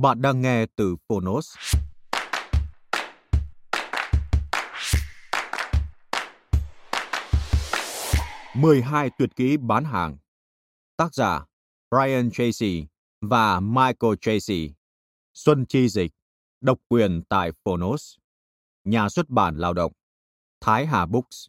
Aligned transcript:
Bạn 0.00 0.22
đang 0.22 0.40
nghe 0.40 0.66
từ 0.76 0.96
Phonos. 1.08 1.56
mười 8.54 8.82
hai 8.82 9.10
tuyệt 9.18 9.36
kỹ 9.36 9.56
bán 9.56 9.84
hàng. 9.84 10.18
Tác 10.96 11.14
giả, 11.14 11.44
Brian 11.90 12.30
Tracy 12.30 12.86
và 13.20 13.60
Michael 13.60 14.14
Tracy. 14.20 14.74
Xuân 15.34 15.66
Chi 15.66 15.88
Dịch, 15.88 16.12
Độc 16.60 16.78
quyền 16.88 17.22
tại 17.28 17.50
Phonos. 17.64 18.16
Nhà 18.84 19.08
xuất 19.08 19.28
bản 19.28 19.56
lao 19.56 19.72
động, 19.72 19.92
Thái 20.60 20.86
Hà 20.86 21.06
Books. 21.06 21.46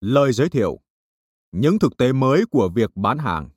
Lời 0.00 0.32
giới 0.32 0.48
thiệu, 0.48 0.80
Những 1.52 1.78
thực 1.78 1.96
tế 1.96 2.12
mới 2.12 2.44
của 2.50 2.70
việc 2.74 2.96
bán 2.96 3.18
hàng. 3.18 3.50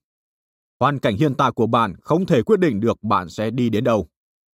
Hoàn 0.86 1.00
cảnh 1.00 1.18
hiện 1.18 1.36
tại 1.36 1.52
của 1.52 1.68
bạn 1.68 1.96
không 2.02 2.26
thể 2.26 2.42
quyết 2.42 2.60
định 2.60 2.80
được 2.80 3.04
bạn 3.04 3.30
sẽ 3.30 3.50
đi 3.50 3.70
đến 3.70 3.84
đâu. 3.84 4.08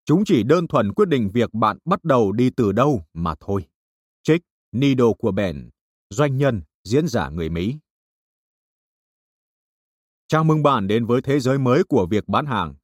Chúng 0.06 0.26
chỉ 0.26 0.44
đơn 0.44 0.68
thuần 0.68 0.94
quyết 0.94 1.08
định 1.08 1.30
việc 1.34 1.54
bạn 1.54 1.78
bắt 1.86 2.04
đầu 2.04 2.32
đi 2.32 2.50
từ 2.50 2.72
đâu 2.72 3.04
mà 3.14 3.36
thôi. 3.40 3.66
Trích 4.24 4.42
Nido 4.72 5.14
của 5.14 5.32
Ben, 5.32 5.70
doanh 6.10 6.38
nhân, 6.38 6.62
diễn 6.84 7.08
giả 7.08 7.30
người 7.30 7.50
Mỹ. 7.50 7.76
Chào 10.28 10.44
mừng 10.44 10.64
bạn 10.64 10.88
đến 10.88 11.06
với 11.06 11.22
thế 11.22 11.40
giới 11.40 11.58
mới 11.58 11.84
của 11.84 12.08
việc 12.10 12.28
bán 12.28 12.46
hàng. 12.46 12.76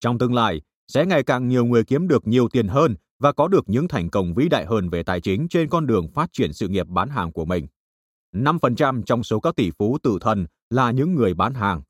Trong 0.00 0.18
tương 0.18 0.34
lai, 0.34 0.60
sẽ 0.88 1.06
ngày 1.06 1.22
càng 1.22 1.48
nhiều 1.48 1.64
người 1.64 1.84
kiếm 1.84 2.08
được 2.08 2.26
nhiều 2.26 2.48
tiền 2.48 2.68
hơn 2.68 2.94
và 3.18 3.32
có 3.32 3.48
được 3.48 3.68
những 3.68 3.88
thành 3.88 4.10
công 4.10 4.34
vĩ 4.34 4.48
đại 4.48 4.66
hơn 4.66 4.88
về 4.88 5.02
tài 5.02 5.20
chính 5.20 5.48
trên 5.48 5.68
con 5.68 5.86
đường 5.86 6.08
phát 6.14 6.30
triển 6.32 6.52
sự 6.52 6.68
nghiệp 6.68 6.86
bán 6.88 7.08
hàng 7.08 7.32
của 7.32 7.44
mình. 7.44 7.66
5% 8.32 9.02
trong 9.02 9.22
số 9.22 9.40
các 9.40 9.56
tỷ 9.56 9.70
phú 9.78 9.98
tự 10.02 10.18
thân 10.20 10.46
là 10.70 10.90
những 10.90 11.14
người 11.14 11.34
bán 11.34 11.54
hàng 11.54 11.82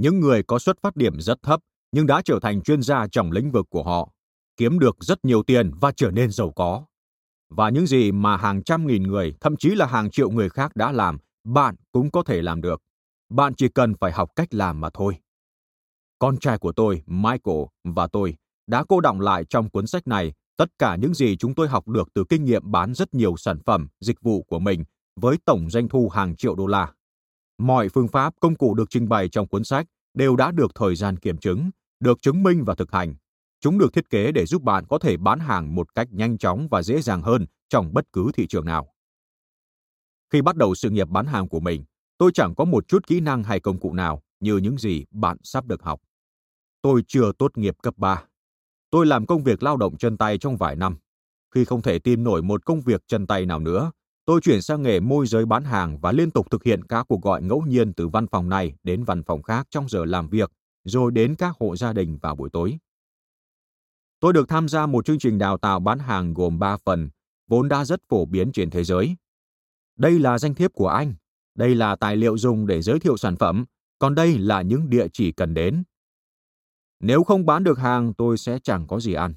những 0.00 0.20
người 0.20 0.42
có 0.42 0.58
xuất 0.58 0.76
phát 0.82 0.96
điểm 0.96 1.20
rất 1.20 1.42
thấp 1.42 1.60
nhưng 1.92 2.06
đã 2.06 2.22
trở 2.24 2.38
thành 2.42 2.62
chuyên 2.62 2.82
gia 2.82 3.06
trong 3.12 3.32
lĩnh 3.32 3.50
vực 3.50 3.66
của 3.70 3.82
họ, 3.82 4.10
kiếm 4.56 4.78
được 4.78 4.96
rất 5.00 5.24
nhiều 5.24 5.42
tiền 5.42 5.70
và 5.80 5.92
trở 5.96 6.10
nên 6.10 6.30
giàu 6.30 6.52
có. 6.56 6.84
Và 7.50 7.70
những 7.70 7.86
gì 7.86 8.12
mà 8.12 8.36
hàng 8.36 8.62
trăm 8.62 8.86
nghìn 8.86 9.02
người, 9.02 9.34
thậm 9.40 9.56
chí 9.56 9.68
là 9.68 9.86
hàng 9.86 10.10
triệu 10.10 10.30
người 10.30 10.48
khác 10.48 10.76
đã 10.76 10.92
làm, 10.92 11.18
bạn 11.44 11.74
cũng 11.92 12.10
có 12.10 12.22
thể 12.22 12.42
làm 12.42 12.60
được. 12.60 12.82
Bạn 13.28 13.54
chỉ 13.54 13.68
cần 13.68 13.94
phải 14.00 14.12
học 14.12 14.30
cách 14.36 14.54
làm 14.54 14.80
mà 14.80 14.90
thôi. 14.94 15.16
Con 16.18 16.38
trai 16.38 16.58
của 16.58 16.72
tôi, 16.72 17.02
Michael, 17.06 17.62
và 17.84 18.06
tôi 18.06 18.34
đã 18.66 18.84
cô 18.88 19.00
đọng 19.00 19.20
lại 19.20 19.44
trong 19.44 19.70
cuốn 19.70 19.86
sách 19.86 20.06
này 20.06 20.32
tất 20.56 20.68
cả 20.78 20.96
những 20.96 21.14
gì 21.14 21.36
chúng 21.36 21.54
tôi 21.54 21.68
học 21.68 21.88
được 21.88 22.08
từ 22.14 22.24
kinh 22.28 22.44
nghiệm 22.44 22.70
bán 22.70 22.94
rất 22.94 23.14
nhiều 23.14 23.36
sản 23.36 23.58
phẩm, 23.66 23.88
dịch 24.00 24.20
vụ 24.22 24.42
của 24.42 24.58
mình 24.58 24.84
với 25.20 25.36
tổng 25.44 25.70
doanh 25.70 25.88
thu 25.88 26.08
hàng 26.08 26.36
triệu 26.36 26.54
đô 26.54 26.66
la. 26.66 26.92
Mọi 27.58 27.88
phương 27.88 28.08
pháp, 28.08 28.34
công 28.40 28.54
cụ 28.54 28.74
được 28.74 28.90
trình 28.90 29.08
bày 29.08 29.28
trong 29.28 29.48
cuốn 29.48 29.64
sách 29.64 29.86
đều 30.14 30.36
đã 30.36 30.50
được 30.50 30.74
thời 30.74 30.96
gian 30.96 31.16
kiểm 31.16 31.38
chứng, 31.38 31.70
được 32.00 32.22
chứng 32.22 32.42
minh 32.42 32.64
và 32.64 32.74
thực 32.74 32.92
hành. 32.92 33.14
Chúng 33.60 33.78
được 33.78 33.92
thiết 33.92 34.10
kế 34.10 34.32
để 34.32 34.46
giúp 34.46 34.62
bạn 34.62 34.84
có 34.86 34.98
thể 34.98 35.16
bán 35.16 35.38
hàng 35.38 35.74
một 35.74 35.94
cách 35.94 36.08
nhanh 36.10 36.38
chóng 36.38 36.68
và 36.70 36.82
dễ 36.82 37.00
dàng 37.00 37.22
hơn 37.22 37.46
trong 37.68 37.94
bất 37.94 38.04
cứ 38.12 38.30
thị 38.34 38.46
trường 38.46 38.64
nào. 38.64 38.92
Khi 40.32 40.42
bắt 40.42 40.56
đầu 40.56 40.74
sự 40.74 40.90
nghiệp 40.90 41.08
bán 41.08 41.26
hàng 41.26 41.48
của 41.48 41.60
mình, 41.60 41.84
tôi 42.18 42.30
chẳng 42.34 42.54
có 42.54 42.64
một 42.64 42.88
chút 42.88 43.06
kỹ 43.06 43.20
năng 43.20 43.42
hay 43.42 43.60
công 43.60 43.80
cụ 43.80 43.92
nào 43.92 44.22
như 44.40 44.56
những 44.56 44.78
gì 44.78 45.04
bạn 45.10 45.36
sắp 45.42 45.66
được 45.66 45.82
học. 45.82 46.00
Tôi 46.82 47.02
chưa 47.06 47.32
tốt 47.38 47.58
nghiệp 47.58 47.76
cấp 47.82 47.94
3. 47.96 48.24
Tôi 48.90 49.06
làm 49.06 49.26
công 49.26 49.42
việc 49.42 49.62
lao 49.62 49.76
động 49.76 49.96
chân 49.96 50.16
tay 50.16 50.38
trong 50.38 50.56
vài 50.56 50.76
năm. 50.76 50.96
Khi 51.54 51.64
không 51.64 51.82
thể 51.82 51.98
tìm 51.98 52.24
nổi 52.24 52.42
một 52.42 52.64
công 52.64 52.80
việc 52.80 53.02
chân 53.06 53.26
tay 53.26 53.46
nào 53.46 53.58
nữa, 53.58 53.90
Tôi 54.28 54.40
chuyển 54.40 54.62
sang 54.62 54.82
nghề 54.82 55.00
môi 55.00 55.26
giới 55.26 55.46
bán 55.46 55.64
hàng 55.64 55.98
và 56.00 56.12
liên 56.12 56.30
tục 56.30 56.50
thực 56.50 56.64
hiện 56.64 56.84
các 56.84 57.06
cuộc 57.08 57.22
gọi 57.22 57.42
ngẫu 57.42 57.62
nhiên 57.62 57.92
từ 57.92 58.08
văn 58.08 58.26
phòng 58.26 58.48
này 58.48 58.74
đến 58.82 59.04
văn 59.04 59.22
phòng 59.22 59.42
khác 59.42 59.66
trong 59.70 59.88
giờ 59.88 60.04
làm 60.04 60.28
việc, 60.28 60.52
rồi 60.84 61.12
đến 61.12 61.34
các 61.34 61.56
hộ 61.60 61.76
gia 61.76 61.92
đình 61.92 62.18
vào 62.22 62.36
buổi 62.36 62.50
tối. 62.52 62.78
Tôi 64.20 64.32
được 64.32 64.48
tham 64.48 64.68
gia 64.68 64.86
một 64.86 65.04
chương 65.04 65.18
trình 65.18 65.38
đào 65.38 65.58
tạo 65.58 65.80
bán 65.80 65.98
hàng 65.98 66.34
gồm 66.34 66.58
3 66.58 66.76
phần, 66.84 67.10
vốn 67.46 67.68
đã 67.68 67.84
rất 67.84 68.00
phổ 68.08 68.24
biến 68.24 68.52
trên 68.52 68.70
thế 68.70 68.84
giới. 68.84 69.16
Đây 69.96 70.18
là 70.18 70.38
danh 70.38 70.54
thiếp 70.54 70.72
của 70.72 70.88
anh, 70.88 71.14
đây 71.54 71.74
là 71.74 71.96
tài 71.96 72.16
liệu 72.16 72.38
dùng 72.38 72.66
để 72.66 72.82
giới 72.82 73.00
thiệu 73.00 73.16
sản 73.16 73.36
phẩm, 73.36 73.64
còn 73.98 74.14
đây 74.14 74.38
là 74.38 74.62
những 74.62 74.90
địa 74.90 75.06
chỉ 75.12 75.32
cần 75.32 75.54
đến. 75.54 75.82
Nếu 77.00 77.24
không 77.24 77.46
bán 77.46 77.64
được 77.64 77.78
hàng, 77.78 78.14
tôi 78.14 78.38
sẽ 78.38 78.58
chẳng 78.62 78.86
có 78.86 79.00
gì 79.00 79.12
ăn. 79.12 79.34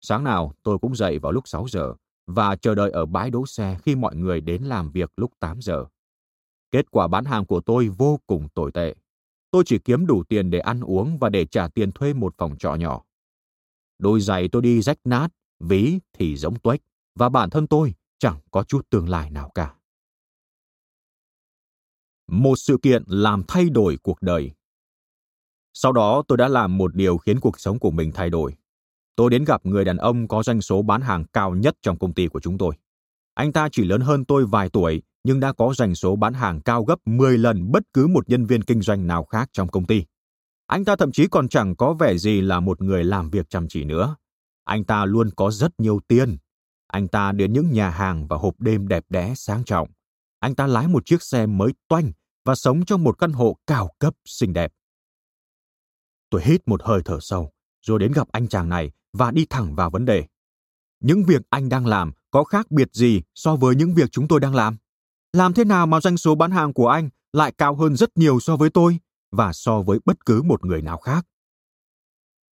Sáng 0.00 0.24
nào 0.24 0.52
tôi 0.62 0.78
cũng 0.78 0.96
dậy 0.96 1.18
vào 1.18 1.32
lúc 1.32 1.48
6 1.48 1.66
giờ 1.68 1.94
và 2.26 2.56
chờ 2.56 2.74
đợi 2.74 2.90
ở 2.90 3.06
bãi 3.06 3.30
đỗ 3.30 3.46
xe 3.46 3.76
khi 3.82 3.94
mọi 3.94 4.16
người 4.16 4.40
đến 4.40 4.62
làm 4.62 4.90
việc 4.90 5.12
lúc 5.16 5.32
8 5.40 5.60
giờ. 5.62 5.84
Kết 6.70 6.90
quả 6.90 7.08
bán 7.08 7.24
hàng 7.24 7.46
của 7.46 7.60
tôi 7.60 7.88
vô 7.88 8.20
cùng 8.26 8.48
tồi 8.54 8.72
tệ. 8.72 8.94
Tôi 9.50 9.62
chỉ 9.66 9.78
kiếm 9.78 10.06
đủ 10.06 10.24
tiền 10.28 10.50
để 10.50 10.58
ăn 10.58 10.80
uống 10.80 11.18
và 11.18 11.28
để 11.28 11.46
trả 11.46 11.68
tiền 11.68 11.92
thuê 11.92 12.14
một 12.14 12.34
phòng 12.38 12.56
trọ 12.58 12.74
nhỏ. 12.74 13.02
Đôi 13.98 14.20
giày 14.20 14.48
tôi 14.48 14.62
đi 14.62 14.82
rách 14.82 14.98
nát, 15.04 15.28
ví 15.60 15.98
thì 16.12 16.36
giống 16.36 16.58
tuếch, 16.58 16.80
và 17.14 17.28
bản 17.28 17.50
thân 17.50 17.66
tôi 17.66 17.94
chẳng 18.18 18.40
có 18.50 18.62
chút 18.62 18.90
tương 18.90 19.08
lai 19.08 19.30
nào 19.30 19.50
cả. 19.54 19.74
Một 22.26 22.56
sự 22.56 22.78
kiện 22.82 23.02
làm 23.06 23.42
thay 23.48 23.68
đổi 23.70 23.98
cuộc 24.02 24.22
đời. 24.22 24.52
Sau 25.72 25.92
đó 25.92 26.22
tôi 26.28 26.38
đã 26.38 26.48
làm 26.48 26.78
một 26.78 26.94
điều 26.94 27.18
khiến 27.18 27.40
cuộc 27.40 27.60
sống 27.60 27.78
của 27.78 27.90
mình 27.90 28.12
thay 28.14 28.30
đổi. 28.30 28.56
Tôi 29.16 29.30
đến 29.30 29.44
gặp 29.44 29.66
người 29.66 29.84
đàn 29.84 29.96
ông 29.96 30.28
có 30.28 30.42
doanh 30.42 30.62
số 30.62 30.82
bán 30.82 31.00
hàng 31.00 31.24
cao 31.32 31.54
nhất 31.54 31.76
trong 31.82 31.98
công 31.98 32.14
ty 32.14 32.28
của 32.28 32.40
chúng 32.40 32.58
tôi. 32.58 32.74
Anh 33.34 33.52
ta 33.52 33.68
chỉ 33.72 33.84
lớn 33.84 34.00
hơn 34.00 34.24
tôi 34.24 34.46
vài 34.46 34.70
tuổi, 34.70 35.02
nhưng 35.24 35.40
đã 35.40 35.52
có 35.52 35.74
doanh 35.74 35.94
số 35.94 36.16
bán 36.16 36.34
hàng 36.34 36.60
cao 36.60 36.84
gấp 36.84 36.98
10 37.04 37.38
lần 37.38 37.72
bất 37.72 37.82
cứ 37.92 38.06
một 38.06 38.28
nhân 38.28 38.44
viên 38.44 38.62
kinh 38.62 38.82
doanh 38.82 39.06
nào 39.06 39.24
khác 39.24 39.48
trong 39.52 39.68
công 39.68 39.86
ty. 39.86 40.04
Anh 40.66 40.84
ta 40.84 40.96
thậm 40.96 41.12
chí 41.12 41.26
còn 41.26 41.48
chẳng 41.48 41.76
có 41.76 41.92
vẻ 41.92 42.18
gì 42.18 42.40
là 42.40 42.60
một 42.60 42.82
người 42.82 43.04
làm 43.04 43.30
việc 43.30 43.50
chăm 43.50 43.68
chỉ 43.68 43.84
nữa. 43.84 44.16
Anh 44.64 44.84
ta 44.84 45.04
luôn 45.04 45.30
có 45.36 45.50
rất 45.50 45.80
nhiều 45.80 46.00
tiền. 46.08 46.36
Anh 46.86 47.08
ta 47.08 47.32
đến 47.32 47.52
những 47.52 47.70
nhà 47.70 47.90
hàng 47.90 48.26
và 48.28 48.36
hộp 48.36 48.60
đêm 48.60 48.88
đẹp 48.88 49.04
đẽ 49.08 49.32
sang 49.36 49.64
trọng. 49.64 49.88
Anh 50.40 50.54
ta 50.54 50.66
lái 50.66 50.88
một 50.88 51.06
chiếc 51.06 51.22
xe 51.22 51.46
mới 51.46 51.72
toanh 51.88 52.12
và 52.44 52.54
sống 52.54 52.84
trong 52.84 53.04
một 53.04 53.18
căn 53.18 53.32
hộ 53.32 53.56
cao 53.66 53.90
cấp 53.98 54.14
xinh 54.24 54.52
đẹp. 54.52 54.72
Tôi 56.30 56.42
hít 56.44 56.68
một 56.68 56.82
hơi 56.82 57.00
thở 57.04 57.18
sâu, 57.20 57.50
rồi 57.82 57.98
đến 57.98 58.12
gặp 58.12 58.28
anh 58.32 58.48
chàng 58.48 58.68
này 58.68 58.90
và 59.18 59.30
đi 59.30 59.46
thẳng 59.50 59.74
vào 59.74 59.90
vấn 59.90 60.04
đề. 60.04 60.24
Những 61.00 61.24
việc 61.24 61.42
anh 61.50 61.68
đang 61.68 61.86
làm 61.86 62.12
có 62.30 62.44
khác 62.44 62.70
biệt 62.70 62.88
gì 62.92 63.22
so 63.34 63.56
với 63.56 63.76
những 63.76 63.94
việc 63.94 64.12
chúng 64.12 64.28
tôi 64.28 64.40
đang 64.40 64.54
làm? 64.54 64.76
Làm 65.32 65.54
thế 65.54 65.64
nào 65.64 65.86
mà 65.86 66.00
doanh 66.00 66.16
số 66.16 66.34
bán 66.34 66.50
hàng 66.50 66.72
của 66.72 66.88
anh 66.88 67.08
lại 67.32 67.52
cao 67.58 67.74
hơn 67.74 67.96
rất 67.96 68.16
nhiều 68.16 68.40
so 68.40 68.56
với 68.56 68.70
tôi 68.70 68.98
và 69.32 69.52
so 69.52 69.82
với 69.82 69.98
bất 70.04 70.26
cứ 70.26 70.42
một 70.42 70.64
người 70.64 70.82
nào 70.82 70.98
khác? 70.98 71.26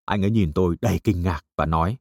Anh 0.05 0.25
ấy 0.25 0.31
nhìn 0.31 0.52
tôi 0.52 0.76
đầy 0.81 1.00
kinh 1.05 1.22
ngạc 1.22 1.44
và 1.56 1.66
nói, 1.66 1.96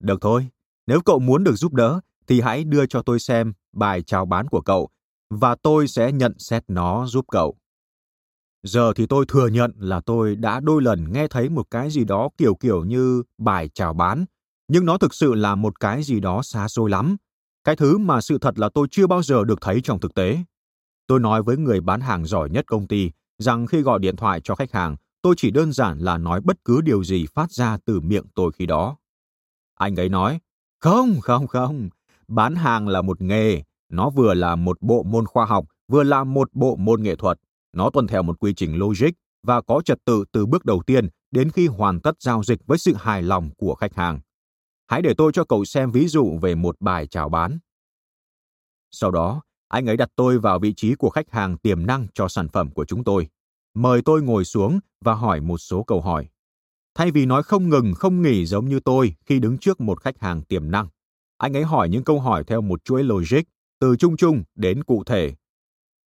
Được 0.00 0.18
thôi, 0.20 0.48
nếu 0.86 1.00
cậu 1.00 1.18
muốn 1.18 1.44
được 1.44 1.54
giúp 1.56 1.74
đỡ 1.74 2.00
thì 2.26 2.40
hãy 2.40 2.64
đưa 2.64 2.86
cho 2.86 3.02
tôi 3.02 3.20
xem 3.20 3.52
bài 3.72 4.02
chào 4.02 4.26
bán 4.26 4.48
của 4.48 4.60
cậu 4.60 4.88
và 5.30 5.54
tôi 5.54 5.88
sẽ 5.88 6.12
nhận 6.12 6.38
xét 6.38 6.64
nó 6.68 7.06
giúp 7.06 7.24
cậu. 7.30 7.58
Giờ 8.62 8.92
thì 8.96 9.06
tôi 9.06 9.24
thừa 9.28 9.46
nhận 9.46 9.72
là 9.78 10.00
tôi 10.00 10.36
đã 10.36 10.60
đôi 10.60 10.82
lần 10.82 11.12
nghe 11.12 11.28
thấy 11.28 11.48
một 11.48 11.66
cái 11.70 11.90
gì 11.90 12.04
đó 12.04 12.28
kiểu 12.38 12.54
kiểu 12.54 12.84
như 12.84 13.22
bài 13.38 13.68
chào 13.74 13.94
bán, 13.94 14.24
nhưng 14.68 14.86
nó 14.86 14.98
thực 14.98 15.14
sự 15.14 15.34
là 15.34 15.54
một 15.54 15.80
cái 15.80 16.02
gì 16.02 16.20
đó 16.20 16.42
xa 16.42 16.68
xôi 16.68 16.90
lắm. 16.90 17.16
Cái 17.64 17.76
thứ 17.76 17.98
mà 17.98 18.20
sự 18.20 18.38
thật 18.38 18.58
là 18.58 18.68
tôi 18.74 18.86
chưa 18.90 19.06
bao 19.06 19.22
giờ 19.22 19.44
được 19.44 19.60
thấy 19.60 19.80
trong 19.80 20.00
thực 20.00 20.14
tế. 20.14 20.38
Tôi 21.06 21.20
nói 21.20 21.42
với 21.42 21.56
người 21.56 21.80
bán 21.80 22.00
hàng 22.00 22.24
giỏi 22.24 22.50
nhất 22.50 22.64
công 22.66 22.86
ty 22.86 23.10
rằng 23.38 23.66
khi 23.66 23.80
gọi 23.80 23.98
điện 23.98 24.16
thoại 24.16 24.40
cho 24.44 24.54
khách 24.54 24.72
hàng, 24.72 24.96
tôi 25.22 25.34
chỉ 25.36 25.50
đơn 25.50 25.72
giản 25.72 25.98
là 25.98 26.18
nói 26.18 26.40
bất 26.40 26.64
cứ 26.64 26.80
điều 26.80 27.04
gì 27.04 27.26
phát 27.34 27.52
ra 27.52 27.78
từ 27.84 28.00
miệng 28.00 28.24
tôi 28.34 28.52
khi 28.52 28.66
đó. 28.66 28.96
Anh 29.74 29.96
ấy 29.96 30.08
nói, 30.08 30.40
không, 30.80 31.20
không, 31.20 31.46
không, 31.46 31.88
bán 32.28 32.54
hàng 32.54 32.88
là 32.88 33.02
một 33.02 33.20
nghề, 33.20 33.62
nó 33.88 34.10
vừa 34.10 34.34
là 34.34 34.56
một 34.56 34.78
bộ 34.80 35.02
môn 35.02 35.26
khoa 35.26 35.44
học, 35.44 35.64
vừa 35.88 36.02
là 36.02 36.24
một 36.24 36.50
bộ 36.52 36.76
môn 36.76 37.02
nghệ 37.02 37.16
thuật. 37.16 37.38
Nó 37.78 37.90
tuân 37.90 38.06
theo 38.06 38.22
một 38.22 38.40
quy 38.40 38.54
trình 38.54 38.78
logic 38.78 39.10
và 39.46 39.60
có 39.60 39.82
trật 39.84 39.98
tự 40.04 40.24
từ 40.32 40.46
bước 40.46 40.64
đầu 40.64 40.82
tiên 40.86 41.08
đến 41.30 41.50
khi 41.50 41.66
hoàn 41.66 42.00
tất 42.00 42.22
giao 42.22 42.42
dịch 42.42 42.66
với 42.66 42.78
sự 42.78 42.94
hài 42.94 43.22
lòng 43.22 43.50
của 43.56 43.74
khách 43.74 43.94
hàng. 43.94 44.20
Hãy 44.86 45.02
để 45.02 45.14
tôi 45.16 45.32
cho 45.34 45.44
cậu 45.44 45.64
xem 45.64 45.90
ví 45.90 46.08
dụ 46.08 46.38
về 46.42 46.54
một 46.54 46.76
bài 46.80 47.06
chào 47.06 47.28
bán. 47.28 47.58
Sau 48.90 49.10
đó, 49.10 49.42
anh 49.68 49.86
ấy 49.86 49.96
đặt 49.96 50.08
tôi 50.16 50.38
vào 50.38 50.58
vị 50.58 50.74
trí 50.76 50.94
của 50.94 51.10
khách 51.10 51.30
hàng 51.30 51.58
tiềm 51.58 51.86
năng 51.86 52.06
cho 52.14 52.28
sản 52.28 52.48
phẩm 52.48 52.70
của 52.70 52.84
chúng 52.84 53.04
tôi. 53.04 53.28
Mời 53.74 54.02
tôi 54.04 54.22
ngồi 54.22 54.44
xuống 54.44 54.80
và 55.04 55.14
hỏi 55.14 55.40
một 55.40 55.58
số 55.58 55.82
câu 55.82 56.00
hỏi. 56.00 56.28
Thay 56.94 57.10
vì 57.10 57.26
nói 57.26 57.42
không 57.42 57.68
ngừng, 57.68 57.94
không 57.94 58.22
nghỉ 58.22 58.46
giống 58.46 58.68
như 58.68 58.80
tôi 58.80 59.14
khi 59.26 59.38
đứng 59.38 59.58
trước 59.58 59.80
một 59.80 60.00
khách 60.00 60.18
hàng 60.18 60.42
tiềm 60.42 60.70
năng, 60.70 60.88
anh 61.38 61.56
ấy 61.56 61.64
hỏi 61.64 61.88
những 61.88 62.04
câu 62.04 62.20
hỏi 62.20 62.44
theo 62.44 62.60
một 62.60 62.84
chuỗi 62.84 63.04
logic, 63.04 63.42
từ 63.80 63.96
chung 63.96 64.16
chung 64.16 64.42
đến 64.54 64.84
cụ 64.84 65.04
thể. 65.04 65.34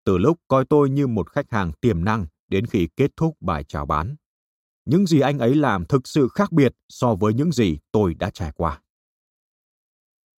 Từ 0.05 0.17
lúc 0.17 0.39
coi 0.47 0.65
tôi 0.65 0.89
như 0.89 1.07
một 1.07 1.29
khách 1.29 1.51
hàng 1.51 1.71
tiềm 1.81 2.05
năng 2.05 2.25
đến 2.47 2.65
khi 2.65 2.87
kết 2.95 3.11
thúc 3.17 3.37
bài 3.39 3.63
chào 3.63 3.85
bán. 3.85 4.15
Những 4.85 5.07
gì 5.07 5.19
anh 5.19 5.39
ấy 5.39 5.55
làm 5.55 5.85
thực 5.85 6.07
sự 6.07 6.27
khác 6.33 6.51
biệt 6.51 6.75
so 6.89 7.15
với 7.15 7.33
những 7.33 7.51
gì 7.51 7.79
tôi 7.91 8.13
đã 8.13 8.29
trải 8.29 8.51
qua. 8.51 8.81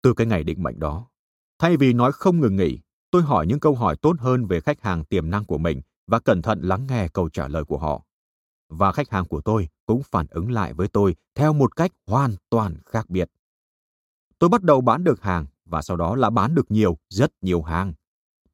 Từ 0.03 0.15
cái 0.15 0.27
ngày 0.27 0.45
định 0.45 0.63
mệnh 0.63 0.79
đó, 0.79 1.09
thay 1.59 1.77
vì 1.77 1.93
nói 1.93 2.13
không 2.13 2.41
ngừng 2.41 2.57
nghỉ, 2.57 2.79
tôi 3.11 3.23
hỏi 3.23 3.47
những 3.47 3.61
câu 3.61 3.75
hỏi 3.75 3.97
tốt 4.03 4.17
hơn 4.19 4.47
về 4.47 4.61
khách 4.61 4.81
hàng 4.81 5.05
tiềm 5.05 5.31
năng 5.31 5.45
của 5.45 5.59
mình 5.59 5.81
và 6.07 6.19
cẩn 6.19 6.43
thận 6.43 6.61
lắng 6.63 6.87
nghe 6.89 7.09
câu 7.09 7.29
trả 7.29 7.49
lời 7.49 7.65
của 7.65 7.79
họ. 7.79 8.03
Và 8.69 8.93
khách 8.93 9.11
hàng 9.11 9.27
của 9.27 9.41
tôi 9.41 9.69
cũng 9.87 10.03
phản 10.03 10.27
ứng 10.31 10.51
lại 10.51 10.75
với 10.75 10.89
tôi 10.89 11.17
theo 11.35 11.53
một 11.53 11.77
cách 11.77 11.91
hoàn 12.07 12.35
toàn 12.51 12.77
khác 12.87 13.11
biệt. 13.11 13.31
Tôi 14.39 14.51
bắt 14.51 14.63
đầu 14.63 14.81
bán 14.81 15.05
được 15.05 15.23
hàng 15.23 15.47
và 15.65 15.83
sau 15.83 15.97
đó 15.97 16.17
là 16.17 16.31
bán 16.31 16.55
được 16.55 16.71
nhiều, 16.71 16.99
rất 17.09 17.33
nhiều 17.41 17.63
hàng. 17.63 17.93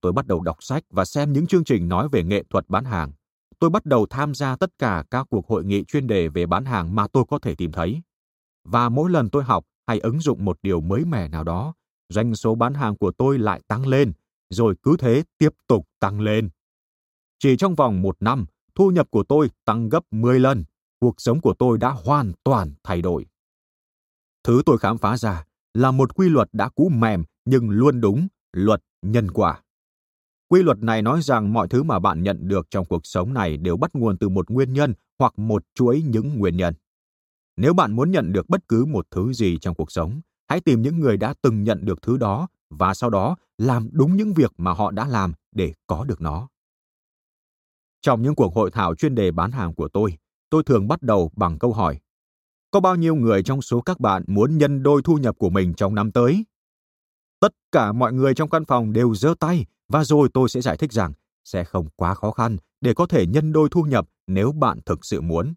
Tôi 0.00 0.12
bắt 0.12 0.26
đầu 0.26 0.40
đọc 0.40 0.56
sách 0.62 0.82
và 0.90 1.04
xem 1.04 1.32
những 1.32 1.46
chương 1.46 1.64
trình 1.64 1.88
nói 1.88 2.08
về 2.12 2.24
nghệ 2.24 2.42
thuật 2.50 2.68
bán 2.68 2.84
hàng. 2.84 3.12
Tôi 3.58 3.70
bắt 3.70 3.86
đầu 3.86 4.06
tham 4.10 4.34
gia 4.34 4.56
tất 4.56 4.70
cả 4.78 5.04
các 5.10 5.26
cuộc 5.30 5.48
hội 5.48 5.64
nghị 5.64 5.84
chuyên 5.84 6.06
đề 6.06 6.28
về 6.28 6.46
bán 6.46 6.64
hàng 6.64 6.94
mà 6.94 7.06
tôi 7.08 7.24
có 7.28 7.38
thể 7.38 7.54
tìm 7.54 7.72
thấy. 7.72 8.02
Và 8.64 8.88
mỗi 8.88 9.10
lần 9.10 9.30
tôi 9.30 9.44
học 9.44 9.64
hay 9.86 9.98
ứng 9.98 10.20
dụng 10.20 10.44
một 10.44 10.58
điều 10.62 10.80
mới 10.80 11.04
mẻ 11.04 11.28
nào 11.28 11.44
đó, 11.44 11.74
doanh 12.08 12.34
số 12.34 12.54
bán 12.54 12.74
hàng 12.74 12.96
của 12.96 13.12
tôi 13.12 13.38
lại 13.38 13.60
tăng 13.68 13.86
lên, 13.86 14.12
rồi 14.50 14.74
cứ 14.82 14.96
thế 14.98 15.22
tiếp 15.38 15.50
tục 15.66 15.88
tăng 16.00 16.20
lên. 16.20 16.50
Chỉ 17.38 17.56
trong 17.56 17.74
vòng 17.74 18.02
một 18.02 18.16
năm, 18.20 18.46
thu 18.74 18.90
nhập 18.90 19.06
của 19.10 19.24
tôi 19.24 19.50
tăng 19.64 19.88
gấp 19.88 20.04
10 20.10 20.40
lần, 20.40 20.64
cuộc 21.00 21.14
sống 21.18 21.40
của 21.40 21.54
tôi 21.54 21.78
đã 21.78 21.90
hoàn 21.90 22.32
toàn 22.44 22.72
thay 22.84 23.02
đổi. 23.02 23.26
Thứ 24.44 24.62
tôi 24.66 24.78
khám 24.78 24.98
phá 24.98 25.16
ra 25.16 25.44
là 25.74 25.90
một 25.90 26.14
quy 26.14 26.28
luật 26.28 26.48
đã 26.52 26.68
cũ 26.68 26.88
mềm 26.88 27.24
nhưng 27.44 27.70
luôn 27.70 28.00
đúng, 28.00 28.28
luật 28.52 28.82
nhân 29.02 29.30
quả. 29.30 29.62
Quy 30.48 30.62
luật 30.62 30.78
này 30.78 31.02
nói 31.02 31.22
rằng 31.22 31.52
mọi 31.52 31.68
thứ 31.68 31.82
mà 31.82 31.98
bạn 31.98 32.22
nhận 32.22 32.48
được 32.48 32.66
trong 32.70 32.84
cuộc 32.84 33.06
sống 33.06 33.34
này 33.34 33.56
đều 33.56 33.76
bắt 33.76 33.90
nguồn 33.94 34.18
từ 34.18 34.28
một 34.28 34.50
nguyên 34.50 34.72
nhân 34.72 34.94
hoặc 35.18 35.38
một 35.38 35.64
chuỗi 35.74 36.02
những 36.02 36.38
nguyên 36.38 36.56
nhân. 36.56 36.74
Nếu 37.56 37.74
bạn 37.74 37.96
muốn 37.96 38.10
nhận 38.10 38.32
được 38.32 38.48
bất 38.48 38.68
cứ 38.68 38.84
một 38.84 39.06
thứ 39.10 39.32
gì 39.32 39.58
trong 39.60 39.74
cuộc 39.74 39.92
sống, 39.92 40.20
hãy 40.48 40.60
tìm 40.60 40.82
những 40.82 41.00
người 41.00 41.16
đã 41.16 41.34
từng 41.42 41.64
nhận 41.64 41.84
được 41.84 42.02
thứ 42.02 42.16
đó 42.16 42.48
và 42.70 42.94
sau 42.94 43.10
đó 43.10 43.36
làm 43.58 43.88
đúng 43.92 44.16
những 44.16 44.34
việc 44.34 44.52
mà 44.58 44.72
họ 44.72 44.90
đã 44.90 45.08
làm 45.08 45.32
để 45.52 45.72
có 45.86 46.04
được 46.04 46.20
nó. 46.20 46.48
Trong 48.00 48.22
những 48.22 48.34
cuộc 48.34 48.54
hội 48.54 48.70
thảo 48.70 48.94
chuyên 48.94 49.14
đề 49.14 49.30
bán 49.30 49.52
hàng 49.52 49.74
của 49.74 49.88
tôi, 49.88 50.18
tôi 50.50 50.62
thường 50.62 50.88
bắt 50.88 51.02
đầu 51.02 51.30
bằng 51.36 51.58
câu 51.58 51.72
hỏi 51.72 51.98
có 52.70 52.80
bao 52.80 52.96
nhiêu 52.96 53.14
người 53.14 53.42
trong 53.42 53.62
số 53.62 53.80
các 53.80 54.00
bạn 54.00 54.24
muốn 54.26 54.58
nhân 54.58 54.82
đôi 54.82 55.02
thu 55.04 55.16
nhập 55.16 55.38
của 55.38 55.50
mình 55.50 55.74
trong 55.74 55.94
năm 55.94 56.12
tới? 56.12 56.44
Tất 57.40 57.54
cả 57.72 57.92
mọi 57.92 58.12
người 58.12 58.34
trong 58.34 58.48
căn 58.48 58.64
phòng 58.64 58.92
đều 58.92 59.14
giơ 59.14 59.34
tay 59.40 59.66
và 59.88 60.04
rồi 60.04 60.28
tôi 60.34 60.48
sẽ 60.48 60.60
giải 60.60 60.76
thích 60.76 60.92
rằng 60.92 61.12
sẽ 61.44 61.64
không 61.64 61.88
quá 61.96 62.14
khó 62.14 62.30
khăn 62.30 62.56
để 62.80 62.94
có 62.94 63.06
thể 63.06 63.26
nhân 63.26 63.52
đôi 63.52 63.68
thu 63.70 63.82
nhập 63.82 64.08
nếu 64.26 64.52
bạn 64.52 64.78
thực 64.86 65.04
sự 65.04 65.20
muốn. 65.20 65.54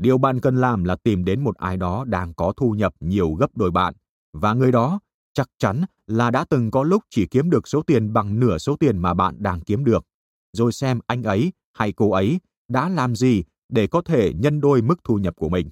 Điều 0.00 0.18
bạn 0.18 0.40
cần 0.40 0.56
làm 0.56 0.84
là 0.84 0.96
tìm 0.96 1.24
đến 1.24 1.44
một 1.44 1.56
ai 1.56 1.76
đó 1.76 2.04
đang 2.04 2.34
có 2.34 2.52
thu 2.56 2.70
nhập 2.70 2.94
nhiều 3.00 3.34
gấp 3.34 3.56
đôi 3.56 3.70
bạn 3.70 3.94
và 4.32 4.54
người 4.54 4.72
đó 4.72 5.00
chắc 5.34 5.48
chắn 5.58 5.84
là 6.06 6.30
đã 6.30 6.44
từng 6.44 6.70
có 6.70 6.82
lúc 6.82 7.02
chỉ 7.10 7.26
kiếm 7.26 7.50
được 7.50 7.68
số 7.68 7.82
tiền 7.82 8.12
bằng 8.12 8.40
nửa 8.40 8.58
số 8.58 8.76
tiền 8.76 8.98
mà 8.98 9.14
bạn 9.14 9.36
đang 9.38 9.60
kiếm 9.60 9.84
được. 9.84 10.04
Rồi 10.52 10.72
xem 10.72 11.00
anh 11.06 11.22
ấy 11.22 11.52
hay 11.72 11.92
cô 11.92 12.10
ấy 12.10 12.40
đã 12.68 12.88
làm 12.88 13.16
gì 13.16 13.42
để 13.68 13.86
có 13.86 14.02
thể 14.02 14.32
nhân 14.34 14.60
đôi 14.60 14.82
mức 14.82 15.00
thu 15.04 15.16
nhập 15.16 15.36
của 15.36 15.48
mình. 15.48 15.70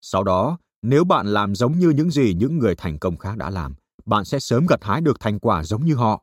Sau 0.00 0.24
đó, 0.24 0.58
nếu 0.82 1.04
bạn 1.04 1.26
làm 1.26 1.54
giống 1.54 1.78
như 1.78 1.90
những 1.90 2.10
gì 2.10 2.34
những 2.34 2.58
người 2.58 2.74
thành 2.76 2.98
công 2.98 3.16
khác 3.16 3.36
đã 3.36 3.50
làm, 3.50 3.74
bạn 4.06 4.24
sẽ 4.24 4.38
sớm 4.38 4.66
gặt 4.66 4.84
hái 4.84 5.00
được 5.00 5.20
thành 5.20 5.38
quả 5.38 5.64
giống 5.64 5.84
như 5.84 5.94
họ. 5.94 6.22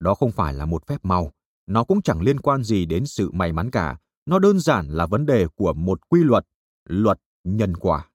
Đó 0.00 0.14
không 0.14 0.32
phải 0.32 0.54
là 0.54 0.66
một 0.66 0.86
phép 0.86 1.00
màu, 1.02 1.32
nó 1.66 1.84
cũng 1.84 2.02
chẳng 2.02 2.20
liên 2.20 2.40
quan 2.40 2.62
gì 2.62 2.86
đến 2.86 3.06
sự 3.06 3.30
may 3.30 3.52
mắn 3.52 3.70
cả, 3.70 3.96
nó 4.26 4.38
đơn 4.38 4.60
giản 4.60 4.88
là 4.88 5.06
vấn 5.06 5.26
đề 5.26 5.46
của 5.54 5.72
một 5.72 6.08
quy 6.08 6.20
luật, 6.22 6.44
luật 6.88 7.18
nhân 7.44 7.76
quả. 7.76 8.08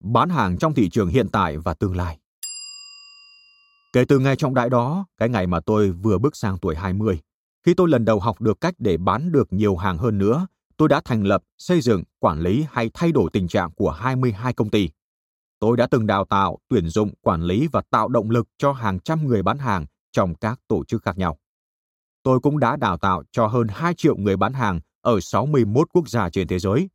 Bán 0.00 0.28
hàng 0.28 0.58
trong 0.58 0.74
thị 0.74 0.90
trường 0.90 1.08
hiện 1.08 1.28
tại 1.28 1.58
và 1.58 1.74
tương 1.74 1.96
lai. 1.96 2.18
Kể 3.92 4.04
từ 4.08 4.18
ngày 4.18 4.36
trọng 4.36 4.54
đại 4.54 4.70
đó, 4.70 5.06
cái 5.18 5.28
ngày 5.28 5.46
mà 5.46 5.60
tôi 5.60 5.90
vừa 5.90 6.18
bước 6.18 6.36
sang 6.36 6.58
tuổi 6.58 6.74
20, 6.74 7.20
khi 7.66 7.74
tôi 7.74 7.88
lần 7.88 8.04
đầu 8.04 8.20
học 8.20 8.40
được 8.40 8.60
cách 8.60 8.74
để 8.78 8.96
bán 8.96 9.32
được 9.32 9.52
nhiều 9.52 9.76
hàng 9.76 9.98
hơn 9.98 10.18
nữa, 10.18 10.46
tôi 10.76 10.88
đã 10.88 11.00
thành 11.04 11.22
lập, 11.22 11.42
xây 11.58 11.80
dựng, 11.80 12.02
quản 12.18 12.40
lý 12.40 12.66
hay 12.70 12.90
thay 12.94 13.12
đổi 13.12 13.30
tình 13.32 13.48
trạng 13.48 13.70
của 13.72 13.90
22 13.90 14.52
công 14.52 14.70
ty. 14.70 14.90
Tôi 15.58 15.76
đã 15.76 15.86
từng 15.90 16.06
đào 16.06 16.24
tạo, 16.24 16.58
tuyển 16.68 16.88
dụng, 16.88 17.10
quản 17.22 17.42
lý 17.42 17.68
và 17.72 17.82
tạo 17.90 18.08
động 18.08 18.30
lực 18.30 18.48
cho 18.58 18.72
hàng 18.72 19.00
trăm 19.00 19.26
người 19.26 19.42
bán 19.42 19.58
hàng 19.58 19.86
trong 20.14 20.34
các 20.34 20.60
tổ 20.68 20.84
chức 20.84 21.02
khác 21.02 21.18
nhau. 21.18 21.38
Tôi 22.22 22.40
cũng 22.40 22.58
đã 22.58 22.76
đào 22.76 22.98
tạo 22.98 23.22
cho 23.32 23.46
hơn 23.46 23.66
2 23.68 23.94
triệu 23.94 24.16
người 24.16 24.36
bán 24.36 24.52
hàng 24.52 24.80
ở 25.00 25.20
61 25.20 25.88
quốc 25.92 26.08
gia 26.08 26.30
trên 26.30 26.48
thế 26.48 26.58
giới. 26.58 26.88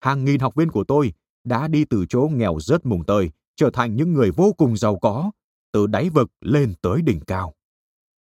Hàng 0.00 0.24
nghìn 0.24 0.40
học 0.40 0.54
viên 0.54 0.70
của 0.70 0.84
tôi 0.88 1.12
đã 1.44 1.68
đi 1.68 1.84
từ 1.84 2.06
chỗ 2.08 2.30
nghèo 2.32 2.58
rớt 2.60 2.86
mùng 2.86 3.04
tơi 3.04 3.30
trở 3.56 3.70
thành 3.72 3.96
những 3.96 4.12
người 4.12 4.30
vô 4.30 4.52
cùng 4.52 4.76
giàu 4.76 4.98
có, 4.98 5.30
từ 5.72 5.86
đáy 5.86 6.10
vực 6.10 6.30
lên 6.40 6.74
tới 6.82 7.02
đỉnh 7.02 7.20
cao. 7.20 7.54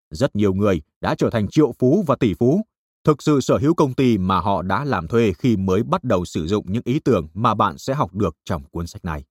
Rất 0.10 0.36
nhiều 0.36 0.54
người 0.54 0.82
đã 1.02 1.16
trở 1.16 1.30
thành 1.30 1.48
triệu 1.48 1.72
phú 1.80 2.04
và 2.08 2.16
tỷ 2.20 2.34
phú 2.34 2.62
thực 3.04 3.24
sự 3.24 3.42
sở 3.42 3.58
hữu 3.58 3.74
công 3.74 3.94
ty 3.94 4.18
mà 4.18 4.40
họ 4.40 4.62
đã 4.62 4.86
làm 4.86 5.08
thuê 5.08 5.34
khi 5.34 5.58
mới 5.58 5.84
bắt 5.84 6.04
đầu 6.04 6.26
sử 6.26 6.48
dụng 6.48 6.66
những 6.72 6.84
ý 6.86 7.00
tưởng 7.00 7.28
mà 7.34 7.56
bạn 7.56 7.78
sẽ 7.78 7.94
học 7.94 8.14
được 8.14 8.36
trong 8.46 8.64
cuốn 8.64 8.88
sách 8.88 9.06
này. 9.06 9.24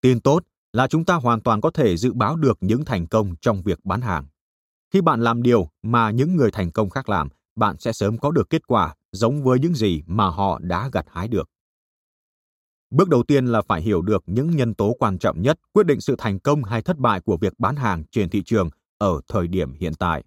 Tin 0.00 0.20
tốt 0.20 0.42
là 0.72 0.86
chúng 0.86 1.04
ta 1.04 1.14
hoàn 1.14 1.40
toàn 1.40 1.60
có 1.60 1.70
thể 1.70 1.96
dự 1.96 2.12
báo 2.12 2.36
được 2.36 2.58
những 2.60 2.84
thành 2.84 3.06
công 3.06 3.34
trong 3.40 3.62
việc 3.62 3.84
bán 3.84 4.00
hàng. 4.00 4.26
Khi 4.92 5.00
bạn 5.00 5.20
làm 5.20 5.42
điều 5.42 5.68
mà 5.82 6.10
những 6.10 6.36
người 6.36 6.50
thành 6.50 6.70
công 6.70 6.90
khác 6.90 7.08
làm, 7.08 7.28
bạn 7.56 7.76
sẽ 7.78 7.92
sớm 7.92 8.18
có 8.18 8.30
được 8.30 8.50
kết 8.50 8.66
quả 8.66 8.94
giống 9.12 9.42
với 9.42 9.58
những 9.58 9.74
gì 9.74 10.02
mà 10.06 10.28
họ 10.28 10.58
đã 10.58 10.90
gặt 10.92 11.06
hái 11.08 11.28
được. 11.28 11.48
Bước 12.90 13.08
đầu 13.08 13.22
tiên 13.22 13.46
là 13.46 13.62
phải 13.62 13.82
hiểu 13.82 14.02
được 14.02 14.22
những 14.26 14.56
nhân 14.56 14.74
tố 14.74 14.96
quan 14.98 15.18
trọng 15.18 15.42
nhất 15.42 15.58
quyết 15.72 15.86
định 15.86 16.00
sự 16.00 16.14
thành 16.18 16.38
công 16.38 16.64
hay 16.64 16.82
thất 16.82 16.98
bại 16.98 17.20
của 17.20 17.36
việc 17.36 17.52
bán 17.58 17.76
hàng 17.76 18.04
trên 18.10 18.30
thị 18.30 18.42
trường 18.42 18.70
ở 18.98 19.20
thời 19.28 19.48
điểm 19.48 19.72
hiện 19.72 19.94
tại. 19.94 20.24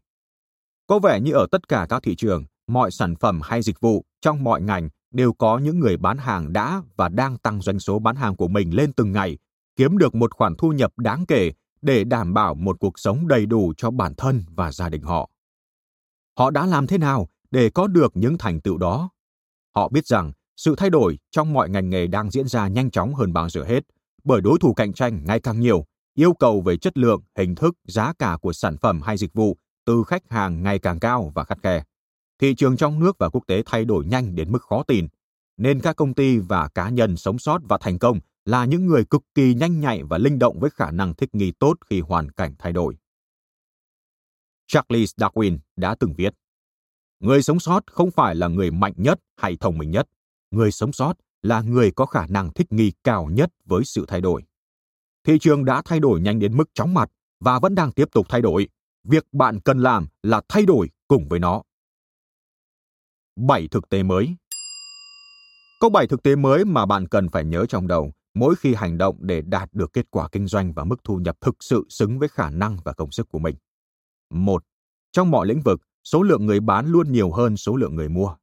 Có 0.88 1.00
vẻ 1.00 1.20
như 1.20 1.32
ở 1.32 1.48
tất 1.52 1.68
cả 1.68 1.86
các 1.90 2.04
thị 2.04 2.16
trường, 2.16 2.44
mọi 2.68 2.92
sản 2.92 3.16
phẩm 3.16 3.40
hay 3.44 3.62
dịch 3.62 3.80
vụ 3.80 4.06
trong 4.22 4.44
mọi 4.44 4.62
ngành 4.62 4.90
đều 5.12 5.34
có 5.34 5.58
những 5.58 5.80
người 5.80 5.98
bán 5.98 6.18
hàng 6.18 6.54
đã 6.54 6.82
và 6.96 7.10
đang 7.10 7.38
tăng 7.38 7.62
doanh 7.62 7.80
số 7.80 8.00
bán 8.00 8.16
hàng 8.16 8.36
của 8.36 8.48
mình 8.48 8.76
lên 8.76 8.94
từng 8.94 9.12
ngày, 9.12 9.38
kiếm 9.76 9.98
được 9.98 10.16
một 10.16 10.34
khoản 10.34 10.56
thu 10.58 10.72
nhập 10.72 10.92
đáng 10.98 11.26
kể 11.26 11.52
để 11.82 12.04
đảm 12.04 12.34
bảo 12.34 12.56
một 12.56 12.80
cuộc 12.80 13.00
sống 13.00 13.28
đầy 13.28 13.46
đủ 13.46 13.74
cho 13.78 13.92
bản 13.92 14.14
thân 14.18 14.44
và 14.50 14.72
gia 14.72 14.90
đình 14.90 15.02
họ. 15.02 15.30
Họ 16.38 16.52
đã 16.52 16.66
làm 16.66 16.88
thế 16.88 16.98
nào 16.98 17.28
để 17.52 17.70
có 17.70 17.88
được 17.88 18.12
những 18.18 18.38
thành 18.38 18.62
tựu 18.62 18.78
đó? 18.78 19.10
Họ 19.76 19.90
biết 19.90 20.08
rằng 20.08 20.32
sự 20.58 20.76
thay 20.78 20.90
đổi 20.90 21.18
trong 21.32 21.54
mọi 21.54 21.70
ngành 21.70 21.90
nghề 21.90 22.08
đang 22.08 22.32
diễn 22.32 22.48
ra 22.48 22.68
nhanh 22.68 22.92
chóng 22.92 23.16
hơn 23.16 23.34
bao 23.34 23.50
giờ 23.50 23.64
hết, 23.64 23.84
bởi 24.24 24.42
đối 24.42 24.60
thủ 24.60 24.74
cạnh 24.74 24.94
tranh 24.94 25.22
ngày 25.26 25.40
càng 25.40 25.60
nhiều, 25.60 25.86
yêu 26.14 26.34
cầu 26.34 26.62
về 26.62 26.78
chất 26.78 26.98
lượng, 26.98 27.22
hình 27.38 27.56
thức, 27.56 27.76
giá 27.88 28.14
cả 28.20 28.38
của 28.42 28.54
sản 28.54 28.78
phẩm 28.78 29.02
hay 29.02 29.18
dịch 29.18 29.34
vụ 29.34 29.58
từ 29.86 30.04
khách 30.08 30.22
hàng 30.30 30.64
ngày 30.64 30.80
càng 30.80 31.00
cao 31.00 31.32
và 31.36 31.44
khắt 31.44 31.58
khe. 31.64 31.84
Thị 32.42 32.56
trường 32.56 32.78
trong 32.78 33.00
nước 33.00 33.16
và 33.20 33.30
quốc 33.30 33.44
tế 33.48 33.64
thay 33.66 33.86
đổi 33.86 34.06
nhanh 34.06 34.36
đến 34.36 34.52
mức 34.52 34.64
khó 34.64 34.84
tin, 34.84 35.08
nên 35.58 35.80
các 35.80 35.96
công 35.96 36.14
ty 36.14 36.38
và 36.38 36.68
cá 36.68 36.90
nhân 36.90 37.18
sống 37.18 37.40
sót 37.40 37.62
và 37.64 37.78
thành 37.82 38.00
công 38.00 38.20
là 38.46 38.66
những 38.66 38.86
người 38.86 39.06
cực 39.06 39.24
kỳ 39.36 39.54
nhanh 39.54 39.80
nhạy 39.80 40.04
và 40.04 40.18
linh 40.18 40.40
động 40.40 40.60
với 40.60 40.70
khả 40.70 40.92
năng 40.92 41.16
thích 41.16 41.36
nghi 41.36 41.52
tốt 41.60 41.78
khi 41.90 42.00
hoàn 42.00 42.32
cảnh 42.32 42.56
thay 42.60 42.74
đổi. 42.74 42.98
Charles 44.68 45.12
Darwin 45.18 45.58
đã 45.76 45.96
từng 46.00 46.14
viết, 46.18 46.34
Người 47.20 47.44
sống 47.44 47.60
sót 47.60 47.84
không 47.88 48.12
phải 48.12 48.36
là 48.36 48.48
người 48.48 48.72
mạnh 48.72 48.94
nhất 48.98 49.20
hay 49.38 49.58
thông 49.60 49.78
minh 49.78 49.92
nhất. 49.92 50.08
Người 50.52 50.72
sống 50.72 50.94
sót 50.94 51.14
là 51.42 51.62
người 51.62 51.92
có 51.92 52.06
khả 52.06 52.26
năng 52.28 52.54
thích 52.54 52.72
nghi 52.72 52.92
cao 53.04 53.30
nhất 53.32 53.52
với 53.66 53.86
sự 53.86 54.06
thay 54.08 54.22
đổi. 54.22 54.44
Thị 55.24 55.38
trường 55.42 55.66
đã 55.66 55.82
thay 55.86 56.00
đổi 56.00 56.22
nhanh 56.22 56.40
đến 56.40 56.58
mức 56.58 56.70
chóng 56.74 56.94
mặt 56.94 57.12
và 57.40 57.60
vẫn 57.60 57.76
đang 57.76 57.92
tiếp 57.92 58.06
tục 58.12 58.26
thay 58.30 58.42
đổi. 58.42 58.68
Việc 59.04 59.26
bạn 59.32 59.60
cần 59.60 59.80
làm 59.80 60.08
là 60.24 60.42
thay 60.50 60.66
đổi 60.66 60.90
cùng 61.08 61.28
với 61.28 61.40
nó. 61.40 61.64
7 63.36 63.68
thực 63.72 63.90
tế 63.90 64.04
mới 64.04 64.36
Có 65.80 65.90
7 65.90 66.08
thực 66.08 66.24
tế 66.24 66.36
mới 66.36 66.66
mà 66.66 66.86
bạn 66.86 67.08
cần 67.08 67.30
phải 67.30 67.46
nhớ 67.46 67.66
trong 67.70 67.88
đầu 67.88 68.14
mỗi 68.36 68.56
khi 68.56 68.74
hành 68.74 68.98
động 68.98 69.18
để 69.20 69.42
đạt 69.42 69.70
được 69.74 69.94
kết 69.94 70.12
quả 70.12 70.30
kinh 70.32 70.48
doanh 70.48 70.74
và 70.74 70.84
mức 70.84 71.04
thu 71.04 71.18
nhập 71.18 71.38
thực 71.42 71.56
sự 71.60 71.86
xứng 71.90 72.20
với 72.20 72.30
khả 72.30 72.50
năng 72.50 72.78
và 72.84 72.94
công 72.94 73.12
sức 73.12 73.30
của 73.30 73.40
mình. 73.40 73.56
Một, 74.30 74.64
Trong 75.12 75.32
mọi 75.32 75.48
lĩnh 75.48 75.62
vực, 75.62 75.82
số 76.04 76.24
lượng 76.24 76.46
người 76.46 76.60
bán 76.60 76.88
luôn 76.88 77.12
nhiều 77.12 77.32
hơn 77.32 77.58
số 77.58 77.76
lượng 77.76 77.96
người 77.96 78.10
mua. 78.10 78.36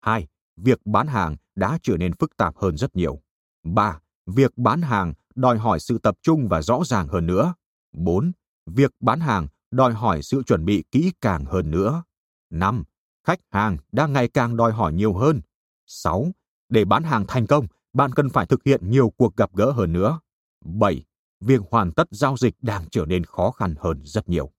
2. 0.00 0.28
Việc 0.56 0.86
bán 0.86 1.06
hàng 1.06 1.36
đã 1.54 1.78
trở 1.82 1.96
nên 1.96 2.12
phức 2.12 2.36
tạp 2.36 2.56
hơn 2.56 2.76
rất 2.76 2.96
nhiều. 2.96 3.22
3. 3.62 4.00
Việc 4.26 4.58
bán 4.58 4.82
hàng 4.82 5.14
đòi 5.34 5.58
hỏi 5.58 5.80
sự 5.80 5.98
tập 5.98 6.14
trung 6.22 6.48
và 6.48 6.62
rõ 6.62 6.82
ràng 6.84 7.08
hơn 7.08 7.26
nữa. 7.26 7.54
4. 7.92 8.32
Việc 8.66 8.90
bán 9.00 9.20
hàng 9.20 9.46
đòi 9.70 9.92
hỏi 9.92 10.22
sự 10.22 10.42
chuẩn 10.42 10.64
bị 10.64 10.84
kỹ 10.90 11.12
càng 11.20 11.44
hơn 11.44 11.70
nữa. 11.70 12.02
5. 12.50 12.84
Khách 13.26 13.40
hàng 13.50 13.76
đang 13.92 14.12
ngày 14.12 14.28
càng 14.28 14.56
đòi 14.56 14.72
hỏi 14.72 14.92
nhiều 14.92 15.14
hơn. 15.14 15.40
6. 15.86 16.26
Để 16.68 16.84
bán 16.84 17.02
hàng 17.02 17.24
thành 17.28 17.46
công, 17.46 17.66
bạn 17.92 18.12
cần 18.12 18.28
phải 18.28 18.46
thực 18.46 18.64
hiện 18.64 18.90
nhiều 18.90 19.10
cuộc 19.16 19.36
gặp 19.36 19.50
gỡ 19.54 19.70
hơn 19.70 19.92
nữa. 19.92 20.20
7. 20.64 21.04
Việc 21.40 21.60
hoàn 21.70 21.92
tất 21.92 22.08
giao 22.10 22.36
dịch 22.36 22.54
đang 22.62 22.84
trở 22.90 23.06
nên 23.06 23.24
khó 23.24 23.50
khăn 23.50 23.74
hơn 23.78 24.00
rất 24.04 24.28
nhiều. 24.28 24.52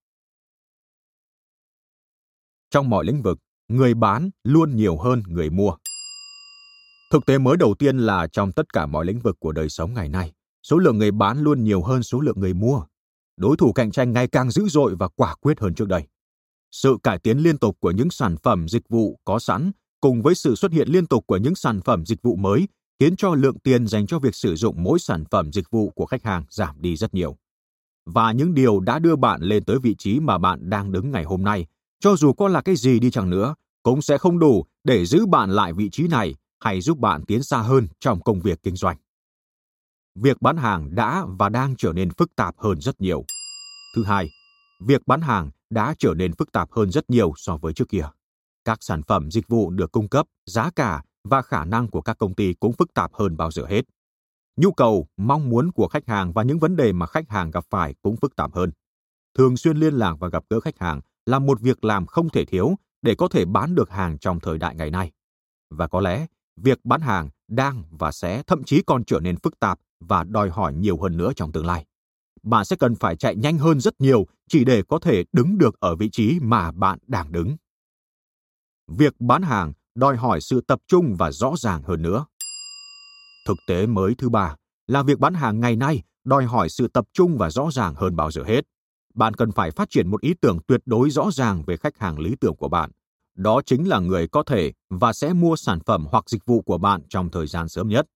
Trong 2.70 2.90
mọi 2.90 3.04
lĩnh 3.04 3.22
vực, 3.22 3.38
người 3.68 3.94
bán 3.94 4.30
luôn 4.44 4.76
nhiều 4.76 4.98
hơn 4.98 5.22
người 5.26 5.50
mua. 5.50 5.76
Thực 7.12 7.26
tế 7.26 7.38
mới 7.38 7.56
đầu 7.56 7.74
tiên 7.78 7.98
là 7.98 8.26
trong 8.26 8.52
tất 8.52 8.72
cả 8.72 8.86
mọi 8.86 9.04
lĩnh 9.04 9.20
vực 9.20 9.36
của 9.40 9.52
đời 9.52 9.68
sống 9.68 9.94
ngày 9.94 10.08
nay, 10.08 10.32
số 10.62 10.78
lượng 10.78 10.98
người 10.98 11.10
bán 11.10 11.38
luôn 11.38 11.64
nhiều 11.64 11.82
hơn 11.82 12.02
số 12.02 12.20
lượng 12.20 12.40
người 12.40 12.54
mua. 12.54 12.84
Đối 13.36 13.56
thủ 13.56 13.72
cạnh 13.72 13.90
tranh 13.90 14.12
ngày 14.12 14.28
càng 14.28 14.50
dữ 14.50 14.68
dội 14.68 14.94
và 14.98 15.08
quả 15.08 15.34
quyết 15.34 15.60
hơn 15.60 15.74
trước 15.74 15.88
đây. 15.88 16.06
Sự 16.70 16.96
cải 17.02 17.18
tiến 17.18 17.38
liên 17.38 17.58
tục 17.58 17.76
của 17.80 17.90
những 17.90 18.10
sản 18.10 18.36
phẩm 18.42 18.68
dịch 18.68 18.88
vụ 18.88 19.20
có 19.24 19.38
sẵn 19.38 19.72
cùng 20.00 20.22
với 20.22 20.34
sự 20.34 20.54
xuất 20.54 20.72
hiện 20.72 20.88
liên 20.88 21.06
tục 21.06 21.24
của 21.26 21.36
những 21.36 21.54
sản 21.54 21.80
phẩm 21.80 22.06
dịch 22.06 22.22
vụ 22.22 22.36
mới 22.36 22.66
khiến 23.00 23.16
cho 23.16 23.34
lượng 23.34 23.58
tiền 23.58 23.86
dành 23.86 24.06
cho 24.06 24.18
việc 24.18 24.34
sử 24.34 24.56
dụng 24.56 24.82
mỗi 24.82 24.98
sản 24.98 25.24
phẩm 25.30 25.52
dịch 25.52 25.70
vụ 25.70 25.90
của 25.90 26.06
khách 26.06 26.24
hàng 26.24 26.44
giảm 26.50 26.82
đi 26.82 26.96
rất 26.96 27.14
nhiều. 27.14 27.36
Và 28.06 28.32
những 28.32 28.54
điều 28.54 28.80
đã 28.80 28.98
đưa 28.98 29.16
bạn 29.16 29.42
lên 29.42 29.64
tới 29.64 29.78
vị 29.78 29.94
trí 29.98 30.20
mà 30.20 30.38
bạn 30.38 30.70
đang 30.70 30.92
đứng 30.92 31.10
ngày 31.10 31.24
hôm 31.24 31.44
nay, 31.44 31.66
cho 32.00 32.16
dù 32.16 32.32
có 32.32 32.48
là 32.48 32.60
cái 32.60 32.76
gì 32.76 33.00
đi 33.00 33.10
chăng 33.10 33.30
nữa, 33.30 33.54
cũng 33.82 34.02
sẽ 34.02 34.18
không 34.18 34.38
đủ 34.38 34.64
để 34.84 35.06
giữ 35.06 35.26
bạn 35.26 35.50
lại 35.50 35.72
vị 35.72 35.90
trí 35.90 36.08
này 36.08 36.34
hay 36.60 36.80
giúp 36.80 36.98
bạn 36.98 37.24
tiến 37.24 37.42
xa 37.42 37.58
hơn 37.58 37.88
trong 38.00 38.22
công 38.22 38.40
việc 38.40 38.62
kinh 38.62 38.76
doanh. 38.76 38.96
Việc 40.14 40.42
bán 40.42 40.56
hàng 40.56 40.94
đã 40.94 41.26
và 41.38 41.48
đang 41.48 41.74
trở 41.78 41.92
nên 41.92 42.10
phức 42.10 42.36
tạp 42.36 42.54
hơn 42.58 42.80
rất 42.80 43.00
nhiều. 43.00 43.24
Thứ 43.96 44.04
hai, 44.04 44.28
việc 44.80 45.06
bán 45.06 45.20
hàng 45.20 45.50
đã 45.70 45.94
trở 45.98 46.14
nên 46.14 46.34
phức 46.34 46.52
tạp 46.52 46.72
hơn 46.72 46.90
rất 46.90 47.10
nhiều 47.10 47.32
so 47.36 47.56
với 47.56 47.72
trước 47.72 47.88
kia. 47.88 48.08
Các 48.64 48.78
sản 48.80 49.02
phẩm 49.02 49.30
dịch 49.30 49.48
vụ 49.48 49.70
được 49.70 49.92
cung 49.92 50.08
cấp, 50.08 50.26
giá 50.46 50.70
cả 50.76 51.02
và 51.24 51.42
khả 51.42 51.64
năng 51.64 51.90
của 51.90 52.02
các 52.02 52.18
công 52.18 52.34
ty 52.34 52.54
cũng 52.54 52.72
phức 52.72 52.94
tạp 52.94 53.14
hơn 53.14 53.36
bao 53.36 53.50
giờ 53.50 53.64
hết. 53.66 53.82
Nhu 54.56 54.72
cầu, 54.72 55.06
mong 55.16 55.48
muốn 55.48 55.72
của 55.72 55.88
khách 55.88 56.08
hàng 56.08 56.32
và 56.32 56.42
những 56.42 56.58
vấn 56.58 56.76
đề 56.76 56.92
mà 56.92 57.06
khách 57.06 57.28
hàng 57.28 57.50
gặp 57.50 57.64
phải 57.70 57.94
cũng 58.02 58.16
phức 58.16 58.36
tạp 58.36 58.54
hơn. 58.54 58.70
Thường 59.38 59.56
xuyên 59.56 59.76
liên 59.76 59.94
lạc 59.94 60.14
và 60.20 60.28
gặp 60.28 60.44
gỡ 60.50 60.60
khách 60.60 60.78
hàng 60.78 61.00
là 61.26 61.38
một 61.38 61.60
việc 61.60 61.84
làm 61.84 62.06
không 62.06 62.28
thể 62.28 62.44
thiếu 62.44 62.74
để 63.02 63.14
có 63.14 63.28
thể 63.28 63.44
bán 63.44 63.74
được 63.74 63.90
hàng 63.90 64.18
trong 64.18 64.40
thời 64.40 64.58
đại 64.58 64.74
ngày 64.74 64.90
nay. 64.90 65.12
Và 65.70 65.88
có 65.88 66.00
lẽ, 66.00 66.26
việc 66.56 66.84
bán 66.84 67.00
hàng 67.00 67.30
đang 67.48 67.84
và 67.90 68.12
sẽ 68.12 68.42
thậm 68.46 68.64
chí 68.64 68.82
còn 68.82 69.04
trở 69.04 69.20
nên 69.20 69.36
phức 69.36 69.60
tạp 69.60 69.78
và 70.00 70.24
đòi 70.24 70.50
hỏi 70.50 70.74
nhiều 70.74 70.98
hơn 71.02 71.16
nữa 71.16 71.32
trong 71.36 71.52
tương 71.52 71.66
lai. 71.66 71.86
Bạn 72.42 72.64
sẽ 72.64 72.76
cần 72.76 72.94
phải 72.94 73.16
chạy 73.16 73.36
nhanh 73.36 73.58
hơn 73.58 73.80
rất 73.80 74.00
nhiều 74.00 74.26
chỉ 74.48 74.64
để 74.64 74.82
có 74.88 74.98
thể 74.98 75.24
đứng 75.32 75.58
được 75.58 75.80
ở 75.80 75.96
vị 75.96 76.10
trí 76.10 76.38
mà 76.42 76.72
bạn 76.72 76.98
đang 77.06 77.32
đứng. 77.32 77.56
Việc 78.88 79.20
bán 79.20 79.42
hàng 79.42 79.72
đòi 79.94 80.16
hỏi 80.16 80.40
sự 80.40 80.60
tập 80.60 80.78
trung 80.88 81.16
và 81.18 81.32
rõ 81.32 81.54
ràng 81.56 81.82
hơn 81.82 82.02
nữa. 82.02 82.26
Thực 83.46 83.56
tế 83.68 83.86
mới 83.86 84.14
thứ 84.18 84.28
ba 84.28 84.56
là 84.86 85.02
việc 85.02 85.18
bán 85.18 85.34
hàng 85.34 85.60
ngày 85.60 85.76
nay 85.76 86.02
đòi 86.24 86.44
hỏi 86.44 86.68
sự 86.68 86.88
tập 86.88 87.04
trung 87.12 87.38
và 87.38 87.50
rõ 87.50 87.70
ràng 87.72 87.94
hơn 87.94 88.16
bao 88.16 88.30
giờ 88.30 88.42
hết. 88.46 88.64
Bạn 89.14 89.34
cần 89.34 89.52
phải 89.52 89.70
phát 89.70 89.90
triển 89.90 90.10
một 90.10 90.20
ý 90.20 90.34
tưởng 90.40 90.58
tuyệt 90.66 90.80
đối 90.86 91.10
rõ 91.10 91.30
ràng 91.30 91.62
về 91.66 91.76
khách 91.76 91.98
hàng 91.98 92.18
lý 92.18 92.34
tưởng 92.40 92.56
của 92.56 92.68
bạn. 92.68 92.90
Đó 93.36 93.60
chính 93.66 93.88
là 93.88 93.98
người 93.98 94.28
có 94.28 94.42
thể 94.42 94.72
và 94.90 95.12
sẽ 95.12 95.32
mua 95.32 95.56
sản 95.56 95.78
phẩm 95.86 96.06
hoặc 96.10 96.30
dịch 96.30 96.46
vụ 96.46 96.62
của 96.62 96.78
bạn 96.78 97.00
trong 97.08 97.30
thời 97.30 97.46
gian 97.46 97.68
sớm 97.68 97.88
nhất. 97.88 98.06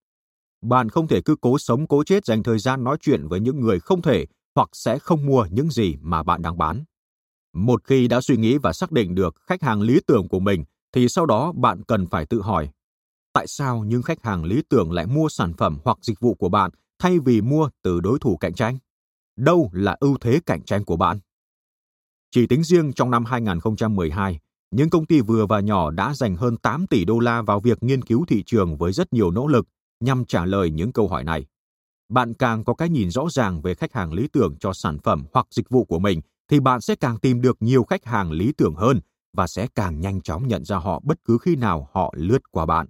Bạn 0.62 0.88
không 0.88 1.08
thể 1.08 1.20
cứ 1.24 1.36
cố 1.40 1.58
sống 1.58 1.86
cố 1.86 2.04
chết 2.04 2.26
dành 2.26 2.42
thời 2.42 2.58
gian 2.58 2.84
nói 2.84 2.96
chuyện 3.00 3.28
với 3.28 3.40
những 3.40 3.60
người 3.60 3.80
không 3.80 4.02
thể 4.02 4.26
hoặc 4.54 4.68
sẽ 4.72 4.98
không 4.98 5.26
mua 5.26 5.46
những 5.50 5.70
gì 5.70 5.96
mà 6.00 6.22
bạn 6.22 6.42
đang 6.42 6.58
bán. 6.58 6.84
Một 7.54 7.84
khi 7.84 8.08
đã 8.08 8.20
suy 8.20 8.36
nghĩ 8.36 8.58
và 8.58 8.72
xác 8.72 8.92
định 8.92 9.14
được 9.14 9.34
khách 9.46 9.62
hàng 9.62 9.80
lý 9.80 10.00
tưởng 10.06 10.28
của 10.28 10.40
mình 10.40 10.64
thì 10.92 11.08
sau 11.08 11.26
đó 11.26 11.52
bạn 11.52 11.84
cần 11.84 12.06
phải 12.06 12.26
tự 12.26 12.42
hỏi 12.42 12.70
tại 13.38 13.46
sao 13.46 13.84
những 13.84 14.02
khách 14.02 14.22
hàng 14.22 14.44
lý 14.44 14.62
tưởng 14.68 14.92
lại 14.92 15.06
mua 15.06 15.28
sản 15.28 15.52
phẩm 15.52 15.78
hoặc 15.84 15.98
dịch 16.02 16.20
vụ 16.20 16.34
của 16.34 16.48
bạn 16.48 16.70
thay 16.98 17.18
vì 17.18 17.40
mua 17.40 17.70
từ 17.82 18.00
đối 18.00 18.18
thủ 18.18 18.36
cạnh 18.36 18.54
tranh? 18.54 18.78
Đâu 19.36 19.70
là 19.72 19.96
ưu 20.00 20.16
thế 20.20 20.40
cạnh 20.46 20.62
tranh 20.62 20.84
của 20.84 20.96
bạn? 20.96 21.18
Chỉ 22.30 22.46
tính 22.46 22.64
riêng 22.64 22.92
trong 22.92 23.10
năm 23.10 23.24
2012, 23.24 24.38
những 24.70 24.90
công 24.90 25.06
ty 25.06 25.20
vừa 25.20 25.46
và 25.46 25.60
nhỏ 25.60 25.90
đã 25.90 26.14
dành 26.14 26.36
hơn 26.36 26.56
8 26.56 26.86
tỷ 26.86 27.04
đô 27.04 27.18
la 27.18 27.42
vào 27.42 27.60
việc 27.60 27.82
nghiên 27.82 28.02
cứu 28.02 28.24
thị 28.28 28.42
trường 28.46 28.76
với 28.76 28.92
rất 28.92 29.12
nhiều 29.12 29.30
nỗ 29.30 29.46
lực 29.46 29.68
nhằm 30.00 30.24
trả 30.24 30.44
lời 30.44 30.70
những 30.70 30.92
câu 30.92 31.08
hỏi 31.08 31.24
này. 31.24 31.46
Bạn 32.08 32.34
càng 32.34 32.64
có 32.64 32.74
cái 32.74 32.88
nhìn 32.88 33.10
rõ 33.10 33.28
ràng 33.30 33.60
về 33.60 33.74
khách 33.74 33.92
hàng 33.92 34.12
lý 34.12 34.28
tưởng 34.32 34.56
cho 34.60 34.72
sản 34.72 34.98
phẩm 34.98 35.24
hoặc 35.32 35.46
dịch 35.50 35.70
vụ 35.70 35.84
của 35.84 35.98
mình 35.98 36.20
thì 36.50 36.60
bạn 36.60 36.80
sẽ 36.80 36.94
càng 36.94 37.18
tìm 37.18 37.40
được 37.40 37.56
nhiều 37.60 37.84
khách 37.84 38.04
hàng 38.04 38.32
lý 38.32 38.52
tưởng 38.56 38.74
hơn 38.74 39.00
và 39.38 39.46
sẽ 39.46 39.68
càng 39.74 40.00
nhanh 40.00 40.20
chóng 40.20 40.48
nhận 40.48 40.64
ra 40.64 40.76
họ 40.76 41.00
bất 41.04 41.18
cứ 41.24 41.38
khi 41.42 41.56
nào 41.56 41.88
họ 41.92 42.14
lướt 42.16 42.38
qua 42.50 42.66
bạn. 42.66 42.86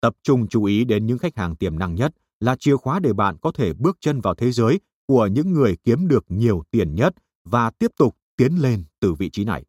Tập 0.00 0.14
trung 0.22 0.48
chú 0.48 0.64
ý 0.64 0.84
đến 0.84 1.06
những 1.06 1.18
khách 1.18 1.36
hàng 1.36 1.56
tiềm 1.56 1.78
năng 1.78 1.94
nhất 1.94 2.12
là 2.40 2.56
chìa 2.56 2.76
khóa 2.76 3.00
để 3.00 3.12
bạn 3.12 3.36
có 3.42 3.52
thể 3.52 3.72
bước 3.72 3.96
chân 4.00 4.20
vào 4.20 4.34
thế 4.34 4.52
giới 4.52 4.80
của 5.06 5.26
những 5.26 5.52
người 5.52 5.76
kiếm 5.84 6.08
được 6.08 6.24
nhiều 6.28 6.62
tiền 6.70 6.94
nhất 6.94 7.14
và 7.44 7.70
tiếp 7.70 7.90
tục 7.96 8.16
tiến 8.36 8.62
lên 8.62 8.84
từ 9.00 9.14
vị 9.14 9.30
trí 9.30 9.44
này. 9.44 9.64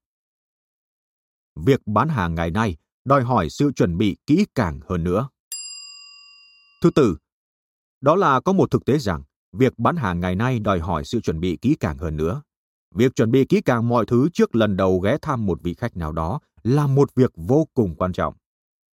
Việc 1.55 1.81
bán 1.85 2.09
hàng 2.09 2.35
ngày 2.35 2.51
nay 2.51 2.77
đòi 3.05 3.23
hỏi 3.23 3.50
sự 3.50 3.71
chuẩn 3.71 3.97
bị 3.97 4.17
kỹ 4.25 4.45
càng 4.55 4.79
hơn 4.89 5.03
nữa. 5.03 5.29
Thứ 6.81 6.91
tư, 6.95 7.17
đó 8.01 8.15
là 8.15 8.39
có 8.39 8.53
một 8.53 8.71
thực 8.71 8.85
tế 8.85 8.97
rằng 8.97 9.23
việc 9.51 9.79
bán 9.79 9.95
hàng 9.95 10.19
ngày 10.19 10.35
nay 10.35 10.59
đòi 10.59 10.79
hỏi 10.79 11.05
sự 11.05 11.21
chuẩn 11.21 11.39
bị 11.39 11.57
kỹ 11.61 11.75
càng 11.79 11.97
hơn 11.97 12.17
nữa. 12.17 12.41
Việc 12.95 13.15
chuẩn 13.15 13.31
bị 13.31 13.45
kỹ 13.45 13.62
càng 13.62 13.88
mọi 13.88 14.05
thứ 14.05 14.29
trước 14.33 14.55
lần 14.55 14.77
đầu 14.77 15.00
ghé 15.00 15.17
thăm 15.21 15.45
một 15.45 15.62
vị 15.63 15.74
khách 15.74 15.98
nào 15.98 16.12
đó 16.12 16.39
là 16.63 16.88
một 16.88 17.15
việc 17.15 17.31
vô 17.36 17.67
cùng 17.74 17.95
quan 17.95 18.13
trọng. 18.13 18.33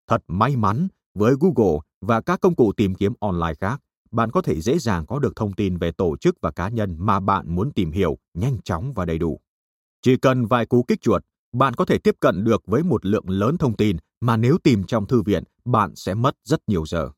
Thật 0.09 0.23
may 0.28 0.57
mắn, 0.57 0.88
với 1.14 1.35
Google 1.40 1.78
và 2.00 2.21
các 2.21 2.40
công 2.40 2.55
cụ 2.55 2.73
tìm 2.73 2.95
kiếm 2.95 3.12
online 3.21 3.55
khác, 3.61 3.81
bạn 4.11 4.31
có 4.31 4.43
thể 4.43 4.61
dễ 4.61 4.78
dàng 4.78 5.07
có 5.07 5.19
được 5.19 5.37
thông 5.37 5.52
tin 5.52 5.76
về 5.76 5.93
tổ 5.93 6.17
chức 6.17 6.37
và 6.40 6.50
cá 6.50 6.69
nhân 6.69 6.97
mà 6.99 7.21
bạn 7.21 7.55
muốn 7.55 7.73
tìm 7.73 7.90
hiểu 7.93 8.19
nhanh 8.35 8.59
chóng 8.64 8.93
và 8.95 9.05
đầy 9.05 9.19
đủ. 9.19 9.40
Chỉ 10.02 10.17
cần 10.17 10.47
vài 10.47 10.67
cú 10.67 10.83
kích 10.83 11.00
chuột, 11.00 11.23
bạn 11.52 11.75
có 11.75 11.85
thể 11.85 11.99
tiếp 11.99 12.14
cận 12.21 12.45
được 12.45 12.62
với 12.67 12.83
một 12.83 13.07
lượng 13.07 13.31
lớn 13.31 13.57
thông 13.59 13.76
tin 13.76 13.97
mà 14.21 14.37
nếu 14.37 14.59
tìm 14.59 14.85
trong 14.85 15.07
thư 15.07 15.23
viện, 15.23 15.45
bạn 15.64 15.97
sẽ 15.97 16.14
mất 16.14 16.35
rất 16.45 16.61
nhiều 16.67 16.87
giờ. 16.87 17.11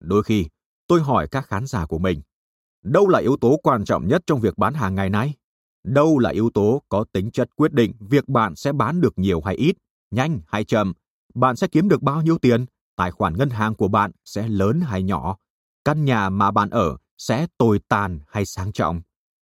Đôi 0.00 0.22
khi, 0.22 0.46
tôi 0.86 1.00
hỏi 1.00 1.28
các 1.30 1.46
khán 1.46 1.66
giả 1.66 1.86
của 1.86 1.98
mình, 1.98 2.20
đâu 2.84 3.08
là 3.08 3.18
yếu 3.18 3.36
tố 3.36 3.60
quan 3.62 3.84
trọng 3.84 4.08
nhất 4.08 4.22
trong 4.26 4.40
việc 4.40 4.58
bán 4.58 4.74
hàng 4.74 4.94
ngày 4.94 5.10
nay? 5.10 5.34
Đâu 5.84 6.18
là 6.18 6.30
yếu 6.30 6.50
tố 6.50 6.82
có 6.88 7.04
tính 7.12 7.30
chất 7.30 7.56
quyết 7.56 7.72
định 7.72 7.92
việc 8.00 8.28
bạn 8.28 8.56
sẽ 8.56 8.72
bán 8.72 9.00
được 9.00 9.18
nhiều 9.18 9.40
hay 9.40 9.54
ít, 9.56 9.76
nhanh 10.10 10.40
hay 10.46 10.64
chậm, 10.64 10.92
bạn 11.34 11.56
sẽ 11.56 11.66
kiếm 11.66 11.88
được 11.88 12.02
bao 12.02 12.22
nhiêu 12.22 12.38
tiền, 12.38 12.66
tài 12.96 13.10
khoản 13.10 13.36
ngân 13.36 13.50
hàng 13.50 13.74
của 13.74 13.88
bạn 13.88 14.10
sẽ 14.24 14.48
lớn 14.48 14.80
hay 14.80 15.02
nhỏ, 15.02 15.36
căn 15.84 16.04
nhà 16.04 16.28
mà 16.28 16.50
bạn 16.50 16.70
ở 16.70 16.96
sẽ 17.18 17.46
tồi 17.58 17.80
tàn 17.88 18.20
hay 18.28 18.46
sang 18.46 18.72
trọng, 18.72 19.00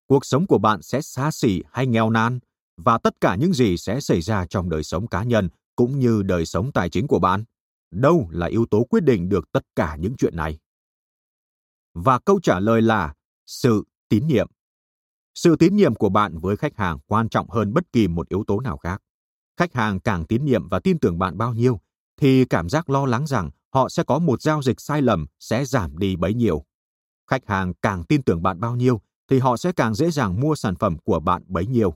cuộc 0.07 0.25
sống 0.25 0.47
của 0.47 0.57
bạn 0.57 0.81
sẽ 0.81 1.01
xa 1.01 1.31
xỉ 1.31 1.63
hay 1.71 1.87
nghèo 1.87 2.09
nàn, 2.09 2.39
và 2.77 2.97
tất 2.97 3.21
cả 3.21 3.35
những 3.35 3.53
gì 3.53 3.77
sẽ 3.77 3.99
xảy 3.99 4.21
ra 4.21 4.45
trong 4.45 4.69
đời 4.69 4.83
sống 4.83 5.07
cá 5.07 5.23
nhân 5.23 5.49
cũng 5.75 5.99
như 5.99 6.21
đời 6.21 6.45
sống 6.45 6.71
tài 6.71 6.89
chính 6.89 7.07
của 7.07 7.19
bạn. 7.19 7.43
Đâu 7.91 8.27
là 8.31 8.47
yếu 8.47 8.65
tố 8.71 8.83
quyết 8.89 9.03
định 9.03 9.29
được 9.29 9.51
tất 9.51 9.63
cả 9.75 9.95
những 9.99 10.15
chuyện 10.17 10.35
này? 10.35 10.59
Và 11.93 12.19
câu 12.19 12.39
trả 12.43 12.59
lời 12.59 12.81
là 12.81 13.13
sự 13.45 13.83
tín 14.09 14.27
nhiệm. 14.27 14.47
Sự 15.35 15.55
tín 15.55 15.75
nhiệm 15.75 15.95
của 15.95 16.09
bạn 16.09 16.39
với 16.39 16.57
khách 16.57 16.77
hàng 16.77 16.99
quan 17.07 17.29
trọng 17.29 17.49
hơn 17.49 17.73
bất 17.73 17.91
kỳ 17.91 18.07
một 18.07 18.29
yếu 18.29 18.43
tố 18.47 18.59
nào 18.59 18.77
khác. 18.77 19.01
Khách 19.59 19.73
hàng 19.73 19.99
càng 19.99 20.25
tín 20.25 20.45
nhiệm 20.45 20.69
và 20.69 20.79
tin 20.79 20.99
tưởng 20.99 21.19
bạn 21.19 21.37
bao 21.37 21.53
nhiêu, 21.53 21.79
thì 22.21 22.45
cảm 22.45 22.69
giác 22.69 22.89
lo 22.89 23.05
lắng 23.05 23.27
rằng 23.27 23.49
họ 23.73 23.89
sẽ 23.89 24.03
có 24.03 24.19
một 24.19 24.41
giao 24.41 24.61
dịch 24.61 24.81
sai 24.81 25.01
lầm 25.01 25.25
sẽ 25.39 25.65
giảm 25.65 25.97
đi 25.97 26.15
bấy 26.15 26.33
nhiêu. 26.33 26.63
Khách 27.31 27.47
hàng 27.47 27.73
càng 27.81 28.03
tin 28.03 28.23
tưởng 28.23 28.43
bạn 28.43 28.59
bao 28.59 28.75
nhiêu, 28.75 29.01
thì 29.29 29.39
họ 29.39 29.57
sẽ 29.57 29.71
càng 29.71 29.95
dễ 29.95 30.11
dàng 30.11 30.39
mua 30.39 30.55
sản 30.55 30.75
phẩm 30.75 30.97
của 30.97 31.19
bạn 31.19 31.43
bấy 31.47 31.65
nhiêu. 31.65 31.93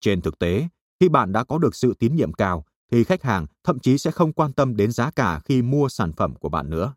Trên 0.00 0.20
thực 0.20 0.38
tế, 0.38 0.68
khi 1.00 1.08
bạn 1.08 1.32
đã 1.32 1.44
có 1.44 1.58
được 1.58 1.74
sự 1.74 1.94
tín 1.98 2.16
nhiệm 2.16 2.32
cao, 2.32 2.64
thì 2.90 3.04
khách 3.04 3.22
hàng 3.22 3.46
thậm 3.64 3.78
chí 3.78 3.98
sẽ 3.98 4.10
không 4.10 4.32
quan 4.32 4.52
tâm 4.52 4.76
đến 4.76 4.92
giá 4.92 5.10
cả 5.10 5.40
khi 5.44 5.62
mua 5.62 5.88
sản 5.88 6.12
phẩm 6.12 6.34
của 6.34 6.48
bạn 6.48 6.70
nữa. 6.70 6.94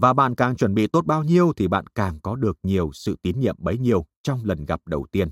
Và 0.00 0.12
bạn 0.12 0.34
càng 0.34 0.56
chuẩn 0.56 0.74
bị 0.74 0.86
tốt 0.86 1.06
bao 1.06 1.24
nhiêu 1.24 1.52
thì 1.56 1.68
bạn 1.68 1.86
càng 1.86 2.20
có 2.20 2.36
được 2.36 2.58
nhiều 2.62 2.90
sự 2.92 3.16
tín 3.22 3.40
nhiệm 3.40 3.56
bấy 3.58 3.78
nhiêu 3.78 4.06
trong 4.22 4.44
lần 4.44 4.64
gặp 4.64 4.80
đầu 4.86 5.06
tiên. 5.12 5.30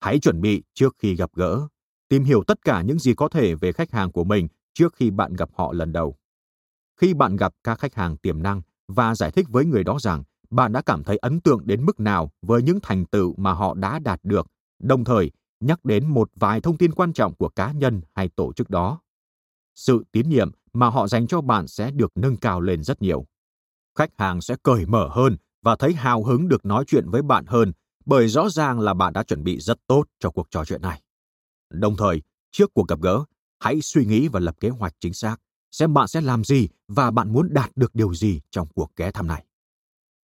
Hãy 0.00 0.18
chuẩn 0.18 0.40
bị 0.40 0.62
trước 0.74 0.96
khi 0.98 1.14
gặp 1.16 1.30
gỡ, 1.34 1.68
tìm 2.08 2.24
hiểu 2.24 2.42
tất 2.46 2.64
cả 2.64 2.82
những 2.82 2.98
gì 2.98 3.14
có 3.14 3.28
thể 3.28 3.54
về 3.54 3.72
khách 3.72 3.92
hàng 3.92 4.12
của 4.12 4.24
mình 4.24 4.48
trước 4.74 4.94
khi 4.96 5.10
bạn 5.10 5.34
gặp 5.34 5.48
họ 5.54 5.72
lần 5.72 5.92
đầu. 5.92 6.16
Khi 7.00 7.14
bạn 7.14 7.36
gặp 7.36 7.52
các 7.64 7.78
khách 7.78 7.94
hàng 7.94 8.16
tiềm 8.16 8.42
năng 8.42 8.62
và 8.88 9.14
giải 9.14 9.30
thích 9.30 9.46
với 9.48 9.64
người 9.64 9.84
đó 9.84 9.98
rằng 10.00 10.22
bạn 10.50 10.72
đã 10.72 10.82
cảm 10.82 11.04
thấy 11.04 11.16
ấn 11.16 11.40
tượng 11.40 11.66
đến 11.66 11.86
mức 11.86 12.00
nào 12.00 12.30
với 12.42 12.62
những 12.62 12.78
thành 12.82 13.04
tựu 13.06 13.34
mà 13.36 13.52
họ 13.52 13.74
đã 13.74 13.98
đạt 13.98 14.20
được, 14.22 14.46
đồng 14.78 15.04
thời 15.04 15.30
nhắc 15.60 15.84
đến 15.84 16.06
một 16.06 16.30
vài 16.34 16.60
thông 16.60 16.76
tin 16.76 16.92
quan 16.92 17.12
trọng 17.12 17.34
của 17.34 17.48
cá 17.48 17.72
nhân 17.72 18.00
hay 18.14 18.28
tổ 18.28 18.52
chức 18.52 18.70
đó. 18.70 19.00
Sự 19.74 20.04
tín 20.12 20.28
nhiệm 20.28 20.50
mà 20.72 20.88
họ 20.88 21.08
dành 21.08 21.26
cho 21.26 21.40
bạn 21.40 21.66
sẽ 21.66 21.90
được 21.90 22.12
nâng 22.14 22.36
cao 22.36 22.60
lên 22.60 22.82
rất 22.82 23.02
nhiều. 23.02 23.26
Khách 23.96 24.10
hàng 24.18 24.40
sẽ 24.40 24.56
cởi 24.62 24.86
mở 24.86 25.08
hơn 25.12 25.36
và 25.62 25.76
thấy 25.76 25.94
hào 25.94 26.24
hứng 26.24 26.48
được 26.48 26.64
nói 26.64 26.84
chuyện 26.86 27.10
với 27.10 27.22
bạn 27.22 27.46
hơn 27.46 27.72
bởi 28.06 28.28
rõ 28.28 28.48
ràng 28.48 28.80
là 28.80 28.94
bạn 28.94 29.12
đã 29.12 29.22
chuẩn 29.22 29.44
bị 29.44 29.60
rất 29.60 29.78
tốt 29.86 30.04
cho 30.20 30.30
cuộc 30.30 30.46
trò 30.50 30.64
chuyện 30.64 30.82
này. 30.82 31.02
Đồng 31.70 31.96
thời, 31.96 32.22
trước 32.52 32.74
cuộc 32.74 32.88
gặp 32.88 33.00
gỡ, 33.00 33.24
hãy 33.60 33.80
suy 33.80 34.04
nghĩ 34.04 34.28
và 34.28 34.40
lập 34.40 34.56
kế 34.60 34.68
hoạch 34.68 34.94
chính 35.00 35.14
xác, 35.14 35.36
xem 35.72 35.94
bạn 35.94 36.08
sẽ 36.08 36.20
làm 36.20 36.44
gì 36.44 36.68
và 36.88 37.10
bạn 37.10 37.32
muốn 37.32 37.48
đạt 37.50 37.70
được 37.76 37.94
điều 37.94 38.14
gì 38.14 38.40
trong 38.50 38.68
cuộc 38.74 38.90
ghé 38.96 39.10
thăm 39.10 39.26
này. 39.26 39.44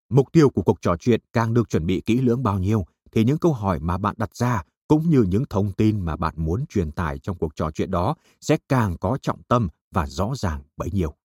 Mục 0.10 0.28
tiêu 0.32 0.50
của 0.50 0.62
cuộc 0.62 0.82
trò 0.82 0.96
chuyện 1.00 1.22
càng 1.34 1.54
được 1.54 1.70
chuẩn 1.70 1.86
bị 1.86 2.02
kỹ 2.06 2.22
lưỡng 2.22 2.44
bao 2.44 2.60
nhiêu 2.60 2.86
thì 3.12 3.24
những 3.24 3.38
câu 3.38 3.54
hỏi 3.54 3.80
mà 3.80 3.98
bạn 3.98 4.16
đặt 4.18 4.36
ra 4.36 4.64
cũng 4.88 5.10
như 5.10 5.26
những 5.30 5.44
thông 5.50 5.72
tin 5.72 6.00
mà 6.00 6.16
bạn 6.16 6.34
muốn 6.38 6.66
truyền 6.70 6.92
tải 6.92 7.20
trong 7.20 7.38
cuộc 7.38 7.56
trò 7.56 7.72
chuyện 7.72 7.92
đó 7.92 8.16
sẽ 8.42 8.58
càng 8.70 8.98
có 8.98 9.18
trọng 9.22 9.44
tâm 9.44 9.68
và 9.92 10.08
rõ 10.08 10.32
ràng 10.36 10.62
bấy 10.78 10.90
nhiêu. 10.92 11.19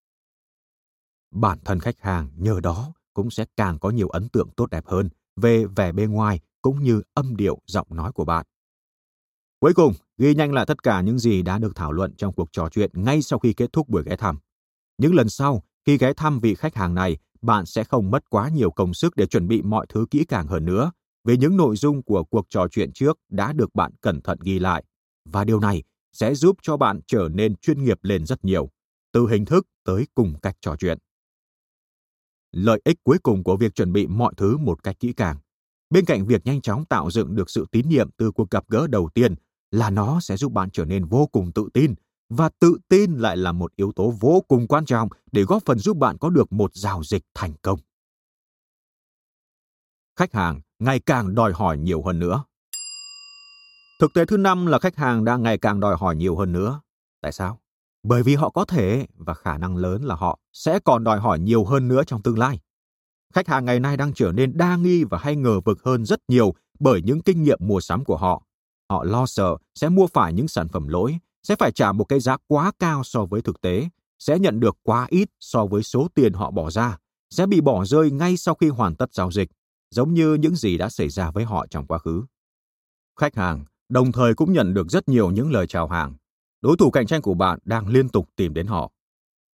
Bản 1.34 1.58
thân 1.64 1.80
khách 1.80 2.00
hàng 2.00 2.28
nhờ 2.36 2.60
đó 2.60 2.92
cũng 3.14 3.30
sẽ 3.30 3.44
càng 3.56 3.78
có 3.78 3.90
nhiều 3.90 4.08
ấn 4.08 4.28
tượng 4.28 4.50
tốt 4.56 4.70
đẹp 4.70 4.86
hơn 4.86 5.08
về 5.36 5.64
vẻ 5.64 5.92
bề 5.92 6.06
ngoài 6.06 6.40
cũng 6.62 6.82
như 6.82 7.02
âm 7.14 7.36
điệu 7.36 7.58
giọng 7.66 7.86
nói 7.90 8.12
của 8.12 8.24
bạn. 8.24 8.46
Cuối 9.60 9.74
cùng, 9.74 9.92
ghi 10.18 10.34
nhanh 10.34 10.52
lại 10.52 10.66
tất 10.66 10.82
cả 10.82 11.00
những 11.00 11.18
gì 11.18 11.42
đã 11.42 11.58
được 11.58 11.76
thảo 11.76 11.92
luận 11.92 12.14
trong 12.16 12.32
cuộc 12.32 12.48
trò 12.52 12.68
chuyện 12.68 12.90
ngay 12.94 13.22
sau 13.22 13.38
khi 13.38 13.52
kết 13.52 13.72
thúc 13.72 13.88
buổi 13.88 14.02
ghé 14.06 14.16
thăm. 14.16 14.38
Những 14.98 15.14
lần 15.14 15.28
sau, 15.28 15.62
khi 15.86 15.98
ghé 15.98 16.12
thăm 16.12 16.40
vị 16.40 16.54
khách 16.54 16.74
hàng 16.74 16.94
này, 16.94 17.16
bạn 17.42 17.66
sẽ 17.66 17.84
không 17.84 18.10
mất 18.10 18.30
quá 18.30 18.48
nhiều 18.48 18.70
công 18.70 18.94
sức 18.94 19.16
để 19.16 19.26
chuẩn 19.26 19.48
bị 19.48 19.62
mọi 19.62 19.86
thứ 19.88 20.06
kỹ 20.10 20.24
càng 20.28 20.46
hơn 20.46 20.64
nữa 20.64 20.90
vì 21.24 21.36
những 21.36 21.56
nội 21.56 21.76
dung 21.76 22.02
của 22.02 22.24
cuộc 22.24 22.46
trò 22.50 22.68
chuyện 22.70 22.92
trước 22.92 23.18
đã 23.28 23.52
được 23.52 23.74
bạn 23.74 23.92
cẩn 24.00 24.20
thận 24.20 24.38
ghi 24.42 24.58
lại. 24.58 24.84
Và 25.24 25.44
điều 25.44 25.60
này 25.60 25.82
sẽ 26.12 26.34
giúp 26.34 26.56
cho 26.62 26.76
bạn 26.76 27.00
trở 27.06 27.28
nên 27.32 27.56
chuyên 27.56 27.84
nghiệp 27.84 27.98
lên 28.02 28.26
rất 28.26 28.44
nhiều, 28.44 28.70
từ 29.12 29.26
hình 29.28 29.44
thức 29.44 29.66
tới 29.84 30.06
cùng 30.14 30.34
cách 30.42 30.56
trò 30.60 30.76
chuyện. 30.76 30.98
Lợi 32.54 32.80
ích 32.84 32.98
cuối 33.04 33.18
cùng 33.22 33.44
của 33.44 33.56
việc 33.56 33.74
chuẩn 33.74 33.92
bị 33.92 34.06
mọi 34.06 34.34
thứ 34.36 34.56
một 34.56 34.82
cách 34.82 34.96
kỹ 35.00 35.12
càng, 35.12 35.36
bên 35.90 36.04
cạnh 36.04 36.26
việc 36.26 36.46
nhanh 36.46 36.60
chóng 36.60 36.84
tạo 36.84 37.10
dựng 37.10 37.36
được 37.36 37.50
sự 37.50 37.66
tín 37.70 37.88
nhiệm 37.88 38.10
từ 38.10 38.30
cuộc 38.30 38.50
gặp 38.50 38.64
gỡ 38.68 38.86
đầu 38.86 39.08
tiên, 39.14 39.34
là 39.70 39.90
nó 39.90 40.20
sẽ 40.20 40.36
giúp 40.36 40.52
bạn 40.52 40.70
trở 40.70 40.84
nên 40.84 41.04
vô 41.04 41.26
cùng 41.26 41.52
tự 41.52 41.68
tin 41.74 41.94
và 42.28 42.50
tự 42.58 42.78
tin 42.88 43.18
lại 43.18 43.36
là 43.36 43.52
một 43.52 43.76
yếu 43.76 43.92
tố 43.92 44.14
vô 44.20 44.44
cùng 44.48 44.66
quan 44.66 44.84
trọng 44.84 45.08
để 45.32 45.42
góp 45.42 45.62
phần 45.66 45.78
giúp 45.78 45.96
bạn 45.96 46.18
có 46.18 46.30
được 46.30 46.52
một 46.52 46.70
giao 46.74 47.02
dịch 47.04 47.22
thành 47.34 47.54
công. 47.62 47.78
Khách 50.16 50.34
hàng 50.34 50.60
ngày 50.78 51.00
càng 51.00 51.34
đòi 51.34 51.52
hỏi 51.52 51.78
nhiều 51.78 52.02
hơn 52.02 52.18
nữa. 52.18 52.44
Thực 54.00 54.14
tế 54.14 54.24
thứ 54.24 54.36
năm 54.36 54.66
là 54.66 54.78
khách 54.78 54.96
hàng 54.96 55.24
đang 55.24 55.42
ngày 55.42 55.58
càng 55.58 55.80
đòi 55.80 55.96
hỏi 55.96 56.16
nhiều 56.16 56.36
hơn 56.36 56.52
nữa. 56.52 56.80
Tại 57.20 57.32
sao? 57.32 57.60
Bởi 58.04 58.22
vì 58.22 58.34
họ 58.34 58.50
có 58.50 58.64
thể 58.64 59.06
và 59.16 59.34
khả 59.34 59.58
năng 59.58 59.76
lớn 59.76 60.02
là 60.02 60.14
họ 60.14 60.38
sẽ 60.52 60.78
còn 60.78 61.04
đòi 61.04 61.20
hỏi 61.20 61.38
nhiều 61.38 61.64
hơn 61.64 61.88
nữa 61.88 62.02
trong 62.06 62.22
tương 62.22 62.38
lai. 62.38 62.60
Khách 63.34 63.48
hàng 63.48 63.64
ngày 63.64 63.80
nay 63.80 63.96
đang 63.96 64.14
trở 64.14 64.32
nên 64.32 64.56
đa 64.56 64.76
nghi 64.76 65.04
và 65.04 65.18
hay 65.18 65.36
ngờ 65.36 65.60
vực 65.60 65.82
hơn 65.84 66.04
rất 66.04 66.20
nhiều 66.28 66.54
bởi 66.80 67.02
những 67.02 67.22
kinh 67.22 67.42
nghiệm 67.42 67.58
mua 67.62 67.80
sắm 67.80 68.04
của 68.04 68.16
họ. 68.16 68.42
Họ 68.90 69.04
lo 69.04 69.26
sợ 69.26 69.56
sẽ 69.74 69.88
mua 69.88 70.06
phải 70.06 70.32
những 70.32 70.48
sản 70.48 70.68
phẩm 70.68 70.88
lỗi, 70.88 71.18
sẽ 71.42 71.56
phải 71.56 71.72
trả 71.72 71.92
một 71.92 72.04
cái 72.04 72.20
giá 72.20 72.36
quá 72.46 72.72
cao 72.78 73.04
so 73.04 73.24
với 73.24 73.42
thực 73.42 73.60
tế, 73.60 73.88
sẽ 74.18 74.38
nhận 74.38 74.60
được 74.60 74.76
quá 74.82 75.06
ít 75.10 75.28
so 75.40 75.66
với 75.66 75.82
số 75.82 76.08
tiền 76.14 76.32
họ 76.32 76.50
bỏ 76.50 76.70
ra, 76.70 76.98
sẽ 77.30 77.46
bị 77.46 77.60
bỏ 77.60 77.84
rơi 77.84 78.10
ngay 78.10 78.36
sau 78.36 78.54
khi 78.54 78.68
hoàn 78.68 78.96
tất 78.96 79.14
giao 79.14 79.30
dịch, 79.30 79.50
giống 79.90 80.14
như 80.14 80.34
những 80.34 80.56
gì 80.56 80.78
đã 80.78 80.88
xảy 80.88 81.08
ra 81.08 81.30
với 81.30 81.44
họ 81.44 81.66
trong 81.70 81.86
quá 81.86 81.98
khứ. 81.98 82.24
Khách 83.20 83.36
hàng 83.36 83.64
đồng 83.88 84.12
thời 84.12 84.34
cũng 84.34 84.52
nhận 84.52 84.74
được 84.74 84.90
rất 84.90 85.08
nhiều 85.08 85.30
những 85.30 85.52
lời 85.52 85.66
chào 85.66 85.88
hàng. 85.88 86.14
Đối 86.64 86.76
thủ 86.76 86.90
cạnh 86.90 87.06
tranh 87.06 87.22
của 87.22 87.34
bạn 87.34 87.58
đang 87.64 87.88
liên 87.88 88.08
tục 88.08 88.28
tìm 88.36 88.54
đến 88.54 88.66
họ. 88.66 88.92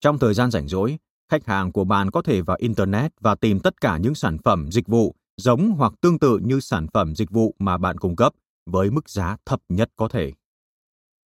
Trong 0.00 0.18
thời 0.18 0.34
gian 0.34 0.50
rảnh 0.50 0.68
rỗi, 0.68 0.98
khách 1.30 1.46
hàng 1.46 1.72
của 1.72 1.84
bạn 1.84 2.10
có 2.10 2.22
thể 2.22 2.40
vào 2.40 2.56
Internet 2.60 3.12
và 3.20 3.34
tìm 3.34 3.60
tất 3.60 3.80
cả 3.80 3.96
những 3.96 4.14
sản 4.14 4.38
phẩm, 4.44 4.70
dịch 4.70 4.86
vụ 4.88 5.14
giống 5.36 5.70
hoặc 5.70 5.92
tương 6.00 6.18
tự 6.18 6.38
như 6.42 6.60
sản 6.60 6.86
phẩm, 6.92 7.14
dịch 7.14 7.30
vụ 7.30 7.54
mà 7.58 7.78
bạn 7.78 7.98
cung 7.98 8.16
cấp 8.16 8.32
với 8.66 8.90
mức 8.90 9.08
giá 9.08 9.36
thấp 9.46 9.60
nhất 9.68 9.90
có 9.96 10.08
thể. 10.08 10.32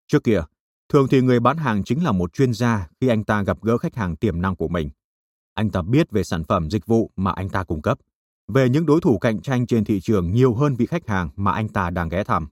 Trước 0.09 0.25
kia, 0.25 0.41
thường 0.89 1.07
thì 1.11 1.21
người 1.21 1.41
bán 1.41 1.57
hàng 1.57 1.85
chính 1.85 2.05
là 2.05 2.13
một 2.13 2.33
chuyên 2.33 2.53
gia 2.53 2.89
khi 3.01 3.09
anh 3.09 3.25
ta 3.25 3.43
gặp 3.43 3.63
gỡ 3.63 3.79
khách 3.79 3.97
hàng 3.97 4.17
tiềm 4.17 4.43
năng 4.43 4.57
của 4.57 4.69
mình. 4.69 4.91
Anh 5.55 5.71
ta 5.71 5.83
biết 5.83 6.11
về 6.11 6.25
sản 6.25 6.45
phẩm, 6.45 6.71
dịch 6.71 6.87
vụ 6.87 7.11
mà 7.17 7.31
anh 7.31 7.49
ta 7.49 7.65
cung 7.65 7.83
cấp, 7.83 7.99
về 8.49 8.69
những 8.69 8.87
đối 8.87 9.01
thủ 9.01 9.19
cạnh 9.19 9.43
tranh 9.43 9.67
trên 9.67 9.85
thị 9.85 10.01
trường 10.01 10.33
nhiều 10.33 10.55
hơn 10.55 10.77
vị 10.77 10.87
khách 10.87 11.09
hàng 11.09 11.31
mà 11.37 11.53
anh 11.53 11.69
ta 11.69 11.91
đang 11.91 12.09
ghé 12.09 12.25
thăm. 12.25 12.49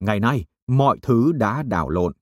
Ngày 0.00 0.20
nay, 0.20 0.44
mọi 0.66 0.98
thứ 1.02 1.32
đã 1.32 1.62
đảo 1.62 1.88
lộn. 1.88 2.12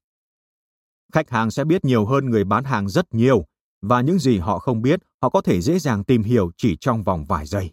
Khách 1.14 1.31
hàng 1.31 1.51
sẽ 1.51 1.64
biết 1.64 1.85
nhiều 1.85 2.07
hơn 2.07 2.31
người 2.31 2.44
bán 2.44 2.64
hàng 2.64 2.88
rất 2.88 3.14
nhiều, 3.14 3.44
và 3.83 4.01
những 4.01 4.18
gì 4.18 4.38
họ 4.38 4.59
không 4.59 4.83
biết, 4.83 5.01
họ 5.22 5.29
có 5.29 5.40
thể 5.40 5.61
dễ 5.61 5.79
dàng 5.79 6.05
tìm 6.05 6.22
hiểu 6.22 6.51
chỉ 6.57 6.77
trong 6.81 7.03
vòng 7.03 7.25
vài 7.25 7.46
giây. 7.46 7.70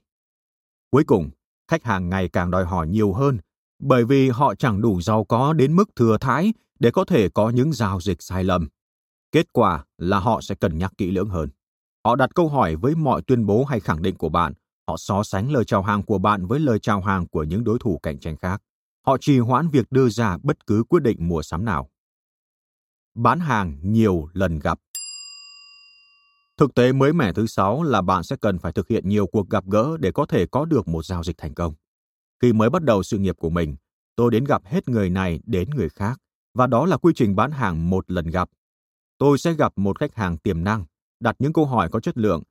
Cuối 0.92 1.04
cùng, 1.04 1.30
khách 1.72 1.84
hàng 1.84 2.10
ngày 2.10 2.30
càng 2.34 2.52
đòi 2.52 2.66
hỏi 2.66 2.88
nhiều 2.88 3.14
hơn, 3.14 3.40
bởi 3.80 4.06
vì 4.06 4.30
họ 4.30 4.56
chẳng 4.56 4.82
đủ 4.82 5.02
giàu 5.02 5.24
có 5.24 5.54
đến 5.54 5.76
mức 5.76 5.90
thừa 5.96 6.18
thãi 6.22 6.54
để 6.80 6.92
có 6.92 7.06
thể 7.06 7.30
có 7.30 7.50
những 7.50 7.74
giao 7.74 8.02
dịch 8.02 8.22
sai 8.22 8.44
lầm. 8.44 8.68
Kết 9.32 9.54
quả 9.54 9.86
là 9.98 10.20
họ 10.20 10.42
sẽ 10.42 10.56
cân 10.56 10.78
nhắc 10.78 10.94
kỹ 10.98 11.12
lưỡng 11.12 11.30
hơn. 11.30 11.50
Họ 12.06 12.16
đặt 12.16 12.30
câu 12.36 12.50
hỏi 12.50 12.76
với 12.76 12.96
mọi 12.96 13.22
tuyên 13.22 13.46
bố 13.46 13.64
hay 13.64 13.80
khẳng 13.80 14.02
định 14.02 14.16
của 14.16 14.30
bạn. 14.30 14.54
Họ 14.88 14.98
so 14.98 15.24
sánh 15.24 15.52
lời 15.52 15.66
chào 15.66 15.82
hàng 15.82 16.04
của 16.04 16.18
bạn 16.18 16.46
với 16.46 16.60
lời 16.60 16.80
chào 16.80 17.02
hàng 17.02 17.28
của 17.28 17.44
những 17.44 17.64
đối 17.64 17.80
thủ 17.80 18.00
cạnh 18.04 18.20
tranh 18.20 18.38
khác. 18.38 18.62
Họ 19.08 19.18
trì 19.22 19.40
hoãn 19.40 19.68
việc 19.68 19.92
đưa 19.92 20.10
ra 20.10 20.38
bất 20.44 20.68
cứ 20.68 20.84
quyết 20.90 21.04
định 21.04 21.28
mua 21.28 21.42
sắm 21.42 21.66
nào. 21.66 21.90
Bán 23.16 23.40
hàng 23.40 23.78
nhiều 23.82 24.30
lần 24.34 24.60
gặp 24.60 24.80
Thực 26.58 26.76
tế 26.76 26.92
mới 26.92 27.14
mẻ 27.14 27.34
thứ 27.34 27.48
sáu 27.48 27.84
là 27.84 28.02
bạn 28.02 28.24
sẽ 28.24 28.36
cần 28.42 28.60
phải 28.60 28.72
thực 28.72 28.88
hiện 28.88 29.10
nhiều 29.10 29.28
cuộc 29.28 29.50
gặp 29.50 29.64
gỡ 29.68 29.98
để 30.00 30.12
có 30.12 30.26
thể 30.26 30.46
có 30.46 30.66
được 30.66 30.88
một 30.88 31.06
giao 31.06 31.24
dịch 31.24 31.38
thành 31.38 31.54
công. 31.54 31.74
Khi 32.42 32.54
mới 32.54 32.70
bắt 32.70 32.84
đầu 32.84 33.04
sự 33.04 33.18
nghiệp 33.18 33.36
của 33.40 33.50
mình, 33.50 33.76
tôi 34.16 34.32
đến 34.32 34.44
gặp 34.44 34.62
hết 34.66 34.88
người 34.88 35.10
này 35.10 35.40
đến 35.46 35.70
người 35.70 35.90
khác, 35.90 36.20
và 36.54 36.68
đó 36.68 36.86
là 36.86 36.98
quy 36.98 37.14
trình 37.16 37.36
bán 37.36 37.52
hàng 37.52 37.90
một 37.90 38.12
lần 38.12 38.28
gặp. 38.28 38.50
Tôi 39.18 39.38
sẽ 39.38 39.54
gặp 39.54 39.74
một 39.76 40.00
khách 40.00 40.16
hàng 40.16 40.38
tiềm 40.38 40.64
năng, 40.64 40.86
đặt 41.20 41.36
những 41.40 41.54
câu 41.54 41.66
hỏi 41.66 41.90
có 41.92 42.00
chất 42.00 42.18
lượng, 42.18 42.44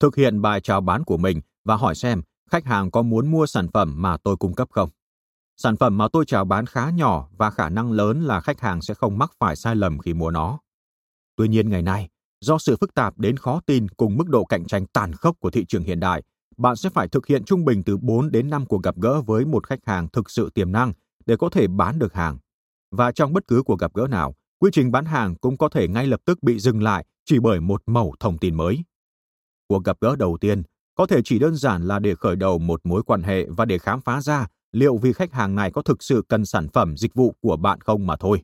thực 0.00 0.16
hiện 0.16 0.42
bài 0.42 0.60
chào 0.60 0.80
bán 0.80 1.04
của 1.04 1.16
mình 1.16 1.40
và 1.64 1.76
hỏi 1.76 1.94
xem 1.94 2.22
khách 2.50 2.64
hàng 2.64 2.90
có 2.90 3.02
muốn 3.02 3.30
mua 3.30 3.46
sản 3.46 3.68
phẩm 3.74 4.02
mà 4.02 4.16
tôi 4.16 4.36
cung 4.36 4.54
cấp 4.54 4.68
không. 4.70 4.90
Sản 5.62 5.76
phẩm 5.76 5.98
mà 5.98 6.08
tôi 6.12 6.24
chào 6.26 6.44
bán 6.44 6.66
khá 6.66 6.90
nhỏ 6.90 7.28
và 7.36 7.50
khả 7.50 7.68
năng 7.68 7.92
lớn 7.92 8.22
là 8.22 8.40
khách 8.40 8.60
hàng 8.60 8.82
sẽ 8.82 8.94
không 8.94 9.18
mắc 9.18 9.32
phải 9.38 9.56
sai 9.56 9.76
lầm 9.76 9.98
khi 9.98 10.14
mua 10.14 10.30
nó. 10.30 10.58
Tuy 11.36 11.48
nhiên 11.48 11.70
ngày 11.70 11.82
nay, 11.82 12.08
do 12.40 12.58
sự 12.58 12.76
phức 12.80 12.94
tạp 12.94 13.18
đến 13.18 13.36
khó 13.36 13.60
tin 13.66 13.88
cùng 13.88 14.16
mức 14.16 14.28
độ 14.28 14.44
cạnh 14.44 14.64
tranh 14.64 14.86
tàn 14.86 15.12
khốc 15.12 15.36
của 15.40 15.50
thị 15.50 15.64
trường 15.68 15.82
hiện 15.82 16.00
đại, 16.00 16.22
bạn 16.56 16.76
sẽ 16.76 16.90
phải 16.90 17.08
thực 17.08 17.26
hiện 17.26 17.44
trung 17.44 17.64
bình 17.64 17.84
từ 17.84 17.96
4 17.96 18.30
đến 18.30 18.50
5 18.50 18.66
cuộc 18.66 18.82
gặp 18.82 18.96
gỡ 18.96 19.20
với 19.20 19.44
một 19.44 19.66
khách 19.66 19.78
hàng 19.86 20.08
thực 20.08 20.30
sự 20.30 20.50
tiềm 20.54 20.72
năng 20.72 20.92
để 21.26 21.36
có 21.36 21.48
thể 21.50 21.66
bán 21.66 21.98
được 21.98 22.14
hàng. 22.14 22.38
Và 22.90 23.12
trong 23.12 23.32
bất 23.32 23.46
cứ 23.46 23.62
cuộc 23.62 23.78
gặp 23.78 23.94
gỡ 23.94 24.06
nào, 24.06 24.34
quy 24.58 24.70
trình 24.72 24.92
bán 24.92 25.04
hàng 25.04 25.34
cũng 25.36 25.58
có 25.58 25.68
thể 25.68 25.88
ngay 25.88 26.06
lập 26.06 26.20
tức 26.24 26.42
bị 26.42 26.58
dừng 26.58 26.82
lại 26.82 27.06
chỉ 27.24 27.38
bởi 27.38 27.60
một 27.60 27.82
mẩu 27.86 28.14
thông 28.20 28.38
tin 28.38 28.54
mới. 28.54 28.84
Cuộc 29.68 29.84
gặp 29.84 29.96
gỡ 30.00 30.16
đầu 30.16 30.38
tiên 30.40 30.62
có 30.94 31.06
thể 31.06 31.20
chỉ 31.24 31.38
đơn 31.38 31.56
giản 31.56 31.82
là 31.82 31.98
để 31.98 32.14
khởi 32.14 32.36
đầu 32.36 32.58
một 32.58 32.80
mối 32.84 33.02
quan 33.02 33.22
hệ 33.22 33.46
và 33.48 33.64
để 33.64 33.78
khám 33.78 34.00
phá 34.00 34.20
ra 34.20 34.46
liệu 34.72 34.96
vì 34.96 35.12
khách 35.12 35.32
hàng 35.32 35.54
này 35.54 35.70
có 35.70 35.82
thực 35.82 36.02
sự 36.02 36.22
cần 36.28 36.46
sản 36.46 36.68
phẩm 36.68 36.96
dịch 36.96 37.14
vụ 37.14 37.34
của 37.40 37.56
bạn 37.56 37.80
không 37.80 38.06
mà 38.06 38.16
thôi. 38.16 38.42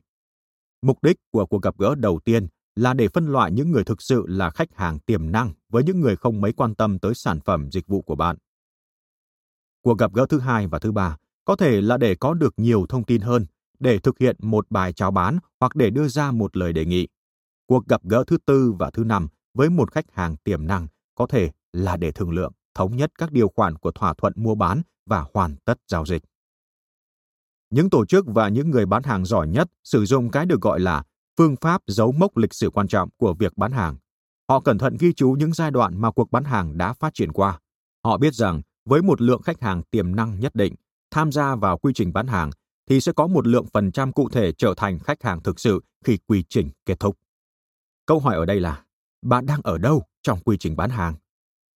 Mục 0.81 0.97
đích 1.03 1.17
của 1.31 1.45
cuộc 1.45 1.61
gặp 1.61 1.77
gỡ 1.77 1.95
đầu 1.95 2.19
tiên 2.25 2.47
là 2.75 2.93
để 2.93 3.07
phân 3.07 3.27
loại 3.27 3.51
những 3.51 3.71
người 3.71 3.83
thực 3.83 4.01
sự 4.01 4.23
là 4.27 4.49
khách 4.49 4.75
hàng 4.75 4.99
tiềm 4.99 5.31
năng 5.31 5.53
với 5.69 5.83
những 5.83 5.99
người 5.99 6.15
không 6.15 6.41
mấy 6.41 6.53
quan 6.53 6.75
tâm 6.75 6.99
tới 6.99 7.15
sản 7.15 7.39
phẩm 7.45 7.71
dịch 7.71 7.87
vụ 7.87 8.01
của 8.01 8.15
bạn. 8.15 8.37
Cuộc 9.81 9.97
gặp 9.97 10.13
gỡ 10.13 10.25
thứ 10.29 10.39
hai 10.39 10.67
và 10.67 10.79
thứ 10.79 10.91
ba 10.91 11.17
có 11.45 11.55
thể 11.55 11.81
là 11.81 11.97
để 11.97 12.15
có 12.15 12.33
được 12.33 12.53
nhiều 12.57 12.85
thông 12.89 13.03
tin 13.03 13.21
hơn, 13.21 13.45
để 13.79 13.99
thực 13.99 14.19
hiện 14.19 14.35
một 14.39 14.65
bài 14.69 14.93
chào 14.93 15.11
bán 15.11 15.39
hoặc 15.59 15.75
để 15.75 15.89
đưa 15.89 16.07
ra 16.07 16.31
một 16.31 16.57
lời 16.57 16.73
đề 16.73 16.85
nghị. 16.85 17.07
Cuộc 17.65 17.87
gặp 17.87 18.01
gỡ 18.03 18.23
thứ 18.27 18.37
tư 18.45 18.73
và 18.79 18.91
thứ 18.91 19.03
năm 19.03 19.27
với 19.53 19.69
một 19.69 19.91
khách 19.91 20.05
hàng 20.11 20.37
tiềm 20.37 20.67
năng 20.67 20.87
có 21.15 21.27
thể 21.27 21.51
là 21.73 21.97
để 21.97 22.11
thương 22.11 22.31
lượng, 22.31 22.53
thống 22.75 22.95
nhất 22.95 23.11
các 23.17 23.31
điều 23.31 23.49
khoản 23.55 23.77
của 23.77 23.91
thỏa 23.91 24.13
thuận 24.13 24.33
mua 24.35 24.55
bán 24.55 24.81
và 25.09 25.25
hoàn 25.33 25.55
tất 25.65 25.77
giao 25.87 26.05
dịch. 26.05 26.23
Những 27.69 27.89
tổ 27.89 28.05
chức 28.05 28.25
và 28.27 28.49
những 28.49 28.71
người 28.71 28.85
bán 28.85 29.03
hàng 29.03 29.25
giỏi 29.25 29.47
nhất 29.47 29.67
sử 29.83 30.05
dụng 30.05 30.31
cái 30.31 30.45
được 30.45 30.61
gọi 30.61 30.79
là 30.79 31.03
phương 31.37 31.55
pháp 31.61 31.81
dấu 31.87 32.11
mốc 32.11 32.37
lịch 32.37 32.53
sử 32.53 32.69
quan 32.69 32.87
trọng 32.87 33.09
của 33.17 33.33
việc 33.33 33.57
bán 33.57 33.71
hàng. 33.71 33.97
Họ 34.49 34.59
cẩn 34.59 34.77
thận 34.77 34.97
ghi 34.99 35.13
chú 35.13 35.31
những 35.31 35.53
giai 35.53 35.71
đoạn 35.71 36.01
mà 36.01 36.11
cuộc 36.11 36.31
bán 36.31 36.43
hàng 36.43 36.77
đã 36.77 36.93
phát 36.93 37.13
triển 37.13 37.31
qua. 37.31 37.59
Họ 38.05 38.17
biết 38.17 38.33
rằng 38.33 38.61
với 38.85 39.01
một 39.01 39.21
lượng 39.21 39.41
khách 39.41 39.61
hàng 39.61 39.83
tiềm 39.91 40.15
năng 40.15 40.39
nhất 40.39 40.55
định 40.55 40.75
tham 41.11 41.31
gia 41.31 41.55
vào 41.55 41.77
quy 41.77 41.93
trình 41.95 42.13
bán 42.13 42.27
hàng 42.27 42.49
thì 42.89 43.01
sẽ 43.01 43.11
có 43.11 43.27
một 43.27 43.47
lượng 43.47 43.65
phần 43.73 43.91
trăm 43.91 44.11
cụ 44.11 44.29
thể 44.29 44.51
trở 44.51 44.73
thành 44.77 44.99
khách 44.99 45.23
hàng 45.23 45.43
thực 45.43 45.59
sự 45.59 45.83
khi 46.05 46.17
quy 46.27 46.43
trình 46.49 46.69
kết 46.85 46.99
thúc. 46.99 47.17
Câu 48.05 48.19
hỏi 48.19 48.35
ở 48.35 48.45
đây 48.45 48.59
là, 48.59 48.83
bạn 49.21 49.45
đang 49.45 49.61
ở 49.63 49.77
đâu 49.77 50.03
trong 50.21 50.39
quy 50.39 50.57
trình 50.57 50.75
bán 50.75 50.89
hàng? 50.89 51.15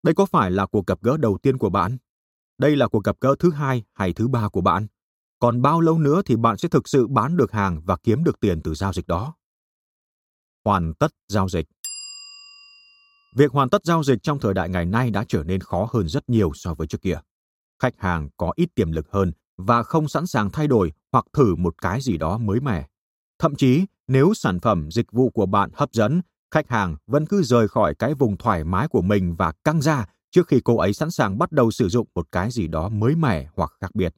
Đây 0.04 0.13
có 0.13 0.26
phải 0.26 0.52
là 0.52 0.65
cuộc 0.65 0.88
gặp 0.88 1.02
gỡ 1.02 1.17
đầu 1.17 1.38
tiên 1.38 1.58
của 1.58 1.69
bạn? 1.69 1.98
Đây 2.63 2.76
là 2.76 2.88
cuộc 2.88 3.04
gặp 3.04 3.15
gỡ 3.21 3.36
thứ 3.39 3.52
hai 3.52 3.84
hay 3.93 4.13
thứ 4.13 4.28
ba 4.28 4.49
của 4.49 4.62
bạn? 4.62 4.88
Còn 5.39 5.62
bao 5.62 5.82
lâu 5.82 5.99
nữa 5.99 6.21
thì 6.26 6.36
bạn 6.36 6.58
sẽ 6.58 6.69
thực 6.69 6.88
sự 6.88 7.08
bán 7.08 7.38
được 7.38 7.52
hàng 7.52 7.82
và 7.86 7.97
kiếm 8.04 8.23
được 8.23 8.39
tiền 8.39 8.62
từ 8.62 8.73
giao 8.73 8.93
dịch 8.93 9.08
đó? 9.08 9.36
Hoàn 10.65 10.93
tất 10.93 11.12
giao 11.28 11.49
dịch 11.49 11.65
Việc 13.36 13.52
hoàn 13.52 13.69
tất 13.69 13.86
giao 13.86 14.04
dịch 14.04 14.23
trong 14.23 14.39
thời 14.39 14.54
đại 14.54 14.69
ngày 14.69 14.86
nay 14.86 15.12
đã 15.12 15.26
trở 15.28 15.43
nên 15.43 15.62
khó 15.62 15.89
hơn 15.93 16.08
rất 16.08 16.30
nhiều 16.30 16.52
so 16.54 16.73
với 16.73 16.88
trước 16.88 17.02
kia. 17.02 17.19
Khách 17.82 17.93
hàng 17.97 18.30
có 18.38 18.54
ít 18.56 18.69
tiềm 18.76 18.91
lực 18.91 19.12
hơn 19.12 19.32
và 19.58 19.84
không 19.84 20.08
sẵn 20.08 20.28
sàng 20.28 20.49
thay 20.49 20.67
đổi 20.67 20.93
hoặc 21.12 21.26
thử 21.34 21.56
một 21.56 21.82
cái 21.82 22.02
gì 22.02 22.17
đó 22.17 22.38
mới 22.38 22.60
mẻ. 22.60 22.88
Thậm 23.39 23.56
chí, 23.56 23.86
nếu 24.08 24.34
sản 24.34 24.60
phẩm, 24.60 24.91
dịch 24.91 25.12
vụ 25.12 25.30
của 25.30 25.45
bạn 25.45 25.69
hấp 25.73 25.93
dẫn, 25.93 26.21
khách 26.52 26.69
hàng 26.69 26.95
vẫn 27.08 27.26
cứ 27.26 27.43
rời 27.43 27.67
khỏi 27.67 27.95
cái 27.95 28.13
vùng 28.13 28.38
thoải 28.38 28.63
mái 28.63 28.88
của 28.88 29.02
mình 29.02 29.36
và 29.36 29.54
căng 29.63 29.82
ra 29.82 30.06
trước 30.34 30.48
khi 30.48 30.62
cô 30.63 30.78
ấy 30.78 30.93
sẵn 30.93 31.12
sàng 31.12 31.38
bắt 31.38 31.52
đầu 31.52 31.72
sử 31.72 31.89
dụng 31.89 32.08
một 32.15 32.28
cái 32.32 32.52
gì 32.52 32.67
đó 32.67 32.89
mới 32.89 33.15
mẻ 33.15 33.48
hoặc 33.56 33.72
khác 33.82 33.96
biệt. 33.96 34.15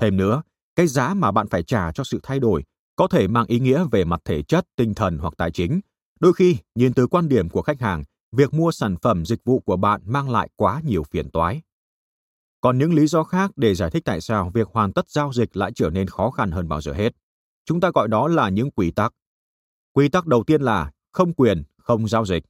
Thêm 0.00 0.16
nữa, 0.16 0.42
cái 0.76 0.86
giá 0.86 1.14
mà 1.14 1.32
bạn 1.32 1.48
phải 1.48 1.62
trả 1.62 1.92
cho 1.92 2.04
sự 2.04 2.20
thay 2.22 2.40
đổi 2.40 2.64
có 2.96 3.08
thể 3.08 3.28
mang 3.28 3.46
ý 3.46 3.58
nghĩa 3.60 3.84
về 3.90 4.04
mặt 4.04 4.20
thể 4.24 4.42
chất, 4.42 4.66
tinh 4.76 4.94
thần 4.94 5.18
hoặc 5.18 5.34
tài 5.36 5.50
chính. 5.50 5.80
Đôi 6.20 6.32
khi, 6.32 6.56
nhìn 6.74 6.92
từ 6.92 7.06
quan 7.06 7.28
điểm 7.28 7.48
của 7.48 7.62
khách 7.62 7.80
hàng, 7.80 8.04
việc 8.32 8.54
mua 8.54 8.72
sản 8.72 8.96
phẩm 9.02 9.24
dịch 9.24 9.40
vụ 9.44 9.60
của 9.60 9.76
bạn 9.76 10.00
mang 10.04 10.30
lại 10.30 10.48
quá 10.56 10.80
nhiều 10.84 11.02
phiền 11.02 11.30
toái. 11.30 11.62
Còn 12.60 12.78
những 12.78 12.94
lý 12.94 13.06
do 13.06 13.22
khác 13.22 13.50
để 13.56 13.74
giải 13.74 13.90
thích 13.90 14.02
tại 14.04 14.20
sao 14.20 14.50
việc 14.54 14.68
hoàn 14.68 14.92
tất 14.92 15.10
giao 15.10 15.32
dịch 15.32 15.56
lại 15.56 15.72
trở 15.74 15.90
nên 15.90 16.06
khó 16.06 16.30
khăn 16.30 16.50
hơn 16.50 16.68
bao 16.68 16.80
giờ 16.80 16.92
hết. 16.92 17.12
Chúng 17.64 17.80
ta 17.80 17.90
gọi 17.94 18.08
đó 18.08 18.28
là 18.28 18.48
những 18.48 18.70
quy 18.70 18.90
tắc. 18.90 19.12
Quy 19.92 20.08
tắc 20.08 20.26
đầu 20.26 20.44
tiên 20.44 20.62
là 20.62 20.92
không 21.12 21.32
quyền, 21.32 21.62
không 21.78 22.08
giao 22.08 22.24
dịch. 22.24 22.44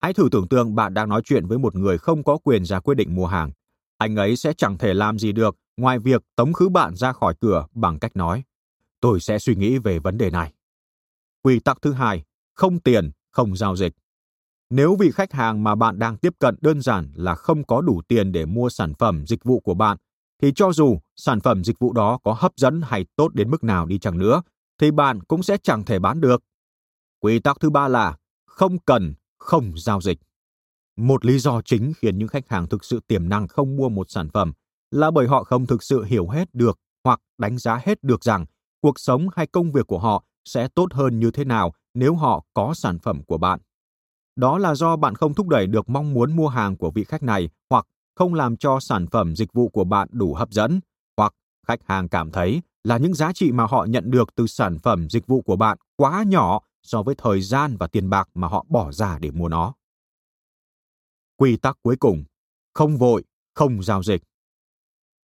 Hãy 0.00 0.12
thử 0.12 0.28
tưởng 0.32 0.48
tượng 0.48 0.74
bạn 0.74 0.94
đang 0.94 1.08
nói 1.08 1.22
chuyện 1.24 1.46
với 1.46 1.58
một 1.58 1.74
người 1.74 1.98
không 1.98 2.24
có 2.24 2.38
quyền 2.44 2.64
ra 2.64 2.80
quyết 2.80 2.94
định 2.94 3.14
mua 3.14 3.26
hàng. 3.26 3.50
Anh 3.98 4.16
ấy 4.16 4.36
sẽ 4.36 4.52
chẳng 4.52 4.78
thể 4.78 4.94
làm 4.94 5.18
gì 5.18 5.32
được 5.32 5.56
ngoài 5.76 5.98
việc 5.98 6.22
tống 6.36 6.52
khứ 6.52 6.68
bạn 6.68 6.94
ra 6.94 7.12
khỏi 7.12 7.34
cửa 7.40 7.66
bằng 7.74 7.98
cách 7.98 8.16
nói 8.16 8.44
tôi 9.00 9.20
sẽ 9.20 9.38
suy 9.38 9.54
nghĩ 9.54 9.78
về 9.78 9.98
vấn 9.98 10.18
đề 10.18 10.30
này. 10.30 10.52
Quy 11.42 11.60
tắc 11.60 11.78
thứ 11.82 11.92
hai, 11.92 12.24
không 12.54 12.80
tiền, 12.80 13.10
không 13.30 13.56
giao 13.56 13.76
dịch. 13.76 13.92
Nếu 14.70 14.96
vị 14.96 15.10
khách 15.10 15.32
hàng 15.32 15.64
mà 15.64 15.74
bạn 15.74 15.98
đang 15.98 16.16
tiếp 16.16 16.32
cận 16.38 16.56
đơn 16.60 16.80
giản 16.80 17.12
là 17.14 17.34
không 17.34 17.64
có 17.64 17.80
đủ 17.80 18.02
tiền 18.08 18.32
để 18.32 18.46
mua 18.46 18.68
sản 18.68 18.94
phẩm 18.94 19.26
dịch 19.26 19.44
vụ 19.44 19.60
của 19.60 19.74
bạn, 19.74 19.96
thì 20.42 20.52
cho 20.56 20.72
dù 20.72 20.98
sản 21.16 21.40
phẩm 21.40 21.64
dịch 21.64 21.78
vụ 21.78 21.92
đó 21.92 22.18
có 22.22 22.32
hấp 22.32 22.52
dẫn 22.56 22.80
hay 22.84 23.06
tốt 23.16 23.34
đến 23.34 23.50
mức 23.50 23.64
nào 23.64 23.86
đi 23.86 23.98
chăng 23.98 24.18
nữa, 24.18 24.42
thì 24.80 24.90
bạn 24.90 25.22
cũng 25.22 25.42
sẽ 25.42 25.56
chẳng 25.62 25.84
thể 25.84 25.98
bán 25.98 26.20
được. 26.20 26.42
Quy 27.20 27.38
tắc 27.38 27.60
thứ 27.60 27.70
ba 27.70 27.88
là 27.88 28.16
không 28.46 28.78
cần, 28.78 29.14
không 29.38 29.72
giao 29.76 30.00
dịch. 30.00 30.18
Một 30.96 31.24
lý 31.24 31.38
do 31.38 31.62
chính 31.62 31.92
khiến 31.96 32.18
những 32.18 32.28
khách 32.28 32.48
hàng 32.48 32.68
thực 32.68 32.84
sự 32.84 33.00
tiềm 33.06 33.28
năng 33.28 33.48
không 33.48 33.76
mua 33.76 33.88
một 33.88 34.10
sản 34.10 34.28
phẩm 34.28 34.52
là 34.90 35.10
bởi 35.10 35.26
họ 35.26 35.44
không 35.44 35.66
thực 35.66 35.82
sự 35.82 36.04
hiểu 36.04 36.28
hết 36.28 36.54
được 36.54 36.78
hoặc 37.04 37.20
đánh 37.38 37.58
giá 37.58 37.80
hết 37.84 38.02
được 38.02 38.24
rằng 38.24 38.46
cuộc 38.80 38.98
sống 39.00 39.28
hay 39.36 39.46
công 39.46 39.72
việc 39.72 39.86
của 39.86 39.98
họ 39.98 40.24
sẽ 40.44 40.68
tốt 40.68 40.92
hơn 40.92 41.20
như 41.20 41.30
thế 41.30 41.44
nào 41.44 41.72
nếu 41.94 42.14
họ 42.14 42.44
có 42.54 42.74
sản 42.74 42.98
phẩm 42.98 43.22
của 43.24 43.38
bạn. 43.38 43.60
Đó 44.36 44.58
là 44.58 44.74
do 44.74 44.96
bạn 44.96 45.14
không 45.14 45.34
thúc 45.34 45.48
đẩy 45.48 45.66
được 45.66 45.88
mong 45.88 46.14
muốn 46.14 46.36
mua 46.36 46.48
hàng 46.48 46.76
của 46.76 46.90
vị 46.90 47.04
khách 47.04 47.22
này 47.22 47.48
hoặc 47.70 47.86
không 48.14 48.34
làm 48.34 48.56
cho 48.56 48.80
sản 48.80 49.06
phẩm 49.06 49.36
dịch 49.36 49.52
vụ 49.52 49.68
của 49.68 49.84
bạn 49.84 50.08
đủ 50.12 50.34
hấp 50.34 50.50
dẫn, 50.50 50.80
hoặc 51.16 51.32
khách 51.66 51.80
hàng 51.86 52.08
cảm 52.08 52.30
thấy 52.30 52.62
là 52.84 52.98
những 52.98 53.14
giá 53.14 53.32
trị 53.32 53.52
mà 53.52 53.66
họ 53.66 53.86
nhận 53.88 54.10
được 54.10 54.34
từ 54.34 54.46
sản 54.46 54.78
phẩm 54.78 55.08
dịch 55.10 55.26
vụ 55.26 55.42
của 55.42 55.56
bạn 55.56 55.78
quá 55.96 56.24
nhỏ 56.26 56.60
so 56.86 57.02
với 57.02 57.14
thời 57.18 57.40
gian 57.40 57.76
và 57.76 57.86
tiền 57.86 58.10
bạc 58.10 58.28
mà 58.34 58.48
họ 58.48 58.64
bỏ 58.68 58.92
ra 58.92 59.18
để 59.18 59.30
mua 59.30 59.48
nó. 59.48 59.74
Quy 61.36 61.56
tắc 61.56 61.78
cuối 61.82 61.96
cùng, 61.96 62.24
không 62.74 62.96
vội, 62.96 63.24
không 63.54 63.82
giao 63.82 64.02
dịch. 64.02 64.22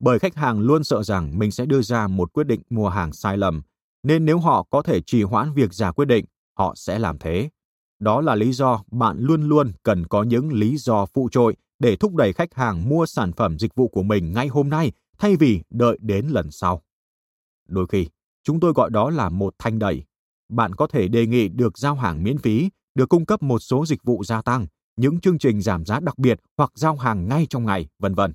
Bởi 0.01 0.18
khách 0.18 0.35
hàng 0.35 0.61
luôn 0.61 0.85
sợ 0.85 1.03
rằng 1.03 1.38
mình 1.38 1.51
sẽ 1.51 1.66
đưa 1.66 1.83
ra 1.83 2.09
một 2.09 2.33
quyết 2.33 2.44
định 2.44 2.62
mua 2.70 2.88
hàng 2.88 3.12
sai 3.12 3.37
lầm, 3.37 3.62
nên 4.03 4.25
nếu 4.25 4.38
họ 4.38 4.66
có 4.70 4.83
thể 4.83 5.01
trì 5.03 5.22
hoãn 5.22 5.53
việc 5.53 5.75
ra 5.75 5.92
quyết 5.92 6.05
định, 6.05 6.25
họ 6.59 6.75
sẽ 6.77 6.98
làm 6.98 7.18
thế. 7.18 7.51
Đó 7.98 8.20
là 8.20 8.35
lý 8.35 8.53
do 8.53 8.83
bạn 8.90 9.18
luôn 9.18 9.42
luôn 9.42 9.72
cần 9.83 10.07
có 10.07 10.22
những 10.22 10.53
lý 10.53 10.77
do 10.77 11.07
phụ 11.07 11.29
trội 11.33 11.57
để 11.79 11.96
thúc 11.96 12.14
đẩy 12.14 12.33
khách 12.33 12.55
hàng 12.55 12.88
mua 12.88 13.07
sản 13.07 13.33
phẩm 13.33 13.59
dịch 13.59 13.75
vụ 13.75 13.88
của 13.88 14.03
mình 14.03 14.33
ngay 14.33 14.48
hôm 14.48 14.68
nay 14.68 14.92
thay 15.18 15.37
vì 15.37 15.62
đợi 15.70 15.98
đến 16.01 16.27
lần 16.29 16.51
sau. 16.51 16.83
Đôi 17.68 17.87
khi, 17.87 18.07
chúng 18.42 18.61
tôi 18.61 18.72
gọi 18.72 18.90
đó 18.90 19.11
là 19.11 19.29
một 19.29 19.55
thanh 19.59 19.79
đẩy. 19.79 20.05
Bạn 20.53 20.75
có 20.75 20.87
thể 20.87 21.09
đề 21.09 21.27
nghị 21.27 21.49
được 21.49 21.79
giao 21.79 21.95
hàng 21.95 22.23
miễn 22.23 22.38
phí, 22.38 22.71
được 22.95 23.09
cung 23.09 23.27
cấp 23.27 23.43
một 23.43 23.59
số 23.59 23.87
dịch 23.87 24.05
vụ 24.05 24.25
gia 24.25 24.43
tăng, 24.43 24.67
những 24.97 25.21
chương 25.21 25.38
trình 25.38 25.62
giảm 25.62 25.85
giá 25.85 26.01
đặc 26.01 26.19
biệt 26.19 26.41
hoặc 26.57 26.71
giao 26.75 26.97
hàng 26.97 27.29
ngay 27.29 27.47
trong 27.51 27.67
ngày, 27.67 27.88
vân 27.99 28.15
vân. 28.15 28.33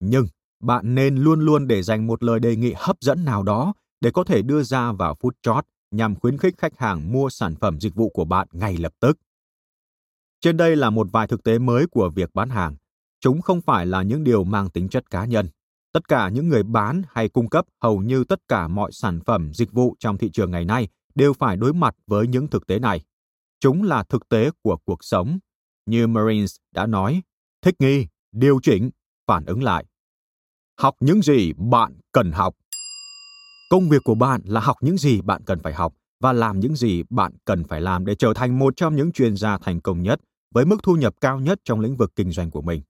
Nhưng 0.00 0.26
bạn 0.62 0.94
nên 0.94 1.16
luôn 1.16 1.40
luôn 1.40 1.66
để 1.66 1.82
dành 1.82 2.06
một 2.06 2.22
lời 2.22 2.40
đề 2.40 2.56
nghị 2.56 2.72
hấp 2.76 2.96
dẫn 3.00 3.24
nào 3.24 3.42
đó 3.42 3.72
để 4.00 4.10
có 4.10 4.24
thể 4.24 4.42
đưa 4.42 4.62
ra 4.62 4.92
vào 4.92 5.16
phút 5.20 5.36
chót 5.42 5.64
nhằm 5.90 6.16
khuyến 6.16 6.38
khích 6.38 6.54
khách 6.58 6.78
hàng 6.78 7.12
mua 7.12 7.30
sản 7.30 7.54
phẩm 7.60 7.80
dịch 7.80 7.94
vụ 7.94 8.08
của 8.08 8.24
bạn 8.24 8.48
ngay 8.52 8.76
lập 8.76 8.92
tức. 9.00 9.18
Trên 10.40 10.56
đây 10.56 10.76
là 10.76 10.90
một 10.90 11.08
vài 11.12 11.26
thực 11.26 11.44
tế 11.44 11.58
mới 11.58 11.86
của 11.86 12.10
việc 12.14 12.30
bán 12.34 12.48
hàng. 12.48 12.76
Chúng 13.20 13.42
không 13.42 13.60
phải 13.60 13.86
là 13.86 14.02
những 14.02 14.24
điều 14.24 14.44
mang 14.44 14.70
tính 14.70 14.88
chất 14.88 15.10
cá 15.10 15.24
nhân. 15.24 15.48
Tất 15.92 16.08
cả 16.08 16.28
những 16.28 16.48
người 16.48 16.62
bán 16.62 17.02
hay 17.10 17.28
cung 17.28 17.48
cấp 17.48 17.64
hầu 17.82 18.02
như 18.02 18.24
tất 18.24 18.38
cả 18.48 18.68
mọi 18.68 18.92
sản 18.92 19.20
phẩm 19.26 19.52
dịch 19.54 19.72
vụ 19.72 19.96
trong 19.98 20.18
thị 20.18 20.30
trường 20.30 20.50
ngày 20.50 20.64
nay 20.64 20.88
đều 21.18 21.32
phải 21.32 21.56
đối 21.56 21.72
mặt 21.72 21.96
với 22.06 22.26
những 22.26 22.48
thực 22.48 22.66
tế 22.66 22.78
này. 22.78 23.04
Chúng 23.60 23.82
là 23.82 24.02
thực 24.02 24.28
tế 24.28 24.50
của 24.62 24.76
cuộc 24.84 25.04
sống. 25.04 25.38
Như 25.86 26.06
Marines 26.06 26.56
đã 26.72 26.86
nói, 26.86 27.22
thích 27.62 27.74
nghi, 27.78 28.06
điều 28.32 28.60
chỉnh, 28.62 28.90
phản 29.26 29.44
ứng 29.46 29.62
lại. 29.62 29.84
Học 30.80 30.94
những 31.00 31.22
gì 31.22 31.52
bạn 31.52 32.00
cần 32.12 32.32
học. 32.32 32.56
Công 33.70 33.88
việc 33.88 34.04
của 34.04 34.14
bạn 34.14 34.40
là 34.44 34.60
học 34.60 34.76
những 34.80 34.98
gì 34.98 35.20
bạn 35.20 35.42
cần 35.44 35.58
phải 35.62 35.74
học 35.74 35.94
và 36.20 36.32
làm 36.32 36.60
những 36.60 36.76
gì 36.76 37.02
bạn 37.10 37.32
cần 37.44 37.64
phải 37.64 37.80
làm 37.80 38.06
để 38.06 38.14
trở 38.14 38.32
thành 38.34 38.58
một 38.58 38.76
trong 38.76 38.96
những 38.96 39.12
chuyên 39.12 39.36
gia 39.36 39.58
thành 39.58 39.80
công 39.80 40.02
nhất 40.02 40.20
với 40.54 40.64
mức 40.64 40.76
thu 40.82 40.96
nhập 40.96 41.14
cao 41.20 41.40
nhất 41.40 41.60
trong 41.64 41.80
lĩnh 41.80 41.96
vực 41.96 42.12
kinh 42.16 42.32
doanh 42.32 42.50
của 42.50 42.62
mình. 42.62 42.82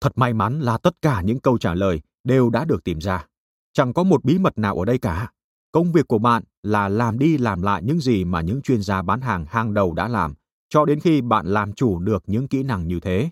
Thật 0.00 0.18
may 0.18 0.32
mắn 0.34 0.60
là 0.60 0.78
tất 0.78 1.02
cả 1.02 1.22
những 1.22 1.40
câu 1.40 1.58
trả 1.58 1.74
lời 1.74 2.00
đều 2.24 2.50
đã 2.50 2.64
được 2.64 2.84
tìm 2.84 2.98
ra. 2.98 3.26
Chẳng 3.72 3.92
có 3.92 4.02
một 4.02 4.24
bí 4.24 4.38
mật 4.38 4.58
nào 4.58 4.78
ở 4.78 4.84
đây 4.84 4.98
cả. 4.98 5.30
Công 5.72 5.92
việc 5.92 6.08
của 6.08 6.18
bạn 6.18 6.42
là 6.62 6.88
làm 6.88 7.18
đi 7.18 7.38
làm 7.38 7.62
lại 7.62 7.82
những 7.82 8.00
gì 8.00 8.24
mà 8.24 8.40
những 8.40 8.62
chuyên 8.62 8.82
gia 8.82 9.02
bán 9.02 9.20
hàng 9.20 9.46
hàng 9.48 9.74
đầu 9.74 9.94
đã 9.94 10.08
làm, 10.08 10.34
cho 10.68 10.84
đến 10.84 11.00
khi 11.00 11.20
bạn 11.20 11.46
làm 11.46 11.72
chủ 11.72 11.98
được 11.98 12.22
những 12.26 12.48
kỹ 12.48 12.62
năng 12.62 12.88
như 12.88 13.00
thế. 13.00 13.30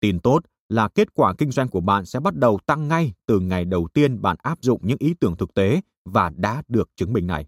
Tin 0.00 0.20
tốt 0.20 0.40
là 0.68 0.88
kết 0.88 1.14
quả 1.14 1.34
kinh 1.38 1.50
doanh 1.50 1.68
của 1.68 1.80
bạn 1.80 2.06
sẽ 2.06 2.20
bắt 2.20 2.34
đầu 2.34 2.58
tăng 2.66 2.88
ngay 2.88 3.12
từ 3.26 3.40
ngày 3.40 3.64
đầu 3.64 3.88
tiên 3.94 4.22
bạn 4.22 4.36
áp 4.42 4.58
dụng 4.62 4.80
những 4.84 4.98
ý 5.00 5.14
tưởng 5.14 5.36
thực 5.36 5.54
tế 5.54 5.80
và 6.04 6.30
đã 6.36 6.62
được 6.68 6.90
chứng 6.96 7.12
minh 7.12 7.26
này. 7.26 7.46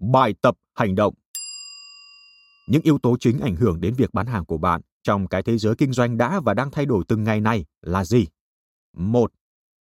Bài 0.00 0.34
tập 0.42 0.54
hành 0.74 0.94
động 0.94 1.14
Những 2.68 2.82
yếu 2.82 2.98
tố 2.98 3.16
chính 3.20 3.40
ảnh 3.40 3.56
hưởng 3.56 3.80
đến 3.80 3.94
việc 3.94 4.14
bán 4.14 4.26
hàng 4.26 4.44
của 4.44 4.58
bạn 4.58 4.80
trong 5.02 5.28
cái 5.28 5.42
thế 5.42 5.58
giới 5.58 5.74
kinh 5.74 5.92
doanh 5.92 6.16
đã 6.16 6.40
và 6.40 6.54
đang 6.54 6.70
thay 6.70 6.86
đổi 6.86 7.04
từng 7.08 7.24
ngày 7.24 7.40
này 7.40 7.64
là 7.82 8.04
gì? 8.04 8.26
Một, 8.96 9.32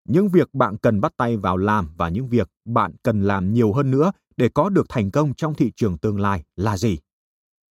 những 0.08 0.28
việc 0.28 0.54
bạn 0.54 0.76
cần 0.76 1.00
bắt 1.00 1.12
tay 1.16 1.36
vào 1.36 1.56
làm 1.56 1.88
và 1.96 2.08
những 2.08 2.28
việc 2.28 2.48
bạn 2.64 2.92
cần 3.02 3.22
làm 3.22 3.52
nhiều 3.52 3.72
hơn 3.72 3.90
nữa 3.90 4.12
để 4.36 4.48
có 4.54 4.68
được 4.68 4.86
thành 4.88 5.10
công 5.10 5.34
trong 5.34 5.54
thị 5.54 5.72
trường 5.76 5.98
tương 5.98 6.20
lai 6.20 6.44
là 6.56 6.76
gì? 6.76 6.98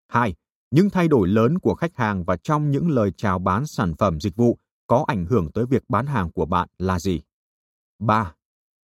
Hai, 0.08 0.34
những 0.70 0.90
thay 0.90 1.08
đổi 1.08 1.28
lớn 1.28 1.58
của 1.58 1.74
khách 1.74 1.96
hàng 1.96 2.24
và 2.24 2.36
trong 2.36 2.70
những 2.70 2.90
lời 2.90 3.12
chào 3.16 3.38
bán 3.38 3.66
sản 3.66 3.94
phẩm 3.98 4.20
dịch 4.20 4.36
vụ 4.36 4.58
có 4.86 5.04
ảnh 5.06 5.26
hưởng 5.26 5.52
tới 5.52 5.66
việc 5.66 5.82
bán 5.88 6.06
hàng 6.06 6.32
của 6.32 6.46
bạn 6.46 6.68
là 6.78 6.98
gì? 6.98 7.20
3. 7.98 8.34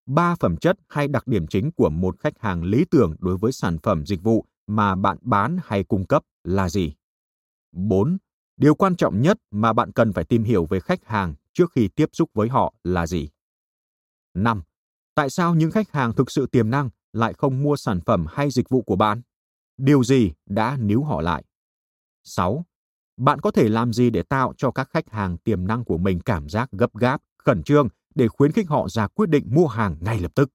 Ba 0.06 0.34
phẩm 0.40 0.56
chất 0.56 0.76
hay 0.88 1.08
đặc 1.08 1.26
điểm 1.26 1.46
chính 1.46 1.70
của 1.72 1.90
một 1.90 2.18
khách 2.20 2.38
hàng 2.40 2.64
lý 2.64 2.84
tưởng 2.90 3.16
đối 3.18 3.36
với 3.36 3.52
sản 3.52 3.78
phẩm 3.82 4.06
dịch 4.06 4.22
vụ 4.22 4.44
mà 4.66 4.96
bạn 4.96 5.18
bán 5.20 5.58
hay 5.64 5.84
cung 5.84 6.06
cấp 6.06 6.22
là 6.44 6.68
gì? 6.68 6.94
4. 7.72 8.18
Điều 8.56 8.74
quan 8.74 8.96
trọng 8.96 9.20
nhất 9.22 9.38
mà 9.50 9.72
bạn 9.72 9.92
cần 9.92 10.12
phải 10.12 10.24
tìm 10.24 10.44
hiểu 10.44 10.66
về 10.66 10.80
khách 10.80 11.06
hàng 11.06 11.34
trước 11.52 11.72
khi 11.74 11.88
tiếp 11.88 12.08
xúc 12.12 12.30
với 12.34 12.48
họ 12.48 12.74
là 12.84 13.06
gì? 13.06 13.28
5. 14.42 14.62
Tại 15.14 15.30
sao 15.30 15.54
những 15.54 15.70
khách 15.70 15.92
hàng 15.92 16.12
thực 16.12 16.30
sự 16.30 16.46
tiềm 16.46 16.70
năng 16.70 16.90
lại 17.12 17.32
không 17.32 17.62
mua 17.62 17.76
sản 17.76 18.00
phẩm 18.06 18.26
hay 18.28 18.50
dịch 18.50 18.68
vụ 18.68 18.82
của 18.82 18.96
bạn? 18.96 19.22
Điều 19.76 20.04
gì 20.04 20.32
đã 20.46 20.76
níu 20.80 21.04
họ 21.04 21.20
lại? 21.20 21.44
6. 22.24 22.64
Bạn 23.16 23.40
có 23.40 23.50
thể 23.50 23.68
làm 23.68 23.92
gì 23.92 24.10
để 24.10 24.22
tạo 24.22 24.54
cho 24.56 24.70
các 24.70 24.88
khách 24.90 25.10
hàng 25.10 25.38
tiềm 25.38 25.66
năng 25.66 25.84
của 25.84 25.98
mình 25.98 26.20
cảm 26.20 26.48
giác 26.48 26.68
gấp 26.72 26.96
gáp, 26.96 27.20
khẩn 27.38 27.62
trương 27.62 27.88
để 28.14 28.28
khuyến 28.28 28.52
khích 28.52 28.68
họ 28.68 28.88
ra 28.88 29.06
quyết 29.06 29.28
định 29.28 29.46
mua 29.50 29.66
hàng 29.66 29.96
ngay 30.00 30.20
lập 30.20 30.32
tức? 30.34 30.50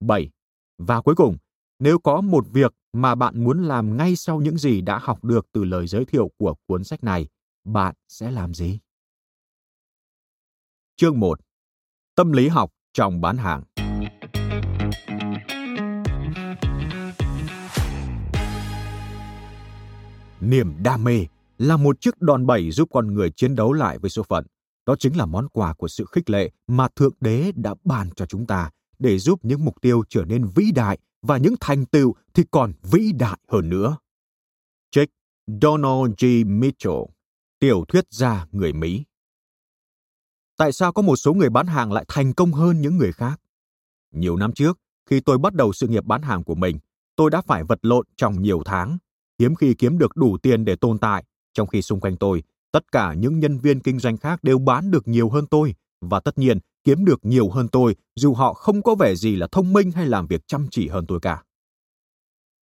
7. 0.00 0.30
Và 0.78 1.00
cuối 1.00 1.14
cùng, 1.14 1.36
nếu 1.78 1.98
có 1.98 2.20
một 2.20 2.44
việc 2.52 2.74
mà 2.92 3.14
bạn 3.14 3.44
muốn 3.44 3.62
làm 3.62 3.96
ngay 3.96 4.16
sau 4.16 4.40
những 4.40 4.58
gì 4.58 4.80
đã 4.80 4.98
học 4.98 5.24
được 5.24 5.46
từ 5.52 5.64
lời 5.64 5.86
giới 5.86 6.04
thiệu 6.04 6.30
của 6.38 6.54
cuốn 6.66 6.84
sách 6.84 7.04
này, 7.04 7.28
bạn 7.64 7.94
sẽ 8.08 8.30
làm 8.30 8.54
gì? 8.54 8.78
Chương 10.96 11.20
1. 11.20 11.40
Tâm 12.14 12.32
lý 12.32 12.48
học 12.48 12.70
trong 12.98 13.20
bán 13.20 13.36
hàng. 13.36 13.62
Niềm 20.40 20.74
đam 20.82 21.04
mê 21.04 21.26
là 21.58 21.76
một 21.76 22.00
chiếc 22.00 22.20
đòn 22.20 22.46
bẩy 22.46 22.70
giúp 22.70 22.88
con 22.92 23.14
người 23.14 23.30
chiến 23.30 23.54
đấu 23.54 23.72
lại 23.72 23.98
với 23.98 24.10
số 24.10 24.22
phận. 24.22 24.46
Đó 24.86 24.96
chính 24.98 25.16
là 25.16 25.26
món 25.26 25.48
quà 25.48 25.74
của 25.74 25.88
sự 25.88 26.04
khích 26.12 26.30
lệ 26.30 26.50
mà 26.66 26.88
Thượng 26.96 27.14
Đế 27.20 27.52
đã 27.54 27.74
ban 27.84 28.10
cho 28.16 28.26
chúng 28.26 28.46
ta 28.46 28.70
để 28.98 29.18
giúp 29.18 29.40
những 29.42 29.64
mục 29.64 29.74
tiêu 29.80 30.02
trở 30.08 30.24
nên 30.24 30.46
vĩ 30.54 30.72
đại 30.74 30.98
và 31.22 31.36
những 31.36 31.54
thành 31.60 31.86
tựu 31.86 32.14
thì 32.34 32.44
còn 32.50 32.72
vĩ 32.82 33.12
đại 33.12 33.38
hơn 33.48 33.68
nữa. 33.68 33.96
Jake 34.96 35.06
Donald 35.62 36.14
G. 36.18 36.26
Mitchell, 36.46 37.02
tiểu 37.58 37.84
thuyết 37.88 38.04
gia 38.10 38.46
người 38.52 38.72
Mỹ. 38.72 39.04
Tại 40.58 40.72
sao 40.72 40.92
có 40.92 41.02
một 41.02 41.16
số 41.16 41.34
người 41.34 41.50
bán 41.50 41.66
hàng 41.66 41.92
lại 41.92 42.04
thành 42.08 42.32
công 42.32 42.52
hơn 42.52 42.80
những 42.80 42.96
người 42.96 43.12
khác? 43.12 43.40
Nhiều 44.12 44.36
năm 44.36 44.52
trước, 44.52 44.78
khi 45.10 45.20
tôi 45.20 45.38
bắt 45.38 45.54
đầu 45.54 45.72
sự 45.72 45.88
nghiệp 45.88 46.04
bán 46.04 46.22
hàng 46.22 46.44
của 46.44 46.54
mình, 46.54 46.78
tôi 47.16 47.30
đã 47.30 47.40
phải 47.40 47.64
vật 47.64 47.78
lộn 47.82 48.06
trong 48.16 48.42
nhiều 48.42 48.62
tháng, 48.64 48.98
hiếm 49.38 49.54
khi 49.54 49.74
kiếm 49.74 49.98
được 49.98 50.16
đủ 50.16 50.38
tiền 50.42 50.64
để 50.64 50.76
tồn 50.76 50.98
tại, 50.98 51.24
trong 51.52 51.66
khi 51.66 51.82
xung 51.82 52.00
quanh 52.00 52.16
tôi, 52.16 52.42
tất 52.72 52.92
cả 52.92 53.14
những 53.14 53.38
nhân 53.38 53.58
viên 53.58 53.80
kinh 53.80 53.98
doanh 53.98 54.16
khác 54.16 54.44
đều 54.44 54.58
bán 54.58 54.90
được 54.90 55.08
nhiều 55.08 55.28
hơn 55.28 55.46
tôi 55.46 55.74
và 56.00 56.20
tất 56.20 56.38
nhiên 56.38 56.58
kiếm 56.84 57.04
được 57.04 57.20
nhiều 57.22 57.50
hơn 57.50 57.68
tôi 57.68 57.96
dù 58.16 58.34
họ 58.34 58.52
không 58.52 58.82
có 58.82 58.94
vẻ 58.94 59.14
gì 59.14 59.36
là 59.36 59.46
thông 59.52 59.72
minh 59.72 59.90
hay 59.90 60.06
làm 60.06 60.26
việc 60.26 60.46
chăm 60.46 60.66
chỉ 60.70 60.88
hơn 60.88 61.06
tôi 61.06 61.20
cả. 61.20 61.42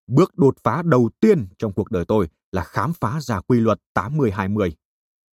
Bước 0.07 0.37
đột 0.37 0.55
phá 0.63 0.81
đầu 0.85 1.09
tiên 1.19 1.47
trong 1.57 1.73
cuộc 1.73 1.91
đời 1.91 2.05
tôi 2.07 2.27
là 2.51 2.63
khám 2.63 2.93
phá 2.93 3.19
ra 3.21 3.39
quy 3.39 3.59
luật 3.59 3.79
80-20. 3.93 4.71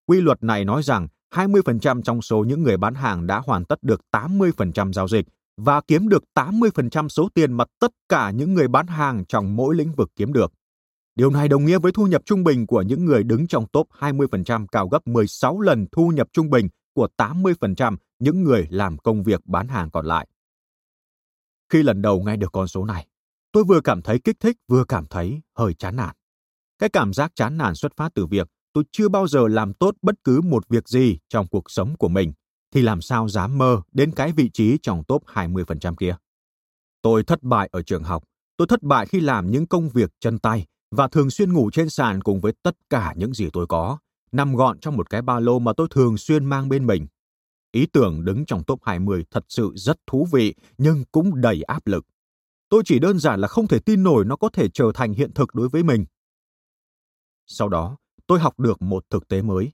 Quy 0.05 0.21
luật 0.21 0.43
này 0.43 0.65
nói 0.65 0.83
rằng 0.83 1.07
20% 1.33 2.01
trong 2.01 2.21
số 2.21 2.43
những 2.43 2.63
người 2.63 2.77
bán 2.77 2.93
hàng 2.93 3.27
đã 3.27 3.39
hoàn 3.39 3.65
tất 3.65 3.83
được 3.83 4.01
80% 4.11 4.93
giao 4.93 5.07
dịch 5.07 5.25
và 5.57 5.81
kiếm 5.87 6.09
được 6.09 6.23
80% 6.35 7.07
số 7.07 7.29
tiền 7.33 7.53
mà 7.53 7.65
tất 7.79 7.91
cả 8.09 8.31
những 8.31 8.53
người 8.53 8.67
bán 8.67 8.87
hàng 8.87 9.25
trong 9.25 9.55
mỗi 9.55 9.75
lĩnh 9.75 9.93
vực 9.95 10.09
kiếm 10.15 10.33
được. 10.33 10.53
Điều 11.15 11.29
này 11.29 11.47
đồng 11.47 11.65
nghĩa 11.65 11.79
với 11.79 11.91
thu 11.91 12.07
nhập 12.07 12.21
trung 12.25 12.43
bình 12.43 12.67
của 12.67 12.81
những 12.81 13.05
người 13.05 13.23
đứng 13.23 13.47
trong 13.47 13.65
top 13.67 13.87
20% 13.99 14.65
cao 14.71 14.87
gấp 14.87 15.07
16 15.07 15.61
lần 15.61 15.85
thu 15.91 16.09
nhập 16.09 16.27
trung 16.33 16.49
bình 16.49 16.67
của 16.93 17.07
80% 17.17 17.97
những 18.19 18.43
người 18.43 18.67
làm 18.69 18.97
công 18.97 19.23
việc 19.23 19.45
bán 19.45 19.67
hàng 19.67 19.91
còn 19.91 20.05
lại. 20.05 20.27
Khi 21.69 21.83
lần 21.83 22.01
đầu 22.01 22.23
nghe 22.23 22.35
được 22.35 22.51
con 22.51 22.67
số 22.67 22.85
này, 22.85 23.07
tôi 23.51 23.63
vừa 23.63 23.81
cảm 23.81 24.01
thấy 24.01 24.19
kích 24.19 24.39
thích 24.39 24.57
vừa 24.67 24.83
cảm 24.83 25.05
thấy 25.05 25.41
hơi 25.57 25.73
chán 25.73 25.95
nản. 25.95 26.15
Cái 26.79 26.89
cảm 26.89 27.13
giác 27.13 27.31
chán 27.35 27.57
nản 27.57 27.75
xuất 27.75 27.95
phát 27.95 28.11
từ 28.13 28.25
việc 28.25 28.47
tôi 28.73 28.83
chưa 28.91 29.09
bao 29.09 29.27
giờ 29.27 29.47
làm 29.47 29.73
tốt 29.73 29.95
bất 30.01 30.15
cứ 30.23 30.41
một 30.41 30.69
việc 30.69 30.87
gì 30.87 31.17
trong 31.29 31.47
cuộc 31.47 31.71
sống 31.71 31.95
của 31.97 32.07
mình, 32.07 32.33
thì 32.73 32.81
làm 32.81 33.01
sao 33.01 33.29
dám 33.29 33.57
mơ 33.57 33.81
đến 33.91 34.11
cái 34.11 34.31
vị 34.31 34.49
trí 34.53 34.77
trong 34.81 35.03
top 35.03 35.25
20% 35.25 35.95
kia. 35.95 36.15
Tôi 37.01 37.23
thất 37.23 37.43
bại 37.43 37.69
ở 37.71 37.81
trường 37.81 38.03
học, 38.03 38.23
tôi 38.57 38.67
thất 38.67 38.83
bại 38.83 39.05
khi 39.05 39.19
làm 39.19 39.51
những 39.51 39.67
công 39.67 39.89
việc 39.89 40.11
chân 40.19 40.39
tay 40.39 40.65
và 40.91 41.07
thường 41.07 41.29
xuyên 41.29 41.53
ngủ 41.53 41.69
trên 41.73 41.89
sàn 41.89 42.21
cùng 42.21 42.41
với 42.41 42.53
tất 42.63 42.75
cả 42.89 43.13
những 43.17 43.33
gì 43.33 43.49
tôi 43.53 43.67
có, 43.67 43.97
nằm 44.31 44.55
gọn 44.55 44.79
trong 44.79 44.97
một 44.97 45.09
cái 45.09 45.21
ba 45.21 45.39
lô 45.39 45.59
mà 45.59 45.73
tôi 45.77 45.87
thường 45.91 46.17
xuyên 46.17 46.45
mang 46.45 46.69
bên 46.69 46.85
mình. 46.85 47.07
Ý 47.71 47.85
tưởng 47.85 48.25
đứng 48.25 48.45
trong 48.45 48.63
top 48.63 48.79
20 48.83 49.25
thật 49.31 49.45
sự 49.49 49.71
rất 49.75 49.97
thú 50.07 50.27
vị 50.31 50.53
nhưng 50.77 51.03
cũng 51.11 51.41
đầy 51.41 51.61
áp 51.61 51.87
lực. 51.87 52.05
Tôi 52.69 52.81
chỉ 52.85 52.99
đơn 52.99 53.19
giản 53.19 53.39
là 53.39 53.47
không 53.47 53.67
thể 53.67 53.79
tin 53.79 54.03
nổi 54.03 54.25
nó 54.25 54.35
có 54.35 54.49
thể 54.49 54.69
trở 54.73 54.91
thành 54.93 55.13
hiện 55.13 55.33
thực 55.33 55.55
đối 55.55 55.69
với 55.69 55.83
mình. 55.83 56.05
Sau 57.47 57.69
đó, 57.69 57.97
tôi 58.29 58.39
học 58.39 58.59
được 58.59 58.81
một 58.81 59.05
thực 59.09 59.27
tế 59.27 59.41
mới. 59.41 59.71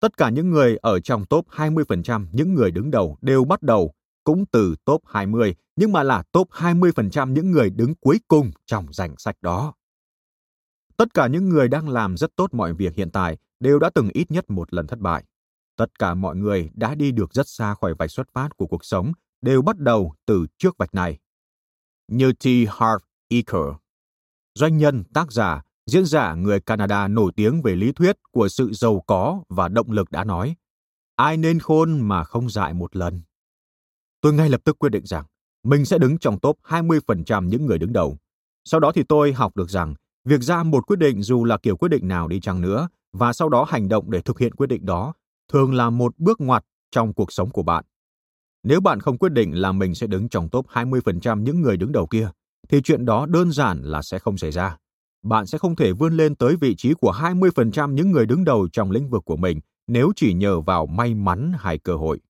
Tất 0.00 0.16
cả 0.16 0.30
những 0.30 0.50
người 0.50 0.76
ở 0.76 1.00
trong 1.00 1.24
top 1.24 1.48
20% 1.48 2.26
những 2.32 2.54
người 2.54 2.70
đứng 2.70 2.90
đầu 2.90 3.18
đều 3.20 3.44
bắt 3.44 3.62
đầu 3.62 3.92
cũng 4.24 4.44
từ 4.46 4.74
top 4.84 5.02
20 5.06 5.54
nhưng 5.76 5.92
mà 5.92 6.02
là 6.02 6.22
top 6.32 6.50
20% 6.50 7.32
những 7.32 7.50
người 7.50 7.70
đứng 7.70 7.94
cuối 7.94 8.20
cùng 8.28 8.50
trong 8.66 8.92
danh 8.92 9.14
sách 9.18 9.36
đó. 9.40 9.74
Tất 10.96 11.14
cả 11.14 11.26
những 11.26 11.48
người 11.48 11.68
đang 11.68 11.88
làm 11.88 12.16
rất 12.16 12.36
tốt 12.36 12.54
mọi 12.54 12.74
việc 12.74 12.94
hiện 12.94 13.10
tại 13.10 13.36
đều 13.60 13.78
đã 13.78 13.90
từng 13.94 14.08
ít 14.14 14.30
nhất 14.30 14.50
một 14.50 14.74
lần 14.74 14.86
thất 14.86 14.98
bại. 14.98 15.24
Tất 15.76 15.98
cả 15.98 16.14
mọi 16.14 16.36
người 16.36 16.70
đã 16.74 16.94
đi 16.94 17.12
được 17.12 17.34
rất 17.34 17.48
xa 17.48 17.74
khỏi 17.74 17.94
vạch 17.94 18.10
xuất 18.10 18.28
phát 18.32 18.56
của 18.56 18.66
cuộc 18.66 18.84
sống 18.84 19.12
đều 19.42 19.62
bắt 19.62 19.78
đầu 19.78 20.14
từ 20.26 20.46
trước 20.58 20.78
vạch 20.78 20.94
này. 20.94 21.18
Như 22.08 22.32
T. 22.32 22.46
Harv 22.68 23.02
Eker, 23.28 23.74
doanh 24.54 24.78
nhân, 24.78 25.04
tác 25.04 25.32
giả, 25.32 25.62
diễn 25.88 26.04
giả 26.04 26.34
người 26.34 26.60
Canada 26.60 27.08
nổi 27.08 27.32
tiếng 27.36 27.62
về 27.62 27.76
lý 27.76 27.92
thuyết 27.92 28.16
của 28.30 28.48
sự 28.48 28.72
giàu 28.72 29.04
có 29.06 29.42
và 29.48 29.68
động 29.68 29.90
lực 29.90 30.10
đã 30.10 30.24
nói, 30.24 30.56
ai 31.16 31.36
nên 31.36 31.58
khôn 31.58 32.00
mà 32.00 32.24
không 32.24 32.50
dại 32.50 32.74
một 32.74 32.96
lần. 32.96 33.22
Tôi 34.20 34.32
ngay 34.32 34.48
lập 34.48 34.60
tức 34.64 34.78
quyết 34.78 34.88
định 34.88 35.06
rằng 35.06 35.24
mình 35.64 35.84
sẽ 35.84 35.98
đứng 35.98 36.18
trong 36.18 36.40
top 36.40 36.58
20% 36.62 37.48
những 37.48 37.66
người 37.66 37.78
đứng 37.78 37.92
đầu. 37.92 38.18
Sau 38.64 38.80
đó 38.80 38.92
thì 38.94 39.02
tôi 39.02 39.32
học 39.32 39.56
được 39.56 39.70
rằng 39.70 39.94
việc 40.24 40.40
ra 40.40 40.62
một 40.62 40.86
quyết 40.86 40.98
định 40.98 41.22
dù 41.22 41.44
là 41.44 41.56
kiểu 41.56 41.76
quyết 41.76 41.88
định 41.88 42.08
nào 42.08 42.28
đi 42.28 42.40
chăng 42.40 42.60
nữa 42.60 42.88
và 43.12 43.32
sau 43.32 43.48
đó 43.48 43.64
hành 43.68 43.88
động 43.88 44.10
để 44.10 44.20
thực 44.20 44.38
hiện 44.38 44.54
quyết 44.54 44.66
định 44.66 44.86
đó 44.86 45.12
thường 45.52 45.74
là 45.74 45.90
một 45.90 46.18
bước 46.18 46.40
ngoặt 46.40 46.64
trong 46.90 47.14
cuộc 47.14 47.32
sống 47.32 47.50
của 47.50 47.62
bạn. 47.62 47.84
Nếu 48.62 48.80
bạn 48.80 49.00
không 49.00 49.18
quyết 49.18 49.32
định 49.32 49.54
là 49.54 49.72
mình 49.72 49.94
sẽ 49.94 50.06
đứng 50.06 50.28
trong 50.28 50.48
top 50.48 50.66
20% 50.66 51.42
những 51.42 51.60
người 51.60 51.76
đứng 51.76 51.92
đầu 51.92 52.06
kia, 52.06 52.30
thì 52.68 52.80
chuyện 52.82 53.04
đó 53.04 53.26
đơn 53.26 53.52
giản 53.52 53.82
là 53.82 54.02
sẽ 54.02 54.18
không 54.18 54.38
xảy 54.38 54.50
ra. 54.50 54.76
Bạn 55.22 55.46
sẽ 55.46 55.58
không 55.58 55.76
thể 55.76 55.92
vươn 55.92 56.16
lên 56.16 56.34
tới 56.34 56.56
vị 56.56 56.74
trí 56.76 56.94
của 56.94 57.12
20% 57.12 57.92
những 57.92 58.10
người 58.10 58.26
đứng 58.26 58.44
đầu 58.44 58.68
trong 58.72 58.90
lĩnh 58.90 59.10
vực 59.10 59.24
của 59.24 59.36
mình 59.36 59.60
nếu 59.86 60.12
chỉ 60.16 60.34
nhờ 60.34 60.60
vào 60.60 60.86
may 60.86 61.14
mắn 61.14 61.52
hay 61.58 61.78
cơ 61.78 61.94
hội. 61.94 62.20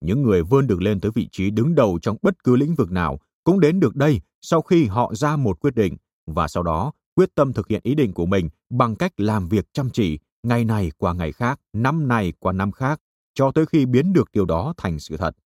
Những 0.00 0.22
người 0.22 0.42
vươn 0.42 0.66
được 0.66 0.82
lên 0.82 1.00
tới 1.00 1.10
vị 1.14 1.28
trí 1.32 1.50
đứng 1.50 1.74
đầu 1.74 1.98
trong 2.02 2.16
bất 2.22 2.44
cứ 2.44 2.56
lĩnh 2.56 2.74
vực 2.74 2.90
nào 2.90 3.18
cũng 3.44 3.60
đến 3.60 3.80
được 3.80 3.96
đây 3.96 4.20
sau 4.40 4.62
khi 4.62 4.86
họ 4.86 5.14
ra 5.14 5.36
một 5.36 5.60
quyết 5.60 5.74
định 5.74 5.96
và 6.26 6.48
sau 6.48 6.62
đó 6.62 6.92
quyết 7.14 7.34
tâm 7.34 7.52
thực 7.52 7.68
hiện 7.68 7.80
ý 7.84 7.94
định 7.94 8.12
của 8.12 8.26
mình 8.26 8.48
bằng 8.70 8.96
cách 8.96 9.12
làm 9.16 9.48
việc 9.48 9.66
chăm 9.72 9.90
chỉ, 9.90 10.18
ngày 10.42 10.64
này 10.64 10.90
qua 10.98 11.12
ngày 11.14 11.32
khác, 11.32 11.60
năm 11.72 12.08
này 12.08 12.32
qua 12.38 12.52
năm 12.52 12.72
khác, 12.72 13.00
cho 13.34 13.50
tới 13.50 13.66
khi 13.66 13.86
biến 13.86 14.12
được 14.12 14.28
điều 14.32 14.44
đó 14.44 14.74
thành 14.76 14.98
sự 14.98 15.16
thật. 15.16 15.36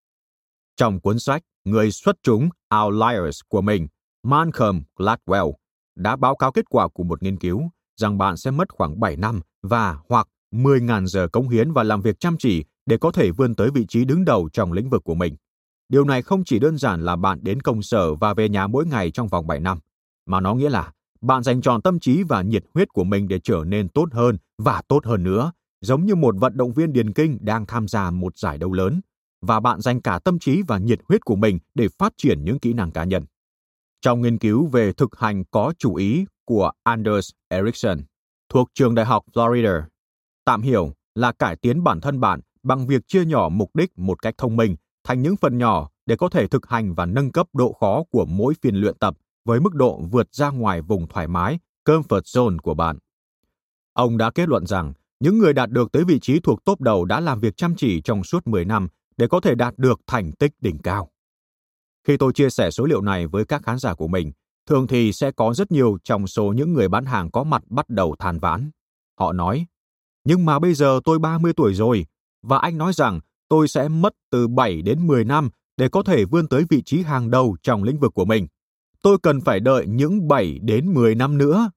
Trong 0.76 1.00
cuốn 1.00 1.18
sách 1.18 1.42
Người 1.64 1.90
xuất 1.90 2.16
chúng 2.22 2.48
Outliers 2.84 3.40
của 3.48 3.60
mình, 3.60 3.88
Malcolm 4.22 4.82
Gladwell 4.96 5.52
đã 5.96 6.16
báo 6.16 6.36
cáo 6.36 6.52
kết 6.52 6.64
quả 6.68 6.88
của 6.88 7.04
một 7.04 7.22
nghiên 7.22 7.38
cứu 7.38 7.62
rằng 8.00 8.18
bạn 8.18 8.36
sẽ 8.36 8.50
mất 8.50 8.72
khoảng 8.72 9.00
7 9.00 9.16
năm 9.16 9.40
và 9.62 9.98
hoặc 10.08 10.28
10.000 10.52 11.06
giờ 11.06 11.28
cống 11.28 11.48
hiến 11.48 11.72
và 11.72 11.82
làm 11.82 12.00
việc 12.00 12.20
chăm 12.20 12.36
chỉ 12.38 12.64
để 12.86 12.96
có 12.98 13.12
thể 13.12 13.30
vươn 13.30 13.54
tới 13.54 13.70
vị 13.70 13.86
trí 13.88 14.04
đứng 14.04 14.24
đầu 14.24 14.48
trong 14.52 14.72
lĩnh 14.72 14.90
vực 14.90 15.04
của 15.04 15.14
mình. 15.14 15.36
Điều 15.88 16.04
này 16.04 16.22
không 16.22 16.44
chỉ 16.44 16.58
đơn 16.58 16.78
giản 16.78 17.04
là 17.04 17.16
bạn 17.16 17.38
đến 17.42 17.60
công 17.60 17.82
sở 17.82 18.14
và 18.14 18.34
về 18.34 18.48
nhà 18.48 18.66
mỗi 18.66 18.86
ngày 18.86 19.10
trong 19.10 19.28
vòng 19.28 19.46
7 19.46 19.60
năm, 19.60 19.78
mà 20.26 20.40
nó 20.40 20.54
nghĩa 20.54 20.70
là 20.70 20.92
bạn 21.20 21.42
dành 21.42 21.62
trọn 21.62 21.82
tâm 21.82 22.00
trí 22.00 22.22
và 22.22 22.42
nhiệt 22.42 22.64
huyết 22.74 22.88
của 22.88 23.04
mình 23.04 23.28
để 23.28 23.38
trở 23.44 23.64
nên 23.66 23.88
tốt 23.88 24.08
hơn 24.12 24.36
và 24.58 24.82
tốt 24.88 25.06
hơn 25.06 25.22
nữa, 25.22 25.52
giống 25.80 26.06
như 26.06 26.14
một 26.14 26.34
vận 26.38 26.56
động 26.56 26.72
viên 26.72 26.92
điền 26.92 27.12
kinh 27.12 27.38
đang 27.40 27.66
tham 27.66 27.88
gia 27.88 28.10
một 28.10 28.38
giải 28.38 28.58
đấu 28.58 28.72
lớn, 28.72 29.00
và 29.42 29.60
bạn 29.60 29.80
dành 29.80 30.02
cả 30.02 30.18
tâm 30.24 30.38
trí 30.38 30.62
và 30.62 30.78
nhiệt 30.78 30.98
huyết 31.08 31.24
của 31.24 31.36
mình 31.36 31.58
để 31.74 31.88
phát 31.98 32.12
triển 32.16 32.44
những 32.44 32.58
kỹ 32.58 32.72
năng 32.72 32.90
cá 32.90 33.04
nhân. 33.04 33.24
Trong 34.02 34.22
nghiên 34.22 34.38
cứu 34.38 34.66
về 34.66 34.92
thực 34.92 35.18
hành 35.18 35.44
có 35.50 35.72
chủ 35.78 35.94
ý 35.94 36.24
của 36.44 36.70
Anders 36.82 37.30
Ericsson 37.48 37.98
thuộc 38.48 38.68
trường 38.74 38.94
đại 38.94 39.06
học 39.06 39.24
Florida, 39.34 39.82
tạm 40.44 40.62
hiểu 40.62 40.92
là 41.14 41.32
cải 41.32 41.56
tiến 41.56 41.84
bản 41.84 42.00
thân 42.00 42.20
bạn 42.20 42.40
bằng 42.62 42.86
việc 42.86 43.02
chia 43.08 43.24
nhỏ 43.24 43.48
mục 43.48 43.70
đích 43.74 43.98
một 43.98 44.22
cách 44.22 44.34
thông 44.38 44.56
minh 44.56 44.76
thành 45.04 45.22
những 45.22 45.36
phần 45.36 45.58
nhỏ 45.58 45.88
để 46.06 46.16
có 46.16 46.28
thể 46.28 46.46
thực 46.46 46.68
hành 46.68 46.94
và 46.94 47.06
nâng 47.06 47.32
cấp 47.32 47.46
độ 47.52 47.72
khó 47.80 48.02
của 48.10 48.24
mỗi 48.24 48.54
phiên 48.62 48.74
luyện 48.74 48.98
tập 48.98 49.16
với 49.44 49.60
mức 49.60 49.74
độ 49.74 50.00
vượt 50.10 50.34
ra 50.34 50.50
ngoài 50.50 50.82
vùng 50.82 51.08
thoải 51.08 51.28
mái, 51.28 51.58
comfort 51.84 52.20
zone 52.20 52.58
của 52.58 52.74
bạn. 52.74 52.98
Ông 53.92 54.18
đã 54.18 54.30
kết 54.30 54.48
luận 54.48 54.66
rằng 54.66 54.92
những 55.20 55.38
người 55.38 55.52
đạt 55.52 55.70
được 55.70 55.92
tới 55.92 56.04
vị 56.04 56.18
trí 56.20 56.40
thuộc 56.40 56.64
top 56.64 56.80
đầu 56.80 57.04
đã 57.04 57.20
làm 57.20 57.40
việc 57.40 57.56
chăm 57.56 57.74
chỉ 57.76 58.00
trong 58.00 58.24
suốt 58.24 58.46
10 58.46 58.64
năm 58.64 58.88
để 59.16 59.26
có 59.26 59.40
thể 59.40 59.54
đạt 59.54 59.74
được 59.76 60.00
thành 60.06 60.32
tích 60.32 60.52
đỉnh 60.60 60.78
cao. 60.78 61.11
Khi 62.06 62.16
tôi 62.16 62.32
chia 62.32 62.50
sẻ 62.50 62.70
số 62.70 62.84
liệu 62.84 63.00
này 63.00 63.26
với 63.26 63.44
các 63.44 63.62
khán 63.64 63.78
giả 63.78 63.94
của 63.94 64.08
mình, 64.08 64.32
thường 64.66 64.86
thì 64.86 65.12
sẽ 65.12 65.30
có 65.30 65.54
rất 65.54 65.70
nhiều 65.70 65.98
trong 66.04 66.26
số 66.26 66.52
những 66.52 66.72
người 66.72 66.88
bán 66.88 67.04
hàng 67.04 67.30
có 67.30 67.44
mặt 67.44 67.62
bắt 67.68 67.88
đầu 67.88 68.16
than 68.18 68.38
vãn. 68.38 68.70
Họ 69.18 69.32
nói, 69.32 69.66
nhưng 70.24 70.44
mà 70.44 70.58
bây 70.58 70.74
giờ 70.74 71.00
tôi 71.04 71.18
30 71.18 71.52
tuổi 71.56 71.74
rồi, 71.74 72.06
và 72.42 72.58
anh 72.58 72.78
nói 72.78 72.92
rằng 72.92 73.20
tôi 73.48 73.68
sẽ 73.68 73.88
mất 73.88 74.12
từ 74.30 74.48
7 74.48 74.82
đến 74.82 75.06
10 75.06 75.24
năm 75.24 75.50
để 75.76 75.88
có 75.88 76.02
thể 76.02 76.24
vươn 76.24 76.48
tới 76.48 76.64
vị 76.70 76.82
trí 76.82 77.02
hàng 77.02 77.30
đầu 77.30 77.56
trong 77.62 77.82
lĩnh 77.82 77.98
vực 77.98 78.14
của 78.14 78.24
mình 78.24 78.46
tôi 79.02 79.18
cần 79.22 79.40
phải 79.40 79.60
đợi 79.60 79.86
những 79.86 80.28
7 80.28 80.58
đến 80.62 80.94
10 80.94 81.14
năm 81.14 81.38
nữa. 81.38 81.70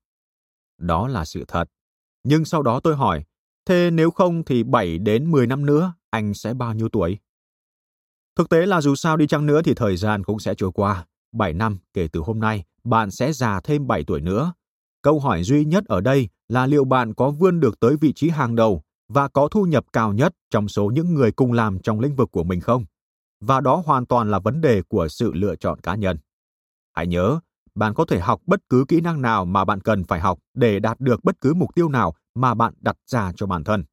Đó 0.78 1.08
là 1.08 1.26
sự 1.26 1.46
thật. 1.48 1.70
Nhưng 2.24 2.46
sau 2.46 2.64
đó 2.64 2.80
tôi 2.80 2.96
hỏi, 2.96 3.24
thế 3.66 3.90
nếu 3.92 4.12
không 4.12 4.44
thì 4.44 4.64
7 4.64 4.98
đến 4.98 5.32
10 5.32 5.48
năm 5.48 5.66
nữa, 5.66 5.94
anh 6.10 6.34
sẽ 6.34 6.54
bao 6.54 6.74
nhiêu 6.74 6.90
tuổi? 6.90 7.18
Thực 8.36 8.50
tế 8.50 8.66
là 8.66 8.82
dù 8.82 8.96
sao 8.96 9.18
đi 9.18 9.28
chăng 9.28 9.46
nữa 9.46 9.62
thì 9.62 9.74
thời 9.74 9.98
gian 9.98 10.24
cũng 10.24 10.40
sẽ 10.40 10.56
trôi 10.56 10.72
qua, 10.72 11.06
7 11.32 11.54
năm 11.54 11.78
kể 11.94 12.08
từ 12.12 12.20
hôm 12.20 12.40
nay, 12.40 12.64
bạn 12.84 13.12
sẽ 13.12 13.34
già 13.34 13.60
thêm 13.64 13.88
7 13.88 14.04
tuổi 14.04 14.22
nữa. 14.22 14.54
Câu 15.02 15.20
hỏi 15.20 15.44
duy 15.44 15.66
nhất 15.66 15.86
ở 15.86 16.02
đây 16.02 16.30
là 16.48 16.66
liệu 16.66 16.86
bạn 16.86 17.14
có 17.14 17.30
vươn 17.30 17.60
được 17.60 17.80
tới 17.80 17.96
vị 18.02 18.14
trí 18.14 18.30
hàng 18.30 18.56
đầu 18.56 18.82
và 19.08 19.28
có 19.28 19.48
thu 19.52 19.64
nhập 19.64 19.86
cao 19.94 20.14
nhất 20.14 20.34
trong 20.50 20.68
số 20.68 20.92
những 20.94 21.14
người 21.14 21.32
cùng 21.32 21.54
làm 21.54 21.80
trong 21.80 22.00
lĩnh 22.00 22.16
vực 22.16 22.32
của 22.32 22.44
mình 22.44 22.62
không? 22.62 22.86
Và 23.42 23.62
đó 23.62 23.84
hoàn 23.86 24.06
toàn 24.06 24.32
là 24.32 24.40
vấn 24.40 24.62
đề 24.62 24.82
của 24.82 25.08
sự 25.08 25.34
lựa 25.34 25.56
chọn 25.56 25.80
cá 25.80 25.96
nhân. 25.96 26.18
Hãy 26.94 27.08
nhớ, 27.08 27.40
bạn 27.76 27.94
có 27.94 28.06
thể 28.06 28.20
học 28.20 28.42
bất 28.46 28.60
cứ 28.70 28.86
kỹ 28.88 29.02
năng 29.02 29.22
nào 29.22 29.46
mà 29.46 29.66
bạn 29.66 29.82
cần 29.82 30.04
phải 30.04 30.20
học 30.20 30.40
để 30.54 30.80
đạt 30.80 31.00
được 31.00 31.24
bất 31.24 31.42
cứ 31.42 31.54
mục 31.54 31.76
tiêu 31.76 31.90
nào 31.90 32.16
mà 32.36 32.54
bạn 32.54 32.74
đặt 32.80 32.98
ra 33.06 33.32
cho 33.36 33.46
bản 33.46 33.64
thân. 33.64 33.84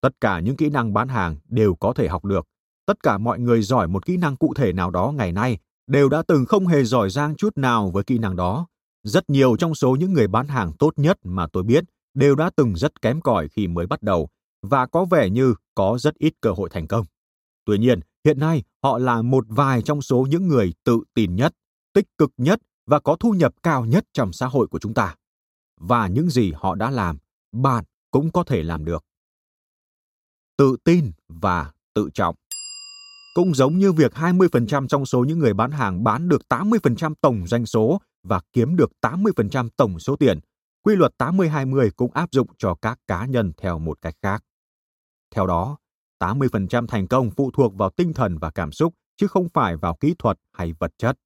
Tất 0.00 0.20
cả 0.20 0.40
những 0.40 0.56
kỹ 0.56 0.70
năng 0.70 0.94
bán 0.94 1.08
hàng 1.08 1.36
đều 1.48 1.74
có 1.74 1.92
thể 1.92 2.08
học 2.08 2.24
được. 2.24 2.46
Tất 2.86 3.02
cả 3.02 3.18
mọi 3.18 3.38
người 3.38 3.62
giỏi 3.62 3.88
một 3.88 4.06
kỹ 4.06 4.16
năng 4.16 4.36
cụ 4.36 4.54
thể 4.54 4.72
nào 4.72 4.90
đó 4.90 5.12
ngày 5.16 5.32
nay 5.32 5.58
đều 5.86 6.08
đã 6.08 6.22
từng 6.28 6.44
không 6.46 6.66
hề 6.66 6.84
giỏi 6.84 7.10
giang 7.10 7.36
chút 7.36 7.56
nào 7.56 7.90
với 7.90 8.04
kỹ 8.04 8.18
năng 8.18 8.36
đó. 8.36 8.66
Rất 9.02 9.30
nhiều 9.30 9.56
trong 9.56 9.74
số 9.74 9.96
những 9.96 10.12
người 10.12 10.28
bán 10.28 10.48
hàng 10.48 10.72
tốt 10.78 10.92
nhất 10.96 11.18
mà 11.24 11.46
tôi 11.52 11.62
biết 11.62 11.84
đều 12.14 12.34
đã 12.34 12.50
từng 12.56 12.76
rất 12.76 13.02
kém 13.02 13.20
cỏi 13.20 13.48
khi 13.48 13.66
mới 13.66 13.86
bắt 13.86 14.02
đầu 14.02 14.28
và 14.62 14.86
có 14.86 15.04
vẻ 15.04 15.30
như 15.30 15.54
có 15.74 15.98
rất 16.00 16.14
ít 16.18 16.32
cơ 16.40 16.50
hội 16.50 16.68
thành 16.72 16.86
công. 16.86 17.06
Tuy 17.64 17.78
nhiên, 17.78 18.00
hiện 18.24 18.38
nay 18.38 18.62
họ 18.82 18.98
là 18.98 19.22
một 19.22 19.44
vài 19.48 19.82
trong 19.82 20.02
số 20.02 20.26
những 20.30 20.48
người 20.48 20.72
tự 20.84 21.00
tin 21.14 21.36
nhất, 21.36 21.54
tích 21.92 22.06
cực 22.18 22.30
nhất 22.36 22.60
và 22.86 23.00
có 23.00 23.16
thu 23.20 23.30
nhập 23.30 23.54
cao 23.62 23.84
nhất 23.84 24.04
trong 24.12 24.32
xã 24.32 24.46
hội 24.46 24.66
của 24.66 24.78
chúng 24.78 24.94
ta. 24.94 25.14
Và 25.80 26.06
những 26.06 26.30
gì 26.30 26.52
họ 26.52 26.74
đã 26.74 26.90
làm, 26.90 27.18
bạn 27.52 27.84
cũng 28.10 28.32
có 28.32 28.44
thể 28.44 28.62
làm 28.62 28.84
được. 28.84 29.04
Tự 30.56 30.76
tin 30.84 31.12
và 31.28 31.72
tự 31.94 32.08
trọng 32.14 32.34
cũng 33.34 33.54
giống 33.54 33.78
như 33.78 33.92
việc 33.92 34.12
20% 34.12 34.86
trong 34.86 35.06
số 35.06 35.24
những 35.24 35.38
người 35.38 35.54
bán 35.54 35.70
hàng 35.70 36.04
bán 36.04 36.28
được 36.28 36.42
80% 36.48 37.14
tổng 37.20 37.46
doanh 37.46 37.66
số 37.66 38.00
và 38.22 38.40
kiếm 38.52 38.76
được 38.76 38.92
80% 39.02 39.68
tổng 39.76 39.98
số 39.98 40.16
tiền. 40.16 40.40
Quy 40.82 40.96
luật 40.96 41.14
80-20 41.18 41.90
cũng 41.96 42.12
áp 42.12 42.28
dụng 42.32 42.46
cho 42.58 42.74
các 42.74 42.98
cá 43.06 43.26
nhân 43.26 43.52
theo 43.56 43.78
một 43.78 43.98
cách 44.02 44.14
khác. 44.22 44.44
Theo 45.34 45.46
đó, 45.46 45.76
80% 46.20 46.86
thành 46.86 47.08
công 47.08 47.30
phụ 47.30 47.50
thuộc 47.50 47.74
vào 47.74 47.90
tinh 47.90 48.12
thần 48.12 48.38
và 48.38 48.50
cảm 48.50 48.72
xúc, 48.72 48.94
chứ 49.16 49.26
không 49.26 49.48
phải 49.54 49.76
vào 49.76 49.96
kỹ 50.00 50.14
thuật 50.18 50.38
hay 50.52 50.72
vật 50.78 50.92
chất. 50.98 51.18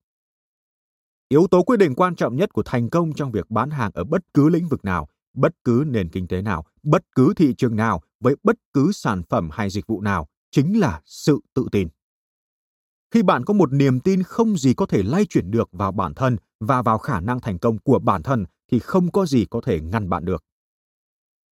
Yếu 1.29 1.47
tố 1.51 1.62
quyết 1.62 1.77
định 1.77 1.95
quan 1.95 2.16
trọng 2.16 2.37
nhất 2.37 2.53
của 2.53 2.62
thành 2.62 2.90
công 2.90 3.12
trong 3.12 3.33
việc 3.33 3.51
bán 3.51 3.71
hàng 3.71 3.90
ở 3.95 4.05
bất 4.05 4.23
cứ 4.35 4.49
lĩnh 4.49 4.69
vực 4.69 4.85
nào, 4.85 5.09
bất 5.35 5.53
cứ 5.64 5.85
nền 5.87 6.09
kinh 6.09 6.29
tế 6.29 6.42
nào, 6.42 6.64
bất 6.83 7.03
cứ 7.14 7.33
thị 7.37 7.55
trường 7.59 7.77
nào, 7.77 8.03
với 8.21 8.35
bất 8.42 8.57
cứ 8.73 8.92
sản 8.92 9.23
phẩm 9.29 9.49
hay 9.53 9.71
dịch 9.71 9.87
vụ 9.87 10.01
nào, 10.01 10.29
chính 10.51 10.81
là 10.81 11.01
sự 11.05 11.40
tự 11.55 11.66
tin. 11.73 11.88
Khi 13.14 13.23
bạn 13.23 13.45
có 13.45 13.55
một 13.55 13.73
niềm 13.73 14.01
tin 14.01 14.23
không 14.23 14.57
gì 14.57 14.75
có 14.75 14.87
thể 14.87 15.03
lay 15.03 15.27
chuyển 15.27 15.51
được 15.51 15.69
vào 15.73 15.92
bản 15.92 16.14
thân 16.14 16.37
và 16.61 16.83
vào 16.83 16.99
khả 16.99 17.21
năng 17.21 17.40
thành 17.40 17.59
công 17.59 17.79
của 17.79 17.99
bản 17.99 18.23
thân 18.23 18.45
thì 18.73 18.79
không 18.79 19.12
có 19.12 19.27
gì 19.27 19.45
có 19.51 19.61
thể 19.61 19.81
ngăn 19.81 20.09
bạn 20.09 20.25
được. 20.25 20.45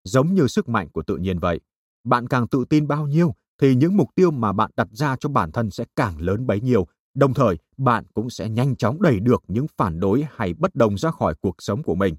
Giống 0.05 0.35
như 0.35 0.47
sức 0.47 0.69
mạnh 0.69 0.89
của 0.93 1.03
tự 1.03 1.17
nhiên 1.17 1.39
vậy, 1.39 1.61
bạn 2.05 2.27
càng 2.29 2.49
tự 2.49 2.65
tin 2.71 2.89
bao 2.89 3.07
nhiêu 3.07 3.35
thì 3.61 3.75
những 3.75 3.97
mục 3.97 4.09
tiêu 4.15 4.31
mà 4.31 4.53
bạn 4.53 4.71
đặt 4.77 4.89
ra 4.93 5.17
cho 5.21 5.29
bản 5.29 5.53
thân 5.53 5.71
sẽ 5.71 5.85
càng 5.97 6.21
lớn 6.21 6.47
bấy 6.47 6.61
nhiêu, 6.61 6.87
đồng 7.15 7.35
thời 7.35 7.59
bạn 7.77 8.05
cũng 8.15 8.31
sẽ 8.31 8.49
nhanh 8.49 8.77
chóng 8.77 9.03
đẩy 9.03 9.21
được 9.21 9.43
những 9.49 9.67
phản 9.77 10.01
đối 10.01 10.25
hay 10.31 10.55
bất 10.55 10.75
đồng 10.75 10.99
ra 10.99 11.11
khỏi 11.11 11.35
cuộc 11.41 11.55
sống 11.59 11.83
của 11.83 11.95
mình. 11.95 12.17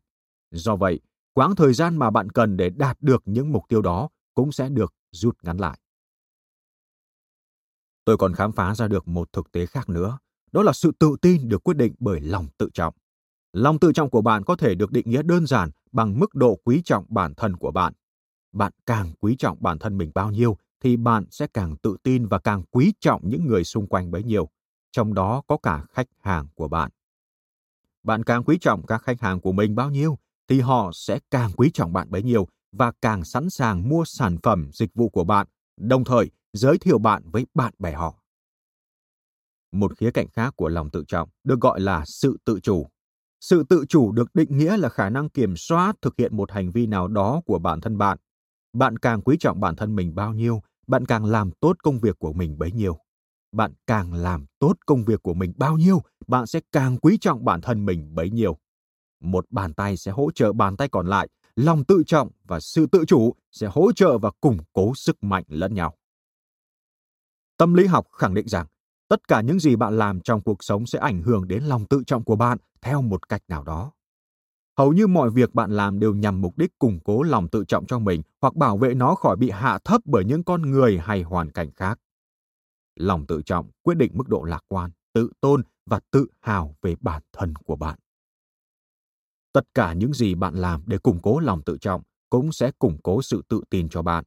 Do 0.51 0.75
vậy, 0.75 0.99
quãng 1.33 1.55
thời 1.55 1.73
gian 1.73 1.97
mà 1.97 2.11
bạn 2.11 2.29
cần 2.29 2.57
để 2.57 2.69
đạt 2.69 2.97
được 3.01 3.23
những 3.25 3.51
mục 3.51 3.63
tiêu 3.69 3.81
đó 3.81 4.09
cũng 4.33 4.51
sẽ 4.51 4.69
được 4.69 4.93
rút 5.11 5.37
ngắn 5.43 5.57
lại. 5.57 5.79
Tôi 8.05 8.17
còn 8.17 8.33
khám 8.33 8.51
phá 8.51 8.75
ra 8.75 8.87
được 8.87 9.07
một 9.07 9.33
thực 9.33 9.51
tế 9.51 9.65
khác 9.65 9.89
nữa, 9.89 10.17
đó 10.51 10.63
là 10.63 10.73
sự 10.73 10.91
tự 10.99 11.15
tin 11.21 11.49
được 11.49 11.63
quyết 11.63 11.77
định 11.77 11.93
bởi 11.99 12.19
lòng 12.21 12.47
tự 12.57 12.69
trọng. 12.73 12.93
Lòng 13.53 13.79
tự 13.79 13.93
trọng 13.93 14.09
của 14.09 14.21
bạn 14.21 14.43
có 14.43 14.55
thể 14.55 14.75
được 14.75 14.91
định 14.91 15.09
nghĩa 15.09 15.21
đơn 15.21 15.47
giản 15.47 15.69
bằng 15.91 16.19
mức 16.19 16.35
độ 16.35 16.59
quý 16.63 16.81
trọng 16.85 17.05
bản 17.09 17.33
thân 17.37 17.55
của 17.55 17.71
bạn. 17.71 17.93
Bạn 18.53 18.71
càng 18.85 19.13
quý 19.19 19.35
trọng 19.39 19.57
bản 19.61 19.79
thân 19.79 19.97
mình 19.97 20.11
bao 20.15 20.31
nhiêu 20.31 20.57
thì 20.83 20.97
bạn 20.97 21.25
sẽ 21.31 21.47
càng 21.53 21.75
tự 21.77 21.97
tin 22.03 22.27
và 22.27 22.39
càng 22.39 22.63
quý 22.71 22.93
trọng 22.99 23.29
những 23.29 23.47
người 23.47 23.63
xung 23.63 23.87
quanh 23.87 24.11
bấy 24.11 24.23
nhiêu, 24.23 24.49
trong 24.91 25.13
đó 25.13 25.41
có 25.47 25.57
cả 25.57 25.85
khách 25.89 26.07
hàng 26.21 26.47
của 26.55 26.67
bạn. 26.67 26.91
Bạn 28.03 28.23
càng 28.23 28.43
quý 28.43 28.57
trọng 28.61 28.85
các 28.85 29.01
khách 29.01 29.21
hàng 29.21 29.41
của 29.41 29.51
mình 29.51 29.75
bao 29.75 29.89
nhiêu 29.89 30.17
thì 30.47 30.59
họ 30.59 30.91
sẽ 30.93 31.19
càng 31.31 31.51
quý 31.57 31.71
trọng 31.73 31.93
bạn 31.93 32.11
bấy 32.11 32.23
nhiêu 32.23 32.47
và 32.71 32.91
càng 33.01 33.23
sẵn 33.23 33.49
sàng 33.49 33.89
mua 33.89 34.05
sản 34.05 34.37
phẩm, 34.43 34.69
dịch 34.73 34.89
vụ 34.95 35.09
của 35.09 35.23
bạn, 35.23 35.47
đồng 35.77 36.03
thời 36.03 36.31
giới 36.55 36.77
thiệu 36.77 36.97
bạn 36.97 37.23
với 37.31 37.45
bạn 37.53 37.73
bè 37.79 37.91
họ. 37.91 38.15
Một 39.71 39.97
khía 39.97 40.11
cạnh 40.11 40.27
khác 40.27 40.53
của 40.57 40.69
lòng 40.69 40.89
tự 40.89 41.03
trọng 41.07 41.29
được 41.43 41.59
gọi 41.61 41.79
là 41.79 42.03
sự 42.05 42.37
tự 42.45 42.59
chủ. 42.59 42.87
Sự 43.41 43.63
tự 43.69 43.85
chủ 43.89 44.11
được 44.11 44.35
định 44.35 44.57
nghĩa 44.57 44.77
là 44.77 44.89
khả 44.89 45.09
năng 45.09 45.29
kiểm 45.29 45.55
soát 45.57 45.95
thực 46.01 46.17
hiện 46.17 46.37
một 46.37 46.51
hành 46.51 46.71
vi 46.71 46.85
nào 46.85 47.07
đó 47.07 47.41
của 47.45 47.59
bản 47.59 47.81
thân 47.81 47.97
bạn. 47.97 48.17
Bạn 48.73 48.97
càng 48.97 49.21
quý 49.21 49.37
trọng 49.39 49.59
bản 49.59 49.75
thân 49.75 49.95
mình 49.95 50.15
bao 50.15 50.33
nhiêu, 50.33 50.61
bạn 50.87 51.05
càng 51.05 51.25
làm 51.25 51.51
tốt 51.59 51.77
công 51.83 51.99
việc 51.99 52.19
của 52.19 52.33
mình 52.33 52.57
bấy 52.57 52.71
nhiêu. 52.71 52.97
Bạn 53.51 53.73
càng 53.87 54.13
làm 54.13 54.45
tốt 54.59 54.73
công 54.85 55.05
việc 55.05 55.23
của 55.23 55.33
mình 55.33 55.53
bao 55.57 55.77
nhiêu, 55.77 56.01
bạn 56.27 56.47
sẽ 56.47 56.59
càng 56.71 56.97
quý 56.97 57.17
trọng 57.21 57.45
bản 57.45 57.61
thân 57.61 57.85
mình 57.85 58.15
bấy 58.15 58.29
nhiêu. 58.29 58.57
Một 59.21 59.45
bàn 59.49 59.73
tay 59.73 59.97
sẽ 59.97 60.11
hỗ 60.11 60.31
trợ 60.35 60.53
bàn 60.53 60.77
tay 60.77 60.89
còn 60.89 61.07
lại, 61.07 61.27
lòng 61.55 61.83
tự 61.83 62.03
trọng 62.07 62.31
và 62.43 62.59
sự 62.59 62.87
tự 62.91 63.05
chủ 63.07 63.35
sẽ 63.51 63.67
hỗ 63.71 63.91
trợ 63.91 64.17
và 64.17 64.31
củng 64.41 64.57
cố 64.73 64.95
sức 64.95 65.23
mạnh 65.23 65.43
lẫn 65.47 65.73
nhau. 65.73 65.95
Tâm 67.57 67.73
lý 67.73 67.85
học 67.85 68.07
khẳng 68.11 68.33
định 68.33 68.47
rằng 68.47 68.65
tất 69.07 69.27
cả 69.27 69.41
những 69.41 69.59
gì 69.59 69.75
bạn 69.75 69.97
làm 69.97 70.21
trong 70.21 70.41
cuộc 70.41 70.63
sống 70.63 70.85
sẽ 70.85 70.99
ảnh 70.99 71.21
hưởng 71.21 71.47
đến 71.47 71.63
lòng 71.63 71.85
tự 71.85 72.03
trọng 72.07 72.23
của 72.23 72.35
bạn 72.35 72.57
theo 72.81 73.01
một 73.01 73.29
cách 73.29 73.41
nào 73.47 73.63
đó. 73.63 73.91
Hầu 74.77 74.93
như 74.93 75.07
mọi 75.07 75.29
việc 75.29 75.53
bạn 75.53 75.71
làm 75.71 75.99
đều 75.99 76.13
nhằm 76.13 76.41
mục 76.41 76.57
đích 76.57 76.79
củng 76.79 76.99
cố 77.03 77.23
lòng 77.23 77.47
tự 77.47 77.65
trọng 77.67 77.85
cho 77.85 77.99
mình 77.99 78.21
hoặc 78.41 78.55
bảo 78.55 78.77
vệ 78.77 78.93
nó 78.93 79.15
khỏi 79.15 79.35
bị 79.35 79.49
hạ 79.49 79.79
thấp 79.83 80.01
bởi 80.05 80.25
những 80.25 80.43
con 80.43 80.61
người 80.61 80.99
hay 80.99 81.21
hoàn 81.21 81.51
cảnh 81.51 81.71
khác. 81.75 81.99
Lòng 82.95 83.25
tự 83.27 83.41
trọng 83.41 83.69
quyết 83.83 83.95
định 83.95 84.11
mức 84.15 84.29
độ 84.29 84.43
lạc 84.43 84.63
quan, 84.67 84.91
tự 85.13 85.29
tôn 85.41 85.63
và 85.85 85.99
tự 86.11 86.27
hào 86.41 86.75
về 86.81 86.95
bản 87.01 87.21
thân 87.33 87.55
của 87.55 87.75
bạn. 87.75 87.99
Tất 89.53 89.65
cả 89.73 89.93
những 89.93 90.13
gì 90.13 90.35
bạn 90.35 90.55
làm 90.55 90.83
để 90.85 90.97
củng 90.97 91.19
cố 91.21 91.39
lòng 91.39 91.61
tự 91.61 91.77
trọng 91.77 92.01
cũng 92.29 92.51
sẽ 92.51 92.71
củng 92.79 92.97
cố 93.03 93.21
sự 93.21 93.41
tự 93.47 93.61
tin 93.69 93.89
cho 93.89 94.01
bạn. 94.01 94.23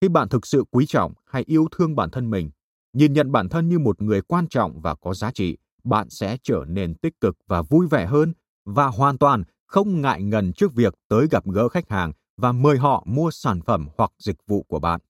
Khi 0.00 0.08
bạn 0.08 0.28
thực 0.28 0.46
sự 0.46 0.64
quý 0.70 0.86
trọng 0.86 1.12
hay 1.26 1.42
yêu 1.46 1.66
thương 1.76 1.96
bản 1.96 2.10
thân 2.10 2.30
mình, 2.30 2.50
nhìn 2.94 3.12
nhận 3.12 3.32
bản 3.32 3.48
thân 3.48 3.68
như 3.68 3.78
một 3.78 4.02
người 4.02 4.22
quan 4.22 4.48
trọng 4.48 4.80
và 4.80 4.94
có 4.94 5.14
giá 5.14 5.30
trị, 5.30 5.56
bạn 5.84 6.10
sẽ 6.10 6.36
trở 6.42 6.64
nên 6.68 6.94
tích 6.94 7.20
cực 7.20 7.36
và 7.46 7.62
vui 7.62 7.86
vẻ 7.90 8.06
hơn 8.06 8.32
và 8.64 8.86
hoàn 8.86 9.18
toàn 9.18 9.42
không 9.66 10.00
ngại 10.00 10.22
ngần 10.22 10.52
trước 10.52 10.74
việc 10.74 10.94
tới 11.08 11.26
gặp 11.30 11.44
gỡ 11.46 11.68
khách 11.68 11.90
hàng 11.90 12.12
và 12.36 12.52
mời 12.52 12.78
họ 12.78 13.04
mua 13.06 13.30
sản 13.30 13.60
phẩm 13.66 13.88
hoặc 13.96 14.10
dịch 14.18 14.36
vụ 14.46 14.62
của 14.62 14.78
bạn. 14.78 15.00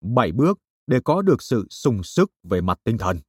7 0.00 0.32
bước 0.32 0.58
để 0.86 1.00
có 1.04 1.22
được 1.22 1.42
sự 1.42 1.66
sung 1.70 2.02
sức 2.02 2.32
về 2.42 2.60
mặt 2.60 2.78
tinh 2.84 2.98
thần. 2.98 3.20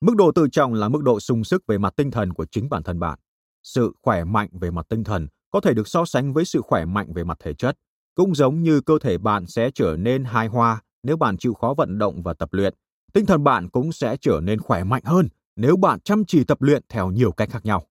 Mức 0.00 0.16
độ 0.16 0.32
tự 0.32 0.48
trọng 0.52 0.74
là 0.74 0.88
mức 0.88 1.02
độ 1.02 1.20
sung 1.20 1.44
sức 1.44 1.66
về 1.66 1.78
mặt 1.78 1.92
tinh 1.96 2.10
thần 2.10 2.32
của 2.32 2.46
chính 2.50 2.68
bản 2.68 2.82
thân 2.82 2.98
bạn. 3.00 3.18
Sự 3.62 3.92
khỏe 4.02 4.24
mạnh 4.24 4.48
về 4.60 4.70
mặt 4.70 4.86
tinh 4.88 5.04
thần 5.04 5.26
có 5.50 5.60
thể 5.60 5.74
được 5.74 5.88
so 5.88 6.04
sánh 6.04 6.32
với 6.32 6.44
sự 6.44 6.60
khỏe 6.62 6.84
mạnh 6.84 7.12
về 7.12 7.24
mặt 7.24 7.38
thể 7.40 7.54
chất, 7.54 7.78
cũng 8.14 8.34
giống 8.34 8.62
như 8.62 8.80
cơ 8.80 8.98
thể 9.00 9.18
bạn 9.18 9.46
sẽ 9.46 9.70
trở 9.74 9.96
nên 9.96 10.24
hài 10.24 10.46
hòa 10.46 10.80
nếu 11.02 11.16
bạn 11.16 11.36
chịu 11.38 11.54
khó 11.54 11.74
vận 11.76 11.98
động 11.98 12.22
và 12.22 12.34
tập 12.34 12.48
luyện. 12.52 12.74
Tinh 13.12 13.26
thần 13.26 13.44
bạn 13.44 13.68
cũng 13.68 13.92
sẽ 13.92 14.16
trở 14.20 14.40
nên 14.42 14.60
khỏe 14.60 14.84
mạnh 14.84 15.02
hơn 15.04 15.28
nếu 15.56 15.76
bạn 15.76 16.00
chăm 16.00 16.24
chỉ 16.24 16.44
tập 16.44 16.62
luyện 16.62 16.82
theo 16.88 17.10
nhiều 17.10 17.32
cách 17.32 17.50
khác 17.50 17.64
nhau. 17.64 17.86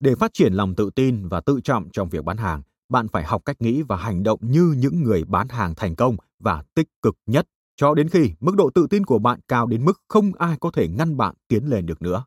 Để 0.00 0.14
phát 0.14 0.30
triển 0.34 0.52
lòng 0.52 0.74
tự 0.74 0.90
tin 0.94 1.28
và 1.28 1.40
tự 1.40 1.60
trọng 1.64 1.88
trong 1.92 2.08
việc 2.08 2.24
bán 2.24 2.36
hàng, 2.36 2.62
bạn 2.88 3.08
phải 3.08 3.24
học 3.24 3.42
cách 3.44 3.62
nghĩ 3.62 3.82
và 3.82 3.96
hành 3.96 4.22
động 4.22 4.40
như 4.42 4.74
những 4.78 5.02
người 5.02 5.24
bán 5.24 5.48
hàng 5.48 5.74
thành 5.74 5.96
công 5.96 6.16
và 6.38 6.62
tích 6.74 6.88
cực 7.02 7.16
nhất 7.26 7.46
cho 7.76 7.94
đến 7.94 8.08
khi 8.08 8.30
mức 8.40 8.54
độ 8.56 8.70
tự 8.74 8.86
tin 8.90 9.04
của 9.04 9.18
bạn 9.18 9.40
cao 9.48 9.66
đến 9.66 9.84
mức 9.84 10.00
không 10.08 10.34
ai 10.34 10.56
có 10.60 10.70
thể 10.70 10.88
ngăn 10.88 11.16
bạn 11.16 11.34
tiến 11.48 11.64
lên 11.64 11.86
được 11.86 12.02
nữa. 12.02 12.24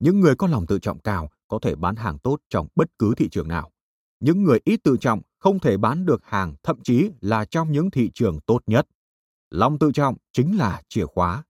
Những 0.00 0.20
người 0.20 0.34
có 0.36 0.46
lòng 0.46 0.66
tự 0.66 0.78
trọng 0.78 0.98
cao 0.98 1.28
có 1.48 1.58
thể 1.62 1.74
bán 1.74 1.96
hàng 1.96 2.18
tốt 2.18 2.38
trong 2.50 2.66
bất 2.74 2.98
cứ 2.98 3.14
thị 3.16 3.28
trường 3.28 3.48
nào. 3.48 3.70
Những 4.20 4.44
người 4.44 4.58
ít 4.64 4.80
tự 4.84 4.96
trọng 5.00 5.20
không 5.38 5.58
thể 5.58 5.76
bán 5.76 6.06
được 6.06 6.24
hàng 6.24 6.54
thậm 6.62 6.80
chí 6.82 7.10
là 7.20 7.44
trong 7.44 7.72
những 7.72 7.90
thị 7.90 8.10
trường 8.14 8.40
tốt 8.40 8.60
nhất. 8.66 8.86
Lòng 9.50 9.78
tự 9.78 9.92
trọng 9.94 10.16
chính 10.32 10.58
là 10.58 10.82
chìa 10.88 11.06
khóa. 11.06 11.44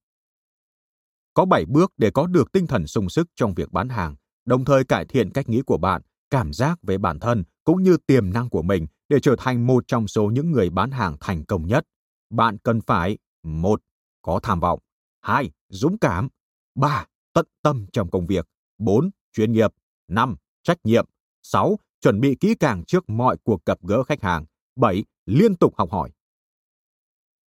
Có 1.35 1.45
7 1.45 1.65
bước 1.65 1.93
để 1.97 2.11
có 2.11 2.27
được 2.27 2.53
tinh 2.53 2.67
thần 2.67 2.87
sung 2.87 3.09
sức 3.09 3.29
trong 3.35 3.55
việc 3.55 3.73
bán 3.73 3.89
hàng, 3.89 4.17
đồng 4.45 4.65
thời 4.65 4.85
cải 4.85 5.05
thiện 5.05 5.31
cách 5.31 5.49
nghĩ 5.49 5.63
của 5.63 5.79
bạn, 5.79 6.03
cảm 6.31 6.53
giác 6.53 6.79
về 6.83 6.99
bản 6.99 7.19
thân 7.21 7.45
cũng 7.65 7.83
như 7.83 7.97
tiềm 8.07 8.33
năng 8.33 8.49
của 8.49 8.63
mình 8.63 8.87
để 9.09 9.21
trở 9.23 9.37
thành 9.39 9.67
một 9.67 9.85
trong 9.87 10.09
số 10.09 10.31
những 10.31 10.51
người 10.51 10.71
bán 10.71 10.91
hàng 10.91 11.17
thành 11.21 11.45
công 11.45 11.67
nhất. 11.67 11.85
Bạn 12.31 12.59
cần 12.59 12.81
phải 12.81 13.19
một 13.43 13.83
Có 14.23 14.41
tham 14.43 14.61
vọng 14.61 14.79
2. 15.21 15.51
Dũng 15.69 15.99
cảm 15.99 16.29
3. 16.75 17.07
Tận 17.33 17.47
tâm 17.63 17.87
trong 17.93 18.11
công 18.11 18.27
việc 18.27 18.47
4. 18.79 19.11
Chuyên 19.33 19.53
nghiệp 19.53 19.71
5. 20.09 20.37
Trách 20.63 20.79
nhiệm 20.85 21.07
6. 21.43 21.79
Chuẩn 22.01 22.21
bị 22.21 22.37
kỹ 22.41 22.55
càng 22.61 22.85
trước 22.85 23.11
mọi 23.11 23.37
cuộc 23.45 23.67
gặp 23.67 23.79
gỡ 23.83 24.03
khách 24.03 24.23
hàng 24.23 24.45
7. 24.77 25.05
Liên 25.27 25.57
tục 25.57 25.75
học 25.77 25.91
hỏi 25.93 26.11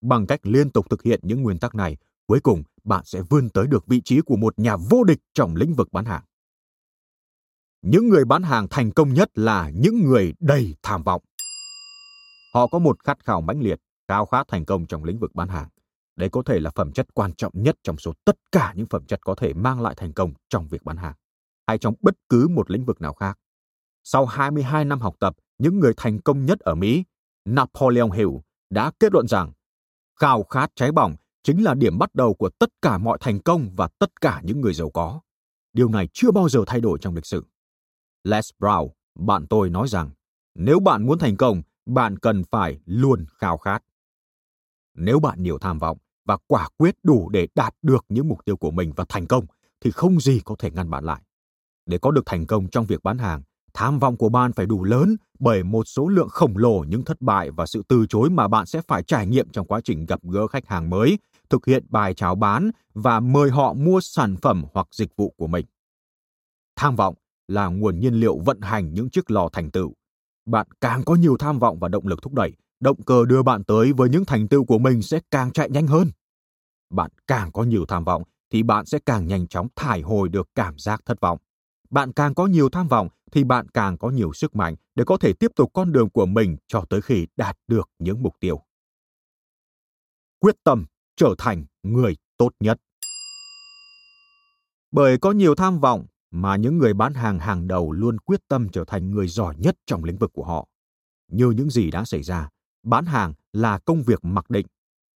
Bằng 0.00 0.26
cách 0.26 0.40
liên 0.42 0.70
tục 0.70 0.90
thực 0.90 1.02
hiện 1.02 1.20
những 1.22 1.42
nguyên 1.42 1.58
tắc 1.58 1.74
này, 1.74 1.96
cuối 2.26 2.40
cùng 2.40 2.62
bạn 2.84 3.04
sẽ 3.04 3.22
vươn 3.22 3.50
tới 3.50 3.66
được 3.66 3.86
vị 3.86 4.00
trí 4.04 4.20
của 4.20 4.36
một 4.36 4.58
nhà 4.58 4.76
vô 4.90 5.04
địch 5.04 5.18
trong 5.34 5.56
lĩnh 5.56 5.74
vực 5.74 5.92
bán 5.92 6.04
hàng. 6.04 6.22
Những 7.82 8.08
người 8.08 8.24
bán 8.24 8.42
hàng 8.42 8.68
thành 8.68 8.90
công 8.90 9.14
nhất 9.14 9.30
là 9.34 9.70
những 9.70 10.04
người 10.04 10.34
đầy 10.40 10.74
tham 10.82 11.02
vọng. 11.02 11.22
Họ 12.54 12.66
có 12.66 12.78
một 12.78 13.04
khát 13.04 13.24
khao 13.24 13.40
mãnh 13.40 13.60
liệt, 13.60 13.80
khao 14.08 14.26
khát 14.26 14.48
thành 14.48 14.64
công 14.64 14.86
trong 14.86 15.04
lĩnh 15.04 15.18
vực 15.18 15.34
bán 15.34 15.48
hàng. 15.48 15.68
Đây 16.16 16.28
có 16.28 16.42
thể 16.42 16.60
là 16.60 16.70
phẩm 16.74 16.92
chất 16.92 17.14
quan 17.14 17.34
trọng 17.34 17.52
nhất 17.54 17.76
trong 17.82 17.98
số 17.98 18.12
tất 18.24 18.36
cả 18.52 18.72
những 18.76 18.86
phẩm 18.86 19.04
chất 19.04 19.20
có 19.24 19.34
thể 19.34 19.52
mang 19.54 19.80
lại 19.80 19.94
thành 19.96 20.12
công 20.12 20.32
trong 20.48 20.68
việc 20.68 20.84
bán 20.84 20.96
hàng, 20.96 21.14
hay 21.66 21.78
trong 21.78 21.94
bất 22.00 22.14
cứ 22.28 22.48
một 22.48 22.70
lĩnh 22.70 22.84
vực 22.84 23.00
nào 23.00 23.12
khác. 23.12 23.38
Sau 24.04 24.26
22 24.26 24.84
năm 24.84 25.00
học 25.00 25.16
tập, 25.20 25.36
những 25.58 25.80
người 25.80 25.92
thành 25.96 26.20
công 26.20 26.46
nhất 26.46 26.60
ở 26.60 26.74
Mỹ, 26.74 27.04
Napoleon 27.44 28.10
Hill 28.10 28.30
đã 28.70 28.90
kết 29.00 29.12
luận 29.12 29.28
rằng 29.28 29.52
khao 30.18 30.42
khát 30.42 30.70
cháy 30.74 30.92
bỏng 30.92 31.16
chính 31.42 31.64
là 31.64 31.74
điểm 31.74 31.98
bắt 31.98 32.14
đầu 32.14 32.34
của 32.34 32.50
tất 32.58 32.68
cả 32.82 32.98
mọi 32.98 33.18
thành 33.20 33.40
công 33.40 33.70
và 33.76 33.88
tất 33.98 34.20
cả 34.20 34.40
những 34.44 34.60
người 34.60 34.74
giàu 34.74 34.90
có. 34.90 35.20
Điều 35.72 35.88
này 35.88 36.08
chưa 36.12 36.30
bao 36.30 36.48
giờ 36.48 36.64
thay 36.66 36.80
đổi 36.80 36.98
trong 37.00 37.14
lịch 37.14 37.26
sử. 37.26 37.44
Les 38.24 38.50
Brown, 38.58 38.88
bạn 39.18 39.46
tôi 39.46 39.70
nói 39.70 39.88
rằng, 39.88 40.10
nếu 40.54 40.80
bạn 40.80 41.06
muốn 41.06 41.18
thành 41.18 41.36
công, 41.36 41.62
bạn 41.86 42.18
cần 42.18 42.42
phải 42.50 42.78
luôn 42.84 43.26
khao 43.38 43.58
khát. 43.58 43.82
Nếu 44.94 45.20
bạn 45.20 45.42
nhiều 45.42 45.58
tham 45.58 45.78
vọng 45.78 45.98
và 46.24 46.36
quả 46.46 46.68
quyết 46.76 46.94
đủ 47.02 47.28
để 47.28 47.48
đạt 47.54 47.74
được 47.82 48.04
những 48.08 48.28
mục 48.28 48.44
tiêu 48.44 48.56
của 48.56 48.70
mình 48.70 48.92
và 48.96 49.04
thành 49.08 49.26
công, 49.26 49.46
thì 49.80 49.90
không 49.90 50.20
gì 50.20 50.40
có 50.44 50.56
thể 50.58 50.70
ngăn 50.70 50.90
bạn 50.90 51.04
lại. 51.04 51.22
Để 51.86 51.98
có 51.98 52.10
được 52.10 52.22
thành 52.26 52.46
công 52.46 52.68
trong 52.68 52.86
việc 52.86 53.02
bán 53.02 53.18
hàng, 53.18 53.42
tham 53.78 53.98
vọng 53.98 54.16
của 54.16 54.28
bạn 54.28 54.52
phải 54.52 54.66
đủ 54.66 54.84
lớn 54.84 55.16
bởi 55.38 55.62
một 55.62 55.84
số 55.84 56.08
lượng 56.08 56.28
khổng 56.28 56.56
lồ 56.56 56.84
những 56.88 57.04
thất 57.04 57.20
bại 57.20 57.50
và 57.50 57.66
sự 57.66 57.82
từ 57.88 58.06
chối 58.08 58.30
mà 58.30 58.48
bạn 58.48 58.66
sẽ 58.66 58.80
phải 58.88 59.02
trải 59.02 59.26
nghiệm 59.26 59.48
trong 59.48 59.66
quá 59.66 59.80
trình 59.84 60.06
gặp 60.06 60.20
gỡ 60.22 60.46
khách 60.46 60.66
hàng 60.66 60.90
mới, 60.90 61.18
thực 61.50 61.66
hiện 61.66 61.84
bài 61.88 62.14
chào 62.14 62.34
bán 62.34 62.70
và 62.94 63.20
mời 63.20 63.50
họ 63.50 63.72
mua 63.72 64.00
sản 64.00 64.36
phẩm 64.42 64.64
hoặc 64.72 64.86
dịch 64.92 65.16
vụ 65.16 65.34
của 65.36 65.46
mình. 65.46 65.66
Tham 66.76 66.96
vọng 66.96 67.14
là 67.48 67.66
nguồn 67.66 68.00
nhiên 68.00 68.14
liệu 68.14 68.38
vận 68.38 68.60
hành 68.60 68.94
những 68.94 69.10
chiếc 69.10 69.30
lò 69.30 69.48
thành 69.52 69.70
tựu. 69.70 69.92
Bạn 70.46 70.66
càng 70.80 71.02
có 71.04 71.14
nhiều 71.14 71.36
tham 71.36 71.58
vọng 71.58 71.78
và 71.78 71.88
động 71.88 72.06
lực 72.06 72.22
thúc 72.22 72.34
đẩy, 72.34 72.52
động 72.80 73.02
cơ 73.02 73.24
đưa 73.24 73.42
bạn 73.42 73.64
tới 73.64 73.92
với 73.92 74.08
những 74.08 74.24
thành 74.24 74.48
tựu 74.48 74.64
của 74.64 74.78
mình 74.78 75.02
sẽ 75.02 75.20
càng 75.30 75.52
chạy 75.52 75.70
nhanh 75.70 75.86
hơn. 75.86 76.10
Bạn 76.90 77.10
càng 77.26 77.52
có 77.52 77.62
nhiều 77.62 77.84
tham 77.88 78.04
vọng 78.04 78.22
thì 78.52 78.62
bạn 78.62 78.86
sẽ 78.86 78.98
càng 79.06 79.26
nhanh 79.26 79.46
chóng 79.46 79.68
thải 79.76 80.00
hồi 80.00 80.28
được 80.28 80.48
cảm 80.54 80.78
giác 80.78 81.02
thất 81.06 81.20
vọng. 81.20 81.38
Bạn 81.90 82.12
càng 82.12 82.34
có 82.34 82.46
nhiều 82.46 82.68
tham 82.68 82.88
vọng 82.88 83.08
thì 83.32 83.44
bạn 83.44 83.68
càng 83.68 83.98
có 83.98 84.10
nhiều 84.10 84.32
sức 84.32 84.56
mạnh 84.56 84.76
để 84.94 85.04
có 85.06 85.16
thể 85.16 85.32
tiếp 85.32 85.52
tục 85.56 85.70
con 85.74 85.92
đường 85.92 86.10
của 86.10 86.26
mình 86.26 86.56
cho 86.66 86.84
tới 86.90 87.00
khi 87.00 87.26
đạt 87.36 87.58
được 87.66 87.90
những 87.98 88.22
mục 88.22 88.34
tiêu. 88.40 88.62
Quyết 90.38 90.56
tâm 90.64 90.84
trở 91.16 91.34
thành 91.38 91.64
người 91.82 92.16
tốt 92.36 92.50
nhất. 92.60 92.80
Bởi 94.90 95.18
có 95.18 95.32
nhiều 95.32 95.54
tham 95.54 95.80
vọng 95.80 96.06
mà 96.30 96.56
những 96.56 96.78
người 96.78 96.94
bán 96.94 97.14
hàng 97.14 97.38
hàng 97.38 97.68
đầu 97.68 97.92
luôn 97.92 98.18
quyết 98.18 98.40
tâm 98.48 98.68
trở 98.68 98.84
thành 98.84 99.10
người 99.10 99.28
giỏi 99.28 99.54
nhất 99.58 99.76
trong 99.86 100.04
lĩnh 100.04 100.18
vực 100.18 100.30
của 100.32 100.44
họ. 100.44 100.68
Như 101.28 101.50
những 101.50 101.70
gì 101.70 101.90
đã 101.90 102.04
xảy 102.04 102.22
ra, 102.22 102.48
bán 102.82 103.06
hàng 103.06 103.34
là 103.52 103.78
công 103.78 104.02
việc 104.02 104.18
mặc 104.22 104.50
định. 104.50 104.66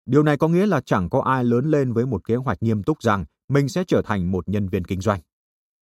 Điều 0.06 0.22
này 0.22 0.36
có 0.36 0.48
nghĩa 0.48 0.66
là 0.66 0.80
chẳng 0.80 1.10
có 1.10 1.20
ai 1.20 1.44
lớn 1.44 1.70
lên 1.70 1.92
với 1.92 2.06
một 2.06 2.24
kế 2.24 2.36
hoạch 2.36 2.62
nghiêm 2.62 2.82
túc 2.82 3.02
rằng 3.02 3.24
mình 3.48 3.68
sẽ 3.68 3.84
trở 3.86 4.02
thành 4.02 4.30
một 4.30 4.48
nhân 4.48 4.68
viên 4.68 4.84
kinh 4.84 5.00
doanh. 5.00 5.20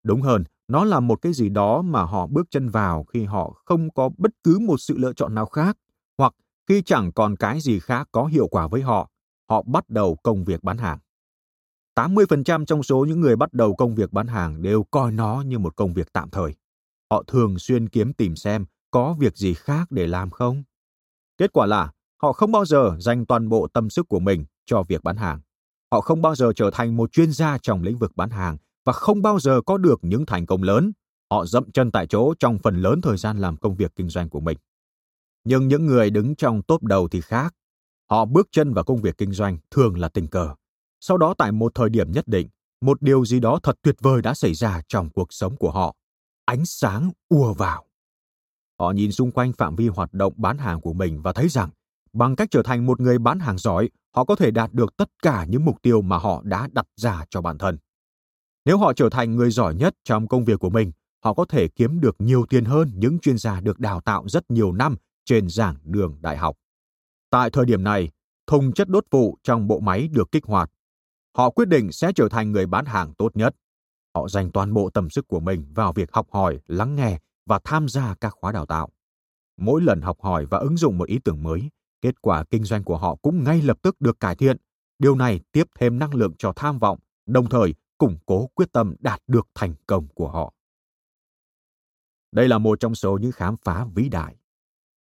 Đúng 0.02 0.22
hơn, 0.22 0.44
nó 0.68 0.84
là 0.84 1.00
một 1.00 1.22
cái 1.22 1.32
gì 1.32 1.48
đó 1.48 1.82
mà 1.82 2.02
họ 2.02 2.26
bước 2.26 2.46
chân 2.50 2.68
vào 2.68 3.04
khi 3.04 3.24
họ 3.24 3.62
không 3.64 3.90
có 3.90 4.10
bất 4.18 4.30
cứ 4.44 4.58
một 4.58 4.76
sự 4.80 4.98
lựa 4.98 5.12
chọn 5.12 5.34
nào 5.34 5.46
khác, 5.46 5.76
hoặc 6.18 6.34
khi 6.68 6.82
chẳng 6.82 7.12
còn 7.12 7.36
cái 7.36 7.60
gì 7.60 7.80
khác 7.80 8.08
có 8.12 8.24
hiệu 8.24 8.48
quả 8.48 8.68
với 8.68 8.82
họ, 8.82 9.10
họ 9.50 9.62
bắt 9.62 9.88
đầu 9.88 10.16
công 10.22 10.44
việc 10.44 10.62
bán 10.64 10.78
hàng. 10.78 10.98
80% 11.94 12.64
trong 12.64 12.82
số 12.82 13.04
những 13.08 13.20
người 13.20 13.36
bắt 13.36 13.52
đầu 13.52 13.74
công 13.74 13.94
việc 13.94 14.12
bán 14.12 14.26
hàng 14.26 14.62
đều 14.62 14.84
coi 14.90 15.12
nó 15.12 15.42
như 15.46 15.58
một 15.58 15.76
công 15.76 15.94
việc 15.94 16.12
tạm 16.12 16.30
thời. 16.30 16.54
Họ 17.10 17.22
thường 17.26 17.58
xuyên 17.58 17.88
kiếm 17.88 18.12
tìm 18.12 18.36
xem 18.36 18.66
có 18.90 19.16
việc 19.18 19.36
gì 19.36 19.54
khác 19.54 19.90
để 19.90 20.06
làm 20.06 20.30
không. 20.30 20.62
Kết 21.38 21.52
quả 21.52 21.66
là 21.66 21.92
họ 22.22 22.32
không 22.32 22.52
bao 22.52 22.64
giờ 22.64 22.96
dành 23.00 23.26
toàn 23.26 23.48
bộ 23.48 23.68
tâm 23.68 23.90
sức 23.90 24.08
của 24.08 24.20
mình 24.20 24.44
cho 24.66 24.82
việc 24.82 25.02
bán 25.02 25.16
hàng. 25.16 25.40
Họ 25.92 26.00
không 26.00 26.22
bao 26.22 26.34
giờ 26.34 26.52
trở 26.56 26.70
thành 26.72 26.96
một 26.96 27.12
chuyên 27.12 27.32
gia 27.32 27.58
trong 27.58 27.82
lĩnh 27.82 27.98
vực 27.98 28.12
bán 28.16 28.30
hàng 28.30 28.56
và 28.84 28.92
không 28.92 29.22
bao 29.22 29.40
giờ 29.40 29.60
có 29.66 29.78
được 29.78 29.98
những 30.02 30.26
thành 30.26 30.46
công 30.46 30.62
lớn. 30.62 30.92
Họ 31.30 31.46
dậm 31.46 31.70
chân 31.70 31.90
tại 31.90 32.06
chỗ 32.06 32.34
trong 32.40 32.58
phần 32.58 32.76
lớn 32.76 33.00
thời 33.00 33.16
gian 33.16 33.38
làm 33.38 33.56
công 33.56 33.76
việc 33.76 33.92
kinh 33.96 34.08
doanh 34.08 34.28
của 34.28 34.40
mình. 34.40 34.58
Nhưng 35.44 35.68
những 35.68 35.86
người 35.86 36.10
đứng 36.10 36.36
trong 36.36 36.62
top 36.62 36.82
đầu 36.82 37.08
thì 37.08 37.20
khác. 37.20 37.54
Họ 38.10 38.24
bước 38.24 38.48
chân 38.52 38.74
vào 38.74 38.84
công 38.84 39.02
việc 39.02 39.18
kinh 39.18 39.32
doanh 39.32 39.58
thường 39.70 39.98
là 39.98 40.08
tình 40.08 40.26
cờ. 40.26 40.54
Sau 41.00 41.18
đó 41.18 41.34
tại 41.38 41.52
một 41.52 41.72
thời 41.74 41.90
điểm 41.90 42.12
nhất 42.12 42.28
định, 42.28 42.48
một 42.80 43.02
điều 43.02 43.24
gì 43.24 43.40
đó 43.40 43.60
thật 43.62 43.76
tuyệt 43.82 43.96
vời 44.00 44.22
đã 44.22 44.34
xảy 44.34 44.54
ra 44.54 44.82
trong 44.88 45.10
cuộc 45.10 45.32
sống 45.32 45.56
của 45.56 45.70
họ. 45.70 45.94
Ánh 46.44 46.66
sáng 46.66 47.10
ùa 47.28 47.54
vào. 47.54 47.84
Họ 48.80 48.90
nhìn 48.90 49.12
xung 49.12 49.30
quanh 49.30 49.52
phạm 49.52 49.76
vi 49.76 49.88
hoạt 49.88 50.14
động 50.14 50.32
bán 50.36 50.58
hàng 50.58 50.80
của 50.80 50.92
mình 50.92 51.22
và 51.22 51.32
thấy 51.32 51.48
rằng 51.48 51.70
bằng 52.12 52.36
cách 52.36 52.48
trở 52.50 52.62
thành 52.62 52.86
một 52.86 53.00
người 53.00 53.18
bán 53.18 53.38
hàng 53.40 53.58
giỏi, 53.58 53.90
họ 54.14 54.24
có 54.24 54.34
thể 54.36 54.50
đạt 54.50 54.72
được 54.72 54.96
tất 54.96 55.08
cả 55.22 55.44
những 55.48 55.64
mục 55.64 55.82
tiêu 55.82 56.02
mà 56.02 56.18
họ 56.18 56.42
đã 56.44 56.68
đặt 56.72 56.86
ra 56.96 57.24
cho 57.30 57.40
bản 57.40 57.58
thân. 57.58 57.78
Nếu 58.68 58.78
họ 58.78 58.92
trở 58.92 59.08
thành 59.10 59.36
người 59.36 59.50
giỏi 59.50 59.74
nhất 59.74 59.94
trong 60.04 60.28
công 60.28 60.44
việc 60.44 60.60
của 60.60 60.70
mình, 60.70 60.92
họ 61.24 61.34
có 61.34 61.44
thể 61.44 61.68
kiếm 61.68 62.00
được 62.00 62.16
nhiều 62.18 62.46
tiền 62.48 62.64
hơn 62.64 62.90
những 62.94 63.18
chuyên 63.18 63.38
gia 63.38 63.60
được 63.60 63.78
đào 63.78 64.00
tạo 64.00 64.24
rất 64.28 64.50
nhiều 64.50 64.72
năm 64.72 64.96
trên 65.24 65.48
giảng 65.48 65.76
đường 65.84 66.16
đại 66.20 66.36
học. 66.36 66.56
Tại 67.30 67.50
thời 67.50 67.64
điểm 67.64 67.84
này, 67.84 68.10
thùng 68.46 68.72
chất 68.72 68.88
đốt 68.88 69.04
vụ 69.10 69.38
trong 69.42 69.68
bộ 69.68 69.80
máy 69.80 70.08
được 70.08 70.32
kích 70.32 70.44
hoạt. 70.44 70.70
Họ 71.36 71.50
quyết 71.50 71.68
định 71.68 71.92
sẽ 71.92 72.12
trở 72.14 72.28
thành 72.28 72.52
người 72.52 72.66
bán 72.66 72.84
hàng 72.84 73.14
tốt 73.14 73.36
nhất. 73.36 73.56
Họ 74.14 74.28
dành 74.28 74.50
toàn 74.52 74.74
bộ 74.74 74.90
tâm 74.90 75.10
sức 75.10 75.28
của 75.28 75.40
mình 75.40 75.66
vào 75.74 75.92
việc 75.92 76.12
học 76.12 76.26
hỏi, 76.30 76.60
lắng 76.66 76.96
nghe 76.96 77.18
và 77.46 77.60
tham 77.64 77.88
gia 77.88 78.14
các 78.14 78.34
khóa 78.40 78.52
đào 78.52 78.66
tạo. 78.66 78.88
Mỗi 79.56 79.82
lần 79.82 80.00
học 80.00 80.16
hỏi 80.20 80.46
và 80.46 80.58
ứng 80.58 80.76
dụng 80.76 80.98
một 80.98 81.08
ý 81.08 81.18
tưởng 81.24 81.42
mới, 81.42 81.70
kết 82.02 82.22
quả 82.22 82.44
kinh 82.50 82.64
doanh 82.64 82.84
của 82.84 82.96
họ 82.96 83.16
cũng 83.22 83.44
ngay 83.44 83.62
lập 83.62 83.78
tức 83.82 84.00
được 84.00 84.20
cải 84.20 84.36
thiện. 84.36 84.56
Điều 84.98 85.14
này 85.14 85.40
tiếp 85.52 85.64
thêm 85.78 85.98
năng 85.98 86.14
lượng 86.14 86.32
cho 86.38 86.52
tham 86.56 86.78
vọng, 86.78 86.98
đồng 87.26 87.48
thời 87.48 87.74
củng 87.98 88.18
cố 88.26 88.46
quyết 88.46 88.72
tâm 88.72 88.94
đạt 88.98 89.22
được 89.26 89.48
thành 89.54 89.74
công 89.86 90.08
của 90.14 90.28
họ. 90.28 90.54
Đây 92.32 92.48
là 92.48 92.58
một 92.58 92.80
trong 92.80 92.94
số 92.94 93.18
những 93.18 93.32
khám 93.32 93.56
phá 93.64 93.86
vĩ 93.94 94.08
đại. 94.08 94.36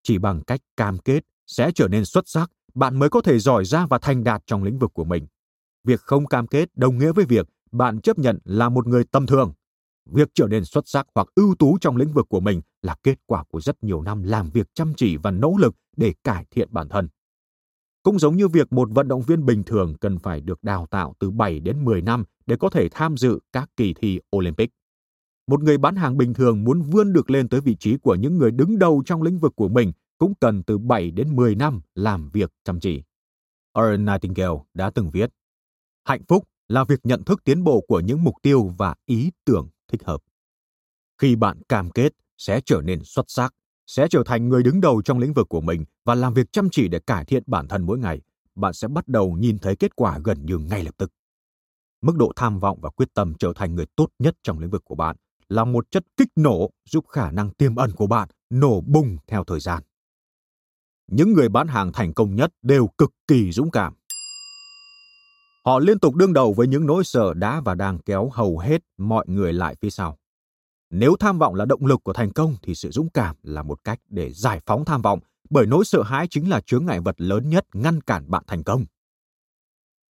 Chỉ 0.04 0.18
bằng 0.18 0.44
cách 0.44 0.62
cam 0.78 0.98
kết 0.98 1.24
sẽ 1.48 1.72
trở 1.76 1.88
nên 1.88 2.06
xuất 2.06 2.28
sắc, 2.28 2.52
bạn 2.74 3.00
mới 3.00 3.10
có 3.10 3.22
thể 3.22 3.40
giỏi 3.40 3.66
ra 3.66 3.86
và 3.86 4.00
thành 4.02 4.24
đạt 4.24 4.44
trong 4.46 4.64
lĩnh 4.64 4.80
vực 4.80 4.92
của 4.94 5.04
mình. 5.04 5.28
Việc 5.84 6.02
không 6.02 6.26
cam 6.26 6.48
kết 6.48 6.70
đồng 6.76 6.98
nghĩa 6.98 7.12
với 7.12 7.26
việc 7.26 7.48
bạn 7.72 8.02
chấp 8.02 8.20
nhận 8.20 8.40
là 8.44 8.70
một 8.70 8.88
người 8.88 9.04
tầm 9.04 9.26
thường. 9.26 9.54
Việc 10.06 10.30
trở 10.34 10.48
nên 10.48 10.66
xuất 10.66 10.88
sắc 10.88 11.08
hoặc 11.16 11.28
ưu 11.36 11.56
tú 11.56 11.78
trong 11.82 11.98
lĩnh 11.98 12.14
vực 12.14 12.26
của 12.30 12.40
mình 12.40 12.62
là 12.82 12.96
kết 13.04 13.20
quả 13.26 13.44
của 13.44 13.62
rất 13.62 13.84
nhiều 13.84 14.02
năm 14.02 14.24
làm 14.24 14.50
việc 14.50 14.68
chăm 14.74 14.94
chỉ 14.98 15.18
và 15.18 15.32
nỗ 15.32 15.56
lực 15.60 15.76
để 15.98 16.14
cải 16.24 16.46
thiện 16.52 16.68
bản 16.72 16.90
thân. 16.90 17.08
Cũng 18.08 18.20
giống 18.20 18.38
như 18.38 18.48
việc 18.48 18.74
một 18.74 18.90
vận 18.92 19.08
động 19.08 19.22
viên 19.22 19.46
bình 19.46 19.64
thường 19.64 19.96
cần 20.02 20.20
phải 20.20 20.42
được 20.42 20.64
đào 20.64 20.88
tạo 20.92 21.14
từ 21.20 21.32
7 21.32 21.60
đến 21.60 21.86
10 21.86 22.02
năm 22.02 22.24
để 22.46 22.56
có 22.60 22.70
thể 22.70 22.90
tham 22.92 23.18
dự 23.18 23.40
các 23.52 23.70
kỳ 23.78 23.94
thi 23.94 24.20
Olympic. 24.36 24.70
Một 25.48 25.64
người 25.64 25.78
bán 25.78 25.96
hàng 25.96 26.18
bình 26.18 26.34
thường 26.34 26.64
muốn 26.64 26.82
vươn 26.82 27.14
được 27.14 27.30
lên 27.30 27.50
tới 27.50 27.62
vị 27.62 27.76
trí 27.80 27.98
của 27.98 28.16
những 28.16 28.38
người 28.38 28.52
đứng 28.52 28.80
đầu 28.80 29.04
trong 29.06 29.22
lĩnh 29.22 29.38
vực 29.38 29.54
của 29.56 29.68
mình 29.68 29.92
cũng 30.18 30.34
cần 30.40 30.64
từ 30.64 30.78
7 30.78 31.12
đến 31.12 31.36
10 31.36 31.56
năm 31.56 31.82
làm 31.96 32.30
việc 32.30 32.52
chăm 32.64 32.80
chỉ. 32.80 33.04
Earl 33.74 33.98
Nightingale 33.98 34.60
đã 34.74 34.90
từng 34.90 35.12
viết, 35.12 35.30
Hạnh 36.04 36.24
phúc 36.28 36.48
là 36.68 36.84
việc 36.84 37.00
nhận 37.04 37.24
thức 37.24 37.44
tiến 37.44 37.64
bộ 37.64 37.82
của 37.88 38.00
những 38.00 38.24
mục 38.24 38.36
tiêu 38.42 38.74
và 38.78 38.96
ý 39.06 39.32
tưởng 39.46 39.70
thích 39.88 40.04
hợp. 40.04 40.24
Khi 41.18 41.36
bạn 41.36 41.62
cam 41.70 41.92
kết 41.92 42.14
sẽ 42.38 42.62
trở 42.66 42.82
nên 42.82 43.04
xuất 43.04 43.26
sắc, 43.28 43.54
sẽ 43.88 44.08
trở 44.08 44.24
thành 44.26 44.50
người 44.50 44.64
đứng 44.64 44.82
đầu 44.82 45.02
trong 45.02 45.20
lĩnh 45.20 45.34
vực 45.34 45.50
của 45.50 45.62
mình 45.62 45.86
và 46.06 46.16
làm 46.16 46.34
việc 46.34 46.52
chăm 46.52 46.70
chỉ 46.72 46.88
để 46.88 47.00
cải 47.00 47.26
thiện 47.26 47.44
bản 47.48 47.68
thân 47.68 47.86
mỗi 47.86 47.98
ngày, 47.98 48.22
bạn 48.56 48.74
sẽ 48.74 48.88
bắt 48.88 49.08
đầu 49.08 49.32
nhìn 49.32 49.60
thấy 49.60 49.76
kết 49.76 49.96
quả 49.96 50.20
gần 50.24 50.46
như 50.46 50.58
ngay 50.58 50.84
lập 50.84 50.96
tức. 50.98 51.12
Mức 52.02 52.16
độ 52.16 52.32
tham 52.36 52.60
vọng 52.60 52.80
và 52.82 52.90
quyết 52.90 53.14
tâm 53.14 53.34
trở 53.40 53.54
thành 53.56 53.76
người 53.76 53.86
tốt 53.96 54.08
nhất 54.20 54.36
trong 54.44 54.60
lĩnh 54.60 54.70
vực 54.70 54.86
của 54.86 54.96
bạn 54.96 55.16
là 55.50 55.66
một 55.66 55.92
chất 55.92 56.04
kích 56.18 56.30
nổ 56.36 56.70
giúp 56.90 57.06
khả 57.08 57.32
năng 57.32 57.50
tiềm 57.50 57.76
ẩn 57.76 57.92
của 57.92 58.08
bạn 58.08 58.30
nổ 58.50 58.82
bùng 58.82 59.18
theo 59.28 59.44
thời 59.44 59.60
gian. 59.60 59.84
Những 61.08 61.34
người 61.34 61.50
bán 61.50 61.68
hàng 61.68 61.92
thành 61.94 62.14
công 62.14 62.36
nhất 62.36 62.54
đều 62.62 62.88
cực 62.98 63.12
kỳ 63.28 63.52
dũng 63.52 63.72
cảm. 63.72 63.94
Họ 65.66 65.80
liên 65.80 66.00
tục 66.00 66.16
đương 66.16 66.34
đầu 66.34 66.54
với 66.54 66.68
những 66.68 66.86
nỗi 66.86 67.04
sợ 67.04 67.34
đã 67.34 67.62
và 67.62 67.76
đang 67.76 68.00
kéo 68.00 68.30
hầu 68.34 68.60
hết 68.60 68.82
mọi 68.98 69.26
người 69.28 69.54
lại 69.54 69.76
phía 69.82 69.90
sau. 69.90 70.18
Nếu 70.90 71.16
tham 71.20 71.40
vọng 71.40 71.56
là 71.56 71.66
động 71.66 71.86
lực 71.86 72.04
của 72.04 72.14
thành 72.14 72.32
công 72.32 72.56
thì 72.62 72.76
sự 72.76 72.92
dũng 72.92 73.10
cảm 73.10 73.36
là 73.44 73.64
một 73.64 73.84
cách 73.84 74.00
để 74.10 74.34
giải 74.34 74.62
phóng 74.66 74.86
tham 74.86 75.02
vọng, 75.02 75.20
bởi 75.50 75.66
nỗi 75.66 75.86
sợ 75.86 76.04
hãi 76.04 76.28
chính 76.30 76.50
là 76.50 76.62
chướng 76.62 76.86
ngại 76.86 77.00
vật 77.00 77.16
lớn 77.22 77.50
nhất 77.50 77.66
ngăn 77.74 78.02
cản 78.02 78.30
bạn 78.32 78.44
thành 78.48 78.64
công. 78.64 78.86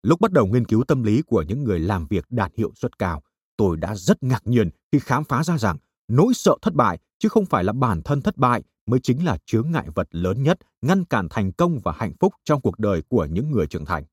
Lúc 0.03 0.21
bắt 0.21 0.31
đầu 0.31 0.45
nghiên 0.47 0.65
cứu 0.65 0.83
tâm 0.83 1.03
lý 1.03 1.21
của 1.21 1.41
những 1.41 1.63
người 1.63 1.79
làm 1.79 2.07
việc 2.07 2.25
đạt 2.29 2.51
hiệu 2.57 2.71
suất 2.75 2.99
cao, 2.99 3.23
tôi 3.57 3.77
đã 3.77 3.95
rất 3.95 4.23
ngạc 4.23 4.47
nhiên 4.47 4.69
khi 4.91 4.99
khám 4.99 5.23
phá 5.23 5.43
ra 5.43 5.57
rằng 5.57 5.77
nỗi 6.07 6.33
sợ 6.33 6.55
thất 6.61 6.73
bại 6.73 6.97
chứ 7.19 7.29
không 7.29 7.45
phải 7.45 7.63
là 7.63 7.73
bản 7.73 8.01
thân 8.01 8.21
thất 8.21 8.37
bại 8.37 8.63
mới 8.85 8.99
chính 8.99 9.25
là 9.25 9.37
chướng 9.45 9.71
ngại 9.71 9.87
vật 9.95 10.07
lớn 10.11 10.43
nhất 10.43 10.59
ngăn 10.81 11.05
cản 11.05 11.27
thành 11.29 11.51
công 11.51 11.79
và 11.83 11.91
hạnh 11.91 12.13
phúc 12.19 12.33
trong 12.43 12.61
cuộc 12.61 12.79
đời 12.79 13.01
của 13.09 13.25
những 13.25 13.51
người 13.51 13.67
trưởng 13.67 13.85
thành. 13.85 14.03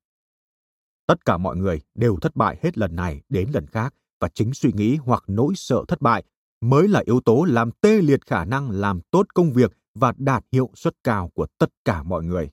Tất 1.07 1.25
cả 1.25 1.37
mọi 1.37 1.55
người 1.55 1.81
đều 1.95 2.17
thất 2.21 2.35
bại 2.35 2.59
hết 2.63 2.77
lần 2.77 2.95
này 2.95 3.21
đến 3.29 3.49
lần 3.53 3.67
khác 3.67 3.93
và 4.19 4.29
chính 4.33 4.53
suy 4.53 4.71
nghĩ 4.73 4.95
hoặc 4.95 5.23
nỗi 5.27 5.53
sợ 5.55 5.83
thất 5.87 6.01
bại 6.01 6.23
mới 6.69 6.87
là 6.87 7.03
yếu 7.05 7.19
tố 7.19 7.43
làm 7.43 7.71
tê 7.71 8.01
liệt 8.01 8.25
khả 8.25 8.45
năng 8.45 8.71
làm 8.71 9.01
tốt 9.11 9.25
công 9.33 9.53
việc 9.53 9.71
và 9.95 10.13
đạt 10.17 10.43
hiệu 10.51 10.69
suất 10.75 10.93
cao 11.03 11.31
của 11.33 11.47
tất 11.57 11.69
cả 11.85 12.03
mọi 12.03 12.23
người. 12.23 12.49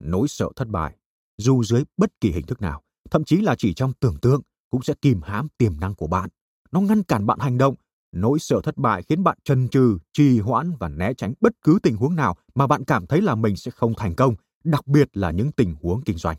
Nỗi 0.00 0.28
sợ 0.28 0.48
thất 0.56 0.68
bại, 0.68 0.96
dù 1.38 1.64
dưới 1.64 1.84
bất 1.96 2.20
kỳ 2.20 2.30
hình 2.30 2.46
thức 2.46 2.60
nào, 2.60 2.82
thậm 3.10 3.24
chí 3.24 3.36
là 3.36 3.54
chỉ 3.58 3.74
trong 3.74 3.92
tưởng 4.00 4.16
tượng, 4.22 4.40
cũng 4.70 4.82
sẽ 4.82 4.94
kìm 5.02 5.22
hãm 5.22 5.48
tiềm 5.58 5.80
năng 5.80 5.94
của 5.94 6.06
bạn. 6.06 6.30
Nó 6.72 6.80
ngăn 6.80 7.02
cản 7.02 7.26
bạn 7.26 7.38
hành 7.38 7.58
động. 7.58 7.74
Nỗi 8.12 8.38
sợ 8.38 8.60
thất 8.64 8.76
bại 8.76 9.02
khiến 9.02 9.24
bạn 9.24 9.38
chần 9.44 9.68
chừ, 9.68 9.98
trì 10.12 10.40
hoãn 10.40 10.72
và 10.80 10.88
né 10.88 11.14
tránh 11.14 11.32
bất 11.40 11.52
cứ 11.62 11.78
tình 11.82 11.96
huống 11.96 12.16
nào 12.16 12.36
mà 12.54 12.66
bạn 12.66 12.84
cảm 12.84 13.06
thấy 13.06 13.22
là 13.22 13.34
mình 13.34 13.56
sẽ 13.56 13.70
không 13.70 13.94
thành 13.96 14.14
công, 14.14 14.34
đặc 14.64 14.86
biệt 14.86 15.16
là 15.16 15.30
những 15.30 15.52
tình 15.52 15.74
huống 15.82 16.02
kinh 16.02 16.16
doanh. 16.16 16.36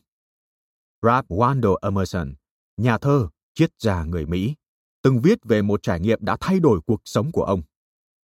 Ralph 1.01 1.27
Waldo 1.27 1.75
Emerson, 1.81 2.33
nhà 2.77 2.97
thơ, 2.97 3.27
triết 3.53 3.69
gia 3.79 4.03
người 4.03 4.25
Mỹ, 4.25 4.55
từng 5.01 5.21
viết 5.21 5.39
về 5.43 5.61
một 5.61 5.83
trải 5.83 5.99
nghiệm 5.99 6.19
đã 6.21 6.37
thay 6.39 6.59
đổi 6.59 6.79
cuộc 6.87 7.01
sống 7.05 7.31
của 7.31 7.43
ông. 7.43 7.61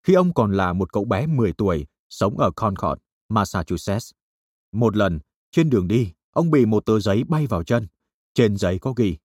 Khi 0.03 0.13
ông 0.13 0.33
còn 0.33 0.51
là 0.51 0.73
một 0.73 0.93
cậu 0.93 1.05
bé 1.05 1.27
10 1.27 1.53
tuổi, 1.53 1.85
sống 2.09 2.39
ở 2.39 2.51
Concord, 2.55 3.01
Massachusetts. 3.29 4.11
Một 4.71 4.97
lần, 4.97 5.19
trên 5.51 5.69
đường 5.69 5.87
đi, 5.87 6.11
ông 6.31 6.51
bị 6.51 6.65
một 6.65 6.85
tờ 6.85 6.99
giấy 6.99 7.23
bay 7.23 7.47
vào 7.47 7.63
chân. 7.63 7.87
Trên 8.33 8.57
giấy 8.57 8.79
có 8.79 8.93
ghi, 8.95 9.17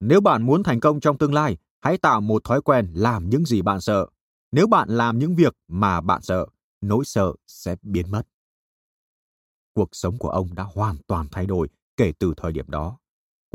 nếu 0.00 0.20
bạn 0.20 0.42
muốn 0.42 0.62
thành 0.62 0.80
công 0.80 1.00
trong 1.00 1.18
tương 1.18 1.34
lai, 1.34 1.56
hãy 1.80 1.98
tạo 1.98 2.20
một 2.20 2.44
thói 2.44 2.62
quen 2.62 2.90
làm 2.94 3.30
những 3.30 3.44
gì 3.44 3.62
bạn 3.62 3.80
sợ. 3.80 4.06
Nếu 4.52 4.66
bạn 4.66 4.88
làm 4.88 5.18
những 5.18 5.36
việc 5.36 5.56
mà 5.68 6.00
bạn 6.00 6.22
sợ, 6.22 6.46
nỗi 6.80 7.04
sợ 7.04 7.32
sẽ 7.46 7.76
biến 7.82 8.10
mất. 8.10 8.22
Cuộc 9.74 9.88
sống 9.92 10.18
của 10.18 10.30
ông 10.30 10.54
đã 10.54 10.62
hoàn 10.62 10.96
toàn 11.06 11.26
thay 11.30 11.46
đổi 11.46 11.68
kể 11.96 12.12
từ 12.18 12.34
thời 12.36 12.52
điểm 12.52 12.70
đó. 12.70 12.98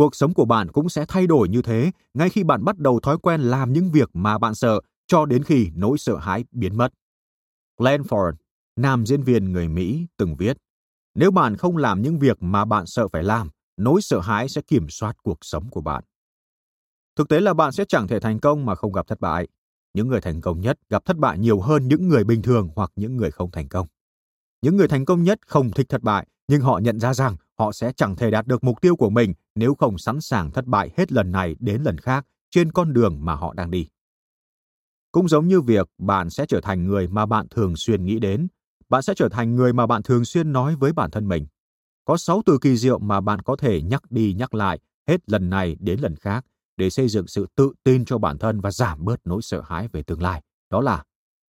Cuộc 0.01 0.15
sống 0.15 0.33
của 0.33 0.45
bạn 0.45 0.71
cũng 0.71 0.89
sẽ 0.89 1.05
thay 1.07 1.27
đổi 1.27 1.49
như 1.49 1.61
thế 1.61 1.91
ngay 2.13 2.29
khi 2.29 2.43
bạn 2.43 2.63
bắt 2.63 2.77
đầu 2.77 2.99
thói 2.99 3.17
quen 3.17 3.41
làm 3.41 3.73
những 3.73 3.91
việc 3.91 4.09
mà 4.13 4.37
bạn 4.37 4.55
sợ 4.55 4.79
cho 5.07 5.25
đến 5.25 5.43
khi 5.43 5.69
nỗi 5.75 5.97
sợ 5.97 6.17
hãi 6.17 6.45
biến 6.51 6.77
mất. 6.77 6.93
Glenn 7.77 8.01
Ford, 8.01 8.33
nam 8.75 9.05
diễn 9.05 9.21
viên 9.21 9.51
người 9.51 9.67
Mỹ, 9.67 10.07
từng 10.17 10.35
viết, 10.35 10.57
nếu 11.15 11.31
bạn 11.31 11.57
không 11.57 11.77
làm 11.77 12.01
những 12.01 12.19
việc 12.19 12.37
mà 12.43 12.65
bạn 12.65 12.85
sợ 12.85 13.07
phải 13.07 13.23
làm, 13.23 13.49
nỗi 13.77 14.01
sợ 14.01 14.19
hãi 14.19 14.49
sẽ 14.49 14.61
kiểm 14.61 14.89
soát 14.89 15.17
cuộc 15.23 15.37
sống 15.41 15.69
của 15.69 15.81
bạn. 15.81 16.03
Thực 17.15 17.29
tế 17.29 17.39
là 17.39 17.53
bạn 17.53 17.71
sẽ 17.71 17.85
chẳng 17.85 18.07
thể 18.07 18.19
thành 18.19 18.39
công 18.39 18.65
mà 18.65 18.75
không 18.75 18.93
gặp 18.93 19.07
thất 19.07 19.19
bại. 19.19 19.47
Những 19.93 20.07
người 20.07 20.21
thành 20.21 20.41
công 20.41 20.61
nhất 20.61 20.79
gặp 20.89 21.05
thất 21.05 21.17
bại 21.17 21.37
nhiều 21.37 21.61
hơn 21.61 21.87
những 21.87 22.07
người 22.07 22.23
bình 22.23 22.41
thường 22.41 22.69
hoặc 22.75 22.91
những 22.95 23.17
người 23.17 23.31
không 23.31 23.51
thành 23.51 23.67
công. 23.67 23.87
Những 24.61 24.77
người 24.77 24.87
thành 24.87 25.05
công 25.05 25.23
nhất 25.23 25.39
không 25.47 25.71
thích 25.71 25.89
thất 25.89 26.01
bại, 26.01 26.27
nhưng 26.51 26.61
họ 26.61 26.77
nhận 26.77 26.99
ra 26.99 27.13
rằng 27.13 27.35
họ 27.59 27.71
sẽ 27.71 27.91
chẳng 27.95 28.15
thể 28.15 28.31
đạt 28.31 28.47
được 28.47 28.63
mục 28.63 28.81
tiêu 28.81 28.95
của 28.95 29.09
mình 29.09 29.33
nếu 29.55 29.75
không 29.75 29.97
sẵn 29.97 30.21
sàng 30.21 30.51
thất 30.51 30.65
bại 30.65 30.91
hết 30.97 31.11
lần 31.11 31.31
này 31.31 31.55
đến 31.59 31.81
lần 31.83 31.97
khác 31.97 32.25
trên 32.49 32.71
con 32.71 32.93
đường 32.93 33.17
mà 33.21 33.35
họ 33.35 33.53
đang 33.53 33.71
đi. 33.71 33.87
Cũng 35.11 35.27
giống 35.27 35.47
như 35.47 35.61
việc 35.61 35.89
bạn 35.97 36.29
sẽ 36.29 36.45
trở 36.45 36.61
thành 36.61 36.87
người 36.87 37.07
mà 37.07 37.25
bạn 37.25 37.47
thường 37.49 37.75
xuyên 37.75 38.05
nghĩ 38.05 38.19
đến, 38.19 38.47
bạn 38.89 39.01
sẽ 39.01 39.13
trở 39.13 39.29
thành 39.29 39.55
người 39.55 39.73
mà 39.73 39.87
bạn 39.87 40.03
thường 40.03 40.25
xuyên 40.25 40.51
nói 40.51 40.75
với 40.75 40.93
bản 40.93 41.11
thân 41.11 41.27
mình. 41.27 41.47
Có 42.05 42.17
6 42.17 42.41
từ 42.45 42.57
kỳ 42.61 42.77
diệu 42.77 42.99
mà 42.99 43.21
bạn 43.21 43.41
có 43.41 43.55
thể 43.55 43.81
nhắc 43.81 44.11
đi 44.11 44.33
nhắc 44.33 44.53
lại 44.53 44.79
hết 45.07 45.29
lần 45.29 45.49
này 45.49 45.77
đến 45.79 45.99
lần 45.99 46.15
khác 46.15 46.45
để 46.77 46.89
xây 46.89 47.07
dựng 47.07 47.27
sự 47.27 47.47
tự 47.55 47.73
tin 47.83 48.05
cho 48.05 48.17
bản 48.17 48.37
thân 48.37 48.61
và 48.61 48.71
giảm 48.71 49.05
bớt 49.05 49.19
nỗi 49.25 49.41
sợ 49.41 49.61
hãi 49.65 49.87
về 49.87 50.03
tương 50.03 50.21
lai. 50.21 50.41
Đó 50.69 50.81
là 50.81 51.03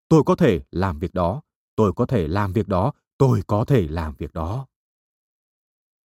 tôi 0.09 0.23
có 0.25 0.35
thể 0.35 0.61
làm 0.71 0.99
việc 0.99 1.13
đó, 1.13 1.41
tôi 1.75 1.93
có 1.95 2.05
thể 2.05 2.27
làm 2.27 2.53
việc 2.53 2.67
đó, 2.67 2.91
tôi 3.17 3.41
có 3.47 3.65
thể 3.65 3.87
làm 3.87 4.15
việc 4.15 4.33
đó. 4.33 4.65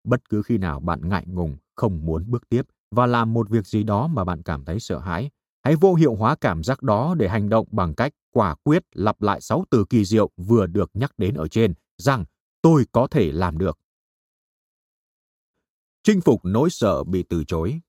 Bất 0.04 0.30
cứ 0.30 0.42
khi 0.42 0.58
nào 0.58 0.80
bạn 0.80 1.10
ngại 1.10 1.24
ngùng, 1.28 1.58
không 1.76 2.06
muốn 2.06 2.32
bước 2.32 2.50
tiếp 2.50 2.62
và 2.92 3.06
làm 3.06 3.34
một 3.34 3.50
việc 3.50 3.68
gì 3.68 3.84
đó 3.84 4.08
mà 4.08 4.24
bạn 4.24 4.44
cảm 4.44 4.66
thấy 4.66 4.80
sợ 4.80 5.00
hãi, 5.00 5.30
hãy 5.64 5.76
vô 5.76 5.94
hiệu 5.94 6.16
hóa 6.16 6.36
cảm 6.42 6.64
giác 6.64 6.84
đó 6.84 7.16
để 7.18 7.30
hành 7.30 7.50
động 7.50 7.68
bằng 7.72 7.96
cách 7.96 8.12
quả 8.34 8.56
quyết 8.64 8.84
lặp 8.94 9.22
lại 9.22 9.42
sáu 9.42 9.66
từ 9.70 9.86
kỳ 9.90 10.06
diệu 10.06 10.30
vừa 10.38 10.68
được 10.68 10.92
nhắc 10.94 11.12
đến 11.18 11.34
ở 11.34 11.48
trên 11.48 11.74
rằng 11.98 12.26
tôi 12.62 12.86
có 12.92 13.08
thể 13.08 13.32
làm 13.32 13.58
được. 13.58 13.80
Chinh 16.04 16.22
phục 16.22 16.42
nỗi 16.44 16.70
sợ 16.70 17.04
bị 17.04 17.24
từ 17.30 17.44
chối. 17.44 17.80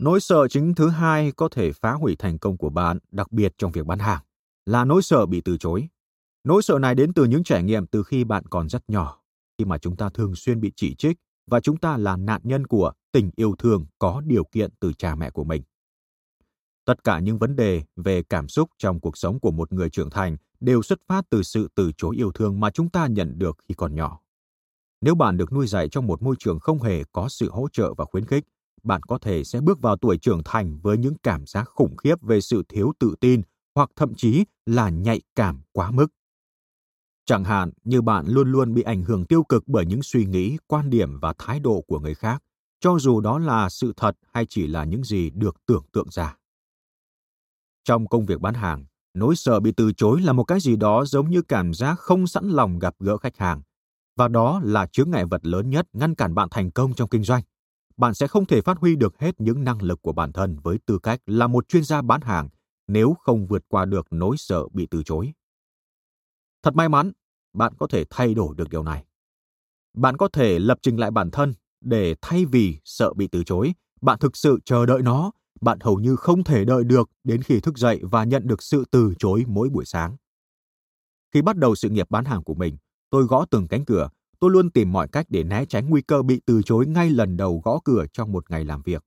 Nỗi 0.00 0.20
sợ 0.20 0.48
chính 0.48 0.74
thứ 0.74 0.88
hai 0.88 1.32
có 1.32 1.48
thể 1.48 1.72
phá 1.72 1.92
hủy 1.92 2.16
thành 2.18 2.38
công 2.38 2.56
của 2.56 2.70
bạn, 2.70 2.98
đặc 3.10 3.32
biệt 3.32 3.52
trong 3.58 3.72
việc 3.72 3.86
bán 3.86 3.98
hàng, 3.98 4.22
là 4.66 4.84
nỗi 4.84 5.02
sợ 5.02 5.26
bị 5.26 5.40
từ 5.40 5.56
chối. 5.56 5.88
Nỗi 6.44 6.62
sợ 6.62 6.78
này 6.78 6.94
đến 6.94 7.12
từ 7.14 7.24
những 7.24 7.44
trải 7.44 7.62
nghiệm 7.62 7.86
từ 7.86 8.02
khi 8.02 8.24
bạn 8.24 8.44
còn 8.50 8.68
rất 8.68 8.90
nhỏ, 8.90 9.17
khi 9.58 9.64
mà 9.64 9.78
chúng 9.78 9.96
ta 9.96 10.10
thường 10.14 10.34
xuyên 10.34 10.60
bị 10.60 10.72
chỉ 10.76 10.94
trích 10.94 11.16
và 11.50 11.60
chúng 11.60 11.76
ta 11.76 11.96
là 11.96 12.16
nạn 12.16 12.40
nhân 12.44 12.66
của 12.66 12.92
tình 13.12 13.30
yêu 13.36 13.54
thương 13.58 13.86
có 13.98 14.22
điều 14.26 14.44
kiện 14.44 14.70
từ 14.80 14.92
cha 14.92 15.14
mẹ 15.14 15.30
của 15.30 15.44
mình. 15.44 15.62
Tất 16.84 17.04
cả 17.04 17.18
những 17.18 17.38
vấn 17.38 17.56
đề 17.56 17.82
về 17.96 18.22
cảm 18.22 18.48
xúc 18.48 18.70
trong 18.78 19.00
cuộc 19.00 19.18
sống 19.18 19.40
của 19.40 19.50
một 19.50 19.72
người 19.72 19.90
trưởng 19.90 20.10
thành 20.10 20.36
đều 20.60 20.82
xuất 20.82 20.98
phát 21.06 21.24
từ 21.30 21.42
sự 21.42 21.68
từ 21.74 21.92
chối 21.96 22.16
yêu 22.16 22.32
thương 22.32 22.60
mà 22.60 22.70
chúng 22.70 22.90
ta 22.90 23.06
nhận 23.06 23.38
được 23.38 23.56
khi 23.68 23.74
còn 23.74 23.94
nhỏ. 23.94 24.20
Nếu 25.00 25.14
bạn 25.14 25.36
được 25.36 25.52
nuôi 25.52 25.66
dạy 25.66 25.88
trong 25.88 26.06
một 26.06 26.22
môi 26.22 26.36
trường 26.38 26.60
không 26.60 26.82
hề 26.82 27.04
có 27.12 27.28
sự 27.28 27.50
hỗ 27.50 27.68
trợ 27.72 27.94
và 27.94 28.04
khuyến 28.04 28.24
khích, 28.24 28.44
bạn 28.82 29.02
có 29.02 29.18
thể 29.18 29.44
sẽ 29.44 29.60
bước 29.60 29.80
vào 29.80 29.96
tuổi 29.96 30.18
trưởng 30.18 30.42
thành 30.44 30.78
với 30.82 30.98
những 30.98 31.14
cảm 31.22 31.46
giác 31.46 31.64
khủng 31.74 31.96
khiếp 31.96 32.22
về 32.22 32.40
sự 32.40 32.62
thiếu 32.68 32.92
tự 32.98 33.14
tin 33.20 33.42
hoặc 33.74 33.90
thậm 33.96 34.14
chí 34.14 34.44
là 34.66 34.88
nhạy 34.90 35.20
cảm 35.34 35.60
quá 35.72 35.90
mức. 35.90 36.06
Chẳng 37.28 37.44
hạn 37.44 37.70
như 37.84 38.02
bạn 38.02 38.26
luôn 38.28 38.52
luôn 38.52 38.74
bị 38.74 38.82
ảnh 38.82 39.02
hưởng 39.02 39.26
tiêu 39.26 39.42
cực 39.42 39.64
bởi 39.66 39.86
những 39.86 40.02
suy 40.02 40.24
nghĩ, 40.24 40.56
quan 40.66 40.90
điểm 40.90 41.20
và 41.20 41.34
thái 41.38 41.60
độ 41.60 41.84
của 41.86 42.00
người 42.00 42.14
khác, 42.14 42.42
cho 42.80 42.98
dù 42.98 43.20
đó 43.20 43.38
là 43.38 43.68
sự 43.68 43.92
thật 43.96 44.16
hay 44.32 44.46
chỉ 44.48 44.66
là 44.66 44.84
những 44.84 45.04
gì 45.04 45.30
được 45.30 45.56
tưởng 45.66 45.84
tượng 45.92 46.08
ra. 46.10 46.36
Trong 47.84 48.08
công 48.08 48.26
việc 48.26 48.40
bán 48.40 48.54
hàng, 48.54 48.84
nỗi 49.14 49.36
sợ 49.36 49.60
bị 49.60 49.72
từ 49.72 49.92
chối 49.92 50.20
là 50.20 50.32
một 50.32 50.44
cái 50.44 50.60
gì 50.60 50.76
đó 50.76 51.04
giống 51.04 51.30
như 51.30 51.42
cảm 51.42 51.74
giác 51.74 51.98
không 51.98 52.26
sẵn 52.26 52.48
lòng 52.48 52.78
gặp 52.78 52.94
gỡ 52.98 53.16
khách 53.16 53.36
hàng, 53.36 53.62
và 54.16 54.28
đó 54.28 54.60
là 54.64 54.86
chướng 54.86 55.10
ngại 55.10 55.24
vật 55.24 55.46
lớn 55.46 55.70
nhất 55.70 55.86
ngăn 55.92 56.14
cản 56.14 56.34
bạn 56.34 56.48
thành 56.50 56.70
công 56.70 56.94
trong 56.94 57.08
kinh 57.08 57.24
doanh 57.24 57.42
bạn 57.96 58.14
sẽ 58.14 58.26
không 58.26 58.46
thể 58.46 58.60
phát 58.60 58.78
huy 58.78 58.96
được 58.96 59.18
hết 59.18 59.40
những 59.40 59.64
năng 59.64 59.82
lực 59.82 60.02
của 60.02 60.12
bản 60.12 60.32
thân 60.32 60.56
với 60.62 60.78
tư 60.86 60.98
cách 61.02 61.20
là 61.26 61.46
một 61.46 61.68
chuyên 61.68 61.84
gia 61.84 62.02
bán 62.02 62.20
hàng 62.20 62.48
nếu 62.88 63.16
không 63.20 63.46
vượt 63.46 63.62
qua 63.68 63.84
được 63.84 64.06
nỗi 64.10 64.36
sợ 64.38 64.68
bị 64.72 64.86
từ 64.90 65.02
chối. 65.02 65.32
Thật 66.68 66.76
may 66.76 66.88
mắn, 66.88 67.12
bạn 67.52 67.72
có 67.78 67.86
thể 67.86 68.04
thay 68.10 68.34
đổi 68.34 68.54
được 68.56 68.68
điều 68.70 68.82
này. 68.82 69.04
Bạn 69.94 70.16
có 70.16 70.28
thể 70.32 70.58
lập 70.58 70.78
trình 70.82 70.96
lại 70.96 71.10
bản 71.10 71.30
thân 71.30 71.54
để 71.80 72.14
thay 72.22 72.44
vì 72.44 72.78
sợ 72.84 73.12
bị 73.14 73.28
từ 73.28 73.44
chối, 73.44 73.74
bạn 74.00 74.18
thực 74.18 74.36
sự 74.36 74.58
chờ 74.64 74.86
đợi 74.86 75.02
nó, 75.02 75.30
bạn 75.60 75.78
hầu 75.80 75.98
như 75.98 76.16
không 76.16 76.44
thể 76.44 76.64
đợi 76.64 76.84
được 76.84 77.10
đến 77.24 77.42
khi 77.42 77.60
thức 77.60 77.78
dậy 77.78 78.00
và 78.02 78.24
nhận 78.24 78.46
được 78.46 78.62
sự 78.62 78.84
từ 78.90 79.14
chối 79.18 79.44
mỗi 79.46 79.68
buổi 79.68 79.84
sáng. 79.84 80.16
Khi 81.34 81.42
bắt 81.42 81.56
đầu 81.56 81.74
sự 81.74 81.88
nghiệp 81.88 82.10
bán 82.10 82.24
hàng 82.24 82.44
của 82.44 82.54
mình, 82.54 82.76
tôi 83.10 83.24
gõ 83.24 83.44
từng 83.50 83.68
cánh 83.68 83.84
cửa 83.84 84.08
tôi 84.40 84.50
luôn 84.50 84.70
tìm 84.70 84.92
mọi 84.92 85.08
cách 85.08 85.26
để 85.28 85.44
né 85.44 85.64
tránh 85.64 85.90
nguy 85.90 86.02
cơ 86.02 86.22
bị 86.22 86.40
từ 86.46 86.62
chối 86.62 86.86
ngay 86.86 87.10
lần 87.10 87.36
đầu 87.36 87.60
gõ 87.64 87.80
cửa 87.84 88.04
trong 88.12 88.32
một 88.32 88.50
ngày 88.50 88.64
làm 88.64 88.82
việc. 88.82 89.04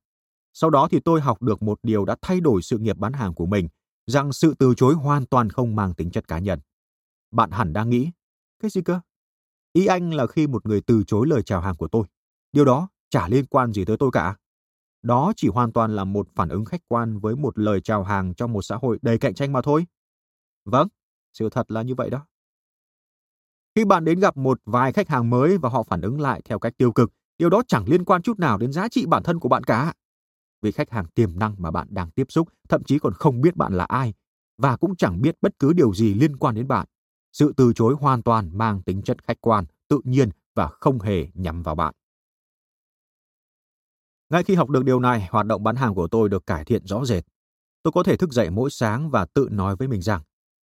Sau 0.52 0.70
đó 0.70 0.88
thì 0.90 1.00
tôi 1.00 1.20
học 1.20 1.42
được 1.42 1.62
một 1.62 1.78
điều 1.82 2.04
đã 2.04 2.16
thay 2.22 2.40
đổi 2.40 2.62
sự 2.62 2.78
nghiệp 2.78 2.96
bán 2.96 3.12
hàng 3.12 3.34
của 3.34 3.46
mình, 3.46 3.68
rằng 4.06 4.32
sự 4.32 4.54
từ 4.58 4.74
chối 4.76 4.94
hoàn 4.94 5.26
toàn 5.26 5.50
không 5.50 5.76
mang 5.76 5.94
tính 5.94 6.10
chất 6.10 6.28
cá 6.28 6.38
nhân. 6.38 6.60
Bạn 7.32 7.50
hẳn 7.50 7.72
đang 7.72 7.90
nghĩ, 7.90 8.10
cái 8.62 8.70
gì 8.70 8.82
cơ? 8.82 9.00
Ý 9.72 9.86
anh 9.86 10.14
là 10.14 10.26
khi 10.26 10.46
một 10.46 10.66
người 10.66 10.80
từ 10.80 11.04
chối 11.06 11.26
lời 11.26 11.42
chào 11.42 11.60
hàng 11.60 11.76
của 11.76 11.88
tôi. 11.88 12.04
Điều 12.52 12.64
đó 12.64 12.88
chả 13.10 13.28
liên 13.28 13.46
quan 13.46 13.72
gì 13.72 13.84
tới 13.84 13.96
tôi 13.96 14.10
cả. 14.12 14.36
Đó 15.02 15.32
chỉ 15.36 15.48
hoàn 15.48 15.72
toàn 15.72 15.96
là 15.96 16.04
một 16.04 16.28
phản 16.34 16.48
ứng 16.48 16.64
khách 16.64 16.80
quan 16.88 17.18
với 17.18 17.36
một 17.36 17.58
lời 17.58 17.80
chào 17.80 18.02
hàng 18.02 18.34
trong 18.34 18.52
một 18.52 18.62
xã 18.62 18.76
hội 18.76 18.98
đầy 19.02 19.18
cạnh 19.18 19.34
tranh 19.34 19.52
mà 19.52 19.62
thôi. 19.62 19.86
Vâng, 20.64 20.88
sự 21.32 21.48
thật 21.50 21.70
là 21.70 21.82
như 21.82 21.94
vậy 21.94 22.10
đó. 22.10 22.26
Khi 23.74 23.84
bạn 23.84 24.04
đến 24.04 24.20
gặp 24.20 24.36
một 24.36 24.60
vài 24.64 24.92
khách 24.92 25.08
hàng 25.08 25.30
mới 25.30 25.58
và 25.58 25.68
họ 25.68 25.82
phản 25.82 26.00
ứng 26.00 26.20
lại 26.20 26.42
theo 26.44 26.58
cách 26.58 26.72
tiêu 26.76 26.92
cực, 26.92 27.12
điều 27.38 27.50
đó 27.50 27.62
chẳng 27.68 27.88
liên 27.88 28.04
quan 28.04 28.22
chút 28.22 28.38
nào 28.38 28.58
đến 28.58 28.72
giá 28.72 28.88
trị 28.88 29.06
bản 29.06 29.22
thân 29.22 29.40
của 29.40 29.48
bạn 29.48 29.64
cả. 29.64 29.94
Vì 30.62 30.72
khách 30.72 30.90
hàng 30.90 31.06
tiềm 31.06 31.38
năng 31.38 31.54
mà 31.58 31.70
bạn 31.70 31.88
đang 31.90 32.10
tiếp 32.10 32.26
xúc 32.28 32.48
thậm 32.68 32.84
chí 32.84 32.98
còn 32.98 33.12
không 33.12 33.40
biết 33.40 33.56
bạn 33.56 33.72
là 33.72 33.84
ai 33.84 34.14
và 34.58 34.76
cũng 34.76 34.96
chẳng 34.96 35.22
biết 35.22 35.34
bất 35.40 35.58
cứ 35.58 35.72
điều 35.72 35.94
gì 35.94 36.14
liên 36.14 36.36
quan 36.36 36.54
đến 36.54 36.68
bạn. 36.68 36.86
Sự 37.32 37.52
từ 37.56 37.72
chối 37.72 37.94
hoàn 38.00 38.22
toàn 38.22 38.58
mang 38.58 38.82
tính 38.82 39.02
chất 39.02 39.24
khách 39.24 39.40
quan, 39.40 39.64
tự 39.88 40.00
nhiên 40.04 40.30
và 40.54 40.68
không 40.68 41.00
hề 41.00 41.26
nhắm 41.34 41.62
vào 41.62 41.74
bạn. 41.74 41.94
Ngay 44.30 44.44
khi 44.44 44.54
học 44.54 44.68
được 44.68 44.84
điều 44.84 45.00
này, 45.00 45.28
hoạt 45.30 45.46
động 45.46 45.64
bán 45.64 45.76
hàng 45.76 45.94
của 45.94 46.08
tôi 46.08 46.28
được 46.28 46.46
cải 46.46 46.64
thiện 46.64 46.86
rõ 46.86 47.04
rệt. 47.04 47.24
Tôi 47.82 47.92
có 47.92 48.02
thể 48.02 48.16
thức 48.16 48.32
dậy 48.32 48.50
mỗi 48.50 48.70
sáng 48.70 49.10
và 49.10 49.26
tự 49.34 49.48
nói 49.50 49.76
với 49.76 49.88
mình 49.88 50.02
rằng, 50.02 50.22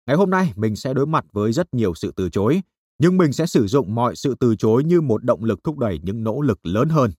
ngày 0.05 0.15
hôm 0.15 0.29
nay 0.29 0.53
mình 0.55 0.75
sẽ 0.75 0.93
đối 0.93 1.07
mặt 1.07 1.25
với 1.31 1.53
rất 1.53 1.73
nhiều 1.73 1.95
sự 1.95 2.13
từ 2.15 2.29
chối 2.29 2.61
nhưng 3.03 3.17
mình 3.17 3.33
sẽ 3.33 3.45
sử 3.45 3.67
dụng 3.67 3.95
mọi 3.95 4.15
sự 4.15 4.35
từ 4.39 4.55
chối 4.55 4.83
như 4.83 5.01
một 5.01 5.23
động 5.23 5.43
lực 5.43 5.63
thúc 5.63 5.77
đẩy 5.77 5.99
những 6.03 6.23
nỗ 6.23 6.41
lực 6.41 6.65
lớn 6.65 6.89
hơn. 6.89 7.11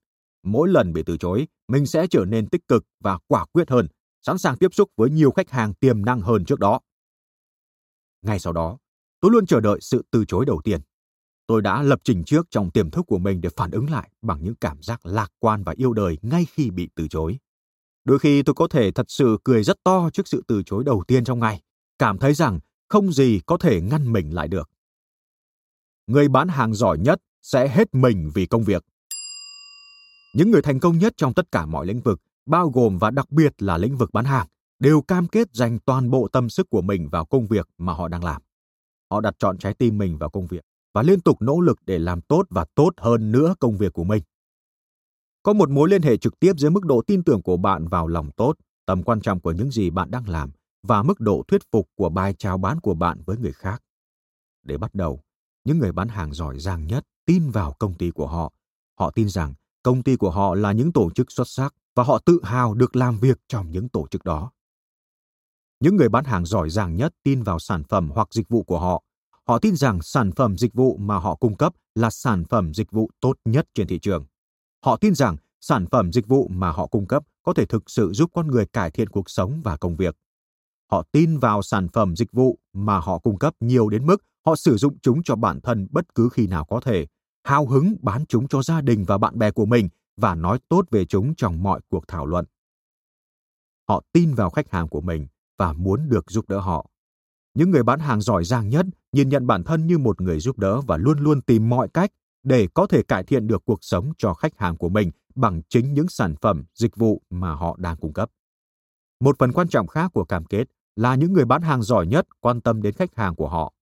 Mỗi 0.42 0.68
lần 0.68 0.92
bị 0.92 1.02
từ 1.06 1.16
chối, 1.16 1.46
mình 1.68 1.86
sẽ 1.86 2.06
trở 2.06 2.24
nên 2.24 2.48
tích 2.48 2.68
cực 2.68 2.84
và 3.00 3.18
quả 3.26 3.44
quyết 3.52 3.70
hơn, 3.70 3.88
sẵn 4.22 4.38
sàng 4.38 4.56
tiếp 4.56 4.74
xúc 4.74 4.90
với 4.96 5.10
nhiều 5.10 5.30
khách 5.30 5.50
hàng 5.50 5.74
tiềm 5.74 6.04
năng 6.04 6.20
hơn 6.20 6.44
trước 6.44 6.58
đó. 6.60 6.80
Ngay 8.22 8.38
sau 8.38 8.52
đó, 8.52 8.78
tôi 9.24 9.30
luôn 9.32 9.46
chờ 9.46 9.60
đợi 9.60 9.78
sự 9.80 10.04
từ 10.10 10.24
chối 10.24 10.46
đầu 10.46 10.60
tiên. 10.64 10.80
tôi 11.46 11.62
đã 11.62 11.82
lập 11.82 12.00
trình 12.04 12.24
trước 12.24 12.46
trong 12.50 12.70
tiềm 12.70 12.90
thức 12.90 13.06
của 13.06 13.18
mình 13.18 13.40
để 13.40 13.48
phản 13.56 13.70
ứng 13.70 13.90
lại 13.90 14.10
bằng 14.22 14.44
những 14.44 14.54
cảm 14.54 14.82
giác 14.82 15.06
lạc 15.06 15.32
quan 15.38 15.64
và 15.64 15.74
yêu 15.76 15.92
đời 15.92 16.18
ngay 16.22 16.46
khi 16.50 16.70
bị 16.70 16.88
từ 16.94 17.08
chối. 17.08 17.38
Đôi 18.04 18.18
khi 18.18 18.42
tôi 18.42 18.54
có 18.54 18.68
thể 18.68 18.92
thật 18.92 19.06
sự 19.08 19.38
cười 19.44 19.64
rất 19.64 19.76
to 19.84 20.10
trước 20.12 20.28
sự 20.28 20.44
từ 20.46 20.62
chối 20.62 20.84
đầu 20.84 21.04
tiên 21.06 21.24
trong 21.24 21.38
ngày, 21.38 21.62
cảm 21.98 22.18
thấy 22.18 22.34
rằng 22.34 22.60
không 22.88 23.12
gì 23.12 23.40
có 23.46 23.56
thể 23.56 23.80
ngăn 23.80 24.12
mình 24.12 24.34
lại 24.34 24.48
được. 24.48 24.70
Người 26.06 26.28
bán 26.28 26.48
hàng 26.48 26.74
giỏi 26.74 26.98
nhất 26.98 27.20
sẽ 27.42 27.68
hết 27.68 27.94
mình 27.94 28.30
vì 28.34 28.46
công 28.46 28.64
việc. 28.64 28.84
Những 30.34 30.50
người 30.50 30.62
thành 30.62 30.80
công 30.80 30.98
nhất 30.98 31.14
trong 31.16 31.34
tất 31.34 31.52
cả 31.52 31.66
mọi 31.66 31.86
lĩnh 31.86 32.00
vực, 32.00 32.20
bao 32.46 32.68
gồm 32.68 32.98
và 32.98 33.10
đặc 33.10 33.30
biệt 33.30 33.62
là 33.62 33.78
lĩnh 33.78 33.96
vực 33.96 34.12
bán 34.12 34.24
hàng, 34.24 34.46
đều 34.78 35.02
cam 35.02 35.28
kết 35.28 35.54
dành 35.54 35.78
toàn 35.78 36.10
bộ 36.10 36.28
tâm 36.28 36.48
sức 36.48 36.70
của 36.70 36.82
mình 36.82 37.08
vào 37.08 37.24
công 37.24 37.46
việc 37.46 37.68
mà 37.78 37.92
họ 37.92 38.08
đang 38.08 38.24
làm. 38.24 38.42
Họ 39.10 39.20
đặt 39.20 39.34
chọn 39.38 39.58
trái 39.58 39.74
tim 39.74 39.98
mình 39.98 40.18
vào 40.18 40.30
công 40.30 40.46
việc 40.46 40.64
và 40.94 41.02
liên 41.02 41.20
tục 41.20 41.42
nỗ 41.42 41.60
lực 41.60 41.78
để 41.86 41.98
làm 41.98 42.20
tốt 42.20 42.46
và 42.50 42.64
tốt 42.74 42.90
hơn 42.96 43.32
nữa 43.32 43.54
công 43.60 43.76
việc 43.76 43.92
của 43.92 44.04
mình. 44.04 44.22
Có 45.42 45.52
một 45.52 45.70
mối 45.70 45.88
liên 45.88 46.02
hệ 46.02 46.16
trực 46.16 46.40
tiếp 46.40 46.52
giữa 46.58 46.70
mức 46.70 46.84
độ 46.84 47.02
tin 47.06 47.24
tưởng 47.24 47.42
của 47.42 47.56
bạn 47.56 47.88
vào 47.88 48.06
lòng 48.06 48.30
tốt, 48.36 48.54
tầm 48.86 49.02
quan 49.02 49.20
trọng 49.20 49.40
của 49.40 49.52
những 49.52 49.70
gì 49.70 49.90
bạn 49.90 50.10
đang 50.10 50.28
làm 50.28 50.50
và 50.82 51.02
mức 51.02 51.20
độ 51.20 51.42
thuyết 51.48 51.62
phục 51.72 51.88
của 51.94 52.08
bài 52.08 52.34
chào 52.38 52.58
bán 52.58 52.80
của 52.80 52.94
bạn 52.94 53.22
với 53.26 53.36
người 53.36 53.52
khác. 53.52 53.82
Để 54.62 54.78
bắt 54.78 54.94
đầu, 54.94 55.20
những 55.64 55.78
người 55.78 55.92
bán 55.92 56.08
hàng 56.08 56.32
giỏi 56.32 56.58
giang 56.58 56.86
nhất 56.86 57.04
tin 57.26 57.50
vào 57.50 57.72
công 57.78 57.94
ty 57.94 58.10
của 58.10 58.26
họ. 58.26 58.52
Họ 58.98 59.10
tin 59.10 59.28
rằng 59.28 59.54
công 59.82 60.02
ty 60.02 60.16
của 60.16 60.30
họ 60.30 60.54
là 60.54 60.72
những 60.72 60.92
tổ 60.92 61.10
chức 61.10 61.32
xuất 61.32 61.48
sắc 61.48 61.74
và 61.94 62.02
họ 62.02 62.18
tự 62.18 62.40
hào 62.42 62.74
được 62.74 62.96
làm 62.96 63.18
việc 63.18 63.38
trong 63.48 63.70
những 63.70 63.88
tổ 63.88 64.06
chức 64.10 64.24
đó. 64.24 64.50
Những 65.84 65.96
người 65.96 66.08
bán 66.08 66.24
hàng 66.24 66.44
giỏi 66.44 66.70
giang 66.70 66.96
nhất 66.96 67.12
tin 67.22 67.42
vào 67.42 67.58
sản 67.58 67.84
phẩm 67.84 68.10
hoặc 68.14 68.28
dịch 68.34 68.48
vụ 68.48 68.62
của 68.62 68.78
họ. 68.78 69.02
Họ 69.46 69.58
tin 69.58 69.76
rằng 69.76 70.02
sản 70.02 70.32
phẩm 70.32 70.58
dịch 70.58 70.74
vụ 70.74 70.96
mà 70.96 71.18
họ 71.18 71.34
cung 71.34 71.56
cấp 71.56 71.72
là 71.94 72.10
sản 72.10 72.44
phẩm 72.44 72.74
dịch 72.74 72.90
vụ 72.90 73.10
tốt 73.20 73.36
nhất 73.44 73.66
trên 73.74 73.86
thị 73.86 73.98
trường. 73.98 74.24
Họ 74.84 74.96
tin 74.96 75.14
rằng 75.14 75.36
sản 75.60 75.86
phẩm 75.90 76.12
dịch 76.12 76.26
vụ 76.26 76.48
mà 76.48 76.70
họ 76.70 76.86
cung 76.86 77.06
cấp 77.06 77.22
có 77.42 77.54
thể 77.54 77.66
thực 77.66 77.90
sự 77.90 78.12
giúp 78.12 78.30
con 78.34 78.46
người 78.46 78.66
cải 78.66 78.90
thiện 78.90 79.08
cuộc 79.08 79.30
sống 79.30 79.60
và 79.64 79.76
công 79.76 79.96
việc. 79.96 80.16
Họ 80.90 81.02
tin 81.12 81.38
vào 81.38 81.62
sản 81.62 81.88
phẩm 81.88 82.16
dịch 82.16 82.32
vụ 82.32 82.58
mà 82.72 82.98
họ 82.98 83.18
cung 83.18 83.38
cấp 83.38 83.54
nhiều 83.60 83.88
đến 83.88 84.06
mức 84.06 84.24
họ 84.46 84.56
sử 84.56 84.76
dụng 84.76 84.98
chúng 85.02 85.22
cho 85.22 85.36
bản 85.36 85.60
thân 85.60 85.86
bất 85.90 86.14
cứ 86.14 86.28
khi 86.32 86.46
nào 86.46 86.64
có 86.64 86.80
thể, 86.80 87.06
hào 87.44 87.66
hứng 87.66 87.96
bán 88.00 88.26
chúng 88.26 88.48
cho 88.48 88.62
gia 88.62 88.80
đình 88.80 89.04
và 89.04 89.18
bạn 89.18 89.38
bè 89.38 89.50
của 89.50 89.66
mình 89.66 89.88
và 90.16 90.34
nói 90.34 90.58
tốt 90.68 90.84
về 90.90 91.04
chúng 91.04 91.34
trong 91.34 91.62
mọi 91.62 91.80
cuộc 91.88 92.08
thảo 92.08 92.26
luận. 92.26 92.44
Họ 93.88 94.02
tin 94.12 94.34
vào 94.34 94.50
khách 94.50 94.70
hàng 94.70 94.88
của 94.88 95.00
mình 95.00 95.26
và 95.58 95.72
muốn 95.72 96.08
được 96.08 96.30
giúp 96.30 96.48
đỡ 96.48 96.60
họ. 96.60 96.86
Những 97.54 97.70
người 97.70 97.82
bán 97.82 98.00
hàng 98.00 98.20
giỏi 98.20 98.44
giang 98.44 98.68
nhất 98.68 98.86
nhìn 99.12 99.28
nhận 99.28 99.46
bản 99.46 99.64
thân 99.64 99.86
như 99.86 99.98
một 99.98 100.20
người 100.20 100.40
giúp 100.40 100.58
đỡ 100.58 100.80
và 100.80 100.96
luôn 100.96 101.18
luôn 101.18 101.40
tìm 101.40 101.68
mọi 101.68 101.88
cách 101.88 102.10
để 102.42 102.68
có 102.74 102.86
thể 102.86 103.02
cải 103.02 103.24
thiện 103.24 103.46
được 103.46 103.62
cuộc 103.64 103.78
sống 103.84 104.12
cho 104.18 104.34
khách 104.34 104.58
hàng 104.58 104.76
của 104.76 104.88
mình 104.88 105.10
bằng 105.34 105.62
chính 105.68 105.94
những 105.94 106.08
sản 106.08 106.34
phẩm, 106.40 106.64
dịch 106.74 106.96
vụ 106.96 107.22
mà 107.30 107.54
họ 107.54 107.76
đang 107.78 107.96
cung 107.96 108.12
cấp. 108.12 108.30
Một 109.20 109.36
phần 109.38 109.52
quan 109.52 109.68
trọng 109.68 109.86
khác 109.86 110.10
của 110.14 110.24
cam 110.24 110.44
kết 110.44 110.64
là 110.96 111.14
những 111.14 111.32
người 111.32 111.44
bán 111.44 111.62
hàng 111.62 111.82
giỏi 111.82 112.06
nhất 112.06 112.26
quan 112.40 112.60
tâm 112.60 112.82
đến 112.82 112.94
khách 112.94 113.14
hàng 113.16 113.34
của 113.34 113.48
họ. 113.48 113.72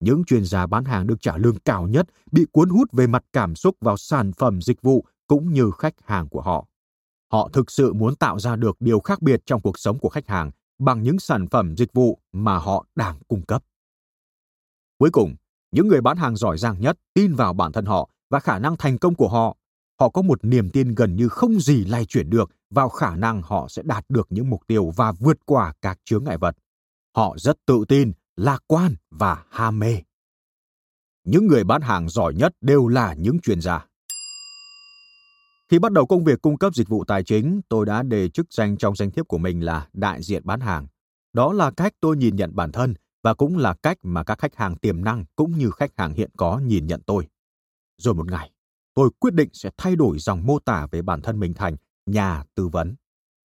Những 0.00 0.24
chuyên 0.24 0.44
gia 0.44 0.66
bán 0.66 0.84
hàng 0.84 1.06
được 1.06 1.20
trả 1.20 1.36
lương 1.36 1.58
cao 1.58 1.88
nhất 1.88 2.06
bị 2.32 2.46
cuốn 2.52 2.70
hút 2.70 2.92
về 2.92 3.06
mặt 3.06 3.24
cảm 3.32 3.54
xúc 3.54 3.76
vào 3.80 3.96
sản 3.96 4.32
phẩm 4.32 4.62
dịch 4.62 4.82
vụ 4.82 5.04
cũng 5.26 5.52
như 5.52 5.70
khách 5.78 5.94
hàng 6.04 6.28
của 6.28 6.40
họ. 6.40 6.66
Họ 7.32 7.48
thực 7.52 7.70
sự 7.70 7.92
muốn 7.92 8.14
tạo 8.14 8.38
ra 8.38 8.56
được 8.56 8.76
điều 8.80 9.00
khác 9.00 9.22
biệt 9.22 9.40
trong 9.46 9.60
cuộc 9.60 9.78
sống 9.78 9.98
của 9.98 10.08
khách 10.08 10.26
hàng 10.26 10.50
bằng 10.80 11.02
những 11.02 11.18
sản 11.18 11.48
phẩm 11.48 11.76
dịch 11.76 11.92
vụ 11.92 12.18
mà 12.32 12.58
họ 12.58 12.86
đang 12.94 13.18
cung 13.28 13.42
cấp. 13.42 13.64
Cuối 14.98 15.10
cùng, 15.12 15.34
những 15.72 15.88
người 15.88 16.00
bán 16.00 16.16
hàng 16.16 16.36
giỏi 16.36 16.58
giang 16.58 16.80
nhất 16.80 16.98
tin 17.14 17.34
vào 17.34 17.52
bản 17.52 17.72
thân 17.72 17.84
họ 17.84 18.10
và 18.30 18.40
khả 18.40 18.58
năng 18.58 18.76
thành 18.76 18.98
công 18.98 19.14
của 19.14 19.28
họ. 19.28 19.56
Họ 20.00 20.08
có 20.08 20.22
một 20.22 20.44
niềm 20.44 20.70
tin 20.70 20.94
gần 20.94 21.16
như 21.16 21.28
không 21.28 21.60
gì 21.60 21.84
lay 21.84 22.04
chuyển 22.04 22.30
được 22.30 22.50
vào 22.70 22.88
khả 22.88 23.16
năng 23.16 23.42
họ 23.42 23.68
sẽ 23.68 23.82
đạt 23.82 24.04
được 24.08 24.26
những 24.30 24.50
mục 24.50 24.66
tiêu 24.66 24.92
và 24.96 25.12
vượt 25.12 25.38
qua 25.44 25.72
các 25.82 25.98
chướng 26.04 26.24
ngại 26.24 26.38
vật. 26.38 26.56
Họ 27.16 27.34
rất 27.38 27.56
tự 27.66 27.84
tin, 27.88 28.12
lạc 28.36 28.64
quan 28.66 28.94
và 29.10 29.44
ham 29.50 29.78
mê. 29.78 30.02
Những 31.24 31.46
người 31.46 31.64
bán 31.64 31.82
hàng 31.82 32.08
giỏi 32.08 32.34
nhất 32.34 32.54
đều 32.60 32.88
là 32.88 33.14
những 33.14 33.40
chuyên 33.40 33.60
gia. 33.60 33.86
Khi 35.70 35.78
bắt 35.78 35.92
đầu 35.92 36.06
công 36.06 36.24
việc 36.24 36.42
cung 36.42 36.58
cấp 36.58 36.74
dịch 36.74 36.88
vụ 36.88 37.04
tài 37.04 37.22
chính, 37.22 37.60
tôi 37.68 37.86
đã 37.86 38.02
đề 38.02 38.28
chức 38.28 38.52
danh 38.52 38.76
trong 38.76 38.96
danh 38.96 39.10
thiếp 39.10 39.28
của 39.28 39.38
mình 39.38 39.60
là 39.60 39.88
đại 39.92 40.22
diện 40.22 40.42
bán 40.44 40.60
hàng. 40.60 40.86
Đó 41.32 41.52
là 41.52 41.70
cách 41.70 41.92
tôi 42.00 42.16
nhìn 42.16 42.36
nhận 42.36 42.56
bản 42.56 42.72
thân 42.72 42.94
và 43.22 43.34
cũng 43.34 43.58
là 43.58 43.74
cách 43.82 43.98
mà 44.02 44.24
các 44.24 44.38
khách 44.38 44.56
hàng 44.56 44.76
tiềm 44.76 45.04
năng 45.04 45.24
cũng 45.36 45.58
như 45.58 45.70
khách 45.70 45.90
hàng 45.96 46.12
hiện 46.12 46.30
có 46.36 46.58
nhìn 46.58 46.86
nhận 46.86 47.00
tôi. 47.06 47.28
Rồi 47.98 48.14
một 48.14 48.30
ngày, 48.30 48.50
tôi 48.94 49.10
quyết 49.18 49.34
định 49.34 49.48
sẽ 49.52 49.70
thay 49.76 49.96
đổi 49.96 50.18
dòng 50.18 50.46
mô 50.46 50.58
tả 50.58 50.86
về 50.90 51.02
bản 51.02 51.22
thân 51.22 51.40
mình 51.40 51.54
thành 51.54 51.76
nhà 52.06 52.44
tư 52.54 52.68
vấn. 52.68 52.94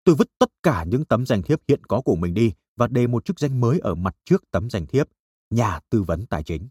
Tôi 0.05 0.14
vứt 0.14 0.29
tất 0.39 0.51
cả 0.62 0.85
những 0.85 1.05
tấm 1.05 1.27
danh 1.27 1.43
thiếp 1.43 1.59
hiện 1.68 1.85
có 1.85 2.01
của 2.01 2.16
mình 2.16 2.35
đi 2.35 2.53
và 2.77 2.87
đề 2.87 3.07
một 3.07 3.25
chức 3.25 3.41
danh 3.41 3.61
mới 3.61 3.79
ở 3.79 3.95
mặt 3.95 4.16
trước 4.25 4.45
tấm 4.51 4.71
danh 4.71 4.87
thiếp, 4.87 5.07
nhà 5.51 5.81
tư 5.91 6.03
vấn 6.03 6.27
tài 6.27 6.43
chính. 6.43 6.68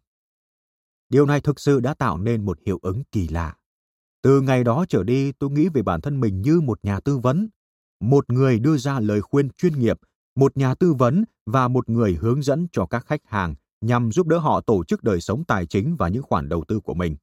Điều 1.09 1.25
này 1.25 1.41
thực 1.41 1.59
sự 1.59 1.79
đã 1.79 1.93
tạo 1.93 2.17
nên 2.17 2.45
một 2.45 2.57
hiệu 2.65 2.79
ứng 2.81 3.03
kỳ 3.11 3.27
lạ. 3.27 3.58
Từ 4.21 4.41
ngày 4.41 4.63
đó 4.63 4.85
trở 4.89 5.03
đi, 5.03 5.31
tôi 5.31 5.49
nghĩ 5.49 5.69
về 5.69 5.81
bản 5.81 6.01
thân 6.01 6.19
mình 6.19 6.41
như 6.41 6.61
một 6.61 6.79
nhà 6.83 6.99
tư 6.99 7.17
vấn, 7.17 7.49
một 7.99 8.29
người 8.29 8.59
đưa 8.59 8.77
ra 8.77 8.99
lời 8.99 9.21
khuyên 9.21 9.49
chuyên 9.49 9.79
nghiệp, 9.79 9.97
một 10.35 10.57
nhà 10.57 10.75
tư 10.75 10.93
vấn 10.93 11.23
và 11.45 11.67
một 11.67 11.89
người 11.89 12.17
hướng 12.21 12.41
dẫn 12.41 12.67
cho 12.71 12.85
các 12.85 13.05
khách 13.05 13.21
hàng 13.25 13.55
nhằm 13.81 14.11
giúp 14.11 14.27
đỡ 14.27 14.37
họ 14.37 14.61
tổ 14.61 14.83
chức 14.83 15.03
đời 15.03 15.21
sống 15.21 15.43
tài 15.43 15.65
chính 15.65 15.95
và 15.95 16.07
những 16.07 16.23
khoản 16.23 16.49
đầu 16.49 16.63
tư 16.67 16.79
của 16.79 16.93
mình. 16.93 17.15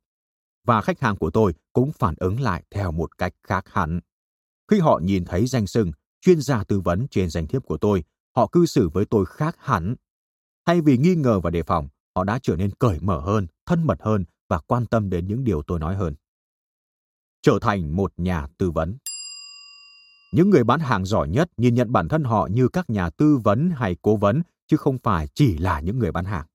Và 0.66 0.80
khách 0.80 1.00
hàng 1.00 1.16
của 1.16 1.30
tôi 1.30 1.54
cũng 1.72 1.92
phản 1.92 2.14
ứng 2.18 2.40
lại 2.40 2.64
theo 2.70 2.92
một 2.92 3.18
cách 3.18 3.32
khác 3.42 3.64
hẳn. 3.68 4.00
Khi 4.70 4.78
họ 4.78 5.00
nhìn 5.02 5.24
thấy 5.24 5.46
danh 5.46 5.66
sưng 5.66 5.92
chuyên 6.20 6.40
gia 6.40 6.64
tư 6.64 6.80
vấn 6.80 7.06
trên 7.10 7.30
danh 7.30 7.46
thiếp 7.46 7.64
của 7.64 7.76
tôi, 7.76 8.04
họ 8.36 8.46
cư 8.46 8.66
xử 8.66 8.88
với 8.88 9.04
tôi 9.04 9.26
khác 9.26 9.56
hẳn. 9.58 9.94
Thay 10.66 10.80
vì 10.80 10.98
nghi 10.98 11.14
ngờ 11.14 11.40
và 11.40 11.50
đề 11.50 11.62
phòng, 11.62 11.88
họ 12.16 12.24
đã 12.24 12.38
trở 12.42 12.56
nên 12.56 12.70
cởi 12.70 12.98
mở 13.00 13.20
hơn, 13.20 13.46
thân 13.66 13.86
mật 13.86 13.98
hơn 14.00 14.24
và 14.48 14.58
quan 14.58 14.86
tâm 14.86 15.10
đến 15.10 15.26
những 15.26 15.44
điều 15.44 15.62
tôi 15.62 15.78
nói 15.78 15.96
hơn 15.96 16.14
trở 17.46 17.58
thành 17.60 17.96
một 17.96 18.12
nhà 18.16 18.46
tư 18.58 18.70
vấn. 18.70 18.96
Những 20.32 20.50
người 20.50 20.64
bán 20.64 20.80
hàng 20.80 21.04
giỏi 21.04 21.28
nhất 21.28 21.50
nhìn 21.56 21.74
nhận 21.74 21.92
bản 21.92 22.08
thân 22.08 22.24
họ 22.24 22.48
như 22.52 22.68
các 22.68 22.90
nhà 22.90 23.10
tư 23.10 23.36
vấn 23.36 23.70
hay 23.70 23.96
cố 24.02 24.16
vấn, 24.16 24.42
chứ 24.68 24.76
không 24.76 24.98
phải 24.98 25.28
chỉ 25.34 25.58
là 25.58 25.80
những 25.80 25.98
người 25.98 26.12
bán 26.12 26.24
hàng. 26.24 26.46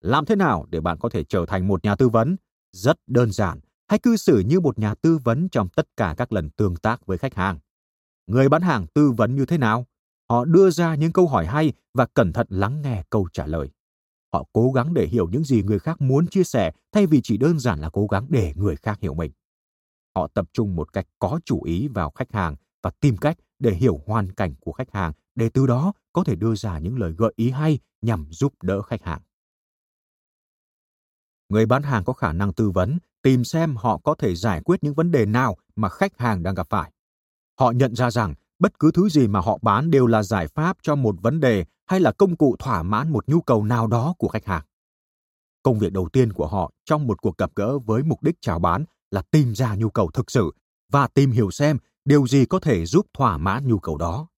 Làm 0.00 0.24
thế 0.24 0.36
nào 0.36 0.66
để 0.70 0.80
bạn 0.80 0.98
có 0.98 1.08
thể 1.08 1.24
trở 1.24 1.44
thành 1.48 1.68
một 1.68 1.84
nhà 1.84 1.96
tư 1.96 2.08
vấn? 2.08 2.36
Rất 2.72 2.96
đơn 3.06 3.32
giản, 3.32 3.60
hãy 3.88 3.98
cư 3.98 4.16
xử 4.16 4.38
như 4.38 4.60
một 4.60 4.78
nhà 4.78 4.94
tư 4.94 5.18
vấn 5.24 5.48
trong 5.48 5.68
tất 5.68 5.88
cả 5.96 6.14
các 6.18 6.32
lần 6.32 6.50
tương 6.50 6.76
tác 6.76 7.06
với 7.06 7.18
khách 7.18 7.34
hàng. 7.34 7.58
Người 8.26 8.48
bán 8.48 8.62
hàng 8.62 8.86
tư 8.94 9.10
vấn 9.10 9.36
như 9.36 9.46
thế 9.46 9.58
nào? 9.58 9.86
Họ 10.30 10.44
đưa 10.44 10.70
ra 10.70 10.94
những 10.94 11.12
câu 11.12 11.28
hỏi 11.28 11.46
hay 11.46 11.72
và 11.94 12.06
cẩn 12.06 12.32
thận 12.32 12.46
lắng 12.50 12.82
nghe 12.82 13.02
câu 13.10 13.28
trả 13.32 13.46
lời. 13.46 13.70
Họ 14.32 14.44
cố 14.52 14.72
gắng 14.72 14.94
để 14.94 15.06
hiểu 15.06 15.28
những 15.28 15.44
gì 15.44 15.62
người 15.62 15.78
khác 15.78 16.00
muốn 16.00 16.26
chia 16.26 16.44
sẻ 16.44 16.72
thay 16.92 17.06
vì 17.06 17.20
chỉ 17.22 17.36
đơn 17.36 17.58
giản 17.58 17.80
là 17.80 17.90
cố 17.92 18.06
gắng 18.06 18.26
để 18.28 18.52
người 18.56 18.76
khác 18.76 18.98
hiểu 19.00 19.14
mình. 19.14 19.32
Họ 20.16 20.28
tập 20.34 20.48
trung 20.52 20.76
một 20.76 20.92
cách 20.92 21.06
có 21.18 21.40
chủ 21.44 21.62
ý 21.64 21.88
vào 21.88 22.10
khách 22.10 22.32
hàng 22.32 22.56
và 22.82 22.90
tìm 23.00 23.16
cách 23.16 23.36
để 23.58 23.74
hiểu 23.74 24.00
hoàn 24.06 24.32
cảnh 24.32 24.54
của 24.60 24.72
khách 24.72 24.92
hàng 24.92 25.12
để 25.34 25.48
từ 25.48 25.66
đó 25.66 25.92
có 26.12 26.24
thể 26.24 26.34
đưa 26.34 26.54
ra 26.54 26.78
những 26.78 26.98
lời 26.98 27.12
gợi 27.18 27.32
ý 27.36 27.50
hay 27.50 27.78
nhằm 28.02 28.26
giúp 28.30 28.62
đỡ 28.62 28.82
khách 28.82 29.02
hàng. 29.02 29.20
Người 31.48 31.66
bán 31.66 31.82
hàng 31.82 32.04
có 32.04 32.12
khả 32.12 32.32
năng 32.32 32.52
tư 32.52 32.70
vấn, 32.70 32.98
tìm 33.22 33.44
xem 33.44 33.76
họ 33.76 33.98
có 33.98 34.14
thể 34.14 34.34
giải 34.34 34.62
quyết 34.64 34.84
những 34.84 34.94
vấn 34.94 35.10
đề 35.10 35.26
nào 35.26 35.56
mà 35.76 35.88
khách 35.88 36.18
hàng 36.18 36.42
đang 36.42 36.54
gặp 36.54 36.66
phải. 36.70 36.92
Họ 37.58 37.70
nhận 37.70 37.94
ra 37.94 38.10
rằng 38.10 38.34
bất 38.58 38.78
cứ 38.78 38.90
thứ 38.94 39.08
gì 39.08 39.26
mà 39.26 39.40
họ 39.40 39.58
bán 39.62 39.90
đều 39.90 40.06
là 40.06 40.22
giải 40.22 40.46
pháp 40.48 40.76
cho 40.82 40.94
một 40.94 41.14
vấn 41.22 41.40
đề 41.40 41.64
hay 41.86 42.00
là 42.00 42.12
công 42.12 42.36
cụ 42.36 42.56
thỏa 42.58 42.82
mãn 42.82 43.12
một 43.12 43.28
nhu 43.28 43.40
cầu 43.40 43.64
nào 43.64 43.86
đó 43.86 44.14
của 44.18 44.28
khách 44.28 44.44
hàng. 44.44 44.64
Công 45.62 45.78
việc 45.78 45.92
đầu 45.92 46.08
tiên 46.08 46.32
của 46.32 46.46
họ 46.46 46.72
trong 46.84 47.06
một 47.06 47.22
cuộc 47.22 47.38
gặp 47.38 47.50
gỡ 47.54 47.78
với 47.78 48.02
mục 48.02 48.22
đích 48.22 48.36
chào 48.40 48.58
bán 48.58 48.84
là 49.10 49.22
tìm 49.30 49.54
ra 49.54 49.74
nhu 49.74 49.90
cầu 49.90 50.10
thực 50.10 50.30
sự 50.30 50.52
và 50.92 51.08
tìm 51.08 51.30
hiểu 51.30 51.50
xem 51.50 51.78
điều 52.04 52.26
gì 52.26 52.46
có 52.46 52.60
thể 52.60 52.86
giúp 52.86 53.06
thỏa 53.14 53.38
mãn 53.38 53.68
nhu 53.68 53.78
cầu 53.78 53.98
đó. 53.98 54.28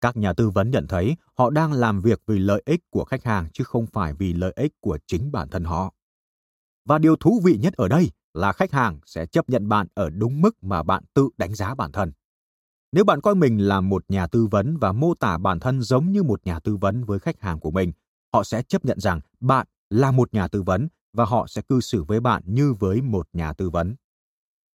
Các 0.00 0.16
nhà 0.16 0.32
tư 0.32 0.50
vấn 0.50 0.70
nhận 0.70 0.86
thấy 0.86 1.16
họ 1.38 1.50
đang 1.50 1.72
làm 1.72 2.00
việc 2.00 2.22
vì 2.26 2.38
lợi 2.38 2.62
ích 2.66 2.80
của 2.90 3.04
khách 3.04 3.24
hàng 3.24 3.48
chứ 3.52 3.64
không 3.64 3.86
phải 3.86 4.14
vì 4.14 4.32
lợi 4.32 4.52
ích 4.56 4.72
của 4.80 4.98
chính 5.06 5.32
bản 5.32 5.48
thân 5.48 5.64
họ. 5.64 5.94
Và 6.84 6.98
điều 6.98 7.16
thú 7.16 7.40
vị 7.44 7.58
nhất 7.62 7.74
ở 7.74 7.88
đây 7.88 8.10
là 8.34 8.52
khách 8.52 8.72
hàng 8.72 9.00
sẽ 9.06 9.26
chấp 9.26 9.48
nhận 9.48 9.68
bạn 9.68 9.86
ở 9.94 10.10
đúng 10.10 10.40
mức 10.40 10.64
mà 10.64 10.82
bạn 10.82 11.04
tự 11.14 11.28
đánh 11.36 11.54
giá 11.54 11.74
bản 11.74 11.92
thân. 11.92 12.12
Nếu 12.92 13.04
bạn 13.04 13.20
coi 13.20 13.34
mình 13.34 13.58
là 13.58 13.80
một 13.80 14.04
nhà 14.08 14.26
tư 14.26 14.46
vấn 14.46 14.76
và 14.76 14.92
mô 14.92 15.14
tả 15.14 15.38
bản 15.38 15.60
thân 15.60 15.82
giống 15.82 16.12
như 16.12 16.22
một 16.22 16.46
nhà 16.46 16.60
tư 16.60 16.76
vấn 16.76 17.04
với 17.04 17.18
khách 17.18 17.40
hàng 17.40 17.60
của 17.60 17.70
mình, 17.70 17.92
họ 18.32 18.44
sẽ 18.44 18.62
chấp 18.62 18.84
nhận 18.84 19.00
rằng 19.00 19.20
bạn 19.40 19.66
là 19.90 20.10
một 20.10 20.34
nhà 20.34 20.48
tư 20.48 20.62
vấn 20.62 20.88
và 21.12 21.24
họ 21.24 21.46
sẽ 21.46 21.62
cư 21.62 21.80
xử 21.80 22.04
với 22.04 22.20
bạn 22.20 22.42
như 22.46 22.72
với 22.72 23.02
một 23.02 23.28
nhà 23.32 23.52
tư 23.52 23.70
vấn. 23.70 23.96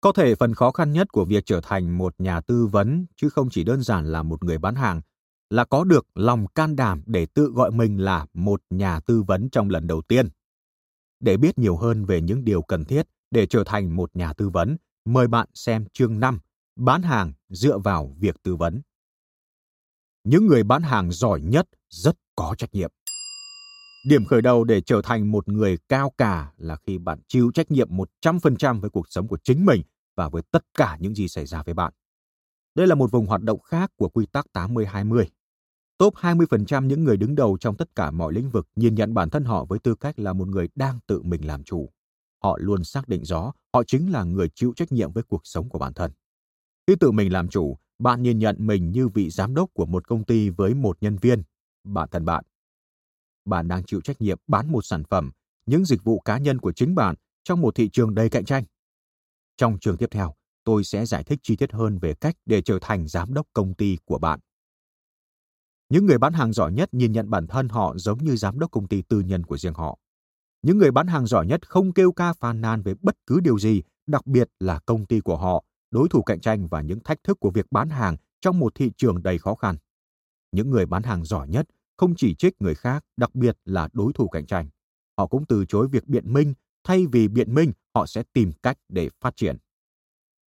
Có 0.00 0.12
thể 0.12 0.34
phần 0.34 0.54
khó 0.54 0.70
khăn 0.70 0.92
nhất 0.92 1.12
của 1.12 1.24
việc 1.24 1.42
trở 1.46 1.60
thành 1.60 1.98
một 1.98 2.14
nhà 2.18 2.40
tư 2.40 2.66
vấn 2.66 3.06
chứ 3.16 3.28
không 3.28 3.50
chỉ 3.50 3.64
đơn 3.64 3.82
giản 3.82 4.12
là 4.12 4.22
một 4.22 4.44
người 4.44 4.58
bán 4.58 4.74
hàng 4.74 5.00
là 5.50 5.64
có 5.64 5.84
được 5.84 6.06
lòng 6.14 6.46
can 6.46 6.76
đảm 6.76 7.02
để 7.06 7.26
tự 7.26 7.52
gọi 7.54 7.70
mình 7.70 7.98
là 7.98 8.26
một 8.34 8.62
nhà 8.70 9.00
tư 9.00 9.22
vấn 9.22 9.50
trong 9.50 9.70
lần 9.70 9.86
đầu 9.86 10.02
tiên. 10.02 10.28
Để 11.20 11.36
biết 11.36 11.58
nhiều 11.58 11.76
hơn 11.76 12.04
về 12.04 12.20
những 12.20 12.44
điều 12.44 12.62
cần 12.62 12.84
thiết 12.84 13.06
để 13.30 13.46
trở 13.46 13.64
thành 13.66 13.96
một 13.96 14.16
nhà 14.16 14.32
tư 14.32 14.48
vấn, 14.48 14.76
mời 15.04 15.28
bạn 15.28 15.48
xem 15.54 15.84
chương 15.92 16.20
5, 16.20 16.38
bán 16.76 17.02
hàng 17.02 17.32
dựa 17.48 17.78
vào 17.78 18.16
việc 18.18 18.42
tư 18.42 18.56
vấn. 18.56 18.82
Những 20.24 20.46
người 20.46 20.62
bán 20.62 20.82
hàng 20.82 21.12
giỏi 21.12 21.40
nhất 21.40 21.68
rất 21.88 22.16
có 22.36 22.54
trách 22.58 22.74
nhiệm. 22.74 22.90
Điểm 24.04 24.24
khởi 24.24 24.42
đầu 24.42 24.64
để 24.64 24.80
trở 24.80 25.00
thành 25.04 25.30
một 25.30 25.48
người 25.48 25.78
cao 25.88 26.12
cả 26.18 26.52
là 26.56 26.76
khi 26.76 26.98
bạn 26.98 27.18
chịu 27.28 27.50
trách 27.54 27.70
nhiệm 27.70 27.88
100% 28.22 28.80
với 28.80 28.90
cuộc 28.90 29.06
sống 29.08 29.28
của 29.28 29.38
chính 29.42 29.66
mình 29.66 29.82
và 30.16 30.28
với 30.28 30.42
tất 30.50 30.64
cả 30.74 30.96
những 31.00 31.14
gì 31.14 31.28
xảy 31.28 31.46
ra 31.46 31.62
với 31.62 31.74
bạn. 31.74 31.92
Đây 32.74 32.86
là 32.86 32.94
một 32.94 33.10
vùng 33.10 33.26
hoạt 33.26 33.42
động 33.42 33.60
khác 33.60 33.90
của 33.96 34.08
quy 34.08 34.26
tắc 34.26 34.46
80-20. 34.52 35.24
Top 35.98 36.14
20% 36.14 36.86
những 36.86 37.04
người 37.04 37.16
đứng 37.16 37.34
đầu 37.34 37.58
trong 37.60 37.76
tất 37.76 37.96
cả 37.96 38.10
mọi 38.10 38.32
lĩnh 38.32 38.50
vực 38.50 38.68
nhìn 38.76 38.94
nhận 38.94 39.14
bản 39.14 39.30
thân 39.30 39.44
họ 39.44 39.64
với 39.64 39.78
tư 39.78 39.94
cách 39.94 40.18
là 40.18 40.32
một 40.32 40.48
người 40.48 40.68
đang 40.74 40.98
tự 41.06 41.22
mình 41.22 41.46
làm 41.46 41.64
chủ. 41.64 41.90
Họ 42.42 42.58
luôn 42.60 42.84
xác 42.84 43.08
định 43.08 43.24
rõ 43.24 43.52
họ 43.74 43.82
chính 43.86 44.12
là 44.12 44.24
người 44.24 44.48
chịu 44.54 44.72
trách 44.76 44.92
nhiệm 44.92 45.12
với 45.12 45.22
cuộc 45.22 45.40
sống 45.44 45.68
của 45.68 45.78
bản 45.78 45.94
thân. 45.94 46.12
Khi 46.86 46.94
tự 47.00 47.10
mình 47.10 47.32
làm 47.32 47.48
chủ, 47.48 47.78
bạn 47.98 48.22
nhìn 48.22 48.38
nhận 48.38 48.56
mình 48.58 48.92
như 48.92 49.08
vị 49.08 49.30
giám 49.30 49.54
đốc 49.54 49.70
của 49.74 49.86
một 49.86 50.08
công 50.08 50.24
ty 50.24 50.48
với 50.48 50.74
một 50.74 50.96
nhân 51.00 51.16
viên, 51.16 51.42
bản 51.84 52.08
thân 52.12 52.24
bạn. 52.24 52.44
Bạn 53.44 53.68
đang 53.68 53.84
chịu 53.84 54.00
trách 54.00 54.20
nhiệm 54.20 54.38
bán 54.46 54.72
một 54.72 54.84
sản 54.84 55.02
phẩm, 55.10 55.30
những 55.66 55.84
dịch 55.84 56.04
vụ 56.04 56.20
cá 56.20 56.38
nhân 56.38 56.58
của 56.58 56.72
chính 56.72 56.94
bạn 56.94 57.14
trong 57.44 57.60
một 57.60 57.74
thị 57.74 57.90
trường 57.92 58.14
đầy 58.14 58.30
cạnh 58.30 58.44
tranh. 58.44 58.64
Trong 59.56 59.78
trường 59.80 59.96
tiếp 59.96 60.08
theo, 60.10 60.34
tôi 60.64 60.84
sẽ 60.84 61.06
giải 61.06 61.24
thích 61.24 61.38
chi 61.42 61.56
tiết 61.56 61.72
hơn 61.72 61.98
về 61.98 62.14
cách 62.14 62.34
để 62.46 62.62
trở 62.62 62.78
thành 62.82 63.08
giám 63.08 63.34
đốc 63.34 63.46
công 63.52 63.74
ty 63.74 63.96
của 64.04 64.18
bạn. 64.18 64.40
Những 65.88 66.06
người 66.06 66.18
bán 66.18 66.32
hàng 66.32 66.52
giỏi 66.52 66.72
nhất 66.72 66.94
nhìn 66.94 67.12
nhận 67.12 67.30
bản 67.30 67.46
thân 67.46 67.68
họ 67.68 67.94
giống 67.96 68.18
như 68.18 68.36
giám 68.36 68.58
đốc 68.58 68.70
công 68.70 68.88
ty 68.88 69.02
tư 69.02 69.20
nhân 69.20 69.44
của 69.44 69.58
riêng 69.58 69.74
họ. 69.74 69.98
Những 70.62 70.78
người 70.78 70.90
bán 70.90 71.06
hàng 71.06 71.26
giỏi 71.26 71.46
nhất 71.46 71.68
không 71.68 71.92
kêu 71.92 72.12
ca 72.12 72.32
phàn 72.32 72.60
nàn 72.60 72.82
về 72.82 72.94
bất 73.02 73.16
cứ 73.26 73.40
điều 73.40 73.58
gì, 73.58 73.82
đặc 74.06 74.26
biệt 74.26 74.48
là 74.60 74.78
công 74.86 75.06
ty 75.06 75.20
của 75.20 75.36
họ, 75.36 75.64
đối 75.90 76.08
thủ 76.08 76.22
cạnh 76.22 76.40
tranh 76.40 76.68
và 76.68 76.80
những 76.80 77.00
thách 77.00 77.18
thức 77.24 77.40
của 77.40 77.50
việc 77.50 77.66
bán 77.70 77.90
hàng 77.90 78.16
trong 78.40 78.58
một 78.58 78.74
thị 78.74 78.92
trường 78.96 79.22
đầy 79.22 79.38
khó 79.38 79.54
khăn. 79.54 79.76
Những 80.52 80.70
người 80.70 80.86
bán 80.86 81.02
hàng 81.02 81.24
giỏi 81.24 81.48
nhất 81.48 81.66
không 81.96 82.14
chỉ 82.16 82.34
trích 82.34 82.62
người 82.62 82.74
khác, 82.74 83.04
đặc 83.16 83.34
biệt 83.34 83.58
là 83.64 83.88
đối 83.92 84.12
thủ 84.12 84.28
cạnh 84.28 84.46
tranh. 84.46 84.68
Họ 85.18 85.26
cũng 85.26 85.44
từ 85.46 85.64
chối 85.64 85.88
việc 85.88 86.06
biện 86.06 86.32
minh, 86.32 86.54
thay 86.84 87.06
vì 87.06 87.28
biện 87.28 87.54
minh, 87.54 87.72
họ 87.94 88.06
sẽ 88.06 88.22
tìm 88.32 88.52
cách 88.62 88.78
để 88.88 89.08
phát 89.20 89.36
triển. 89.36 89.56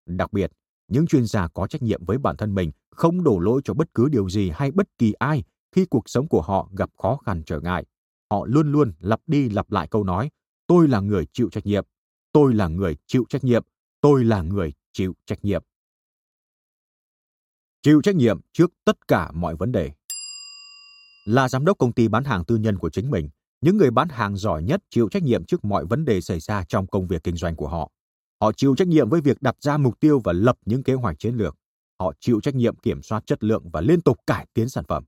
Đặc 0.06 0.32
biệt, 0.32 0.52
những 0.88 1.06
chuyên 1.06 1.26
gia 1.26 1.48
có 1.48 1.66
trách 1.66 1.82
nhiệm 1.82 2.04
với 2.04 2.18
bản 2.18 2.36
thân 2.36 2.54
mình 2.54 2.70
không 2.90 3.24
đổ 3.24 3.38
lỗi 3.38 3.60
cho 3.64 3.74
bất 3.74 3.94
cứ 3.94 4.08
điều 4.08 4.28
gì 4.28 4.50
hay 4.54 4.70
bất 4.70 4.98
kỳ 4.98 5.12
ai 5.12 5.44
khi 5.72 5.86
cuộc 5.86 6.08
sống 6.08 6.28
của 6.28 6.42
họ 6.42 6.68
gặp 6.78 6.90
khó 6.98 7.16
khăn 7.16 7.42
trở 7.46 7.60
ngại. 7.60 7.84
Họ 8.30 8.46
luôn 8.46 8.72
luôn 8.72 8.92
lặp 9.00 9.20
đi 9.26 9.48
lặp 9.48 9.72
lại 9.72 9.88
câu 9.90 10.04
nói, 10.04 10.30
tôi 10.66 10.88
là 10.88 11.00
người 11.00 11.26
chịu 11.32 11.48
trách 11.50 11.66
nhiệm, 11.66 11.86
tôi 12.32 12.54
là 12.54 12.68
người 12.68 12.96
chịu 13.06 13.24
trách 13.28 13.44
nhiệm, 13.44 13.64
tôi 14.00 14.24
là 14.24 14.42
người 14.42 14.72
chịu 14.92 15.14
trách 15.26 15.44
nhiệm. 15.44 15.62
Chịu 17.82 18.00
trách 18.02 18.14
nhiệm 18.14 18.40
trước 18.52 18.72
tất 18.84 19.08
cả 19.08 19.30
mọi 19.32 19.56
vấn 19.56 19.72
đề. 19.72 19.92
Là 21.24 21.48
giám 21.48 21.64
đốc 21.64 21.78
công 21.78 21.92
ty 21.92 22.08
bán 22.08 22.24
hàng 22.24 22.44
tư 22.44 22.56
nhân 22.56 22.78
của 22.78 22.90
chính 22.90 23.10
mình, 23.10 23.28
những 23.60 23.76
người 23.76 23.90
bán 23.90 24.08
hàng 24.08 24.36
giỏi 24.36 24.62
nhất 24.62 24.80
chịu 24.90 25.08
trách 25.08 25.22
nhiệm 25.22 25.44
trước 25.44 25.64
mọi 25.64 25.84
vấn 25.84 26.04
đề 26.04 26.20
xảy 26.20 26.40
ra 26.40 26.64
trong 26.68 26.86
công 26.86 27.06
việc 27.06 27.22
kinh 27.24 27.36
doanh 27.36 27.56
của 27.56 27.68
họ. 27.68 27.90
Họ 28.40 28.52
chịu 28.52 28.74
trách 28.76 28.88
nhiệm 28.88 29.08
với 29.08 29.20
việc 29.20 29.42
đặt 29.42 29.56
ra 29.60 29.76
mục 29.76 30.00
tiêu 30.00 30.20
và 30.24 30.32
lập 30.32 30.56
những 30.66 30.82
kế 30.82 30.94
hoạch 30.94 31.18
chiến 31.18 31.34
lược. 31.34 31.56
Họ 32.00 32.12
chịu 32.20 32.40
trách 32.40 32.54
nhiệm 32.54 32.76
kiểm 32.76 33.02
soát 33.02 33.26
chất 33.26 33.44
lượng 33.44 33.70
và 33.70 33.80
liên 33.80 34.00
tục 34.00 34.16
cải 34.26 34.46
tiến 34.54 34.68
sản 34.68 34.84
phẩm. 34.88 35.04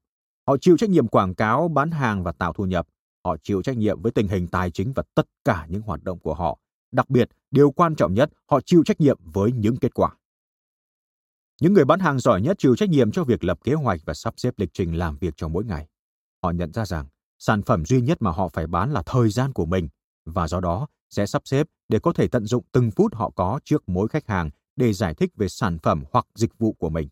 Họ 0.47 0.57
chịu 0.61 0.77
trách 0.77 0.91
nhiệm 0.91 1.09
quảng 1.09 1.35
cáo, 1.35 1.69
bán 1.69 1.91
hàng 1.91 2.23
và 2.23 2.33
tạo 2.33 2.53
thu 2.53 2.65
nhập. 2.65 2.87
Họ 3.25 3.37
chịu 3.43 3.63
trách 3.63 3.77
nhiệm 3.77 4.03
với 4.03 4.13
tình 4.13 4.29
hình 4.29 4.47
tài 4.47 4.71
chính 4.71 4.93
và 4.93 5.03
tất 5.15 5.27
cả 5.45 5.67
những 5.69 5.83
hoạt 5.83 6.03
động 6.03 6.19
của 6.19 6.35
họ. 6.35 6.59
Đặc 6.93 7.11
biệt, 7.11 7.29
điều 7.51 7.71
quan 7.71 7.95
trọng 7.97 8.15
nhất, 8.15 8.31
họ 8.51 8.61
chịu 8.61 8.83
trách 8.85 9.01
nhiệm 9.01 9.19
với 9.25 9.53
những 9.53 9.77
kết 9.77 9.95
quả. 9.95 10.11
Những 11.61 11.73
người 11.75 11.85
bán 11.85 12.01
hàng 12.01 12.19
giỏi 12.19 12.43
nhất 12.43 12.57
chịu 12.59 12.77
trách 12.77 12.89
nhiệm 12.89 13.11
cho 13.11 13.25
việc 13.25 13.45
lập 13.45 13.59
kế 13.65 13.75
hoạch 13.75 14.01
và 14.05 14.15
sắp 14.15 14.35
xếp 14.37 14.55
lịch 14.57 14.71
trình 14.73 14.99
làm 14.99 15.17
việc 15.19 15.35
cho 15.37 15.49
mỗi 15.49 15.65
ngày. 15.65 15.87
Họ 16.43 16.51
nhận 16.51 16.73
ra 16.73 16.87
rằng 16.87 17.07
sản 17.39 17.63
phẩm 17.63 17.85
duy 17.85 18.01
nhất 18.01 18.23
mà 18.23 18.31
họ 18.31 18.49
phải 18.49 18.67
bán 18.67 18.93
là 18.93 19.03
thời 19.07 19.31
gian 19.31 19.53
của 19.53 19.67
mình 19.67 19.89
và 20.25 20.49
do 20.49 20.61
đó 20.61 20.87
sẽ 21.11 21.27
sắp 21.27 21.43
xếp 21.45 21.67
để 21.89 21.99
có 21.99 22.13
thể 22.13 22.29
tận 22.29 22.47
dụng 22.47 22.65
từng 22.73 22.91
phút 22.91 23.15
họ 23.15 23.31
có 23.31 23.61
trước 23.65 23.89
mỗi 23.89 24.09
khách 24.09 24.27
hàng 24.27 24.51
để 24.77 24.93
giải 24.93 25.15
thích 25.15 25.31
về 25.37 25.49
sản 25.49 25.79
phẩm 25.83 26.05
hoặc 26.13 26.27
dịch 26.35 26.59
vụ 26.59 26.73
của 26.73 26.89
mình. 26.89 27.09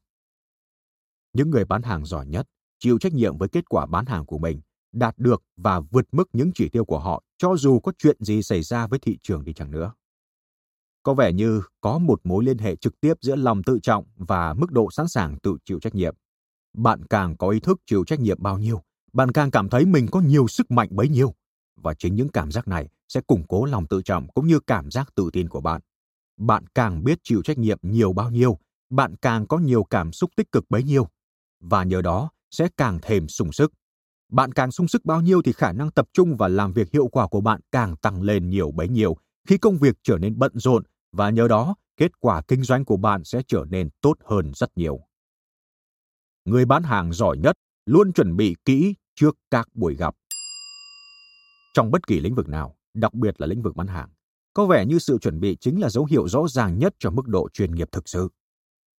Những 1.32 1.50
người 1.50 1.64
bán 1.64 1.82
hàng 1.82 2.04
giỏi 2.04 2.26
nhất 2.26 2.46
chịu 2.78 2.98
trách 2.98 3.12
nhiệm 3.12 3.38
với 3.38 3.48
kết 3.48 3.68
quả 3.68 3.86
bán 3.86 4.06
hàng 4.06 4.26
của 4.26 4.38
mình, 4.38 4.60
đạt 4.92 5.18
được 5.18 5.42
và 5.56 5.80
vượt 5.80 6.04
mức 6.12 6.28
những 6.32 6.50
chỉ 6.54 6.68
tiêu 6.68 6.84
của 6.84 6.98
họ 6.98 7.22
cho 7.38 7.56
dù 7.56 7.80
có 7.80 7.92
chuyện 7.98 8.16
gì 8.20 8.42
xảy 8.42 8.62
ra 8.62 8.86
với 8.86 8.98
thị 8.98 9.18
trường 9.22 9.44
đi 9.44 9.52
chẳng 9.52 9.70
nữa. 9.70 9.92
Có 11.02 11.14
vẻ 11.14 11.32
như 11.32 11.62
có 11.80 11.98
một 11.98 12.20
mối 12.24 12.44
liên 12.44 12.58
hệ 12.58 12.76
trực 12.76 13.00
tiếp 13.00 13.14
giữa 13.20 13.36
lòng 13.36 13.62
tự 13.62 13.78
trọng 13.82 14.04
và 14.16 14.54
mức 14.54 14.72
độ 14.72 14.90
sẵn 14.90 15.08
sàng 15.08 15.38
tự 15.38 15.56
chịu 15.64 15.80
trách 15.80 15.94
nhiệm. 15.94 16.14
Bạn 16.74 17.04
càng 17.06 17.36
có 17.36 17.48
ý 17.48 17.60
thức 17.60 17.80
chịu 17.86 18.04
trách 18.04 18.20
nhiệm 18.20 18.42
bao 18.42 18.58
nhiêu, 18.58 18.82
bạn 19.14 19.32
càng 19.32 19.50
cảm 19.50 19.68
thấy 19.68 19.86
mình 19.86 20.06
có 20.10 20.20
nhiều 20.20 20.48
sức 20.48 20.70
mạnh 20.70 20.88
bấy 20.90 21.08
nhiêu. 21.08 21.34
Và 21.76 21.94
chính 21.94 22.14
những 22.14 22.28
cảm 22.28 22.50
giác 22.50 22.68
này 22.68 22.88
sẽ 23.08 23.20
củng 23.20 23.46
cố 23.48 23.64
lòng 23.64 23.86
tự 23.86 24.02
trọng 24.02 24.28
cũng 24.28 24.46
như 24.46 24.60
cảm 24.60 24.90
giác 24.90 25.14
tự 25.14 25.30
tin 25.32 25.48
của 25.48 25.60
bạn. 25.60 25.80
Bạn 26.36 26.66
càng 26.74 27.04
biết 27.04 27.18
chịu 27.22 27.42
trách 27.42 27.58
nhiệm 27.58 27.78
nhiều 27.82 28.12
bao 28.12 28.30
nhiêu, 28.30 28.58
bạn 28.90 29.16
càng 29.16 29.46
có 29.46 29.58
nhiều 29.58 29.84
cảm 29.84 30.12
xúc 30.12 30.30
tích 30.36 30.52
cực 30.52 30.64
bấy 30.70 30.82
nhiêu. 30.82 31.08
Và 31.60 31.84
nhờ 31.84 32.02
đó 32.02 32.30
sẽ 32.50 32.68
càng 32.76 32.98
thêm 33.02 33.28
sung 33.28 33.52
sức. 33.52 33.72
Bạn 34.32 34.52
càng 34.52 34.70
sung 34.70 34.88
sức 34.88 35.04
bao 35.04 35.20
nhiêu 35.20 35.42
thì 35.42 35.52
khả 35.52 35.72
năng 35.72 35.90
tập 35.90 36.08
trung 36.12 36.36
và 36.36 36.48
làm 36.48 36.72
việc 36.72 36.92
hiệu 36.92 37.06
quả 37.06 37.26
của 37.26 37.40
bạn 37.40 37.60
càng 37.72 37.96
tăng 37.96 38.22
lên 38.22 38.50
nhiều 38.50 38.70
bấy 38.70 38.88
nhiêu 38.88 39.16
khi 39.48 39.58
công 39.58 39.78
việc 39.78 39.96
trở 40.02 40.18
nên 40.18 40.38
bận 40.38 40.52
rộn 40.54 40.82
và 41.12 41.30
nhờ 41.30 41.48
đó 41.48 41.74
kết 41.96 42.20
quả 42.20 42.42
kinh 42.48 42.62
doanh 42.62 42.84
của 42.84 42.96
bạn 42.96 43.24
sẽ 43.24 43.42
trở 43.46 43.64
nên 43.70 43.88
tốt 44.00 44.14
hơn 44.24 44.52
rất 44.54 44.78
nhiều. 44.78 45.00
Người 46.44 46.64
bán 46.64 46.82
hàng 46.82 47.12
giỏi 47.12 47.38
nhất 47.38 47.56
luôn 47.86 48.12
chuẩn 48.12 48.36
bị 48.36 48.56
kỹ 48.64 48.94
trước 49.14 49.36
các 49.50 49.68
buổi 49.74 49.96
gặp. 49.96 50.14
Trong 51.74 51.90
bất 51.90 52.06
kỳ 52.06 52.20
lĩnh 52.20 52.34
vực 52.34 52.48
nào, 52.48 52.76
đặc 52.94 53.14
biệt 53.14 53.40
là 53.40 53.46
lĩnh 53.46 53.62
vực 53.62 53.76
bán 53.76 53.86
hàng, 53.86 54.08
có 54.54 54.66
vẻ 54.66 54.86
như 54.86 54.98
sự 54.98 55.18
chuẩn 55.18 55.40
bị 55.40 55.56
chính 55.60 55.80
là 55.80 55.90
dấu 55.90 56.04
hiệu 56.04 56.28
rõ 56.28 56.48
ràng 56.48 56.78
nhất 56.78 56.94
cho 56.98 57.10
mức 57.10 57.28
độ 57.28 57.48
chuyên 57.52 57.74
nghiệp 57.74 57.88
thực 57.92 58.08
sự. 58.08 58.28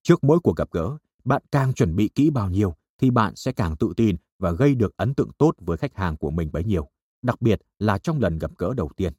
Trước 0.03 0.25
mỗi 0.25 0.39
cuộc 0.41 0.57
gặp 0.57 0.69
gỡ, 0.71 0.97
bạn 1.25 1.43
càng 1.53 1.73
chuẩn 1.73 1.97
bị 1.97 2.09
kỹ 2.15 2.31
bao 2.31 2.51
nhiêu 2.51 2.75
thì 3.01 3.11
bạn 3.11 3.37
sẽ 3.37 3.53
càng 3.53 3.77
tự 3.77 3.93
tin 3.97 4.17
và 4.39 4.53
gây 4.53 4.75
được 4.75 4.97
ấn 4.97 5.15
tượng 5.15 5.31
tốt 5.39 5.55
với 5.59 5.77
khách 5.77 5.97
hàng 5.97 6.17
của 6.17 6.31
mình 6.31 6.53
bấy 6.53 6.65
nhiêu, 6.65 6.89
đặc 7.23 7.43
biệt 7.43 7.61
là 7.79 7.99
trong 7.99 8.21
lần 8.21 8.39
gặp 8.39 8.51
gỡ 8.59 8.75
đầu 8.75 8.91
tiên. 8.97 9.13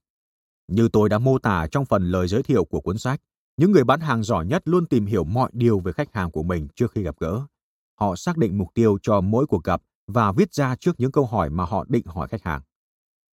Như 0.67 0.89
tôi 0.89 1.09
đã 1.09 1.19
mô 1.19 1.39
tả 1.39 1.67
trong 1.71 1.85
phần 1.85 2.11
lời 2.11 2.27
giới 2.27 2.43
thiệu 2.43 2.65
của 2.65 2.81
cuốn 2.81 2.97
sách, 2.97 3.21
những 3.57 3.71
người 3.71 3.83
bán 3.83 3.99
hàng 3.99 4.23
giỏi 4.23 4.45
nhất 4.45 4.61
luôn 4.65 4.85
tìm 4.85 5.05
hiểu 5.05 5.23
mọi 5.23 5.49
điều 5.53 5.79
về 5.79 5.91
khách 5.91 6.13
hàng 6.13 6.31
của 6.31 6.43
mình 6.43 6.67
trước 6.75 6.91
khi 6.91 7.03
gặp 7.03 7.15
gỡ. 7.19 7.41
Họ 7.99 8.15
xác 8.15 8.37
định 8.37 8.57
mục 8.57 8.67
tiêu 8.73 8.97
cho 9.01 9.21
mỗi 9.21 9.47
cuộc 9.47 9.63
gặp 9.63 9.81
và 10.07 10.31
viết 10.31 10.53
ra 10.53 10.75
trước 10.75 10.95
những 10.97 11.11
câu 11.11 11.25
hỏi 11.25 11.49
mà 11.49 11.65
họ 11.65 11.85
định 11.89 12.05
hỏi 12.05 12.27
khách 12.27 12.43
hàng. 12.43 12.61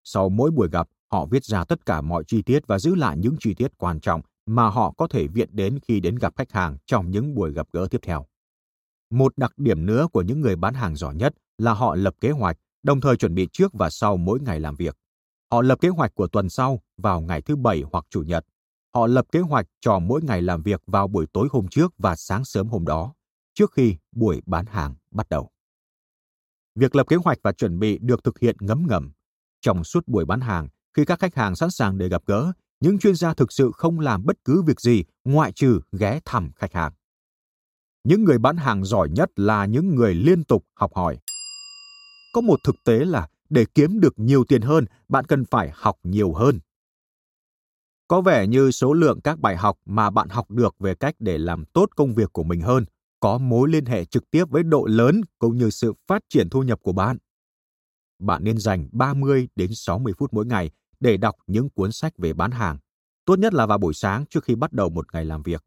Sau 0.05 0.29
mỗi 0.29 0.51
buổi 0.51 0.69
gặp, 0.73 0.89
họ 1.13 1.27
viết 1.27 1.45
ra 1.45 1.65
tất 1.65 1.87
cả 1.87 2.01
mọi 2.01 2.25
chi 2.27 2.43
tiết 2.43 2.67
và 2.67 2.79
giữ 2.79 2.95
lại 2.95 3.17
những 3.19 3.37
chi 3.41 3.55
tiết 3.55 3.79
quan 3.79 4.01
trọng 4.01 4.21
mà 4.47 4.69
họ 4.69 4.95
có 4.99 5.09
thể 5.09 5.27
viện 5.27 5.49
đến 5.53 5.79
khi 5.89 6.01
đến 6.01 6.17
gặp 6.17 6.33
khách 6.37 6.53
hàng 6.53 6.77
trong 6.87 7.11
những 7.11 7.35
buổi 7.35 7.53
gặp 7.53 7.67
gỡ 7.73 7.87
tiếp 7.91 7.99
theo. 8.03 8.27
Một 9.11 9.39
đặc 9.39 9.53
điểm 9.57 9.87
nữa 9.87 10.07
của 10.13 10.23
những 10.23 10.41
người 10.41 10.57
bán 10.57 10.75
hàng 10.75 10.97
giỏi 10.97 11.15
nhất 11.15 11.35
là 11.59 11.73
họ 11.73 11.95
lập 11.95 12.15
kế 12.21 12.31
hoạch, 12.31 12.57
đồng 12.83 13.01
thời 13.01 13.17
chuẩn 13.17 13.35
bị 13.35 13.49
trước 13.53 13.73
và 13.75 13.91
sau 13.91 14.17
mỗi 14.17 14.41
ngày 14.41 14.61
làm 14.61 14.77
việc. 14.77 14.97
Họ 15.51 15.63
lập 15.63 15.79
kế 15.81 15.89
hoạch 15.89 16.15
của 16.15 16.27
tuần 16.27 16.49
sau 16.49 16.81
vào 16.97 17.21
ngày 17.21 17.43
thứ 17.43 17.57
Bảy 17.57 17.83
hoặc 17.93 18.05
Chủ 18.11 18.23
nhật. 18.23 18.45
Họ 18.95 19.07
lập 19.07 19.27
kế 19.33 19.41
hoạch 19.41 19.67
cho 19.81 19.99
mỗi 19.99 20.23
ngày 20.23 20.43
làm 20.43 20.63
việc 20.63 20.83
vào 20.87 21.09
buổi 21.09 21.27
tối 21.33 21.49
hôm 21.51 21.69
trước 21.69 21.95
và 21.99 22.17
sáng 22.17 22.45
sớm 22.45 22.69
hôm 22.69 22.87
đó, 22.87 23.15
trước 23.55 23.73
khi 23.73 23.97
buổi 24.13 24.43
bán 24.47 24.67
hàng 24.67 24.95
bắt 25.11 25.29
đầu. 25.29 25.51
Việc 26.75 26.97
lập 26.97 27.07
kế 27.09 27.17
hoạch 27.17 27.39
và 27.43 27.53
chuẩn 27.53 27.79
bị 27.79 27.99
được 28.03 28.25
thực 28.25 28.39
hiện 28.39 28.57
ngấm 28.61 28.87
ngầm. 28.89 29.13
Trong 29.61 29.85
suốt 29.85 30.09
buổi 30.09 30.25
bán 30.25 30.41
hàng, 30.41 30.69
khi 30.97 31.05
các 31.05 31.19
khách 31.19 31.35
hàng 31.35 31.57
sẵn 31.57 31.71
sàng 31.71 31.99
để 31.99 32.09
gặp 32.09 32.23
gỡ, 32.27 32.53
những 32.81 32.99
chuyên 32.99 33.15
gia 33.15 33.35
thực 33.35 33.53
sự 33.53 33.71
không 33.75 34.01
làm 34.01 34.25
bất 34.25 34.37
cứ 34.45 34.63
việc 34.63 34.81
gì 34.81 35.05
ngoại 35.25 35.53
trừ 35.53 35.81
ghé 35.93 36.21
thăm 36.25 36.51
khách 36.57 36.73
hàng. 36.73 36.93
Những 38.05 38.25
người 38.25 38.39
bán 38.39 38.57
hàng 38.57 38.85
giỏi 38.85 39.09
nhất 39.09 39.31
là 39.37 39.67
những 39.67 39.95
người 39.95 40.15
liên 40.15 40.45
tục 40.45 40.65
học 40.75 40.95
hỏi. 40.95 41.19
Có 42.35 42.41
một 42.41 42.61
thực 42.65 42.75
tế 42.85 42.99
là 42.99 43.29
để 43.51 43.65
kiếm 43.75 44.01
được 44.01 44.15
nhiều 44.17 44.45
tiền 44.45 44.63
hơn, 44.63 44.85
bạn 45.09 45.25
cần 45.25 45.45
phải 45.45 45.71
học 45.75 45.97
nhiều 46.03 46.33
hơn. 46.33 46.61
Có 48.09 48.21
vẻ 48.21 48.47
như 48.47 48.71
số 48.71 48.93
lượng 48.93 49.21
các 49.21 49.39
bài 49.39 49.57
học 49.57 49.79
mà 49.85 50.11
bạn 50.11 50.29
học 50.29 50.51
được 50.51 50.79
về 50.79 50.95
cách 50.95 51.15
để 51.19 51.39
làm 51.39 51.65
tốt 51.65 51.89
công 51.97 52.15
việc 52.15 52.33
của 52.33 52.43
mình 52.43 52.61
hơn 52.61 52.85
có 53.23 53.39
mối 53.39 53.69
liên 53.69 53.87
hệ 53.87 54.05
trực 54.05 54.31
tiếp 54.31 54.45
với 54.51 54.63
độ 54.63 54.87
lớn 54.87 55.21
cũng 55.39 55.57
như 55.57 55.71
sự 55.71 55.93
phát 56.07 56.23
triển 56.29 56.51
thu 56.51 56.63
nhập 56.63 56.79
của 56.83 56.93
bạn. 56.93 57.17
Bạn 58.19 58.45
nên 58.45 58.59
dành 58.59 58.89
30 58.93 59.49
đến 59.57 59.71
60 59.75 60.13
phút 60.19 60.33
mỗi 60.33 60.47
ngày 60.47 60.71
để 61.01 61.17
đọc 61.17 61.35
những 61.47 61.71
cuốn 61.71 61.93
sách 61.93 62.13
về 62.19 62.33
bán 62.33 62.51
hàng. 62.51 62.79
Tốt 63.25 63.39
nhất 63.39 63.55
là 63.55 63.67
vào 63.67 63.79
buổi 63.79 63.95
sáng 63.95 64.25
trước 64.31 64.45
khi 64.45 64.55
bắt 64.55 64.73
đầu 64.73 64.91
một 64.91 65.15
ngày 65.15 65.25
làm 65.25 65.43
việc. 65.43 65.65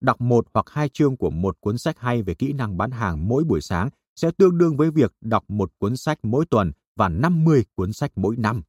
Đọc 0.00 0.20
một 0.20 0.46
hoặc 0.54 0.66
hai 0.70 0.88
chương 0.88 1.16
của 1.16 1.30
một 1.30 1.60
cuốn 1.60 1.78
sách 1.78 1.98
hay 1.98 2.22
về 2.22 2.34
kỹ 2.34 2.52
năng 2.52 2.76
bán 2.76 2.90
hàng 2.90 3.28
mỗi 3.28 3.44
buổi 3.44 3.60
sáng 3.60 3.88
sẽ 4.16 4.30
tương 4.38 4.58
đương 4.58 4.76
với 4.76 4.90
việc 4.90 5.12
đọc 5.20 5.44
một 5.48 5.72
cuốn 5.78 5.96
sách 5.96 6.18
mỗi 6.22 6.46
tuần 6.50 6.72
và 6.96 7.08
50 7.08 7.64
cuốn 7.74 7.92
sách 7.92 8.10
mỗi 8.16 8.36
năm. 8.36 8.62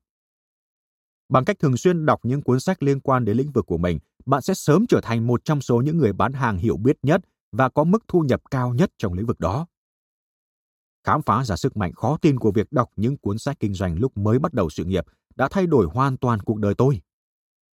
Bằng 1.29 1.45
cách 1.45 1.59
thường 1.59 1.77
xuyên 1.77 2.05
đọc 2.05 2.19
những 2.23 2.41
cuốn 2.41 2.59
sách 2.59 2.83
liên 2.83 2.99
quan 2.99 3.25
đến 3.25 3.37
lĩnh 3.37 3.51
vực 3.51 3.65
của 3.65 3.77
mình, 3.77 3.99
bạn 4.25 4.41
sẽ 4.41 4.53
sớm 4.53 4.87
trở 4.87 5.01
thành 5.01 5.27
một 5.27 5.45
trong 5.45 5.61
số 5.61 5.81
những 5.81 5.97
người 5.97 6.13
bán 6.13 6.33
hàng 6.33 6.57
hiểu 6.57 6.77
biết 6.77 6.97
nhất 7.03 7.21
và 7.51 7.69
có 7.69 7.83
mức 7.83 8.03
thu 8.07 8.21
nhập 8.21 8.41
cao 8.51 8.73
nhất 8.73 8.91
trong 8.97 9.13
lĩnh 9.13 9.25
vực 9.25 9.39
đó. 9.39 9.67
Khám 11.03 11.21
phá 11.21 11.43
ra 11.43 11.55
sức 11.55 11.77
mạnh 11.77 11.93
khó 11.93 12.17
tin 12.21 12.39
của 12.39 12.51
việc 12.51 12.71
đọc 12.71 12.89
những 12.95 13.17
cuốn 13.17 13.37
sách 13.37 13.57
kinh 13.59 13.73
doanh 13.73 13.99
lúc 13.99 14.17
mới 14.17 14.39
bắt 14.39 14.53
đầu 14.53 14.69
sự 14.69 14.85
nghiệp 14.85 15.05
đã 15.35 15.47
thay 15.51 15.67
đổi 15.67 15.85
hoàn 15.85 16.17
toàn 16.17 16.39
cuộc 16.39 16.57
đời 16.59 16.73
tôi. 16.77 17.01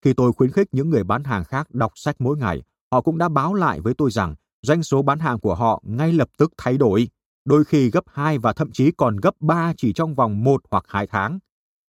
Khi 0.03 0.13
tôi 0.13 0.33
khuyến 0.33 0.51
khích 0.51 0.69
những 0.73 0.91
người 0.91 1.05
bán 1.05 1.25
hàng 1.25 1.45
khác 1.45 1.71
đọc 1.71 1.93
sách 1.95 2.17
mỗi 2.19 2.37
ngày, 2.37 2.63
họ 2.93 3.01
cũng 3.01 3.19
đã 3.19 3.29
báo 3.29 3.55
lại 3.55 3.81
với 3.81 3.95
tôi 3.99 4.11
rằng 4.11 4.35
doanh 4.63 4.83
số 4.83 5.03
bán 5.03 5.19
hàng 5.19 5.41
của 5.41 5.55
họ 5.55 5.83
ngay 5.85 6.13
lập 6.13 6.29
tức 6.39 6.53
thay 6.57 6.79
đổi, 6.79 7.09
đôi 7.45 7.65
khi 7.65 7.91
gấp 7.91 8.05
2 8.07 8.39
và 8.39 8.53
thậm 8.53 8.73
chí 8.73 8.91
còn 8.91 9.17
gấp 9.17 9.35
3 9.41 9.73
chỉ 9.77 9.93
trong 9.93 10.15
vòng 10.15 10.45
1 10.45 10.63
hoặc 10.71 10.85
2 10.89 11.07
tháng. 11.07 11.39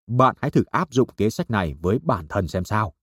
Bạn 0.07 0.37
hãy 0.41 0.51
thử 0.51 0.65
áp 0.65 0.93
dụng 0.93 1.09
kế 1.17 1.31
sách 1.31 1.51
này 1.51 1.75
với 1.83 1.99
bản 2.03 2.27
thân 2.29 2.49
xem 2.49 2.65
sao. 2.65 2.95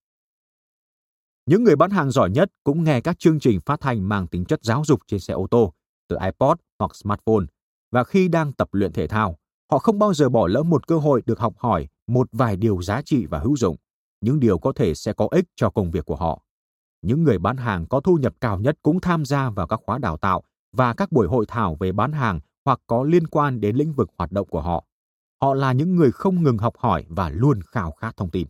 Những 1.52 1.64
người 1.64 1.76
bán 1.76 1.92
hàng 1.92 2.12
giỏi 2.12 2.30
nhất 2.30 2.52
cũng 2.64 2.84
nghe 2.84 3.02
các 3.02 3.20
chương 3.20 3.40
trình 3.40 3.60
phát 3.66 3.80
thanh 3.82 4.10
mang 4.10 4.28
tính 4.28 4.46
chất 4.46 4.64
giáo 4.64 4.84
dục 4.86 5.02
trên 5.08 5.20
xe 5.20 5.34
ô 5.34 5.48
tô, 5.52 5.74
từ 6.10 6.18
iPod 6.24 6.58
hoặc 6.80 6.96
smartphone, 6.96 7.46
và 7.92 8.04
khi 8.04 8.28
đang 8.28 8.54
tập 8.54 8.70
luyện 8.72 8.94
thể 8.94 9.08
thao, 9.08 9.38
họ 9.72 9.80
không 9.80 10.00
bao 10.00 10.14
giờ 10.14 10.30
bỏ 10.30 10.48
lỡ 10.48 10.64
một 10.64 10.88
cơ 10.88 10.98
hội 10.98 11.22
được 11.26 11.40
học 11.40 11.54
hỏi 11.58 11.88
một 12.08 12.28
vài 12.32 12.58
điều 12.58 12.82
giá 12.82 13.02
trị 13.02 13.26
và 13.26 13.40
hữu 13.40 13.58
dụng, 13.58 13.76
những 14.22 14.40
điều 14.40 14.58
có 14.58 14.74
thể 14.76 14.94
sẽ 14.96 15.14
có 15.14 15.28
ích 15.32 15.46
cho 15.56 15.70
công 15.70 15.92
việc 15.92 16.06
của 16.06 16.16
họ. 16.16 16.42
Những 17.02 17.24
người 17.24 17.40
bán 17.40 17.58
hàng 17.58 17.86
có 17.90 18.00
thu 18.00 18.16
nhập 18.16 18.34
cao 18.42 18.60
nhất 18.60 18.78
cũng 18.82 19.00
tham 19.00 19.26
gia 19.26 19.50
vào 19.50 19.68
các 19.68 19.80
khóa 19.86 19.98
đào 19.98 20.18
tạo 20.18 20.44
và 20.74 20.94
các 20.94 21.12
buổi 21.12 21.28
hội 21.28 21.46
thảo 21.48 21.78
về 21.80 21.92
bán 21.92 22.12
hàng 22.12 22.40
hoặc 22.66 22.80
có 22.88 23.04
liên 23.04 23.28
quan 23.28 23.62
đến 23.62 23.76
lĩnh 23.76 23.94
vực 23.94 24.10
hoạt 24.18 24.32
động 24.32 24.48
của 24.48 24.62
họ. 24.62 24.86
Họ 25.42 25.54
là 25.54 25.74
những 25.74 25.96
người 25.96 26.12
không 26.12 26.44
ngừng 26.44 26.58
học 26.58 26.74
hỏi 26.78 27.06
và 27.10 27.30
luôn 27.30 27.60
khao 27.62 27.92
khát 27.92 28.18
thông 28.18 28.30
tin. 28.30 28.48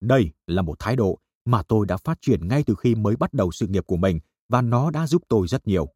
Đây 0.00 0.30
là 0.46 0.62
một 0.62 0.78
thái 0.78 0.96
độ 0.96 1.18
mà 1.44 1.62
tôi 1.62 1.86
đã 1.86 1.96
phát 1.96 2.18
triển 2.20 2.48
ngay 2.48 2.62
từ 2.66 2.74
khi 2.74 2.94
mới 2.94 3.16
bắt 3.16 3.32
đầu 3.32 3.52
sự 3.52 3.66
nghiệp 3.66 3.84
của 3.86 3.96
mình 3.96 4.20
và 4.48 4.62
nó 4.62 4.90
đã 4.90 5.06
giúp 5.06 5.22
tôi 5.28 5.48
rất 5.48 5.66
nhiều. 5.66 5.86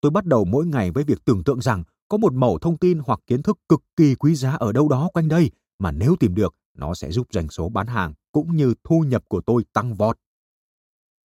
Tôi 0.00 0.10
bắt 0.10 0.24
đầu 0.24 0.44
mỗi 0.44 0.66
ngày 0.66 0.90
với 0.90 1.04
việc 1.04 1.24
tưởng 1.24 1.44
tượng 1.44 1.60
rằng 1.60 1.84
có 2.08 2.18
một 2.18 2.32
mẩu 2.32 2.58
thông 2.58 2.78
tin 2.78 2.98
hoặc 3.06 3.20
kiến 3.26 3.42
thức 3.42 3.58
cực 3.68 3.82
kỳ 3.96 4.14
quý 4.14 4.34
giá 4.34 4.52
ở 4.52 4.72
đâu 4.72 4.88
đó 4.88 5.10
quanh 5.14 5.28
đây 5.28 5.50
mà 5.78 5.92
nếu 5.92 6.16
tìm 6.20 6.34
được, 6.34 6.54
nó 6.74 6.94
sẽ 6.94 7.10
giúp 7.10 7.26
doanh 7.32 7.48
số 7.48 7.68
bán 7.68 7.86
hàng 7.86 8.14
cũng 8.32 8.56
như 8.56 8.74
thu 8.84 9.00
nhập 9.00 9.24
của 9.28 9.40
tôi 9.40 9.64
tăng 9.72 9.94
vọt. 9.94 10.18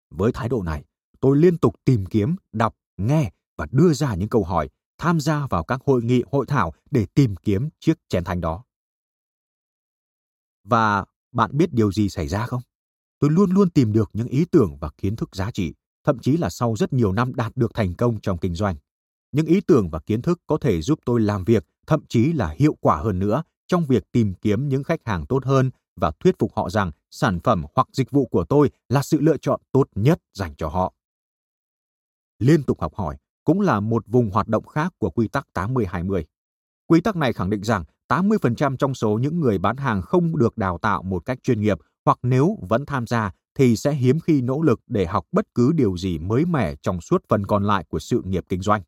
Với 0.09 0.31
thái 0.31 0.49
độ 0.49 0.63
này, 0.63 0.83
tôi 1.19 1.37
liên 1.37 1.57
tục 1.57 1.75
tìm 1.85 2.05
kiếm, 2.05 2.35
đọc, 2.51 2.75
nghe 2.97 3.31
và 3.57 3.67
đưa 3.71 3.93
ra 3.93 4.15
những 4.15 4.29
câu 4.29 4.43
hỏi, 4.43 4.69
tham 4.97 5.19
gia 5.19 5.47
vào 5.47 5.63
các 5.63 5.81
hội 5.85 6.03
nghị, 6.03 6.23
hội 6.31 6.45
thảo 6.45 6.73
để 6.91 7.05
tìm 7.13 7.35
kiếm 7.35 7.69
chiếc 7.79 7.93
chén 8.09 8.23
thành 8.23 8.41
đó. 8.41 8.63
Và 10.63 11.05
bạn 11.33 11.57
biết 11.57 11.73
điều 11.73 11.91
gì 11.91 12.09
xảy 12.09 12.27
ra 12.27 12.45
không? 12.45 12.61
Tôi 13.19 13.31
luôn 13.31 13.51
luôn 13.51 13.69
tìm 13.69 13.93
được 13.93 14.09
những 14.13 14.27
ý 14.27 14.45
tưởng 14.45 14.77
và 14.79 14.89
kiến 14.97 15.15
thức 15.15 15.35
giá 15.35 15.51
trị, 15.51 15.73
thậm 16.03 16.19
chí 16.19 16.37
là 16.37 16.49
sau 16.49 16.75
rất 16.75 16.93
nhiều 16.93 17.11
năm 17.11 17.35
đạt 17.35 17.51
được 17.55 17.73
thành 17.73 17.93
công 17.93 18.21
trong 18.21 18.37
kinh 18.37 18.55
doanh. 18.55 18.75
Những 19.31 19.45
ý 19.45 19.61
tưởng 19.61 19.89
và 19.89 19.99
kiến 19.99 20.21
thức 20.21 20.41
có 20.47 20.57
thể 20.57 20.81
giúp 20.81 20.99
tôi 21.05 21.21
làm 21.21 21.43
việc, 21.43 21.65
thậm 21.87 22.03
chí 22.09 22.33
là 22.33 22.55
hiệu 22.59 22.77
quả 22.81 22.97
hơn 22.97 23.19
nữa 23.19 23.43
trong 23.67 23.85
việc 23.85 24.11
tìm 24.11 24.33
kiếm 24.33 24.69
những 24.69 24.83
khách 24.83 24.99
hàng 25.05 25.25
tốt 25.25 25.45
hơn 25.45 25.71
và 25.95 26.11
thuyết 26.19 26.35
phục 26.39 26.51
họ 26.55 26.69
rằng 26.69 26.91
sản 27.11 27.39
phẩm 27.39 27.63
hoặc 27.75 27.87
dịch 27.93 28.11
vụ 28.11 28.25
của 28.25 28.45
tôi 28.49 28.71
là 28.89 29.03
sự 29.03 29.21
lựa 29.21 29.37
chọn 29.37 29.61
tốt 29.71 29.87
nhất 29.95 30.19
dành 30.33 30.55
cho 30.55 30.67
họ. 30.67 30.93
Liên 32.39 32.63
tục 32.63 32.81
học 32.81 32.95
hỏi 32.95 33.17
cũng 33.43 33.61
là 33.61 33.79
một 33.79 34.03
vùng 34.07 34.29
hoạt 34.29 34.47
động 34.47 34.65
khác 34.65 34.93
của 34.97 35.09
quy 35.09 35.27
tắc 35.27 35.47
80-20. 35.53 36.23
Quy 36.87 37.01
tắc 37.01 37.15
này 37.15 37.33
khẳng 37.33 37.49
định 37.49 37.63
rằng 37.63 37.83
80% 38.21 38.77
trong 38.77 38.93
số 38.93 39.19
những 39.21 39.39
người 39.39 39.57
bán 39.57 39.77
hàng 39.77 40.01
không 40.01 40.37
được 40.37 40.57
đào 40.57 40.77
tạo 40.77 41.03
một 41.03 41.25
cách 41.25 41.37
chuyên 41.43 41.61
nghiệp 41.61 41.77
hoặc 42.05 42.19
nếu 42.23 42.57
vẫn 42.61 42.85
tham 42.85 43.07
gia 43.07 43.31
thì 43.55 43.75
sẽ 43.75 43.93
hiếm 43.93 44.19
khi 44.19 44.41
nỗ 44.41 44.61
lực 44.61 44.79
để 44.87 45.05
học 45.05 45.25
bất 45.31 45.45
cứ 45.55 45.71
điều 45.71 45.97
gì 45.97 46.19
mới 46.19 46.45
mẻ 46.45 46.75
trong 46.81 47.01
suốt 47.01 47.23
phần 47.29 47.45
còn 47.45 47.63
lại 47.63 47.85
của 47.89 47.99
sự 47.99 48.21
nghiệp 48.25 48.43
kinh 48.49 48.61
doanh. 48.61 48.81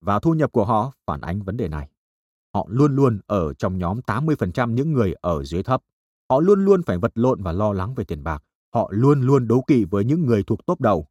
Và 0.00 0.18
thu 0.18 0.34
nhập 0.34 0.52
của 0.52 0.64
họ 0.64 0.92
phản 1.06 1.20
ánh 1.20 1.42
vấn 1.42 1.56
đề 1.56 1.68
này. 1.68 1.88
Họ 2.54 2.66
luôn 2.70 2.96
luôn 2.96 3.20
ở 3.26 3.54
trong 3.54 3.78
nhóm 3.78 4.00
80% 4.06 4.74
những 4.74 4.92
người 4.92 5.14
ở 5.20 5.44
dưới 5.44 5.62
thấp. 5.62 5.80
Họ 6.30 6.40
luôn 6.40 6.64
luôn 6.64 6.82
phải 6.82 6.98
vật 6.98 7.12
lộn 7.14 7.42
và 7.42 7.52
lo 7.52 7.72
lắng 7.72 7.94
về 7.94 8.04
tiền 8.04 8.22
bạc. 8.22 8.42
Họ 8.74 8.88
luôn 8.92 9.22
luôn 9.22 9.48
đấu 9.48 9.64
kỵ 9.66 9.84
với 9.84 10.04
những 10.04 10.26
người 10.26 10.42
thuộc 10.42 10.66
top 10.66 10.80
đầu. 10.80 11.06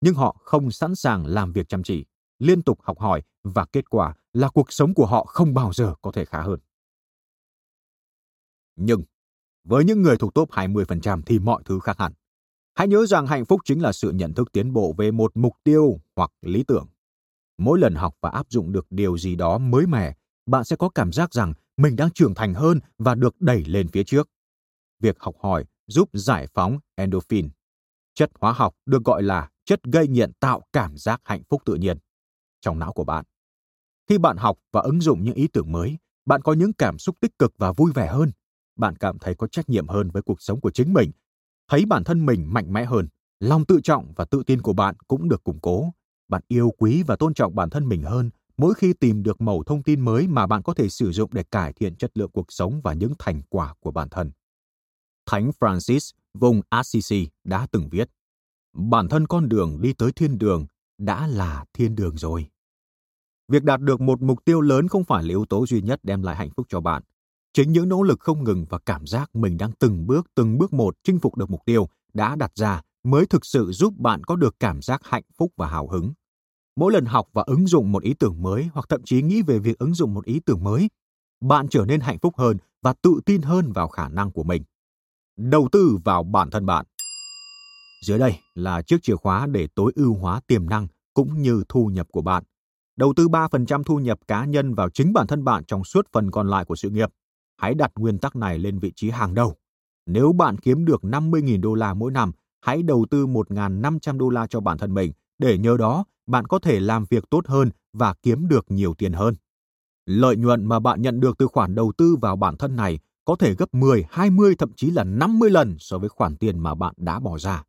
Nhưng 0.00 0.14
họ 0.14 0.36
không 0.44 0.70
sẵn 0.70 0.94
sàng 0.94 1.26
làm 1.26 1.52
việc 1.52 1.68
chăm 1.68 1.82
chỉ, 1.82 2.04
liên 2.42 2.62
tục 2.62 2.78
học 2.82 2.98
hỏi 2.98 3.22
và 3.44 3.66
kết 3.72 3.90
quả 3.90 4.14
là 4.32 4.48
cuộc 4.48 4.72
sống 4.72 4.94
của 4.94 5.06
họ 5.06 5.24
không 5.24 5.54
bao 5.54 5.72
giờ 5.72 5.94
có 6.02 6.12
thể 6.12 6.24
khá 6.24 6.42
hơn. 6.42 6.60
Nhưng 8.76 9.02
với 9.64 9.84
những 9.84 10.02
người 10.02 10.16
thuộc 10.16 10.34
top 10.34 10.50
20% 10.50 11.22
thì 11.26 11.38
mọi 11.38 11.62
thứ 11.64 11.80
khác 11.80 11.98
hẳn. 11.98 12.12
Hãy 12.74 12.88
nhớ 12.88 13.06
rằng 13.06 13.26
hạnh 13.26 13.44
phúc 13.44 13.60
chính 13.64 13.82
là 13.82 13.92
sự 13.92 14.10
nhận 14.10 14.34
thức 14.34 14.52
tiến 14.52 14.72
bộ 14.72 14.94
về 14.98 15.10
một 15.10 15.36
mục 15.36 15.52
tiêu 15.64 16.00
hoặc 16.16 16.30
lý 16.42 16.64
tưởng. 16.68 16.86
Mỗi 17.58 17.78
lần 17.78 17.94
học 17.94 18.14
và 18.20 18.30
áp 18.30 18.46
dụng 18.50 18.72
được 18.72 18.86
điều 18.90 19.18
gì 19.18 19.36
đó 19.36 19.58
mới 19.58 19.86
mẻ, 19.86 20.14
bạn 20.46 20.64
sẽ 20.64 20.76
có 20.76 20.88
cảm 20.88 21.12
giác 21.12 21.34
rằng 21.34 21.52
mình 21.76 21.96
đang 21.96 22.10
trưởng 22.10 22.34
thành 22.34 22.54
hơn 22.54 22.80
và 22.98 23.14
được 23.14 23.40
đẩy 23.40 23.64
lên 23.64 23.88
phía 23.88 24.04
trước. 24.04 24.28
Việc 25.00 25.20
học 25.20 25.34
hỏi 25.40 25.64
giúp 25.86 26.08
giải 26.12 26.46
phóng 26.54 26.78
endorphin. 26.94 27.50
Chất 28.14 28.30
hóa 28.40 28.52
học 28.52 28.74
được 28.86 29.04
gọi 29.04 29.22
là 29.22 29.48
chất 29.64 29.82
gây 29.84 30.08
nghiện 30.08 30.32
tạo 30.32 30.62
cảm 30.72 30.96
giác 30.96 31.20
hạnh 31.24 31.42
phúc 31.48 31.62
tự 31.64 31.74
nhiên 31.74 31.98
trong 32.62 32.78
não 32.78 32.92
của 32.92 33.04
bạn. 33.04 33.24
Khi 34.08 34.18
bạn 34.18 34.36
học 34.36 34.58
và 34.72 34.80
ứng 34.80 35.00
dụng 35.00 35.24
những 35.24 35.34
ý 35.34 35.48
tưởng 35.48 35.72
mới, 35.72 35.98
bạn 36.26 36.42
có 36.42 36.52
những 36.52 36.72
cảm 36.72 36.98
xúc 36.98 37.16
tích 37.20 37.38
cực 37.38 37.52
và 37.58 37.72
vui 37.72 37.92
vẻ 37.94 38.06
hơn. 38.06 38.30
Bạn 38.76 38.96
cảm 38.96 39.18
thấy 39.18 39.34
có 39.34 39.46
trách 39.46 39.68
nhiệm 39.68 39.88
hơn 39.88 40.10
với 40.10 40.22
cuộc 40.22 40.42
sống 40.42 40.60
của 40.60 40.70
chính 40.70 40.92
mình, 40.92 41.10
thấy 41.68 41.86
bản 41.86 42.04
thân 42.04 42.26
mình 42.26 42.52
mạnh 42.52 42.72
mẽ 42.72 42.84
hơn, 42.84 43.08
lòng 43.40 43.66
tự 43.66 43.80
trọng 43.84 44.12
và 44.16 44.24
tự 44.24 44.42
tin 44.46 44.62
của 44.62 44.72
bạn 44.72 44.94
cũng 45.08 45.28
được 45.28 45.44
củng 45.44 45.60
cố. 45.60 45.92
Bạn 46.28 46.42
yêu 46.48 46.70
quý 46.78 47.02
và 47.02 47.16
tôn 47.16 47.34
trọng 47.34 47.54
bản 47.54 47.70
thân 47.70 47.88
mình 47.88 48.02
hơn 48.02 48.30
mỗi 48.56 48.74
khi 48.74 48.92
tìm 48.92 49.22
được 49.22 49.40
mẩu 49.40 49.64
thông 49.64 49.82
tin 49.82 50.00
mới 50.00 50.26
mà 50.26 50.46
bạn 50.46 50.62
có 50.62 50.74
thể 50.74 50.88
sử 50.88 51.12
dụng 51.12 51.30
để 51.32 51.42
cải 51.50 51.72
thiện 51.72 51.96
chất 51.96 52.10
lượng 52.18 52.30
cuộc 52.30 52.46
sống 52.48 52.80
và 52.84 52.94
những 52.94 53.12
thành 53.18 53.42
quả 53.48 53.74
của 53.80 53.90
bản 53.90 54.08
thân. 54.08 54.30
Thánh 55.26 55.50
Francis 55.60 56.12
vùng 56.34 56.60
Assisi 56.68 57.28
đã 57.44 57.66
từng 57.70 57.88
viết, 57.88 58.10
bản 58.72 59.08
thân 59.08 59.26
con 59.26 59.48
đường 59.48 59.80
đi 59.80 59.92
tới 59.92 60.12
thiên 60.12 60.38
đường 60.38 60.66
đã 60.98 61.26
là 61.26 61.64
thiên 61.72 61.94
đường 61.94 62.16
rồi. 62.16 62.46
Việc 63.52 63.64
đạt 63.64 63.80
được 63.80 64.00
một 64.00 64.22
mục 64.22 64.44
tiêu 64.44 64.60
lớn 64.60 64.88
không 64.88 65.04
phải 65.04 65.22
là 65.22 65.28
yếu 65.28 65.44
tố 65.44 65.66
duy 65.66 65.82
nhất 65.82 66.00
đem 66.02 66.22
lại 66.22 66.36
hạnh 66.36 66.50
phúc 66.56 66.66
cho 66.70 66.80
bạn. 66.80 67.02
Chính 67.52 67.72
những 67.72 67.88
nỗ 67.88 68.02
lực 68.02 68.20
không 68.20 68.44
ngừng 68.44 68.66
và 68.68 68.78
cảm 68.78 69.06
giác 69.06 69.36
mình 69.36 69.56
đang 69.56 69.72
từng 69.72 70.06
bước 70.06 70.26
từng 70.34 70.58
bước 70.58 70.72
một 70.72 70.96
chinh 71.04 71.18
phục 71.18 71.36
được 71.36 71.50
mục 71.50 71.60
tiêu 71.66 71.88
đã 72.14 72.36
đặt 72.36 72.52
ra 72.54 72.82
mới 73.04 73.26
thực 73.26 73.46
sự 73.46 73.72
giúp 73.72 73.94
bạn 73.98 74.24
có 74.24 74.36
được 74.36 74.56
cảm 74.60 74.82
giác 74.82 75.00
hạnh 75.04 75.22
phúc 75.38 75.52
và 75.56 75.66
hào 75.66 75.88
hứng. 75.88 76.12
Mỗi 76.76 76.92
lần 76.92 77.04
học 77.04 77.28
và 77.32 77.42
ứng 77.46 77.66
dụng 77.66 77.92
một 77.92 78.02
ý 78.02 78.14
tưởng 78.14 78.42
mới 78.42 78.68
hoặc 78.72 78.86
thậm 78.88 79.02
chí 79.04 79.22
nghĩ 79.22 79.42
về 79.42 79.58
việc 79.58 79.78
ứng 79.78 79.94
dụng 79.94 80.14
một 80.14 80.24
ý 80.24 80.40
tưởng 80.46 80.64
mới, 80.64 80.88
bạn 81.40 81.68
trở 81.68 81.84
nên 81.84 82.00
hạnh 82.00 82.18
phúc 82.18 82.34
hơn 82.38 82.56
và 82.82 82.94
tự 83.02 83.20
tin 83.26 83.42
hơn 83.42 83.72
vào 83.72 83.88
khả 83.88 84.08
năng 84.08 84.30
của 84.30 84.42
mình. 84.42 84.62
Đầu 85.36 85.68
tư 85.72 85.98
vào 86.04 86.22
bản 86.22 86.50
thân 86.50 86.66
bạn. 86.66 86.86
Dưới 88.06 88.18
đây 88.18 88.38
là 88.54 88.82
chiếc 88.82 89.02
chìa 89.02 89.16
khóa 89.16 89.46
để 89.46 89.68
tối 89.74 89.92
ưu 89.94 90.14
hóa 90.14 90.40
tiềm 90.46 90.68
năng 90.68 90.86
cũng 91.14 91.42
như 91.42 91.62
thu 91.68 91.86
nhập 91.86 92.06
của 92.12 92.22
bạn. 92.22 92.44
Đầu 92.96 93.12
tư 93.16 93.28
3% 93.28 93.82
thu 93.82 93.96
nhập 93.96 94.18
cá 94.28 94.44
nhân 94.44 94.74
vào 94.74 94.90
chính 94.90 95.12
bản 95.12 95.26
thân 95.26 95.44
bạn 95.44 95.64
trong 95.64 95.84
suốt 95.84 96.06
phần 96.12 96.30
còn 96.30 96.48
lại 96.48 96.64
của 96.64 96.76
sự 96.76 96.90
nghiệp. 96.90 97.08
Hãy 97.56 97.74
đặt 97.74 97.90
nguyên 97.96 98.18
tắc 98.18 98.36
này 98.36 98.58
lên 98.58 98.78
vị 98.78 98.92
trí 98.96 99.10
hàng 99.10 99.34
đầu. 99.34 99.56
Nếu 100.06 100.32
bạn 100.32 100.58
kiếm 100.58 100.84
được 100.84 101.02
50.000 101.02 101.60
đô 101.60 101.74
la 101.74 101.94
mỗi 101.94 102.10
năm, 102.10 102.32
hãy 102.60 102.82
đầu 102.82 103.06
tư 103.10 103.26
1.500 103.26 104.18
đô 104.18 104.28
la 104.28 104.46
cho 104.46 104.60
bản 104.60 104.78
thân 104.78 104.94
mình 104.94 105.12
để 105.38 105.58
nhờ 105.58 105.76
đó 105.76 106.04
bạn 106.26 106.46
có 106.46 106.58
thể 106.58 106.80
làm 106.80 107.04
việc 107.10 107.24
tốt 107.30 107.46
hơn 107.46 107.70
và 107.92 108.14
kiếm 108.22 108.48
được 108.48 108.66
nhiều 108.68 108.94
tiền 108.94 109.12
hơn. 109.12 109.36
Lợi 110.06 110.36
nhuận 110.36 110.64
mà 110.64 110.80
bạn 110.80 111.02
nhận 111.02 111.20
được 111.20 111.38
từ 111.38 111.46
khoản 111.46 111.74
đầu 111.74 111.92
tư 111.98 112.16
vào 112.20 112.36
bản 112.36 112.56
thân 112.56 112.76
này 112.76 112.98
có 113.24 113.36
thể 113.36 113.54
gấp 113.54 113.74
10, 113.74 114.04
20 114.10 114.54
thậm 114.58 114.72
chí 114.76 114.90
là 114.90 115.04
50 115.04 115.50
lần 115.50 115.76
so 115.78 115.98
với 115.98 116.08
khoản 116.08 116.36
tiền 116.36 116.58
mà 116.58 116.74
bạn 116.74 116.94
đã 116.96 117.20
bỏ 117.20 117.38
ra. 117.38 117.62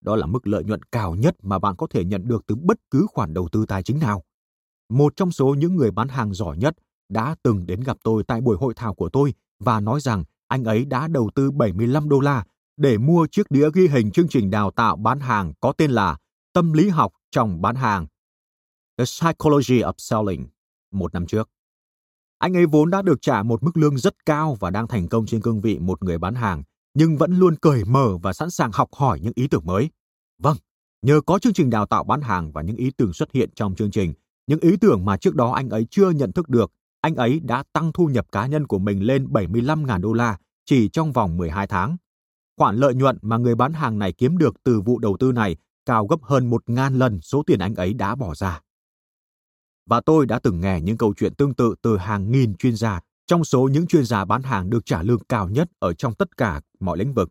Đó 0.00 0.16
là 0.16 0.26
mức 0.26 0.46
lợi 0.46 0.64
nhuận 0.64 0.82
cao 0.82 1.14
nhất 1.14 1.36
mà 1.42 1.58
bạn 1.58 1.76
có 1.76 1.86
thể 1.90 2.04
nhận 2.04 2.28
được 2.28 2.46
từ 2.46 2.54
bất 2.54 2.78
cứ 2.90 3.06
khoản 3.12 3.34
đầu 3.34 3.48
tư 3.52 3.66
tài 3.66 3.82
chính 3.82 3.98
nào. 3.98 4.22
Một 4.88 5.16
trong 5.16 5.32
số 5.32 5.54
những 5.54 5.76
người 5.76 5.90
bán 5.90 6.08
hàng 6.08 6.34
giỏi 6.34 6.56
nhất 6.56 6.74
đã 7.08 7.36
từng 7.42 7.66
đến 7.66 7.80
gặp 7.80 7.96
tôi 8.04 8.24
tại 8.24 8.40
buổi 8.40 8.56
hội 8.56 8.74
thảo 8.76 8.94
của 8.94 9.08
tôi 9.08 9.34
và 9.58 9.80
nói 9.80 10.00
rằng 10.00 10.24
anh 10.48 10.64
ấy 10.64 10.84
đã 10.84 11.08
đầu 11.08 11.30
tư 11.34 11.50
75 11.50 12.08
đô 12.08 12.20
la 12.20 12.44
để 12.76 12.98
mua 12.98 13.26
chiếc 13.30 13.50
đĩa 13.50 13.68
ghi 13.74 13.88
hình 13.88 14.10
chương 14.10 14.28
trình 14.28 14.50
đào 14.50 14.70
tạo 14.70 14.96
bán 14.96 15.20
hàng 15.20 15.52
có 15.60 15.72
tên 15.72 15.90
là 15.90 16.16
Tâm 16.52 16.72
lý 16.72 16.88
học 16.88 17.12
trong 17.30 17.60
bán 17.60 17.76
hàng 17.76 18.06
The 18.98 19.04
Psychology 19.04 19.80
of 19.82 19.92
Selling 19.98 20.48
một 20.92 21.14
năm 21.14 21.26
trước. 21.26 21.50
Anh 22.38 22.56
ấy 22.56 22.66
vốn 22.66 22.90
đã 22.90 23.02
được 23.02 23.22
trả 23.22 23.42
một 23.42 23.62
mức 23.62 23.76
lương 23.76 23.98
rất 23.98 24.26
cao 24.26 24.56
và 24.60 24.70
đang 24.70 24.88
thành 24.88 25.08
công 25.08 25.26
trên 25.26 25.40
cương 25.40 25.60
vị 25.60 25.78
một 25.78 26.02
người 26.02 26.18
bán 26.18 26.34
hàng 26.34 26.62
nhưng 26.94 27.16
vẫn 27.16 27.38
luôn 27.38 27.56
cởi 27.56 27.84
mở 27.84 28.18
và 28.22 28.32
sẵn 28.32 28.50
sàng 28.50 28.70
học 28.72 28.88
hỏi 28.94 29.20
những 29.20 29.32
ý 29.36 29.48
tưởng 29.48 29.66
mới. 29.66 29.90
Vâng, 30.38 30.56
nhờ 31.02 31.20
có 31.26 31.38
chương 31.38 31.52
trình 31.52 31.70
đào 31.70 31.86
tạo 31.86 32.04
bán 32.04 32.20
hàng 32.20 32.52
và 32.52 32.62
những 32.62 32.76
ý 32.76 32.90
tưởng 32.90 33.12
xuất 33.12 33.32
hiện 33.32 33.50
trong 33.54 33.74
chương 33.74 33.90
trình, 33.90 34.14
những 34.48 34.60
ý 34.60 34.76
tưởng 34.76 35.04
mà 35.04 35.16
trước 35.16 35.34
đó 35.34 35.52
anh 35.52 35.68
ấy 35.68 35.86
chưa 35.90 36.10
nhận 36.10 36.32
thức 36.32 36.48
được, 36.48 36.72
anh 37.00 37.14
ấy 37.14 37.40
đã 37.40 37.64
tăng 37.72 37.92
thu 37.92 38.06
nhập 38.06 38.26
cá 38.32 38.46
nhân 38.46 38.66
của 38.66 38.78
mình 38.78 39.02
lên 39.02 39.26
75.000 39.26 40.00
đô 40.00 40.12
la 40.12 40.38
chỉ 40.64 40.88
trong 40.88 41.12
vòng 41.12 41.36
12 41.36 41.66
tháng. 41.66 41.96
Khoản 42.56 42.76
lợi 42.76 42.94
nhuận 42.94 43.18
mà 43.22 43.36
người 43.36 43.54
bán 43.54 43.72
hàng 43.72 43.98
này 43.98 44.12
kiếm 44.12 44.38
được 44.38 44.56
từ 44.64 44.80
vụ 44.80 44.98
đầu 44.98 45.16
tư 45.20 45.32
này 45.32 45.56
cao 45.86 46.06
gấp 46.06 46.22
hơn 46.22 46.50
1.000 46.50 46.98
lần 46.98 47.20
số 47.20 47.42
tiền 47.46 47.58
anh 47.58 47.74
ấy 47.74 47.94
đã 47.94 48.14
bỏ 48.14 48.34
ra. 48.34 48.60
Và 49.86 50.00
tôi 50.00 50.26
đã 50.26 50.38
từng 50.42 50.60
nghe 50.60 50.80
những 50.80 50.96
câu 50.96 51.14
chuyện 51.16 51.34
tương 51.34 51.54
tự 51.54 51.74
từ 51.82 51.96
hàng 51.96 52.32
nghìn 52.32 52.56
chuyên 52.56 52.76
gia, 52.76 53.00
trong 53.26 53.44
số 53.44 53.68
những 53.72 53.86
chuyên 53.86 54.04
gia 54.04 54.24
bán 54.24 54.42
hàng 54.42 54.70
được 54.70 54.86
trả 54.86 55.02
lương 55.02 55.24
cao 55.28 55.48
nhất 55.48 55.68
ở 55.78 55.94
trong 55.94 56.14
tất 56.14 56.36
cả 56.36 56.60
mọi 56.80 56.98
lĩnh 56.98 57.14
vực. 57.14 57.28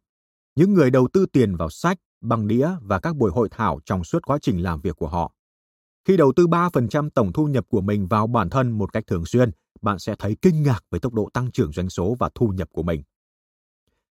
Những 0.56 0.74
người 0.74 0.92
đầu 0.92 1.08
tư 1.14 1.26
tiền 1.26 1.56
vào 1.56 1.70
sách, 1.70 1.98
băng 2.22 2.48
đĩa 2.48 2.70
và 2.82 3.00
các 3.00 3.16
buổi 3.16 3.32
hội 3.32 3.50
thảo 3.52 3.80
trong 3.86 4.04
suốt 4.04 4.20
quá 4.26 4.38
trình 4.42 4.64
làm 4.64 4.82
việc 4.82 4.96
của 4.96 5.08
họ. 5.08 5.34
Khi 6.08 6.18
đầu 6.18 6.34
tư 6.36 6.48
3% 6.48 7.10
tổng 7.10 7.34
thu 7.34 7.46
nhập 7.46 7.66
của 7.70 7.82
mình 7.82 8.08
vào 8.08 8.28
bản 8.28 8.50
thân 8.50 8.72
một 8.72 8.94
cách 8.94 9.04
thường 9.08 9.26
xuyên, 9.26 9.52
bạn 9.82 10.00
sẽ 10.00 10.16
thấy 10.20 10.38
kinh 10.42 10.64
ngạc 10.64 10.80
với 10.90 11.00
tốc 11.00 11.14
độ 11.14 11.30
tăng 11.34 11.52
trưởng 11.52 11.72
doanh 11.72 11.90
số 11.90 12.16
và 12.20 12.30
thu 12.36 12.48
nhập 12.48 12.70
của 12.72 12.84
mình. 12.84 13.04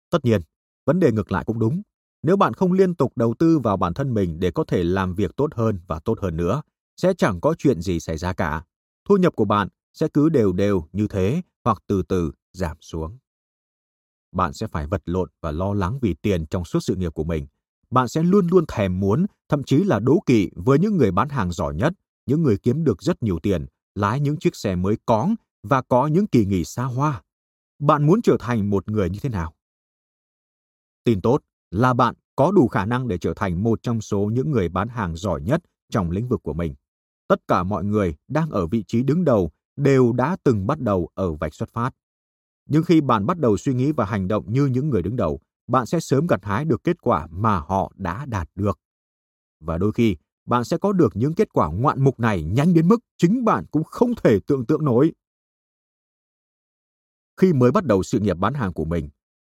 Tất 0.09 0.25
nhiên, 0.25 0.41
vấn 0.85 0.99
đề 0.99 1.11
ngược 1.11 1.31
lại 1.31 1.43
cũng 1.45 1.59
đúng. 1.59 1.81
Nếu 2.23 2.37
bạn 2.37 2.53
không 2.53 2.71
liên 2.71 2.95
tục 2.95 3.13
đầu 3.15 3.33
tư 3.39 3.59
vào 3.59 3.77
bản 3.77 3.93
thân 3.93 4.13
mình 4.13 4.39
để 4.39 4.51
có 4.51 4.63
thể 4.67 4.83
làm 4.83 5.13
việc 5.13 5.35
tốt 5.35 5.55
hơn 5.55 5.79
và 5.87 5.99
tốt 5.99 6.19
hơn 6.19 6.37
nữa, 6.37 6.61
sẽ 6.97 7.13
chẳng 7.13 7.41
có 7.41 7.55
chuyện 7.57 7.81
gì 7.81 7.99
xảy 7.99 8.17
ra 8.17 8.33
cả. 8.33 8.63
Thu 9.09 9.17
nhập 9.17 9.35
của 9.35 9.45
bạn 9.45 9.67
sẽ 9.93 10.07
cứ 10.13 10.29
đều 10.29 10.53
đều 10.53 10.83
như 10.91 11.07
thế 11.07 11.41
hoặc 11.63 11.83
từ 11.87 12.03
từ 12.03 12.31
giảm 12.53 12.77
xuống. 12.81 13.17
Bạn 14.31 14.53
sẽ 14.53 14.67
phải 14.67 14.87
vật 14.87 15.01
lộn 15.05 15.29
và 15.41 15.51
lo 15.51 15.73
lắng 15.73 15.99
vì 16.01 16.13
tiền 16.13 16.45
trong 16.45 16.65
suốt 16.65 16.79
sự 16.79 16.95
nghiệp 16.95 17.13
của 17.13 17.23
mình. 17.23 17.47
Bạn 17.91 18.07
sẽ 18.07 18.23
luôn 18.23 18.47
luôn 18.47 18.65
thèm 18.67 18.99
muốn, 18.99 19.25
thậm 19.49 19.63
chí 19.63 19.83
là 19.83 19.99
đố 19.99 20.19
kỵ 20.25 20.49
với 20.55 20.79
những 20.79 20.97
người 20.97 21.11
bán 21.11 21.29
hàng 21.29 21.51
giỏi 21.51 21.75
nhất, 21.75 21.93
những 22.25 22.43
người 22.43 22.57
kiếm 22.57 22.83
được 22.83 23.01
rất 23.01 23.23
nhiều 23.23 23.39
tiền, 23.39 23.65
lái 23.95 24.19
những 24.19 24.37
chiếc 24.37 24.55
xe 24.55 24.75
mới 24.75 24.97
cóng 25.05 25.35
và 25.63 25.81
có 25.81 26.07
những 26.07 26.27
kỳ 26.27 26.45
nghỉ 26.45 26.63
xa 26.63 26.83
hoa. 26.83 27.21
Bạn 27.79 28.05
muốn 28.05 28.21
trở 28.21 28.37
thành 28.39 28.69
một 28.69 28.89
người 28.89 29.09
như 29.09 29.19
thế 29.21 29.29
nào? 29.29 29.53
Tin 31.03 31.21
tốt 31.21 31.41
là 31.71 31.93
bạn 31.93 32.15
có 32.35 32.51
đủ 32.51 32.67
khả 32.67 32.85
năng 32.85 33.07
để 33.07 33.17
trở 33.17 33.33
thành 33.35 33.63
một 33.63 33.83
trong 33.83 34.01
số 34.01 34.29
những 34.33 34.51
người 34.51 34.69
bán 34.69 34.87
hàng 34.87 35.15
giỏi 35.15 35.41
nhất 35.41 35.61
trong 35.89 36.11
lĩnh 36.11 36.27
vực 36.27 36.43
của 36.43 36.53
mình. 36.53 36.75
Tất 37.27 37.47
cả 37.47 37.63
mọi 37.63 37.83
người 37.83 38.15
đang 38.27 38.49
ở 38.49 38.67
vị 38.67 38.83
trí 38.87 39.03
đứng 39.03 39.25
đầu 39.25 39.51
đều 39.75 40.13
đã 40.13 40.37
từng 40.43 40.67
bắt 40.67 40.79
đầu 40.79 41.09
ở 41.13 41.33
vạch 41.33 41.53
xuất 41.53 41.69
phát. 41.69 41.91
Nhưng 42.69 42.83
khi 42.83 43.01
bạn 43.01 43.25
bắt 43.25 43.39
đầu 43.39 43.57
suy 43.57 43.73
nghĩ 43.73 43.91
và 43.91 44.05
hành 44.05 44.27
động 44.27 44.53
như 44.53 44.65
những 44.65 44.89
người 44.89 45.01
đứng 45.01 45.15
đầu, 45.15 45.39
bạn 45.67 45.85
sẽ 45.85 45.99
sớm 45.99 46.27
gặt 46.27 46.39
hái 46.43 46.65
được 46.65 46.83
kết 46.83 47.01
quả 47.01 47.27
mà 47.31 47.59
họ 47.59 47.91
đã 47.95 48.25
đạt 48.25 48.49
được. 48.55 48.79
Và 49.59 49.77
đôi 49.77 49.91
khi, 49.91 50.15
bạn 50.45 50.63
sẽ 50.63 50.77
có 50.77 50.91
được 50.93 51.15
những 51.15 51.33
kết 51.33 51.53
quả 51.53 51.71
ngoạn 51.71 52.03
mục 52.03 52.19
này 52.19 52.43
nhanh 52.43 52.73
đến 52.73 52.87
mức 52.87 52.99
chính 53.17 53.45
bạn 53.45 53.65
cũng 53.71 53.83
không 53.83 54.15
thể 54.15 54.39
tưởng 54.47 54.65
tượng 54.65 54.85
nổi. 54.85 55.13
Khi 57.37 57.53
mới 57.53 57.71
bắt 57.71 57.85
đầu 57.85 58.03
sự 58.03 58.19
nghiệp 58.19 58.37
bán 58.37 58.53
hàng 58.53 58.73
của 58.73 58.85
mình, 58.85 59.09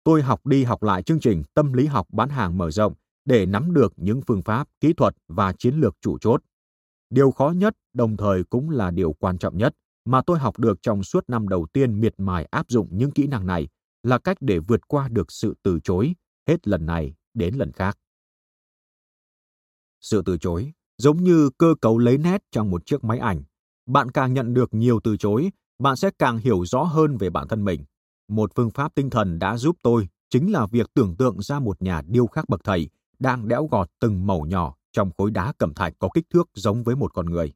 tôi 0.04 0.22
học 0.22 0.46
đi 0.46 0.64
học 0.64 0.82
lại 0.82 1.02
chương 1.02 1.20
trình 1.20 1.42
tâm 1.54 1.72
lý 1.72 1.86
học 1.86 2.06
bán 2.12 2.28
hàng 2.28 2.58
mở 2.58 2.70
rộng 2.70 2.94
để 3.24 3.46
nắm 3.46 3.74
được 3.74 3.92
những 3.96 4.20
phương 4.26 4.42
pháp, 4.42 4.68
kỹ 4.80 4.92
thuật 4.92 5.16
và 5.28 5.52
chiến 5.52 5.74
lược 5.74 5.96
chủ 6.00 6.18
chốt. 6.18 6.42
Điều 7.10 7.30
khó 7.30 7.50
nhất, 7.50 7.74
đồng 7.92 8.16
thời 8.16 8.44
cũng 8.44 8.70
là 8.70 8.90
điều 8.90 9.12
quan 9.12 9.38
trọng 9.38 9.58
nhất 9.58 9.74
mà 10.04 10.22
tôi 10.26 10.38
học 10.38 10.58
được 10.58 10.78
trong 10.82 11.02
suốt 11.02 11.24
năm 11.28 11.48
đầu 11.48 11.66
tiên 11.72 12.00
miệt 12.00 12.14
mài 12.18 12.44
áp 12.50 12.66
dụng 12.68 12.88
những 12.90 13.10
kỹ 13.10 13.26
năng 13.26 13.46
này 13.46 13.68
là 14.04 14.18
cách 14.18 14.36
để 14.40 14.58
vượt 14.58 14.88
qua 14.88 15.08
được 15.08 15.32
sự 15.32 15.54
từ 15.62 15.80
chối 15.84 16.14
hết 16.48 16.68
lần 16.68 16.86
này 16.86 17.14
đến 17.34 17.54
lần 17.54 17.72
khác. 17.72 17.98
Sự 20.00 20.22
từ 20.26 20.38
chối 20.38 20.72
giống 20.98 21.24
như 21.24 21.50
cơ 21.58 21.74
cấu 21.80 21.98
lấy 21.98 22.18
nét 22.18 22.42
trong 22.50 22.70
một 22.70 22.86
chiếc 22.86 23.04
máy 23.04 23.18
ảnh. 23.18 23.42
Bạn 23.86 24.10
càng 24.10 24.32
nhận 24.32 24.54
được 24.54 24.74
nhiều 24.74 25.00
từ 25.04 25.16
chối, 25.16 25.50
bạn 25.78 25.96
sẽ 25.96 26.10
càng 26.18 26.38
hiểu 26.38 26.64
rõ 26.64 26.82
hơn 26.82 27.16
về 27.16 27.30
bản 27.30 27.48
thân 27.48 27.64
mình. 27.64 27.84
Một 28.28 28.50
phương 28.54 28.70
pháp 28.70 28.94
tinh 28.94 29.10
thần 29.10 29.38
đã 29.38 29.56
giúp 29.56 29.76
tôi 29.82 30.08
chính 30.30 30.52
là 30.52 30.66
việc 30.66 30.94
tưởng 30.94 31.16
tượng 31.16 31.42
ra 31.42 31.60
một 31.60 31.82
nhà 31.82 32.02
điêu 32.06 32.26
khắc 32.26 32.48
bậc 32.48 32.64
thầy 32.64 32.88
đang 33.18 33.48
đẽo 33.48 33.68
gọt 33.70 33.90
từng 34.00 34.26
mẩu 34.26 34.46
nhỏ 34.46 34.76
trong 34.92 35.10
khối 35.18 35.30
đá 35.30 35.52
cẩm 35.58 35.74
thạch 35.74 35.94
có 35.98 36.08
kích 36.14 36.30
thước 36.30 36.48
giống 36.54 36.82
với 36.82 36.96
một 36.96 37.14
con 37.14 37.26
người. 37.26 37.52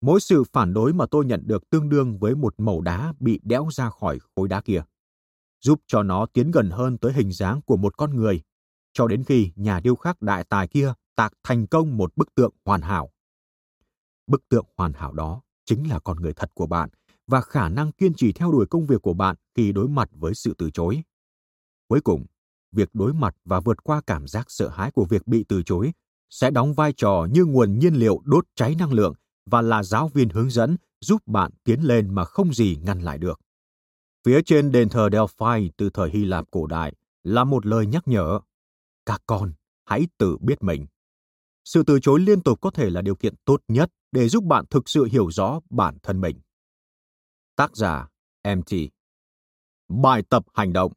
Mỗi 0.00 0.20
sự 0.20 0.44
phản 0.52 0.74
đối 0.74 0.92
mà 0.92 1.06
tôi 1.10 1.24
nhận 1.24 1.42
được 1.46 1.70
tương 1.70 1.88
đương 1.88 2.18
với 2.18 2.34
một 2.34 2.54
mẩu 2.58 2.80
đá 2.80 3.14
bị 3.20 3.40
đẽo 3.42 3.68
ra 3.72 3.90
khỏi 3.90 4.18
khối 4.36 4.48
đá 4.48 4.60
kia, 4.60 4.82
giúp 5.64 5.80
cho 5.86 6.02
nó 6.02 6.26
tiến 6.26 6.50
gần 6.50 6.70
hơn 6.70 6.98
tới 6.98 7.12
hình 7.12 7.32
dáng 7.32 7.60
của 7.62 7.76
một 7.76 7.96
con 7.96 8.16
người, 8.16 8.42
cho 8.92 9.06
đến 9.06 9.24
khi 9.24 9.52
nhà 9.56 9.80
điêu 9.80 9.96
khắc 9.96 10.22
đại 10.22 10.44
tài 10.44 10.68
kia 10.68 10.92
tạc 11.16 11.32
thành 11.42 11.66
công 11.66 11.96
một 11.96 12.16
bức 12.16 12.34
tượng 12.34 12.54
hoàn 12.64 12.82
hảo. 12.82 13.10
Bức 14.26 14.48
tượng 14.48 14.66
hoàn 14.76 14.92
hảo 14.92 15.12
đó 15.12 15.42
chính 15.64 15.88
là 15.88 15.98
con 15.98 16.16
người 16.16 16.32
thật 16.34 16.50
của 16.54 16.66
bạn 16.66 16.88
và 17.26 17.40
khả 17.40 17.68
năng 17.68 17.92
kiên 17.92 18.14
trì 18.14 18.32
theo 18.32 18.52
đuổi 18.52 18.66
công 18.66 18.86
việc 18.86 19.02
của 19.02 19.14
bạn 19.14 19.36
khi 19.56 19.72
đối 19.72 19.88
mặt 19.88 20.08
với 20.12 20.34
sự 20.34 20.54
từ 20.58 20.70
chối. 20.70 21.02
Cuối 21.88 22.00
cùng, 22.00 22.26
việc 22.72 22.88
đối 22.92 23.14
mặt 23.14 23.36
và 23.44 23.60
vượt 23.60 23.84
qua 23.84 24.00
cảm 24.06 24.26
giác 24.28 24.46
sợ 24.48 24.68
hãi 24.68 24.90
của 24.90 25.04
việc 25.04 25.26
bị 25.26 25.44
từ 25.48 25.62
chối 25.62 25.92
sẽ 26.30 26.50
đóng 26.50 26.74
vai 26.74 26.92
trò 26.92 27.26
như 27.30 27.44
nguồn 27.44 27.78
nhiên 27.78 27.94
liệu 27.94 28.20
đốt 28.24 28.44
cháy 28.54 28.74
năng 28.78 28.92
lượng 28.92 29.14
và 29.46 29.62
là 29.62 29.82
giáo 29.82 30.08
viên 30.08 30.28
hướng 30.28 30.50
dẫn 30.50 30.76
giúp 31.00 31.22
bạn 31.26 31.52
tiến 31.64 31.80
lên 31.80 32.14
mà 32.14 32.24
không 32.24 32.54
gì 32.54 32.78
ngăn 32.82 33.00
lại 33.00 33.18
được. 33.18 33.40
Phía 34.24 34.40
trên 34.46 34.72
đền 34.72 34.88
thờ 34.88 35.08
Delphi 35.12 35.70
từ 35.76 35.90
thời 35.90 36.10
Hy 36.10 36.24
Lạp 36.24 36.50
cổ 36.50 36.66
đại 36.66 36.94
là 37.22 37.44
một 37.44 37.66
lời 37.66 37.86
nhắc 37.86 38.08
nhở. 38.08 38.40
Các 39.06 39.22
con, 39.26 39.52
hãy 39.84 40.06
tự 40.18 40.36
biết 40.40 40.62
mình. 40.62 40.86
Sự 41.64 41.82
từ 41.82 41.98
chối 42.00 42.20
liên 42.20 42.42
tục 42.42 42.60
có 42.60 42.70
thể 42.70 42.90
là 42.90 43.02
điều 43.02 43.16
kiện 43.16 43.34
tốt 43.44 43.60
nhất 43.68 43.90
để 44.12 44.28
giúp 44.28 44.44
bạn 44.44 44.64
thực 44.70 44.88
sự 44.88 45.04
hiểu 45.04 45.30
rõ 45.30 45.60
bản 45.70 45.98
thân 46.02 46.20
mình. 46.20 46.40
Tác 47.56 47.76
giả 47.76 48.08
MT 48.56 48.74
Bài 49.88 50.22
tập 50.30 50.44
hành 50.54 50.72
động 50.72 50.92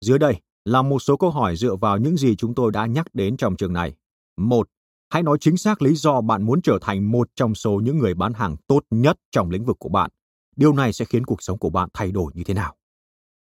Dưới 0.00 0.18
đây 0.18 0.40
là 0.64 0.82
một 0.82 0.98
số 0.98 1.16
câu 1.16 1.30
hỏi 1.30 1.56
dựa 1.56 1.76
vào 1.76 1.98
những 1.98 2.16
gì 2.16 2.36
chúng 2.36 2.54
tôi 2.54 2.72
đã 2.72 2.86
nhắc 2.86 3.06
đến 3.12 3.36
trong 3.36 3.56
trường 3.56 3.72
này. 3.72 3.96
Một, 4.36 4.68
Hãy 5.08 5.22
nói 5.22 5.38
chính 5.40 5.56
xác 5.56 5.82
lý 5.82 5.94
do 5.94 6.20
bạn 6.20 6.42
muốn 6.42 6.62
trở 6.62 6.78
thành 6.80 7.12
một 7.12 7.28
trong 7.34 7.54
số 7.54 7.80
những 7.84 7.98
người 7.98 8.14
bán 8.14 8.34
hàng 8.34 8.56
tốt 8.66 8.80
nhất 8.90 9.16
trong 9.30 9.50
lĩnh 9.50 9.64
vực 9.64 9.76
của 9.78 9.88
bạn. 9.88 10.10
Điều 10.56 10.72
này 10.72 10.92
sẽ 10.92 11.04
khiến 11.04 11.24
cuộc 11.24 11.42
sống 11.42 11.58
của 11.58 11.70
bạn 11.70 11.88
thay 11.94 12.12
đổi 12.12 12.32
như 12.34 12.44
thế 12.44 12.54
nào? 12.54 12.74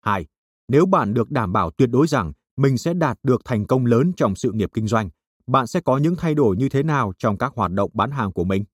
Hai, 0.00 0.26
Nếu 0.68 0.86
bạn 0.86 1.14
được 1.14 1.30
đảm 1.30 1.52
bảo 1.52 1.70
tuyệt 1.70 1.90
đối 1.92 2.06
rằng 2.06 2.32
mình 2.56 2.78
sẽ 2.78 2.94
đạt 2.94 3.18
được 3.22 3.40
thành 3.44 3.66
công 3.66 3.86
lớn 3.86 4.12
trong 4.16 4.36
sự 4.36 4.52
nghiệp 4.52 4.70
kinh 4.74 4.86
doanh, 4.88 5.10
bạn 5.46 5.66
sẽ 5.66 5.80
có 5.80 5.98
những 5.98 6.16
thay 6.16 6.34
đổi 6.34 6.56
như 6.56 6.68
thế 6.68 6.82
nào 6.82 7.12
trong 7.18 7.38
các 7.38 7.52
hoạt 7.54 7.72
động 7.72 7.90
bán 7.94 8.10
hàng 8.10 8.32
của 8.32 8.44
mình? 8.44 8.64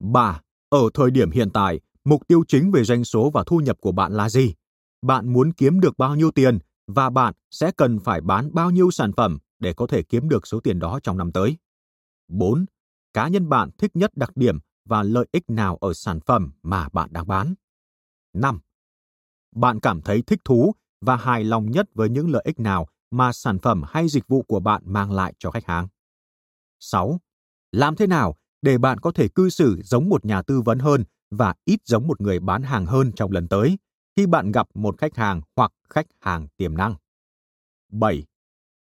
3. 0.00 0.40
Ở 0.68 0.80
thời 0.94 1.10
điểm 1.10 1.30
hiện 1.30 1.50
tại, 1.50 1.80
mục 2.04 2.22
tiêu 2.28 2.42
chính 2.48 2.70
về 2.70 2.84
doanh 2.84 3.04
số 3.04 3.30
và 3.30 3.44
thu 3.46 3.58
nhập 3.58 3.76
của 3.80 3.92
bạn 3.92 4.12
là 4.12 4.28
gì? 4.28 4.54
Bạn 5.02 5.32
muốn 5.32 5.52
kiếm 5.52 5.80
được 5.80 5.98
bao 5.98 6.16
nhiêu 6.16 6.30
tiền 6.30 6.58
và 6.86 7.10
bạn 7.10 7.34
sẽ 7.50 7.70
cần 7.76 7.98
phải 7.98 8.20
bán 8.20 8.54
bao 8.54 8.70
nhiêu 8.70 8.90
sản 8.90 9.12
phẩm 9.16 9.38
để 9.58 9.72
có 9.72 9.86
thể 9.86 10.02
kiếm 10.02 10.28
được 10.28 10.46
số 10.46 10.60
tiền 10.60 10.78
đó 10.78 11.00
trong 11.02 11.18
năm 11.18 11.32
tới? 11.32 11.56
4. 12.28 12.64
Cá 13.12 13.28
nhân 13.28 13.48
bạn 13.48 13.70
thích 13.78 13.90
nhất 13.96 14.10
đặc 14.16 14.30
điểm 14.36 14.58
và 14.88 15.02
lợi 15.02 15.26
ích 15.32 15.50
nào 15.50 15.76
ở 15.76 15.92
sản 15.94 16.20
phẩm 16.26 16.52
mà 16.62 16.88
bạn 16.92 17.08
đang 17.12 17.26
bán? 17.26 17.54
5. 18.32 18.60
Bạn 19.54 19.80
cảm 19.80 20.02
thấy 20.02 20.22
thích 20.22 20.40
thú 20.44 20.72
và 21.00 21.16
hài 21.16 21.44
lòng 21.44 21.70
nhất 21.70 21.86
với 21.94 22.10
những 22.10 22.30
lợi 22.30 22.42
ích 22.46 22.60
nào 22.60 22.86
mà 23.10 23.32
sản 23.32 23.58
phẩm 23.58 23.82
hay 23.88 24.08
dịch 24.08 24.28
vụ 24.28 24.42
của 24.42 24.60
bạn 24.60 24.82
mang 24.86 25.12
lại 25.12 25.34
cho 25.38 25.50
khách 25.50 25.66
hàng? 25.66 25.88
6. 26.80 27.20
Làm 27.72 27.96
thế 27.96 28.06
nào 28.06 28.36
để 28.62 28.78
bạn 28.78 28.98
có 29.00 29.12
thể 29.12 29.28
cư 29.28 29.50
xử 29.50 29.80
giống 29.84 30.08
một 30.08 30.24
nhà 30.24 30.42
tư 30.42 30.60
vấn 30.60 30.78
hơn 30.78 31.04
và 31.30 31.54
ít 31.64 31.80
giống 31.86 32.06
một 32.06 32.20
người 32.20 32.40
bán 32.40 32.62
hàng 32.62 32.86
hơn 32.86 33.12
trong 33.16 33.32
lần 33.32 33.48
tới 33.48 33.78
khi 34.16 34.26
bạn 34.26 34.52
gặp 34.52 34.68
một 34.74 34.98
khách 34.98 35.16
hàng 35.16 35.40
hoặc 35.56 35.72
khách 35.90 36.06
hàng 36.20 36.48
tiềm 36.56 36.76
năng? 36.76 36.94
7. 37.92 38.24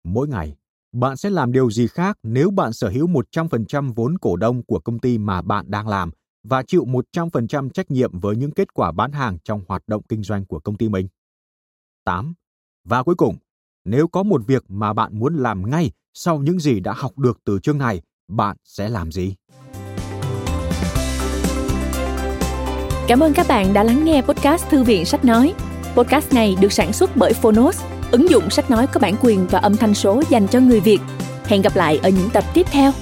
Mỗi 0.05 0.28
ngày, 0.28 0.57
bạn 0.92 1.16
sẽ 1.16 1.30
làm 1.30 1.53
điều 1.53 1.70
gì 1.70 1.86
khác 1.86 2.18
nếu 2.22 2.51
bạn 2.51 2.72
sở 2.72 2.88
hữu 2.88 3.07
100% 3.09 3.92
vốn 3.92 4.18
cổ 4.18 4.36
đông 4.36 4.62
của 4.66 4.80
công 4.80 4.99
ty 4.99 5.18
mà 5.18 5.42
bạn 5.42 5.70
đang 5.70 5.88
làm 5.88 6.11
và 6.49 6.62
chịu 6.62 6.86
100% 7.12 7.70
trách 7.70 7.90
nhiệm 7.90 8.20
với 8.20 8.36
những 8.36 8.51
kết 8.51 8.74
quả 8.74 8.92
bán 8.92 9.12
hàng 9.12 9.38
trong 9.44 9.62
hoạt 9.68 9.82
động 9.86 10.03
kinh 10.09 10.22
doanh 10.22 10.44
của 10.44 10.59
công 10.59 10.76
ty 10.76 10.88
mình? 10.88 11.09
8. 12.05 12.34
Và 12.84 13.03
cuối 13.03 13.14
cùng, 13.14 13.36
nếu 13.84 14.09
có 14.09 14.22
một 14.22 14.46
việc 14.46 14.64
mà 14.68 14.92
bạn 14.92 15.18
muốn 15.18 15.36
làm 15.36 15.70
ngay 15.70 15.90
sau 16.14 16.38
những 16.38 16.61
gì 16.61 16.80
đã 16.80 16.92
học 16.96 17.18
được 17.18 17.38
từ 17.44 17.59
chương 17.59 17.78
này, 17.78 18.01
bạn 18.28 18.57
sẽ 18.64 18.88
làm 18.88 19.12
gì? 19.12 19.34
Cảm 23.09 23.20
ơn 23.20 23.32
các 23.34 23.46
bạn 23.49 23.72
đã 23.72 23.82
lắng 23.82 24.05
nghe 24.05 24.22
podcast 24.22 24.68
Thư 24.68 24.82
viện 24.82 25.05
Sách 25.05 25.24
Nói. 25.24 25.55
Podcast 25.96 26.32
này 26.32 26.57
được 26.61 26.72
sản 26.72 26.92
xuất 26.92 27.16
bởi 27.16 27.32
Phonos, 27.32 27.82
ứng 28.11 28.30
dụng 28.30 28.51
sách 28.51 28.70
nói 28.70 28.86
có 28.86 29.01
bản 29.01 29.14
quyền 29.20 29.46
và 29.46 29.59
âm 29.59 29.76
thanh 29.76 29.94
số 29.94 30.22
dành 30.30 30.49
cho 30.49 30.61
người 30.61 30.80
Việt. 30.80 31.01
Hẹn 31.44 31.62
gặp 31.62 31.76
lại 31.76 31.99
ở 32.03 32.09
những 32.09 32.30
tập 32.32 32.44
tiếp 32.55 32.66
theo. 32.70 32.92